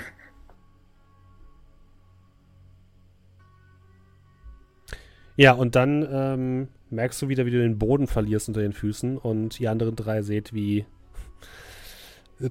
Ja, 5.36 5.52
und 5.52 5.76
dann 5.76 6.06
ähm, 6.10 6.68
merkst 6.90 7.20
du 7.20 7.28
wieder, 7.28 7.44
wie 7.44 7.50
du 7.50 7.58
den 7.58 7.78
Boden 7.78 8.06
verlierst 8.06 8.48
unter 8.48 8.62
den 8.62 8.72
Füßen 8.72 9.18
und 9.18 9.58
die 9.58 9.68
anderen 9.68 9.94
drei 9.94 10.22
seht, 10.22 10.54
wie 10.54 10.86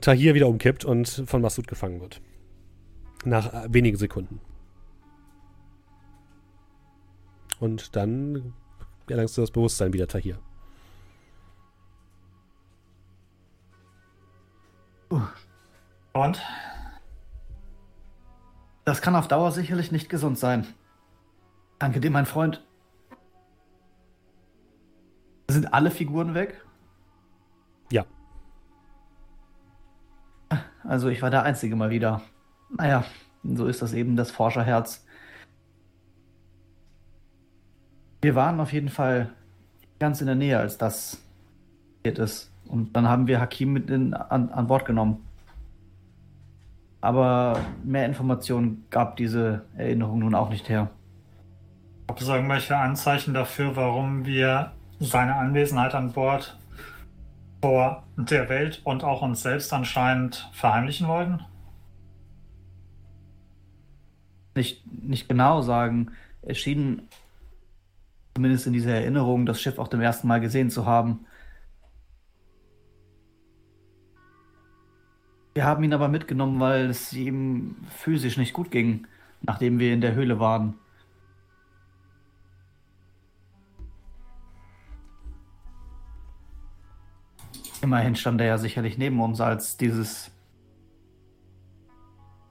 Tahir 0.02 0.36
wieder 0.36 0.48
umkippt 0.48 0.86
und 0.86 1.24
von 1.26 1.42
Massoud 1.42 1.68
gefangen 1.68 2.00
wird. 2.00 2.22
Nach 3.24 3.54
äh, 3.54 3.74
wenigen 3.74 3.98
Sekunden. 3.98 4.40
Und 7.60 7.95
dann 7.95 8.53
erlangst 9.07 9.38
du 9.38 9.41
das 9.41 9.52
Bewusstsein 9.52 9.94
wieder, 9.94 10.07
Tahir. 10.07 10.38
Und? 16.14 16.41
Das 18.84 19.02
kann 19.02 19.15
auf 19.15 19.27
Dauer 19.27 19.52
sicherlich 19.52 19.91
nicht 19.91 20.10
gesund 20.10 20.38
sein. 20.38 20.68
Danke 21.80 21.99
dir, 21.99 22.11
mein 22.11 22.26
Freund. 22.26 22.64
Sind 25.49 25.73
alle 25.73 25.91
Figuren 25.91 26.34
weg? 26.34 26.65
Ja. 27.91 28.06
Also 30.84 31.10
ich 31.10 31.22
war 31.22 31.30
der 31.30 31.44
Einzige 31.44 31.76
mal 31.76 31.90
wieder. 31.90 32.22
Naja, 32.69 33.03
so 33.44 33.68
ist 33.68 33.82
das 33.82 33.94
eben 33.94 34.15
das 34.15 34.32
Forscherherz. 34.32 35.05
Wir 38.26 38.34
waren 38.34 38.60
auf 38.60 38.74
jeden 38.74 38.90
Fall 38.90 39.30
ganz 40.00 40.20
in 40.20 40.26
der 40.26 40.36
Nähe, 40.36 40.58
als 40.58 40.80
das 40.80 41.22
passiert 42.02 42.18
ist. 42.18 42.52
Und 42.68 42.96
dann 42.96 43.08
haben 43.08 43.28
wir 43.28 43.40
Hakim 43.40 43.72
mit 43.72 43.92
in, 43.92 44.16
an, 44.16 44.50
an 44.50 44.66
Bord 44.66 44.84
genommen. 44.86 45.24
Aber 47.02 47.60
mehr 47.84 48.08
Informationen 48.08 48.84
gab 48.90 49.16
diese 49.18 49.66
Erinnerung 49.78 50.18
nun 50.22 50.34
auch 50.34 50.50
nicht 50.50 50.70
her. 50.70 50.90
Ob 52.08 52.20
es 52.20 52.28
irgendwelche 52.28 52.76
Anzeichen 52.76 53.36
dafür, 53.36 53.76
warum 53.76 54.26
wir 54.26 54.72
seine 55.00 55.36
Anwesenheit 55.36 55.94
an 55.94 56.12
Bord 56.12 56.58
vor 57.62 58.08
der 58.18 58.50
Welt 58.50 58.82
und 58.86 59.04
auch 59.04 59.22
uns 59.22 59.44
selbst 59.44 59.72
anscheinend 59.72 60.50
verheimlichen 60.52 61.08
wollten? 61.08 61.42
Nicht, 64.56 64.82
nicht 64.92 65.30
genau 65.30 65.62
sagen. 65.62 66.10
Es 66.42 66.58
schien, 66.58 67.04
zumindest 68.36 68.68
in 68.68 68.74
dieser 68.74 68.95
Erinnerung, 68.95 69.45
das 69.45 69.62
Schiff 69.62 69.80
auch 69.80 69.88
zum 69.88 70.02
ersten 70.02 70.28
Mal 70.28 70.41
gesehen 70.41 70.70
zu 70.70 70.86
haben. 70.86 71.26
Wir 75.53 75.64
haben 75.64 75.84
ihn 75.86 75.94
aber 75.94 76.10
mitgenommen, 76.10 76.60
weil 76.60 76.90
es 76.90 77.14
ihm 77.14 77.78
physisch 77.90 78.36
nicht 78.36 78.52
gut 78.52 78.72
ging, 78.72 79.07
nachdem 79.41 79.80
wir 79.80 79.94
in 79.94 80.02
der 80.02 80.16
Höhle 80.16 80.38
waren. 80.38 80.74
Immerhin 87.82 88.18
stand 88.18 88.41
er 88.41 88.48
ja 88.48 88.57
sicherlich 88.57 88.98
neben 88.98 89.22
uns 89.22 89.40
als 89.40 89.78
dieses 89.78 90.30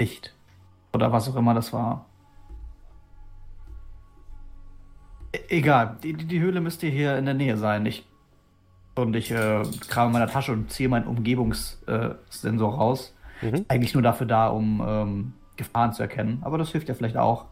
Licht. 0.01 0.35
Oder 0.95 1.13
was 1.13 1.29
auch 1.29 1.37
immer 1.37 1.53
das 1.53 1.75
war. 1.75 2.07
Egal, 5.49 5.97
die, 6.03 6.13
die 6.15 6.41
Höhle 6.41 6.61
müsste 6.61 6.87
hier 6.87 7.17
in 7.17 7.25
der 7.25 7.35
Nähe 7.35 7.57
sein. 7.57 7.87
Ich, 7.87 8.07
und 8.95 9.15
ich 9.17 9.31
äh, 9.31 9.63
krame 9.89 10.09
in 10.09 10.13
meiner 10.13 10.29
Tasche 10.29 10.53
und 10.53 10.71
ziehe 10.71 10.89
meinen 10.89 11.07
Umgebungssensor 11.07 12.19
Sensor 12.29 12.75
raus. 12.75 13.15
Mhm. 13.43 13.65
Eigentlich 13.69 13.95
nur 13.95 14.03
dafür 14.03 14.27
da, 14.27 14.49
um 14.49 14.83
ähm, 14.87 15.33
Gefahren 15.57 15.93
zu 15.93 16.03
erkennen. 16.03 16.39
Aber 16.43 16.59
das 16.59 16.71
hilft 16.71 16.89
ja 16.89 16.95
vielleicht 16.95 17.17
auch. 17.17 17.47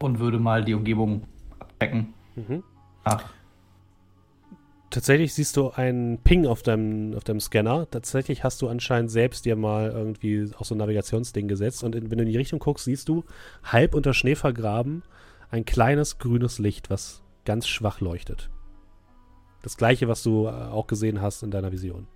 Und 0.00 0.20
würde 0.20 0.38
mal 0.38 0.64
die 0.64 0.74
Umgebung 0.74 1.24
abchecken. 1.58 2.14
Mhm. 2.36 2.62
Ach, 3.04 3.24
Tatsächlich 4.90 5.34
siehst 5.34 5.56
du 5.58 5.70
einen 5.70 6.18
Ping 6.18 6.46
auf 6.46 6.62
deinem, 6.62 7.14
auf 7.14 7.22
deinem 7.22 7.40
Scanner. 7.40 7.86
Tatsächlich 7.90 8.42
hast 8.42 8.62
du 8.62 8.68
anscheinend 8.68 9.10
selbst 9.10 9.44
dir 9.44 9.54
mal 9.54 9.90
irgendwie 9.90 10.50
auch 10.56 10.64
so 10.64 10.74
ein 10.74 10.78
Navigationsding 10.78 11.46
gesetzt. 11.46 11.84
Und 11.84 11.94
in, 11.94 12.10
wenn 12.10 12.16
du 12.16 12.24
in 12.24 12.30
die 12.30 12.38
Richtung 12.38 12.58
guckst, 12.58 12.86
siehst 12.86 13.08
du 13.08 13.24
halb 13.64 13.94
unter 13.94 14.14
Schnee 14.14 14.34
vergraben 14.34 15.02
ein 15.50 15.64
kleines 15.64 16.18
grünes 16.18 16.58
Licht, 16.58 16.90
was 16.90 17.22
ganz 17.44 17.66
schwach 17.66 18.00
leuchtet. 18.00 18.50
Das 19.62 19.76
gleiche, 19.76 20.08
was 20.08 20.22
du 20.22 20.46
äh, 20.46 20.50
auch 20.50 20.86
gesehen 20.86 21.20
hast 21.20 21.42
in 21.42 21.50
deiner 21.50 21.72
Vision. 21.72 22.06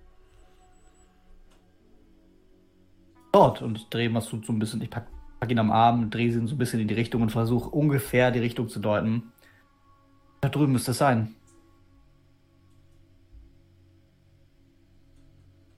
dort 3.33 3.61
und 3.61 3.93
drehe 3.93 4.09
Masud 4.09 4.45
so 4.45 4.53
ein 4.53 4.59
bisschen. 4.59 4.81
Ich 4.81 4.89
pack, 4.89 5.07
pack 5.39 5.51
ihn 5.51 5.59
am 5.59 5.71
Arm, 5.71 6.09
drehe 6.09 6.27
ihn 6.27 6.47
so 6.47 6.55
ein 6.55 6.57
bisschen 6.57 6.79
in 6.79 6.87
die 6.87 6.93
Richtung 6.93 7.21
und 7.21 7.31
versuche 7.31 7.69
ungefähr 7.69 8.31
die 8.31 8.39
Richtung 8.39 8.69
zu 8.69 8.79
deuten. 8.79 9.33
Da 10.39 10.49
drüben 10.49 10.71
müsste 10.71 10.91
es 10.91 10.97
sein. 10.97 11.35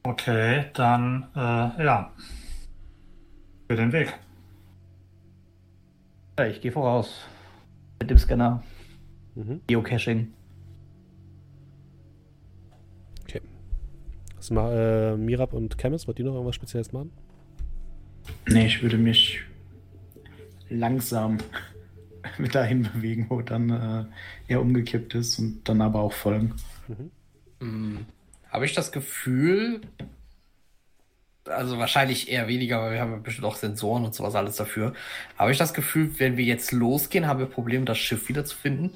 Okay, 0.03 0.65
dann, 0.73 1.27
äh, 1.35 1.83
ja. 1.83 2.11
Für 3.67 3.75
den 3.75 3.91
Weg. 3.91 4.13
Ich 6.47 6.61
gehe 6.61 6.71
voraus. 6.71 7.27
Mit 7.99 8.09
dem 8.09 8.17
Scanner. 8.17 8.63
Mhm. 9.35 9.61
Geocaching. 9.67 10.33
Okay. 13.23 13.41
Was 14.35 14.51
ma 14.51 14.71
äh, 14.73 15.17
Mirab 15.17 15.53
und 15.53 15.77
Chemis, 15.77 16.07
wollt 16.07 16.19
ihr 16.19 16.25
noch 16.25 16.33
irgendwas 16.33 16.55
Spezielles 16.55 16.91
machen? 16.91 17.11
Nee, 18.47 18.67
ich 18.67 18.81
würde 18.81 18.97
mich 18.97 19.41
langsam 20.69 21.37
mit 22.37 22.55
dahin 22.55 22.83
bewegen, 22.83 23.27
wo 23.29 23.41
dann 23.41 23.69
äh, 23.69 24.05
er 24.47 24.61
umgekippt 24.61 25.15
ist 25.15 25.39
und 25.39 25.67
dann 25.67 25.81
aber 25.81 26.01
auch 26.01 26.13
folgen. 26.13 26.53
Hm, 27.59 28.05
Habe 28.49 28.65
ich 28.65 28.73
das 28.73 28.91
Gefühl, 28.91 29.81
also 31.47 31.77
wahrscheinlich 31.77 32.29
eher 32.29 32.47
weniger, 32.47 32.81
weil 32.81 32.93
wir 32.93 33.01
haben 33.01 33.11
ja 33.11 33.17
bestimmt 33.17 33.45
auch 33.45 33.55
Sensoren 33.55 34.05
und 34.05 34.15
sowas 34.15 34.35
alles 34.35 34.55
dafür. 34.55 34.93
Habe 35.37 35.51
ich 35.51 35.57
das 35.57 35.73
Gefühl, 35.73 36.11
wenn 36.19 36.37
wir 36.37 36.45
jetzt 36.45 36.71
losgehen, 36.71 37.27
haben 37.27 37.39
wir 37.39 37.45
Probleme, 37.45 37.85
das 37.85 37.97
Schiff 37.97 38.27
wiederzufinden? 38.29 38.91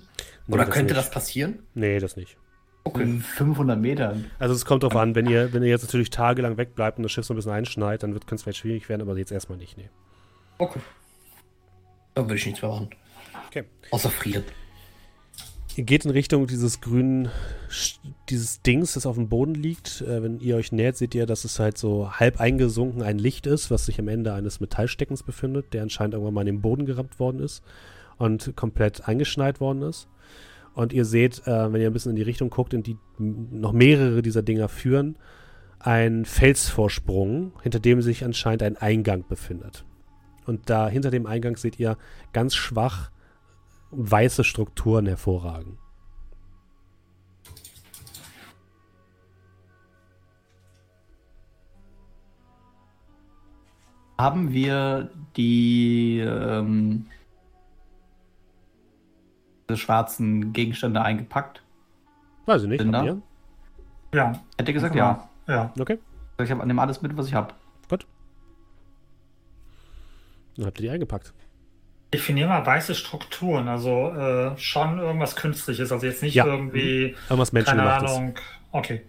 Nee, 0.47 0.55
Oder 0.55 0.65
das 0.65 0.73
könnte 0.73 0.93
nicht. 0.93 1.05
das 1.05 1.11
passieren? 1.11 1.59
Nee, 1.73 1.99
das 1.99 2.15
nicht. 2.15 2.37
Okay. 2.83 3.03
In 3.03 3.21
500 3.21 3.79
Metern. 3.79 4.31
Also 4.39 4.55
es 4.55 4.65
kommt 4.65 4.83
drauf 4.83 4.95
an, 4.95 5.13
wenn 5.13 5.27
ihr, 5.27 5.53
wenn 5.53 5.61
ihr 5.63 5.69
jetzt 5.69 5.83
natürlich 5.83 6.09
tagelang 6.09 6.57
wegbleibt 6.57 6.97
und 6.97 7.03
das 7.03 7.11
Schiff 7.11 7.25
so 7.25 7.33
ein 7.33 7.37
bisschen 7.37 7.51
einschneit, 7.51 8.01
dann 8.03 8.13
könnte 8.13 8.35
es 8.35 8.43
vielleicht 8.43 8.59
schwierig 8.59 8.89
werden, 8.89 9.01
aber 9.01 9.17
jetzt 9.17 9.31
erstmal 9.31 9.57
nicht, 9.57 9.77
nee. 9.77 9.89
Okay. 10.57 10.79
Da 12.15 12.23
würde 12.23 12.35
ich 12.35 12.45
nichts 12.45 12.61
mehr 12.61 12.71
machen. 12.71 12.89
Okay. 13.47 13.65
Außer 13.91 14.09
frieren. 14.09 14.43
Ihr 15.75 15.83
geht 15.83 16.03
in 16.03 16.11
Richtung 16.11 16.47
dieses 16.47 16.81
grünen, 16.81 17.29
dieses 18.29 18.61
Dings, 18.61 18.93
das 18.93 19.05
auf 19.05 19.15
dem 19.15 19.29
Boden 19.29 19.53
liegt. 19.53 20.01
Äh, 20.01 20.23
wenn 20.23 20.39
ihr 20.39 20.55
euch 20.55 20.71
nähert, 20.71 20.97
seht 20.97 21.15
ihr, 21.15 21.25
dass 21.25 21.45
es 21.45 21.59
halt 21.59 21.77
so 21.77 22.11
halb 22.11 22.39
eingesunken 22.39 23.01
ein 23.01 23.17
Licht 23.17 23.47
ist, 23.47 23.71
was 23.71 23.85
sich 23.85 23.99
am 23.99 24.07
Ende 24.07 24.33
eines 24.33 24.59
Metallsteckens 24.59 25.23
befindet, 25.23 25.73
der 25.73 25.83
anscheinend 25.83 26.15
irgendwann 26.15 26.33
mal 26.33 26.41
in 26.41 26.55
den 26.55 26.61
Boden 26.61 26.85
gerammt 26.85 27.19
worden 27.19 27.39
ist 27.39 27.63
und 28.17 28.55
komplett 28.55 29.07
eingeschneit 29.07 29.59
worden 29.61 29.83
ist. 29.83 30.07
Und 30.73 30.93
ihr 30.93 31.05
seht, 31.05 31.47
äh, 31.47 31.71
wenn 31.71 31.81
ihr 31.81 31.87
ein 31.87 31.93
bisschen 31.93 32.11
in 32.11 32.15
die 32.15 32.23
Richtung 32.23 32.49
guckt, 32.49 32.73
in 32.73 32.83
die 32.83 32.97
noch 33.17 33.71
mehrere 33.71 34.21
dieser 34.21 34.41
Dinger 34.41 34.69
führen, 34.69 35.17
ein 35.79 36.25
Felsvorsprung, 36.25 37.53
hinter 37.63 37.79
dem 37.79 38.01
sich 38.01 38.23
anscheinend 38.25 38.63
ein 38.63 38.77
Eingang 38.77 39.25
befindet. 39.27 39.85
Und 40.45 40.69
da 40.69 40.89
hinter 40.89 41.11
dem 41.11 41.25
Eingang 41.25 41.57
seht 41.57 41.79
ihr 41.79 41.97
ganz 42.33 42.55
schwach 42.55 43.11
weiße 43.91 44.43
Strukturen 44.43 45.05
hervorragen. 45.07 45.77
Haben 54.17 54.51
wir 54.51 55.09
die 55.37 56.19
ähm, 56.19 57.05
schwarzen 59.73 60.51
Gegenstände 60.51 61.01
eingepackt? 61.01 61.63
Weiß 62.45 62.63
ich 62.63 62.67
nicht. 62.67 62.83
Ihr? 62.83 63.21
Ja, 64.13 64.33
Hätte 64.57 64.73
gesagt, 64.73 64.95
ja. 64.95 65.29
ja. 65.47 65.71
Okay, 65.79 65.99
Ich 66.41 66.51
habe 66.51 66.65
nehme 66.67 66.81
alles 66.81 67.01
mit, 67.01 67.15
was 67.15 67.27
ich 67.27 67.33
habe. 67.33 67.53
gut. 67.89 68.05
Dann 70.57 70.65
habt 70.65 70.79
ihr 70.79 70.83
die 70.83 70.89
eingepackt. 70.89 71.33
Definier 72.13 72.47
mal 72.47 72.65
weiße 72.65 72.95
Strukturen, 72.95 73.67
also 73.67 74.11
äh, 74.11 74.57
schon 74.57 74.97
irgendwas 74.97 75.35
Künstliches, 75.35 75.91
also 75.91 76.05
jetzt 76.05 76.23
nicht 76.23 76.33
Ja. 76.33 76.45
irgendwie, 76.45 77.15
Irgendwas 77.29 77.51
keine. 77.51 77.83
Ahnung. 77.83 78.35
Okay. 78.71 79.01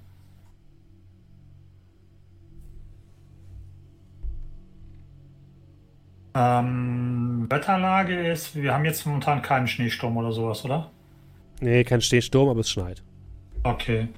Ähm, 6.35 7.47
Wetterlage 7.51 8.29
ist, 8.31 8.55
wir 8.55 8.73
haben 8.73 8.85
jetzt 8.85 9.05
momentan 9.05 9.43
keinen 9.43 9.67
Schneesturm 9.67 10.17
oder 10.17 10.33
sowas, 10.33 10.65
oder? 10.65 10.91
Nee, 11.61 11.83
kein 11.85 12.01
Schneesturm, 12.01 12.49
aber 12.49 12.61
es 12.61 12.71
schneit. 12.71 13.03
Okay. 13.65 14.09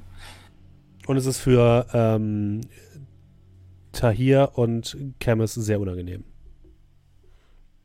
Und 1.06 1.16
es 1.16 1.26
ist 1.26 1.40
für 1.40 1.86
ähm, 1.92 2.60
Tahir 3.92 4.50
und 4.54 4.96
Camus 5.20 5.54
sehr 5.54 5.80
unangenehm. 5.80 6.24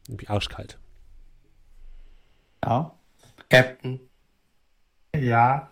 Irgendwie 0.08 0.28
arschkalt. 0.28 0.78
Ja. 2.66 2.92
Captain, 3.50 4.00
Ja, 5.16 5.70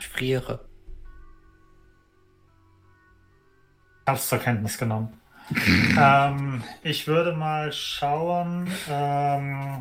ich 0.00 0.08
friere. 0.08 0.60
ich 4.02 4.08
hab's 4.10 4.28
zur 4.28 4.38
Kenntnis 4.38 4.78
genommen. 4.78 5.12
ähm, 5.98 6.62
ich 6.82 7.06
würde 7.06 7.32
mal 7.32 7.72
schauen, 7.72 8.70
ähm, 8.88 9.80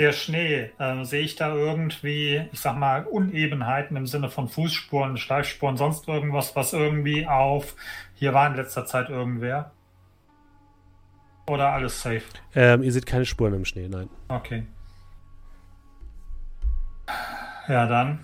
der 0.00 0.12
Schnee, 0.12 0.70
ähm, 0.80 1.04
sehe 1.04 1.22
ich 1.22 1.36
da 1.36 1.54
irgendwie, 1.54 2.48
ich 2.52 2.60
sag 2.60 2.76
mal, 2.76 3.04
Unebenheiten 3.04 3.96
im 3.96 4.06
Sinne 4.06 4.30
von 4.30 4.48
Fußspuren, 4.48 5.16
Schleifspuren, 5.16 5.76
sonst 5.76 6.08
irgendwas, 6.08 6.56
was 6.56 6.72
irgendwie 6.72 7.26
auf, 7.26 7.76
hier 8.14 8.34
war 8.34 8.48
in 8.48 8.56
letzter 8.56 8.84
Zeit 8.86 9.10
irgendwer? 9.10 9.72
Oder 11.46 11.72
alles 11.72 12.00
safe? 12.00 12.22
Ähm, 12.54 12.82
ihr 12.82 12.92
seht 12.92 13.06
keine 13.06 13.24
Spuren 13.24 13.54
im 13.54 13.64
Schnee, 13.64 13.88
nein. 13.88 14.08
Okay. 14.28 14.64
Ja, 17.68 17.86
dann 17.86 18.20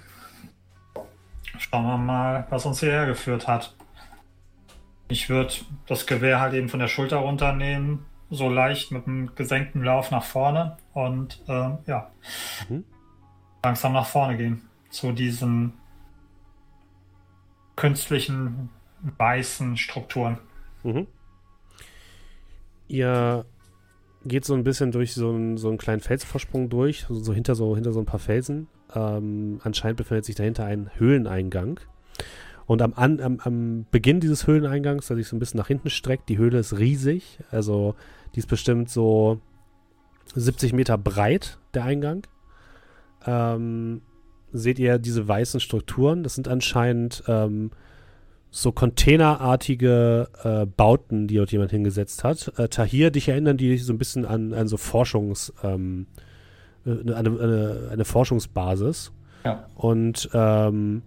schauen 1.58 1.84
wir 1.86 1.98
mal, 1.98 2.46
was 2.50 2.66
uns 2.66 2.80
hierher 2.80 3.06
geführt 3.06 3.46
hat. 3.48 3.74
Ich 5.08 5.28
würde 5.28 5.54
das 5.86 6.06
Gewehr 6.06 6.40
halt 6.40 6.54
eben 6.54 6.68
von 6.68 6.80
der 6.80 6.88
Schulter 6.88 7.16
runternehmen, 7.18 8.04
so 8.30 8.48
leicht 8.50 8.90
mit 8.92 9.06
einem 9.06 9.34
gesenkten 9.34 9.82
Lauf 9.82 10.10
nach 10.10 10.24
vorne 10.24 10.76
und 10.92 11.42
ähm, 11.48 11.78
ja, 11.86 12.10
Mhm. 12.68 12.84
langsam 13.64 13.92
nach 13.94 14.06
vorne 14.06 14.36
gehen 14.36 14.62
zu 14.90 15.12
diesen 15.12 15.72
künstlichen 17.76 18.70
weißen 19.16 19.76
Strukturen. 19.76 20.38
Mhm. 20.82 21.06
Ihr 22.88 23.44
geht 24.24 24.44
so 24.44 24.54
ein 24.54 24.64
bisschen 24.64 24.92
durch 24.92 25.14
so 25.14 25.30
einen, 25.30 25.56
so 25.56 25.68
einen 25.68 25.78
kleinen 25.78 26.00
Felsvorsprung 26.00 26.68
durch, 26.68 27.06
so, 27.08 27.14
so 27.14 27.32
hinter 27.32 27.54
so 27.54 27.74
hinter 27.74 27.92
so 27.92 28.00
ein 28.00 28.06
paar 28.06 28.18
Felsen. 28.18 28.68
Ähm, 28.94 29.60
anscheinend 29.62 29.98
befindet 29.98 30.24
sich 30.24 30.34
dahinter 30.34 30.64
ein 30.64 30.90
Höhleneingang. 30.96 31.80
Und 32.66 32.82
am, 32.82 32.92
am, 32.92 33.40
am 33.40 33.86
Beginn 33.90 34.20
dieses 34.20 34.46
Höhleneingangs, 34.46 35.06
der 35.06 35.16
sich 35.16 35.26
so 35.26 35.34
ein 35.34 35.38
bisschen 35.38 35.58
nach 35.58 35.68
hinten 35.68 35.88
streckt, 35.88 36.28
die 36.28 36.36
Höhle 36.36 36.58
ist 36.58 36.78
riesig. 36.78 37.38
Also 37.50 37.94
die 38.34 38.40
ist 38.40 38.46
bestimmt 38.46 38.90
so 38.90 39.40
70 40.34 40.74
Meter 40.74 40.98
breit, 40.98 41.58
der 41.72 41.84
Eingang. 41.84 42.26
Ähm, 43.26 44.02
seht 44.52 44.78
ihr 44.78 44.98
diese 44.98 45.26
weißen 45.26 45.60
Strukturen? 45.60 46.22
Das 46.22 46.34
sind 46.34 46.46
anscheinend 46.46 47.24
ähm, 47.26 47.70
so 48.50 48.72
containerartige 48.72 50.28
äh, 50.42 50.66
Bauten, 50.66 51.26
die 51.26 51.36
dort 51.36 51.52
jemand 51.52 51.70
hingesetzt 51.70 52.24
hat. 52.24 52.52
Äh, 52.58 52.68
Tahir, 52.68 53.10
dich 53.10 53.28
erinnern 53.28 53.56
die 53.56 53.76
so 53.78 53.92
ein 53.92 53.98
bisschen 53.98 54.26
an, 54.26 54.52
an 54.52 54.68
so 54.68 54.76
Forschungs, 54.76 55.52
ähm, 55.62 56.06
äh, 56.16 56.27
eine, 56.90 57.16
eine, 57.16 57.88
eine 57.92 58.04
Forschungsbasis. 58.04 59.12
Ja. 59.44 59.66
Und 59.74 60.28
ähm, 60.32 61.02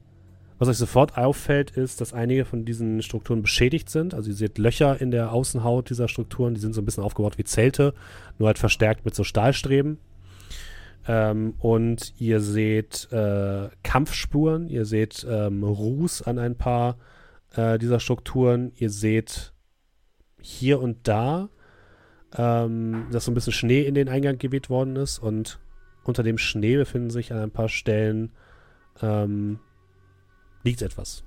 was 0.61 0.69
euch 0.69 0.77
sofort 0.77 1.17
auffällt, 1.17 1.71
ist, 1.71 2.01
dass 2.01 2.13
einige 2.13 2.45
von 2.45 2.65
diesen 2.65 3.01
Strukturen 3.01 3.41
beschädigt 3.41 3.89
sind. 3.89 4.13
Also 4.13 4.29
ihr 4.29 4.35
seht 4.35 4.59
Löcher 4.59 5.01
in 5.01 5.09
der 5.09 5.31
Außenhaut 5.31 5.89
dieser 5.89 6.07
Strukturen, 6.07 6.53
die 6.53 6.59
sind 6.59 6.73
so 6.73 6.81
ein 6.81 6.85
bisschen 6.85 7.03
aufgebaut 7.03 7.39
wie 7.39 7.43
Zelte, 7.43 7.95
nur 8.37 8.47
halt 8.47 8.59
verstärkt 8.59 9.03
mit 9.03 9.15
so 9.15 9.23
Stahlstreben. 9.23 9.97
Ähm, 11.07 11.55
und 11.57 12.13
ihr 12.19 12.39
seht 12.41 13.11
äh, 13.11 13.69
Kampfspuren, 13.81 14.69
ihr 14.69 14.85
seht 14.85 15.25
ähm, 15.27 15.63
Ruß 15.63 16.21
an 16.21 16.37
ein 16.37 16.55
paar 16.55 16.97
äh, 17.55 17.79
dieser 17.79 17.99
Strukturen. 17.99 18.71
Ihr 18.75 18.91
seht 18.91 19.53
hier 20.41 20.79
und 20.79 21.07
da, 21.07 21.49
ähm, 22.37 23.07
dass 23.11 23.25
so 23.25 23.31
ein 23.31 23.33
bisschen 23.33 23.53
Schnee 23.53 23.81
in 23.81 23.95
den 23.95 24.09
Eingang 24.09 24.37
geweht 24.37 24.69
worden 24.69 24.95
ist 24.95 25.19
und 25.19 25.59
unter 26.03 26.23
dem 26.23 26.37
Schnee 26.37 26.77
befinden 26.77 27.09
sich 27.09 27.31
an 27.31 27.39
ein 27.39 27.51
paar 27.51 27.69
Stellen 27.69 28.31
ähm, 29.01 29.59
liegt 30.63 30.81
etwas. 30.81 31.23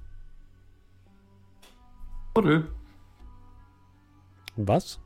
Buddel. 2.35 2.69
Was? 4.57 5.01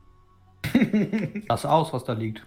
Lass 1.49 1.65
aus, 1.65 1.93
was 1.93 2.05
da 2.05 2.13
liegt. 2.13 2.47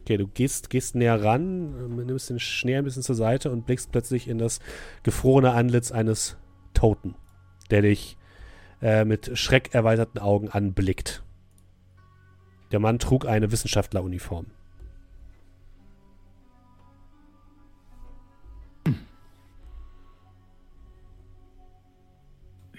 Okay, 0.00 0.16
du 0.16 0.26
gehst, 0.26 0.70
gehst 0.70 0.96
näher 0.96 1.22
ran, 1.22 1.74
ähm, 1.78 2.06
nimmst 2.06 2.30
den 2.30 2.40
Schnee 2.40 2.76
ein 2.76 2.84
bisschen 2.84 3.02
zur 3.02 3.14
Seite 3.14 3.50
und 3.50 3.66
blickst 3.66 3.92
plötzlich 3.92 4.26
in 4.26 4.38
das 4.38 4.58
gefrorene 5.04 5.52
Antlitz 5.52 5.92
eines 5.92 6.36
Toten, 6.74 7.14
der 7.70 7.82
dich 7.82 8.16
äh, 8.80 9.04
mit 9.04 9.38
schreckerweiterten 9.38 10.20
Augen 10.20 10.48
anblickt. 10.48 11.22
Der 12.72 12.80
Mann 12.80 12.98
trug 12.98 13.26
eine 13.26 13.52
Wissenschaftleruniform. 13.52 14.46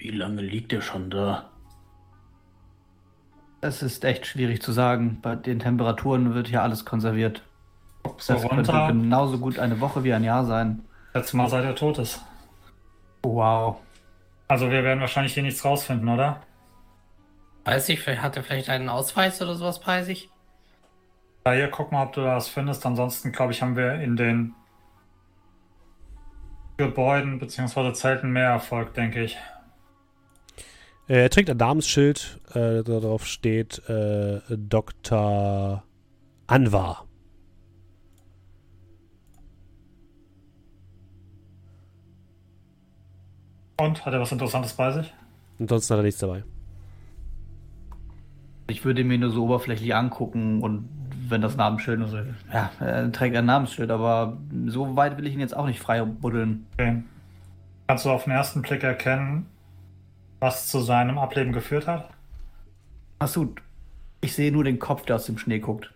Wie 0.03 0.11
lange 0.11 0.41
liegt 0.41 0.73
er 0.73 0.81
schon 0.81 1.09
da? 1.09 1.49
Es 3.61 3.81
ist 3.81 4.03
echt 4.03 4.25
schwierig 4.25 4.61
zu 4.61 4.73
sagen. 4.73 5.19
Bei 5.21 5.33
den 5.37 5.59
Temperaturen 5.59 6.33
wird 6.33 6.49
hier 6.49 6.61
alles 6.61 6.83
konserviert. 6.83 7.41
So 8.17 8.33
Das 8.33 8.41
könnte 8.41 8.69
runter. 8.69 8.87
genauso 8.87 9.37
gut 9.39 9.57
eine 9.59 9.79
Woche 9.79 10.03
wie 10.03 10.11
ein 10.13 10.25
Jahr 10.25 10.43
sein. 10.43 10.83
Letztes 11.13 11.35
Mal 11.35 11.49
seit 11.49 11.63
er 11.63 11.73
tot 11.73 11.99
ist. 11.99 12.21
Wow. 13.23 13.77
Also 14.49 14.69
wir 14.69 14.83
werden 14.83 14.99
wahrscheinlich 14.99 15.35
hier 15.35 15.43
nichts 15.43 15.63
rausfinden, 15.63 16.09
oder? 16.09 16.41
Weiß 17.63 17.87
ich, 17.87 18.01
vielleicht 18.01 18.23
hat 18.23 18.35
er 18.35 18.43
vielleicht 18.43 18.67
einen 18.69 18.89
Ausweis 18.89 19.41
oder 19.41 19.55
sowas 19.55 19.79
bei 19.79 20.03
sich? 20.03 20.29
Ja, 21.45 21.53
hier, 21.53 21.69
guck 21.69 21.93
mal, 21.93 22.03
ob 22.03 22.11
du 22.11 22.19
da 22.19 22.35
was 22.35 22.49
findest. 22.49 22.85
Ansonsten, 22.85 23.31
glaube 23.31 23.53
ich, 23.53 23.61
haben 23.61 23.77
wir 23.77 23.93
in 24.01 24.17
den 24.17 24.53
Gebäuden 26.75 27.39
bzw. 27.39 27.93
Zelten 27.93 28.31
mehr 28.33 28.49
Erfolg, 28.49 28.93
denke 28.95 29.23
ich. 29.23 29.37
Äh, 31.07 31.23
er 31.23 31.29
trägt 31.29 31.49
ein 31.49 31.57
Namensschild, 31.57 32.39
äh, 32.53 32.83
darauf 32.83 33.25
steht 33.25 33.87
äh, 33.89 34.39
Dr. 34.49 35.83
Anwar. 36.47 37.05
Und, 43.77 44.05
hat 44.05 44.13
er 44.13 44.21
was 44.21 44.31
Interessantes 44.31 44.73
bei 44.73 44.91
sich? 44.91 45.13
Ansonsten 45.59 45.93
hat 45.93 45.99
er 45.99 46.03
nichts 46.03 46.19
dabei. 46.19 46.43
Ich 48.67 48.85
würde 48.85 49.03
mir 49.03 49.17
nur 49.17 49.31
so 49.31 49.43
oberflächlich 49.43 49.93
angucken 49.93 50.61
und 50.61 50.87
wenn 51.27 51.41
das 51.41 51.57
Namensschild 51.57 52.01
ist. 52.01 52.15
Ja, 52.53 52.71
er 52.79 53.11
trägt 53.11 53.35
ein 53.35 53.45
Namensschild, 53.45 53.91
aber 53.91 54.37
so 54.67 54.95
weit 54.95 55.17
will 55.17 55.27
ich 55.27 55.33
ihn 55.33 55.39
jetzt 55.39 55.55
auch 55.55 55.65
nicht 55.65 55.79
frei 55.79 56.03
buddeln. 56.03 56.65
Okay. 56.73 57.03
Kannst 57.87 58.05
du 58.05 58.09
auf 58.09 58.23
den 58.23 58.31
ersten 58.31 58.61
Blick 58.61 58.83
erkennen, 58.83 59.47
was 60.43 60.67
zu 60.67 60.81
seinem 60.81 61.17
Ableben 61.17 61.53
geführt 61.53 61.87
hat? 61.87 62.09
Achso, 63.17 63.55
ich 64.19 64.35
sehe 64.35 64.51
nur 64.51 64.65
den 64.65 64.77
Kopf, 64.77 65.05
der 65.05 65.15
aus 65.15 65.25
dem 65.25 65.37
Schnee 65.37 65.59
guckt. 65.59 65.93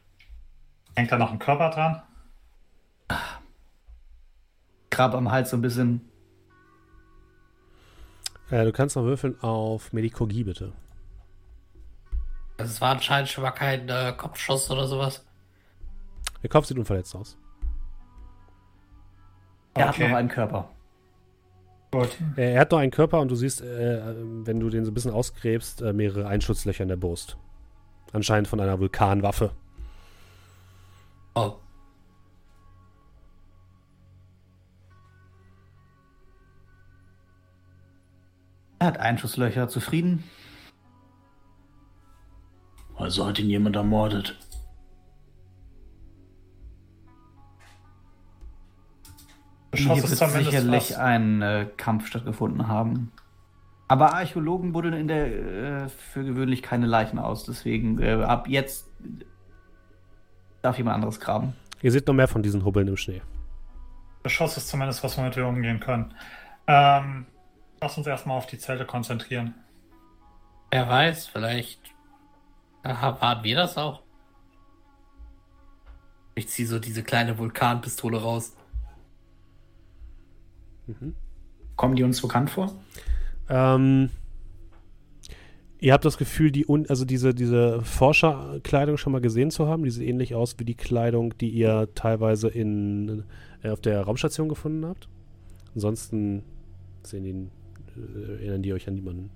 Hängt 0.95 1.11
da 1.11 1.18
noch 1.18 1.32
ein 1.34 1.40
Körper 1.40 1.69
dran? 1.69 2.02
Grab 4.90 5.14
am 5.14 5.30
Hals 5.30 5.49
so 5.49 5.57
ein 5.57 5.61
bisschen. 5.61 6.10
Äh, 8.49 8.64
du 8.64 8.72
kannst 8.72 8.95
noch 8.95 9.03
würfeln 9.03 9.38
auf 9.41 9.91
Medikogie, 9.91 10.45
bitte. 10.45 10.72
Das 12.56 12.80
war 12.80 12.91
anscheinend 12.91 13.30
schon 13.30 13.44
mal 13.44 13.52
kein 13.52 13.90
äh, 13.90 14.14
Kopfschuss 14.15 14.72
oder 14.72 14.88
sowas. 14.88 15.26
Der 16.41 16.49
Kopf 16.49 16.65
sieht 16.68 16.78
unverletzt 16.78 17.14
aus. 17.15 17.38
Er 19.74 19.90
Okay. 19.90 20.03
hat 20.03 20.10
noch 20.10 20.18
einen 20.18 20.30
Körper. 20.30 20.69
Gut. 21.92 22.10
Äh, 22.36 22.54
Er 22.54 22.62
hat 22.62 22.72
noch 22.72 22.80
einen 22.80 22.92
Körper 22.92 23.20
und 23.22 23.30
du 23.30 23.36
siehst, 23.36 23.62
äh, 23.62 24.02
wenn 24.46 24.60
du 24.60 24.70
den 24.70 24.84
so 24.86 24.92
ein 24.92 24.94
bisschen 24.94 25.12
ausgräbst, 25.12 25.82
äh, 25.82 25.94
mehrere 25.94 26.28
Einschusslöcher 26.28 26.84
in 26.84 26.90
der 26.90 26.98
Brust. 26.98 27.38
Anscheinend 28.14 28.48
von 28.48 28.60
einer 28.60 28.80
Vulkanwaffe. 28.80 29.52
Oh. 31.36 31.56
Er 38.80 38.88
hat 38.88 38.98
Einschusslöcher. 39.00 39.68
Zufrieden? 39.68 40.24
Also 42.96 43.26
hat 43.26 43.40
ihn 43.40 43.50
jemand 43.50 43.76
ermordet. 43.76 44.38
Geschoss 49.72 49.94
Hier 49.95 50.03
ist 50.03 50.10
wird 50.10 50.19
zumindest 50.19 50.52
sicherlich 50.52 50.91
was. 50.91 50.98
ein 50.98 51.41
äh, 51.41 51.68
Kampf 51.77 52.07
stattgefunden 52.07 52.68
haben. 52.68 53.11
Aber 53.88 54.14
Archäologen 54.14 54.73
buddeln 54.73 54.94
in 54.94 55.07
der 55.07 55.26
äh, 55.84 55.89
für 55.89 56.23
gewöhnlich 56.23 56.61
keine 56.61 56.85
Leichen 56.85 57.19
aus. 57.19 57.45
Deswegen 57.45 58.02
äh, 58.02 58.23
ab 58.23 58.48
jetzt 58.48 58.89
darf 60.61 60.77
jemand 60.77 60.95
anderes 60.95 61.19
graben. 61.19 61.53
Ihr 61.81 61.91
seht 61.91 62.07
noch 62.07 62.14
mehr 62.14 62.27
von 62.27 62.44
diesen 62.44 62.65
Hubbeln 62.65 62.88
im 62.88 62.98
Schnee. 62.98 63.22
Geschoss 64.23 64.57
ist 64.57 64.68
zumindest 64.68 65.03
was, 65.03 65.18
womit 65.18 65.35
wir 65.38 65.48
umgehen 65.48 65.80
können. 65.80 66.14
Ähm, 66.65 67.27
lass 67.80 67.98
uns 67.98 68.07
erstmal 68.07 68.38
auf 68.38 68.48
die 68.48 68.57
Zelte 68.57 68.85
konzentrieren. 68.85 69.56
Wer 70.72 70.89
weiß, 70.89 71.27
vielleicht 71.27 71.80
aha, 72.84 73.22
waren 73.22 73.44
wir 73.44 73.56
das 73.56 73.77
auch. 73.77 74.02
Ich 76.35 76.49
ziehe 76.49 76.68
so 76.68 76.80
diese 76.80 77.03
kleine 77.03 77.38
Vulkanpistole 77.38 78.22
raus. 78.22 78.57
Kommen 81.76 81.96
die 81.96 82.04
uns 82.04 82.22
bekannt 82.22 82.50
vor? 82.50 82.74
Ähm, 83.50 84.10
ihr 85.80 85.94
habt 85.94 86.06
das 86.06 86.18
Gefühl, 86.18 86.52
die 86.52 86.66
un 86.68 86.86
also 86.90 87.06
diese, 87.06 87.34
diese 87.34 87.82
Forscherkleidung 87.82 88.98
schon 88.98 89.14
mal 89.14 89.22
gesehen 89.22 89.52
zu 89.52 89.68
haben. 89.68 89.84
Die 89.84 89.92
sieht 89.92 90.08
ähnlich 90.08 90.36
aus 90.36 90.56
wie 90.58 90.66
die 90.66 90.76
Kleidung, 90.76 91.38
die 91.38 91.50
ihr 91.50 91.90
teilweise 91.96 92.48
in, 92.48 93.24
äh, 93.64 93.70
auf 93.70 93.82
der 93.82 94.02
Raumstation 94.02 94.50
gefunden 94.50 94.86
habt. 94.86 95.08
Ansonsten 95.76 96.44
sehen 97.04 97.24
die, 97.24 98.00
äh, 98.00 98.34
erinnern 98.40 98.64
die 98.64 98.74
euch 98.74 98.88
an 98.88 98.96
niemanden. 98.96 99.30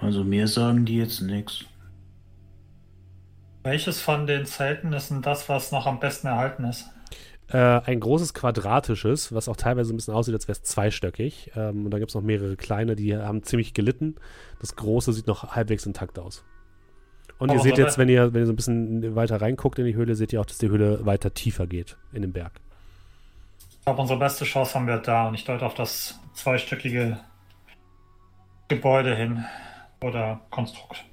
Also 0.00 0.22
mir 0.22 0.48
sagen 0.48 0.84
die 0.84 0.98
jetzt 0.98 1.20
nichts. 1.22 1.64
Welches 3.62 4.00
von 4.00 4.26
den 4.26 4.44
Zelten 4.44 4.92
ist 4.92 5.10
denn 5.10 5.22
das, 5.22 5.48
was 5.48 5.72
noch 5.72 5.86
am 5.86 5.98
besten 5.98 6.26
erhalten 6.26 6.64
ist? 6.64 6.93
Äh, 7.54 7.82
ein 7.84 8.00
großes 8.00 8.34
quadratisches, 8.34 9.32
was 9.32 9.48
auch 9.48 9.54
teilweise 9.54 9.94
ein 9.94 9.96
bisschen 9.96 10.12
aussieht, 10.12 10.34
als 10.34 10.48
wäre 10.48 10.58
es 10.58 10.64
zweistöckig. 10.64 11.52
Ähm, 11.54 11.84
und 11.84 11.92
dann 11.92 12.00
gibt 12.00 12.10
es 12.10 12.16
noch 12.16 12.22
mehrere 12.22 12.56
kleine, 12.56 12.96
die 12.96 13.16
haben 13.16 13.44
ziemlich 13.44 13.74
gelitten. 13.74 14.16
Das 14.58 14.74
große 14.74 15.12
sieht 15.12 15.28
noch 15.28 15.54
halbwegs 15.54 15.86
intakt 15.86 16.18
aus. 16.18 16.44
Und 17.38 17.50
ihr 17.50 17.54
Aber 17.54 17.62
seht 17.62 17.78
jetzt, 17.78 17.96
wenn 17.96 18.08
ihr, 18.08 18.34
wenn 18.34 18.42
ihr 18.42 18.46
so 18.46 18.52
ein 18.52 18.56
bisschen 18.56 19.14
weiter 19.14 19.40
reinguckt 19.40 19.78
in 19.78 19.84
die 19.84 19.94
Höhle, 19.94 20.16
seht 20.16 20.32
ihr 20.32 20.40
auch, 20.40 20.46
dass 20.46 20.58
die 20.58 20.68
Höhle 20.68 21.06
weiter 21.06 21.32
tiefer 21.32 21.68
geht 21.68 21.96
in 22.12 22.22
den 22.22 22.32
Berg. 22.32 22.60
Ich 23.70 23.84
glaube, 23.84 24.00
unsere 24.00 24.18
beste 24.18 24.44
Chance 24.44 24.74
haben 24.74 24.88
wir 24.88 24.98
da 24.98 25.28
und 25.28 25.34
ich 25.34 25.44
deute 25.44 25.64
auf 25.64 25.74
das 25.74 26.18
zweistöckige 26.32 27.20
Gebäude 28.66 29.14
hin 29.14 29.44
oder 30.02 30.40
Konstrukt. 30.50 31.04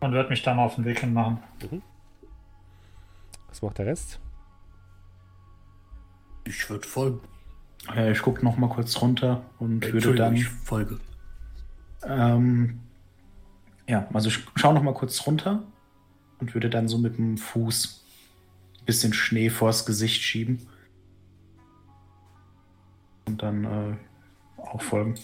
Und 0.00 0.14
werde 0.14 0.30
mich 0.30 0.42
da 0.42 0.54
mal 0.54 0.64
auf 0.64 0.76
den 0.76 0.86
Weg 0.86 1.00
hin 1.00 1.12
machen. 1.12 1.42
Was 3.60 3.62
macht 3.62 3.78
der 3.78 3.86
Rest? 3.86 4.20
Ich 6.44 6.70
würde 6.70 6.88
folgen. 6.88 7.20
Äh, 7.94 8.12
ich 8.12 8.22
gucke 8.22 8.42
noch 8.42 8.56
mal 8.56 8.70
kurz 8.70 9.00
runter 9.02 9.44
und 9.58 9.82
würde 9.82 9.96
Entschuldigung, 9.96 10.16
dann... 10.16 10.34
ich 10.34 10.48
folge. 10.48 10.98
Ähm, 12.02 12.80
ja, 13.86 14.08
also 14.14 14.28
ich 14.28 14.46
schaue 14.56 14.72
noch 14.72 14.82
mal 14.82 14.94
kurz 14.94 15.26
runter 15.26 15.62
und 16.38 16.54
würde 16.54 16.70
dann 16.70 16.88
so 16.88 16.96
mit 16.96 17.18
dem 17.18 17.36
Fuß 17.36 18.02
ein 18.78 18.84
bisschen 18.86 19.12
Schnee 19.12 19.50
vors 19.50 19.84
Gesicht 19.84 20.22
schieben. 20.22 20.66
Und 23.26 23.42
dann 23.42 23.64
äh, 23.64 23.96
auch 24.56 24.80
folgen. 24.80 25.16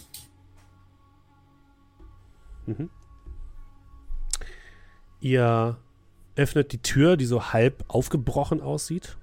Ihr 5.21 5.77
öffnet 6.37 6.71
die 6.71 6.81
Tür, 6.81 7.17
die 7.17 7.25
so 7.25 7.51
halb 7.51 7.83
aufgebrochen 7.87 8.61
aussieht 8.61 9.17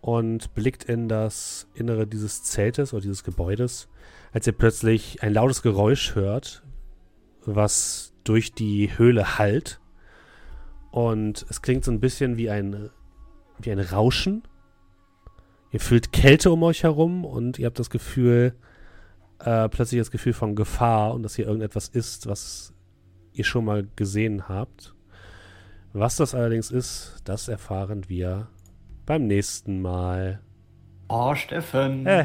und 0.00 0.54
blickt 0.54 0.84
in 0.84 1.08
das 1.08 1.68
Innere 1.74 2.06
dieses 2.06 2.42
Zeltes 2.42 2.92
oder 2.92 3.02
dieses 3.02 3.24
Gebäudes, 3.24 3.88
als 4.32 4.46
ihr 4.46 4.52
plötzlich 4.52 5.22
ein 5.22 5.32
lautes 5.32 5.62
Geräusch 5.62 6.14
hört, 6.14 6.62
was 7.44 8.12
durch 8.24 8.52
die 8.52 8.96
Höhle 8.96 9.38
hallt. 9.38 9.80
Und 10.90 11.46
es 11.48 11.62
klingt 11.62 11.84
so 11.84 11.92
ein 11.92 12.00
bisschen 12.00 12.36
wie 12.36 12.50
ein, 12.50 12.90
wie 13.58 13.70
ein 13.70 13.78
Rauschen. 13.78 14.42
Ihr 15.70 15.80
fühlt 15.80 16.12
Kälte 16.12 16.50
um 16.50 16.62
euch 16.62 16.82
herum 16.82 17.24
und 17.24 17.58
ihr 17.58 17.66
habt 17.66 17.78
das 17.78 17.90
Gefühl, 17.90 18.54
äh, 19.38 19.68
plötzlich 19.68 20.00
das 20.00 20.10
Gefühl 20.10 20.32
von 20.32 20.56
Gefahr 20.56 21.14
und 21.14 21.22
dass 21.22 21.36
hier 21.36 21.46
irgendetwas 21.46 21.88
ist, 21.88 22.26
was 22.26 22.74
ihr 23.32 23.44
schon 23.44 23.64
mal 23.64 23.86
gesehen 23.96 24.48
habt. 24.48 24.94
Was 25.92 26.16
das 26.16 26.34
allerdings 26.34 26.70
ist, 26.70 27.16
das 27.24 27.48
erfahren 27.48 28.08
wir 28.08 28.48
beim 29.06 29.26
nächsten 29.26 29.82
Mal. 29.82 30.40
Oh, 31.08 31.34
Steffen. 31.34 32.06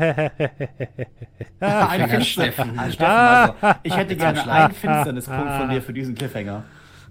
Äh. 1.62 1.66
ein 1.72 2.22
Steffen. 2.22 2.78
Ah, 2.78 2.92
Steffen 2.92 3.06
also, 3.06 3.80
ich 3.84 3.96
hätte 3.96 4.16
gerne 4.16 4.52
einen 4.52 4.74
Finsternispunkt 4.74 5.52
von 5.54 5.70
dir 5.70 5.82
für 5.82 5.94
diesen 5.94 6.14
Cliffhanger. 6.14 6.64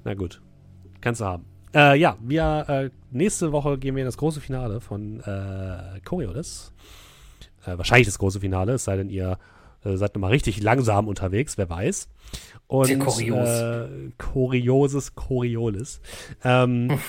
Na 0.04 0.14
gut, 0.14 0.40
kannst 1.00 1.20
du 1.22 1.24
haben. 1.24 1.46
Äh, 1.74 1.98
ja, 1.98 2.16
wir 2.20 2.64
äh, 2.68 2.90
nächste 3.10 3.50
Woche 3.50 3.78
gehen 3.78 3.96
wir 3.96 4.02
in 4.02 4.06
das 4.06 4.18
große 4.18 4.40
Finale 4.40 4.80
von 4.80 5.20
äh, 5.20 6.00
Coriolis. 6.04 6.72
Äh, 7.66 7.78
wahrscheinlich 7.78 8.06
das 8.06 8.18
große 8.18 8.38
Finale, 8.38 8.74
es 8.74 8.84
sei 8.84 8.96
denn, 8.96 9.08
ihr 9.08 9.38
äh, 9.84 9.96
seid 9.96 10.14
nochmal 10.14 10.30
richtig 10.30 10.62
langsam 10.62 11.08
unterwegs, 11.08 11.58
wer 11.58 11.68
weiß. 11.68 12.08
Und 12.66 12.86
Sehr 12.86 12.98
kurios. 12.98 13.48
Äh, 13.48 13.88
Kurioses 14.18 15.14
Coriolis. 15.14 16.00
Ähm, 16.42 16.98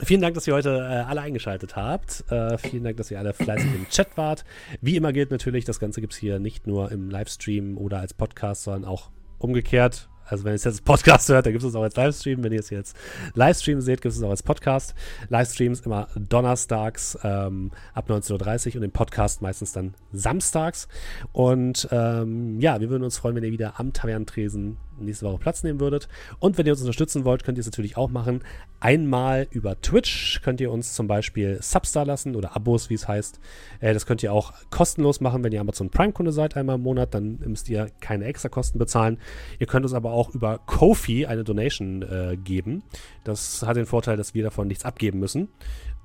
Vielen 0.00 0.20
Dank, 0.20 0.34
dass 0.34 0.46
ihr 0.46 0.54
heute 0.54 0.70
äh, 0.70 1.08
alle 1.08 1.22
eingeschaltet 1.22 1.74
habt. 1.74 2.24
Äh, 2.30 2.56
vielen 2.58 2.84
Dank, 2.84 2.96
dass 2.98 3.10
ihr 3.10 3.18
alle 3.18 3.32
fleißig 3.32 3.74
im 3.74 3.88
Chat 3.88 4.16
wart. 4.16 4.44
Wie 4.80 4.94
immer 4.96 5.12
gilt 5.12 5.32
natürlich, 5.32 5.64
das 5.64 5.80
Ganze 5.80 6.00
gibt 6.00 6.12
es 6.12 6.18
hier 6.20 6.38
nicht 6.38 6.68
nur 6.68 6.92
im 6.92 7.10
Livestream 7.10 7.76
oder 7.76 7.98
als 7.98 8.14
Podcast, 8.14 8.62
sondern 8.62 8.84
auch 8.84 9.10
umgekehrt. 9.38 10.08
Also 10.28 10.44
wenn 10.44 10.52
ihr 10.52 10.56
es 10.56 10.64
jetzt 10.64 10.74
als 10.74 10.80
Podcast 10.82 11.28
hört, 11.28 11.46
dann 11.46 11.52
gibt 11.52 11.64
es 11.64 11.70
es 11.70 11.74
auch 11.74 11.82
als 11.82 11.96
Livestream. 11.96 12.42
Wenn 12.44 12.52
ihr 12.52 12.60
es 12.60 12.70
jetzt 12.70 12.96
Livestream 13.34 13.80
seht, 13.80 14.02
gibt 14.02 14.12
es 14.12 14.18
es 14.18 14.22
auch 14.22 14.30
als 14.30 14.42
Podcast. 14.42 14.94
Livestreams 15.28 15.80
immer 15.80 16.08
donnerstags 16.16 17.18
ähm, 17.22 17.70
ab 17.94 18.10
19.30 18.10 18.68
Uhr 18.68 18.74
und 18.76 18.80
den 18.82 18.92
Podcast 18.92 19.42
meistens 19.42 19.72
dann 19.72 19.94
samstags. 20.12 20.88
Und 21.32 21.88
ähm, 21.90 22.60
ja, 22.60 22.80
wir 22.80 22.90
würden 22.90 23.04
uns 23.04 23.18
freuen, 23.18 23.36
wenn 23.36 23.44
ihr 23.44 23.52
wieder 23.52 23.78
am 23.80 23.92
Tavernentresen 23.92 24.76
nächste 25.04 25.26
Woche 25.26 25.38
Platz 25.38 25.62
nehmen 25.62 25.80
würdet. 25.80 26.08
Und 26.38 26.58
wenn 26.58 26.66
ihr 26.66 26.72
uns 26.72 26.80
unterstützen 26.80 27.24
wollt, 27.24 27.44
könnt 27.44 27.58
ihr 27.58 27.60
es 27.60 27.66
natürlich 27.66 27.96
auch 27.96 28.10
machen. 28.10 28.42
Einmal 28.80 29.46
über 29.50 29.80
Twitch 29.80 30.40
könnt 30.42 30.60
ihr 30.60 30.70
uns 30.70 30.94
zum 30.94 31.06
Beispiel 31.06 31.58
Subs 31.60 31.92
da 31.92 32.02
lassen 32.02 32.36
oder 32.36 32.54
Abos, 32.54 32.90
wie 32.90 32.94
es 32.94 33.08
heißt. 33.08 33.40
Äh, 33.80 33.94
das 33.94 34.06
könnt 34.06 34.22
ihr 34.22 34.32
auch 34.32 34.52
kostenlos 34.70 35.20
machen, 35.20 35.42
wenn 35.44 35.52
ihr 35.52 35.60
Amazon 35.60 35.90
Prime-Kunde 35.90 36.32
seid, 36.32 36.56
einmal 36.56 36.76
im 36.76 36.82
Monat. 36.82 37.14
Dann 37.14 37.38
müsst 37.46 37.68
ihr 37.68 37.90
keine 38.00 38.24
extra 38.24 38.48
Kosten 38.48 38.78
bezahlen. 38.78 39.18
Ihr 39.58 39.66
könnt 39.66 39.84
uns 39.84 39.94
aber 39.94 40.12
auch 40.12 40.34
über 40.34 40.58
Kofi 40.66 41.26
eine 41.26 41.44
Donation 41.44 42.02
äh, 42.02 42.36
geben. 42.36 42.82
Das 43.24 43.62
hat 43.62 43.76
den 43.76 43.86
Vorteil, 43.86 44.16
dass 44.16 44.34
wir 44.34 44.44
davon 44.44 44.68
nichts 44.68 44.84
abgeben 44.84 45.18
müssen. 45.18 45.48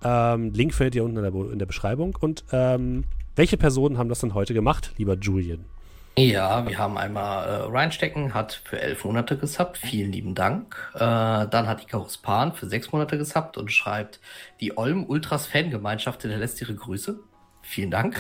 Ähm, 0.03 0.51
Link 0.53 0.73
findet 0.73 0.95
ihr 0.95 1.03
unten 1.03 1.17
in 1.17 1.23
der, 1.23 1.31
Be- 1.31 1.49
in 1.51 1.59
der 1.59 1.65
Beschreibung. 1.65 2.17
Und 2.19 2.43
ähm, 2.51 3.05
welche 3.35 3.57
Personen 3.57 3.97
haben 3.97 4.09
das 4.09 4.19
denn 4.19 4.33
heute 4.33 4.53
gemacht, 4.53 4.93
lieber 4.97 5.15
Julian? 5.15 5.65
Ja, 6.15 6.67
wir 6.67 6.77
haben 6.77 6.97
einmal 6.99 7.47
äh, 7.47 7.63
Reinstecken, 7.71 8.35
hat 8.35 8.61
für 8.65 8.79
elf 8.79 9.03
Monate 9.03 9.35
gesubbt. 9.35 9.79
Vielen 9.79 10.11
lieben 10.11 10.35
Dank. 10.35 10.75
Äh, 10.93 10.99
dann 10.99 11.67
hat 11.67 11.81
Icarus 11.81 12.19
Pan 12.19 12.53
für 12.53 12.67
sechs 12.67 12.91
Monate 12.91 13.17
gesubbt 13.17 13.57
und 13.57 13.71
schreibt, 13.71 14.19
die 14.59 14.77
Olm 14.77 15.05
Ultras 15.05 15.47
Fangemeinschaft 15.47 16.21
hinterlässt 16.21 16.61
ihre 16.61 16.75
Grüße. 16.75 17.19
Vielen 17.63 17.89
Dank. 17.89 18.15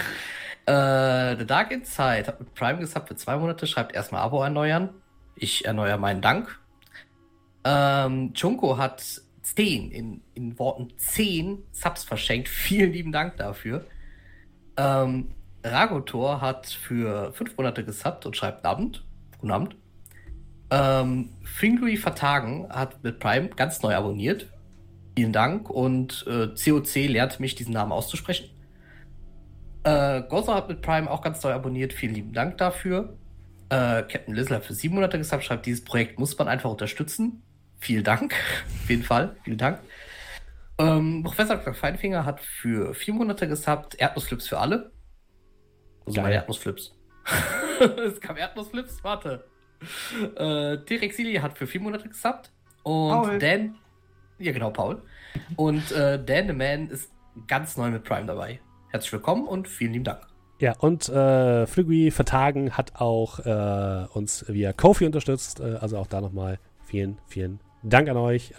Äh, 0.65 1.37
The 1.37 1.45
Dark 1.45 1.71
Inside 1.71 2.25
hat 2.25 2.39
mit 2.39 2.55
Prime 2.55 2.79
gesubbt 2.79 3.09
für 3.09 3.15
zwei 3.15 3.37
Monate, 3.37 3.67
schreibt 3.67 3.93
erstmal 3.93 4.21
Abo 4.21 4.41
erneuern. 4.41 4.89
Ich 5.35 5.65
erneuere 5.65 5.99
meinen 5.99 6.21
Dank. 6.21 6.59
Ähm, 7.63 8.33
Chunko 8.33 8.77
hat 8.79 9.03
zehn, 9.43 9.91
in, 9.91 10.21
in 10.33 10.57
Worten 10.57 10.91
zehn 10.97 11.63
Subs 11.71 12.03
verschenkt. 12.03 12.49
Vielen 12.49 12.91
lieben 12.91 13.11
Dank 13.11 13.37
dafür. 13.37 13.85
Ähm, 14.77 15.35
Ragotor 15.63 16.41
hat 16.41 16.67
für 16.67 17.31
fünf 17.33 17.57
Monate 17.57 17.83
gesubbt 17.85 18.25
und 18.25 18.35
schreibt 18.35 18.65
Abend. 18.65 19.05
Guten 19.39 19.51
Abend. 19.51 19.75
Ähm, 20.69 21.29
Fingui 21.43 21.97
Vertagen 21.97 22.67
hat 22.69 23.03
mit 23.03 23.19
Prime 23.19 23.49
ganz 23.49 23.81
neu 23.81 23.95
abonniert. 23.95 24.47
Vielen 25.15 25.33
Dank. 25.33 25.69
Und 25.69 26.25
äh, 26.27 26.47
COC 26.47 26.95
lehrt 27.07 27.39
mich, 27.39 27.55
diesen 27.55 27.73
Namen 27.73 27.91
auszusprechen. 27.91 28.49
Äh, 29.83 30.23
Gozo 30.23 30.53
hat 30.53 30.69
mit 30.69 30.81
Prime 30.81 31.09
auch 31.09 31.21
ganz 31.21 31.43
neu 31.43 31.51
abonniert. 31.51 31.93
Vielen 31.93 32.15
lieben 32.15 32.33
Dank 32.33 32.57
dafür. 32.57 33.17
Äh, 33.69 34.03
Captain 34.03 34.33
Lizzle 34.33 34.55
hat 34.55 34.65
für 34.65 34.73
sieben 34.73 34.95
Monate 34.95 35.17
gesubbt, 35.17 35.43
schreibt, 35.43 35.65
dieses 35.65 35.83
Projekt 35.83 36.19
muss 36.19 36.37
man 36.37 36.47
einfach 36.47 36.69
unterstützen. 36.69 37.43
Vielen 37.79 38.03
Dank. 38.03 38.33
Auf 38.83 38.89
jeden 38.89 39.03
Fall. 39.03 39.35
Vielen 39.43 39.57
Dank. 39.57 39.79
Ähm, 40.77 41.21
Professor 41.23 41.57
Dr. 41.57 41.73
Feinfinger 41.73 42.25
hat 42.25 42.39
für 42.39 42.93
vier 42.95 43.13
Monate 43.13 43.47
gesubbt. 43.47 43.95
Erdnussflips 43.95 44.47
für 44.47 44.59
alle. 44.59 44.92
Also 46.05 46.15
Geil. 46.15 46.23
meine 46.23 46.35
Erdnussflips. 46.35 46.93
es 48.05 48.19
kam 48.19 48.37
Erdnussflips, 48.37 49.03
warte. 49.03 49.45
Äh, 50.35 50.77
T-Rexili 50.77 51.35
hat 51.35 51.57
für 51.57 51.67
vier 51.67 51.81
Monate 51.81 52.07
gesubbt. 52.07 52.51
Und 52.83 53.11
Paul. 53.11 53.39
Dan. 53.39 53.75
Ja, 54.39 54.51
genau, 54.51 54.71
Paul. 54.71 55.01
Und 55.55 55.91
äh, 55.91 56.23
Dan 56.23 56.47
the 56.47 56.53
Man 56.53 56.89
ist 56.89 57.11
ganz 57.47 57.77
neu 57.77 57.89
mit 57.89 58.03
Prime 58.03 58.25
dabei. 58.25 58.59
Herzlich 58.89 59.13
willkommen 59.13 59.47
und 59.47 59.67
vielen 59.67 59.93
lieben 59.93 60.05
Dank. 60.05 60.27
Ja, 60.59 60.75
und 60.79 61.09
äh, 61.09 61.65
Flügui 61.65 62.11
Vertagen 62.11 62.71
hat 62.77 62.95
auch 62.95 63.39
äh, 63.39 64.05
uns 64.13 64.45
via 64.47 64.71
Kofi 64.73 65.05
unterstützt. 65.05 65.59
Äh, 65.59 65.77
also 65.79 65.97
auch 65.97 66.07
da 66.07 66.21
nochmal 66.21 66.59
vielen, 66.85 67.17
vielen 67.27 67.59
Dank 67.81 68.07
an 68.09 68.17
euch. 68.17 68.53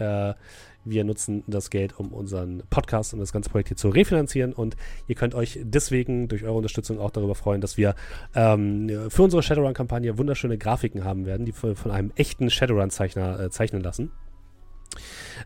Wir 0.85 1.03
nutzen 1.03 1.43
das 1.47 1.69
Geld, 1.69 1.99
um 1.99 2.13
unseren 2.13 2.63
Podcast 2.69 3.13
und 3.13 3.19
das 3.19 3.33
ganze 3.33 3.49
Projekt 3.49 3.69
hier 3.69 3.77
zu 3.77 3.89
refinanzieren. 3.89 4.53
Und 4.53 4.75
ihr 5.07 5.15
könnt 5.15 5.35
euch 5.35 5.59
deswegen 5.63 6.27
durch 6.27 6.43
eure 6.43 6.55
Unterstützung 6.55 6.99
auch 6.99 7.11
darüber 7.11 7.35
freuen, 7.35 7.61
dass 7.61 7.77
wir 7.77 7.95
ähm, 8.35 9.09
für 9.09 9.23
unsere 9.23 9.43
Shadowrun-Kampagne 9.43 10.17
wunderschöne 10.17 10.57
Grafiken 10.57 11.03
haben 11.03 11.25
werden, 11.25 11.45
die 11.45 11.51
von 11.51 11.75
von 11.75 11.91
einem 11.91 12.11
echten 12.15 12.49
Shadowrun-Zeichner 12.49 13.39
äh, 13.39 13.49
zeichnen 13.49 13.81
lassen. 13.81 14.11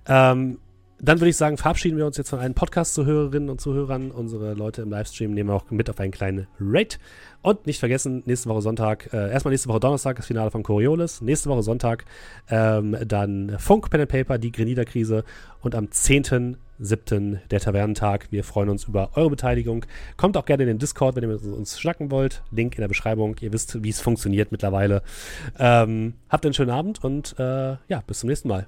Ähm, 0.08 0.60
dann 1.02 1.20
würde 1.20 1.30
ich 1.30 1.38
sagen, 1.38 1.58
verabschieden 1.58 1.98
wir 1.98 2.06
uns 2.06 2.18
jetzt 2.18 2.30
von 2.30 2.40
allen 2.40 2.54
Podcast-Zuhörerinnen 2.54 3.50
und 3.50 3.62
Zuhörern. 3.62 4.12
Unsere 4.12 4.54
Leute 4.54 4.82
im 4.82 4.90
Livestream 4.90 5.34
nehmen 5.34 5.50
auch 5.50 5.70
mit 5.72 5.90
auf 5.90 6.00
einen 6.00 6.12
kleinen 6.12 6.48
Raid. 6.60 7.00
Und 7.42 7.66
nicht 7.68 7.80
vergessen, 7.80 8.22
nächste 8.26 8.50
Woche 8.50 8.62
Sonntag, 8.62 9.14
äh, 9.14 9.32
erstmal 9.32 9.54
nächste 9.54 9.70
Woche 9.70 9.80
Donnerstag 9.80 10.18
das 10.18 10.28
Finale 10.28 10.52
von 10.52 10.62
Coriolis. 10.62 11.22
Nächste 11.22 11.50
Woche 11.50 11.64
Sonntag 11.64 12.04
ähm, 12.50 12.98
dann 13.06 13.56
Funk 13.60 13.90
Pen 13.90 14.02
and 14.02 14.10
Paper, 14.10 14.38
die 14.38 14.52
Grenida-Krise. 14.52 15.24
Und 15.62 15.74
am 15.74 15.86
10.7. 15.86 17.38
der 17.50 17.60
Tavernentag. 17.62 18.28
Wir 18.32 18.44
freuen 18.44 18.68
uns 18.68 18.84
über 18.86 19.12
eure 19.16 19.30
Beteiligung. 19.30 19.86
Kommt 20.18 20.36
auch 20.36 20.46
gerne 20.46 20.64
in 20.64 20.68
den 20.68 20.80
Discord, 20.80 21.16
wenn 21.16 21.24
ihr 21.24 21.30
mit 21.30 21.44
uns 21.44 21.80
schnacken 21.80 22.12
wollt. 22.12 22.44
Link 22.52 22.76
in 22.76 22.82
der 22.82 22.90
Beschreibung. 22.90 23.38
Ihr 23.40 23.54
wisst, 23.54 23.84
wie 23.84 23.90
es 23.90 24.02
funktioniert 24.02 24.52
mittlerweile. 24.52 25.02
Ähm, 25.58 26.16
habt 26.28 26.46
einen 26.46 26.54
schönen 26.54 26.72
Abend 26.72 27.02
und 27.04 27.40
äh, 27.40 27.78
ja, 27.88 28.04
bis 28.06 28.20
zum 28.20 28.28
nächsten 28.28 28.50
Mal. 28.50 28.68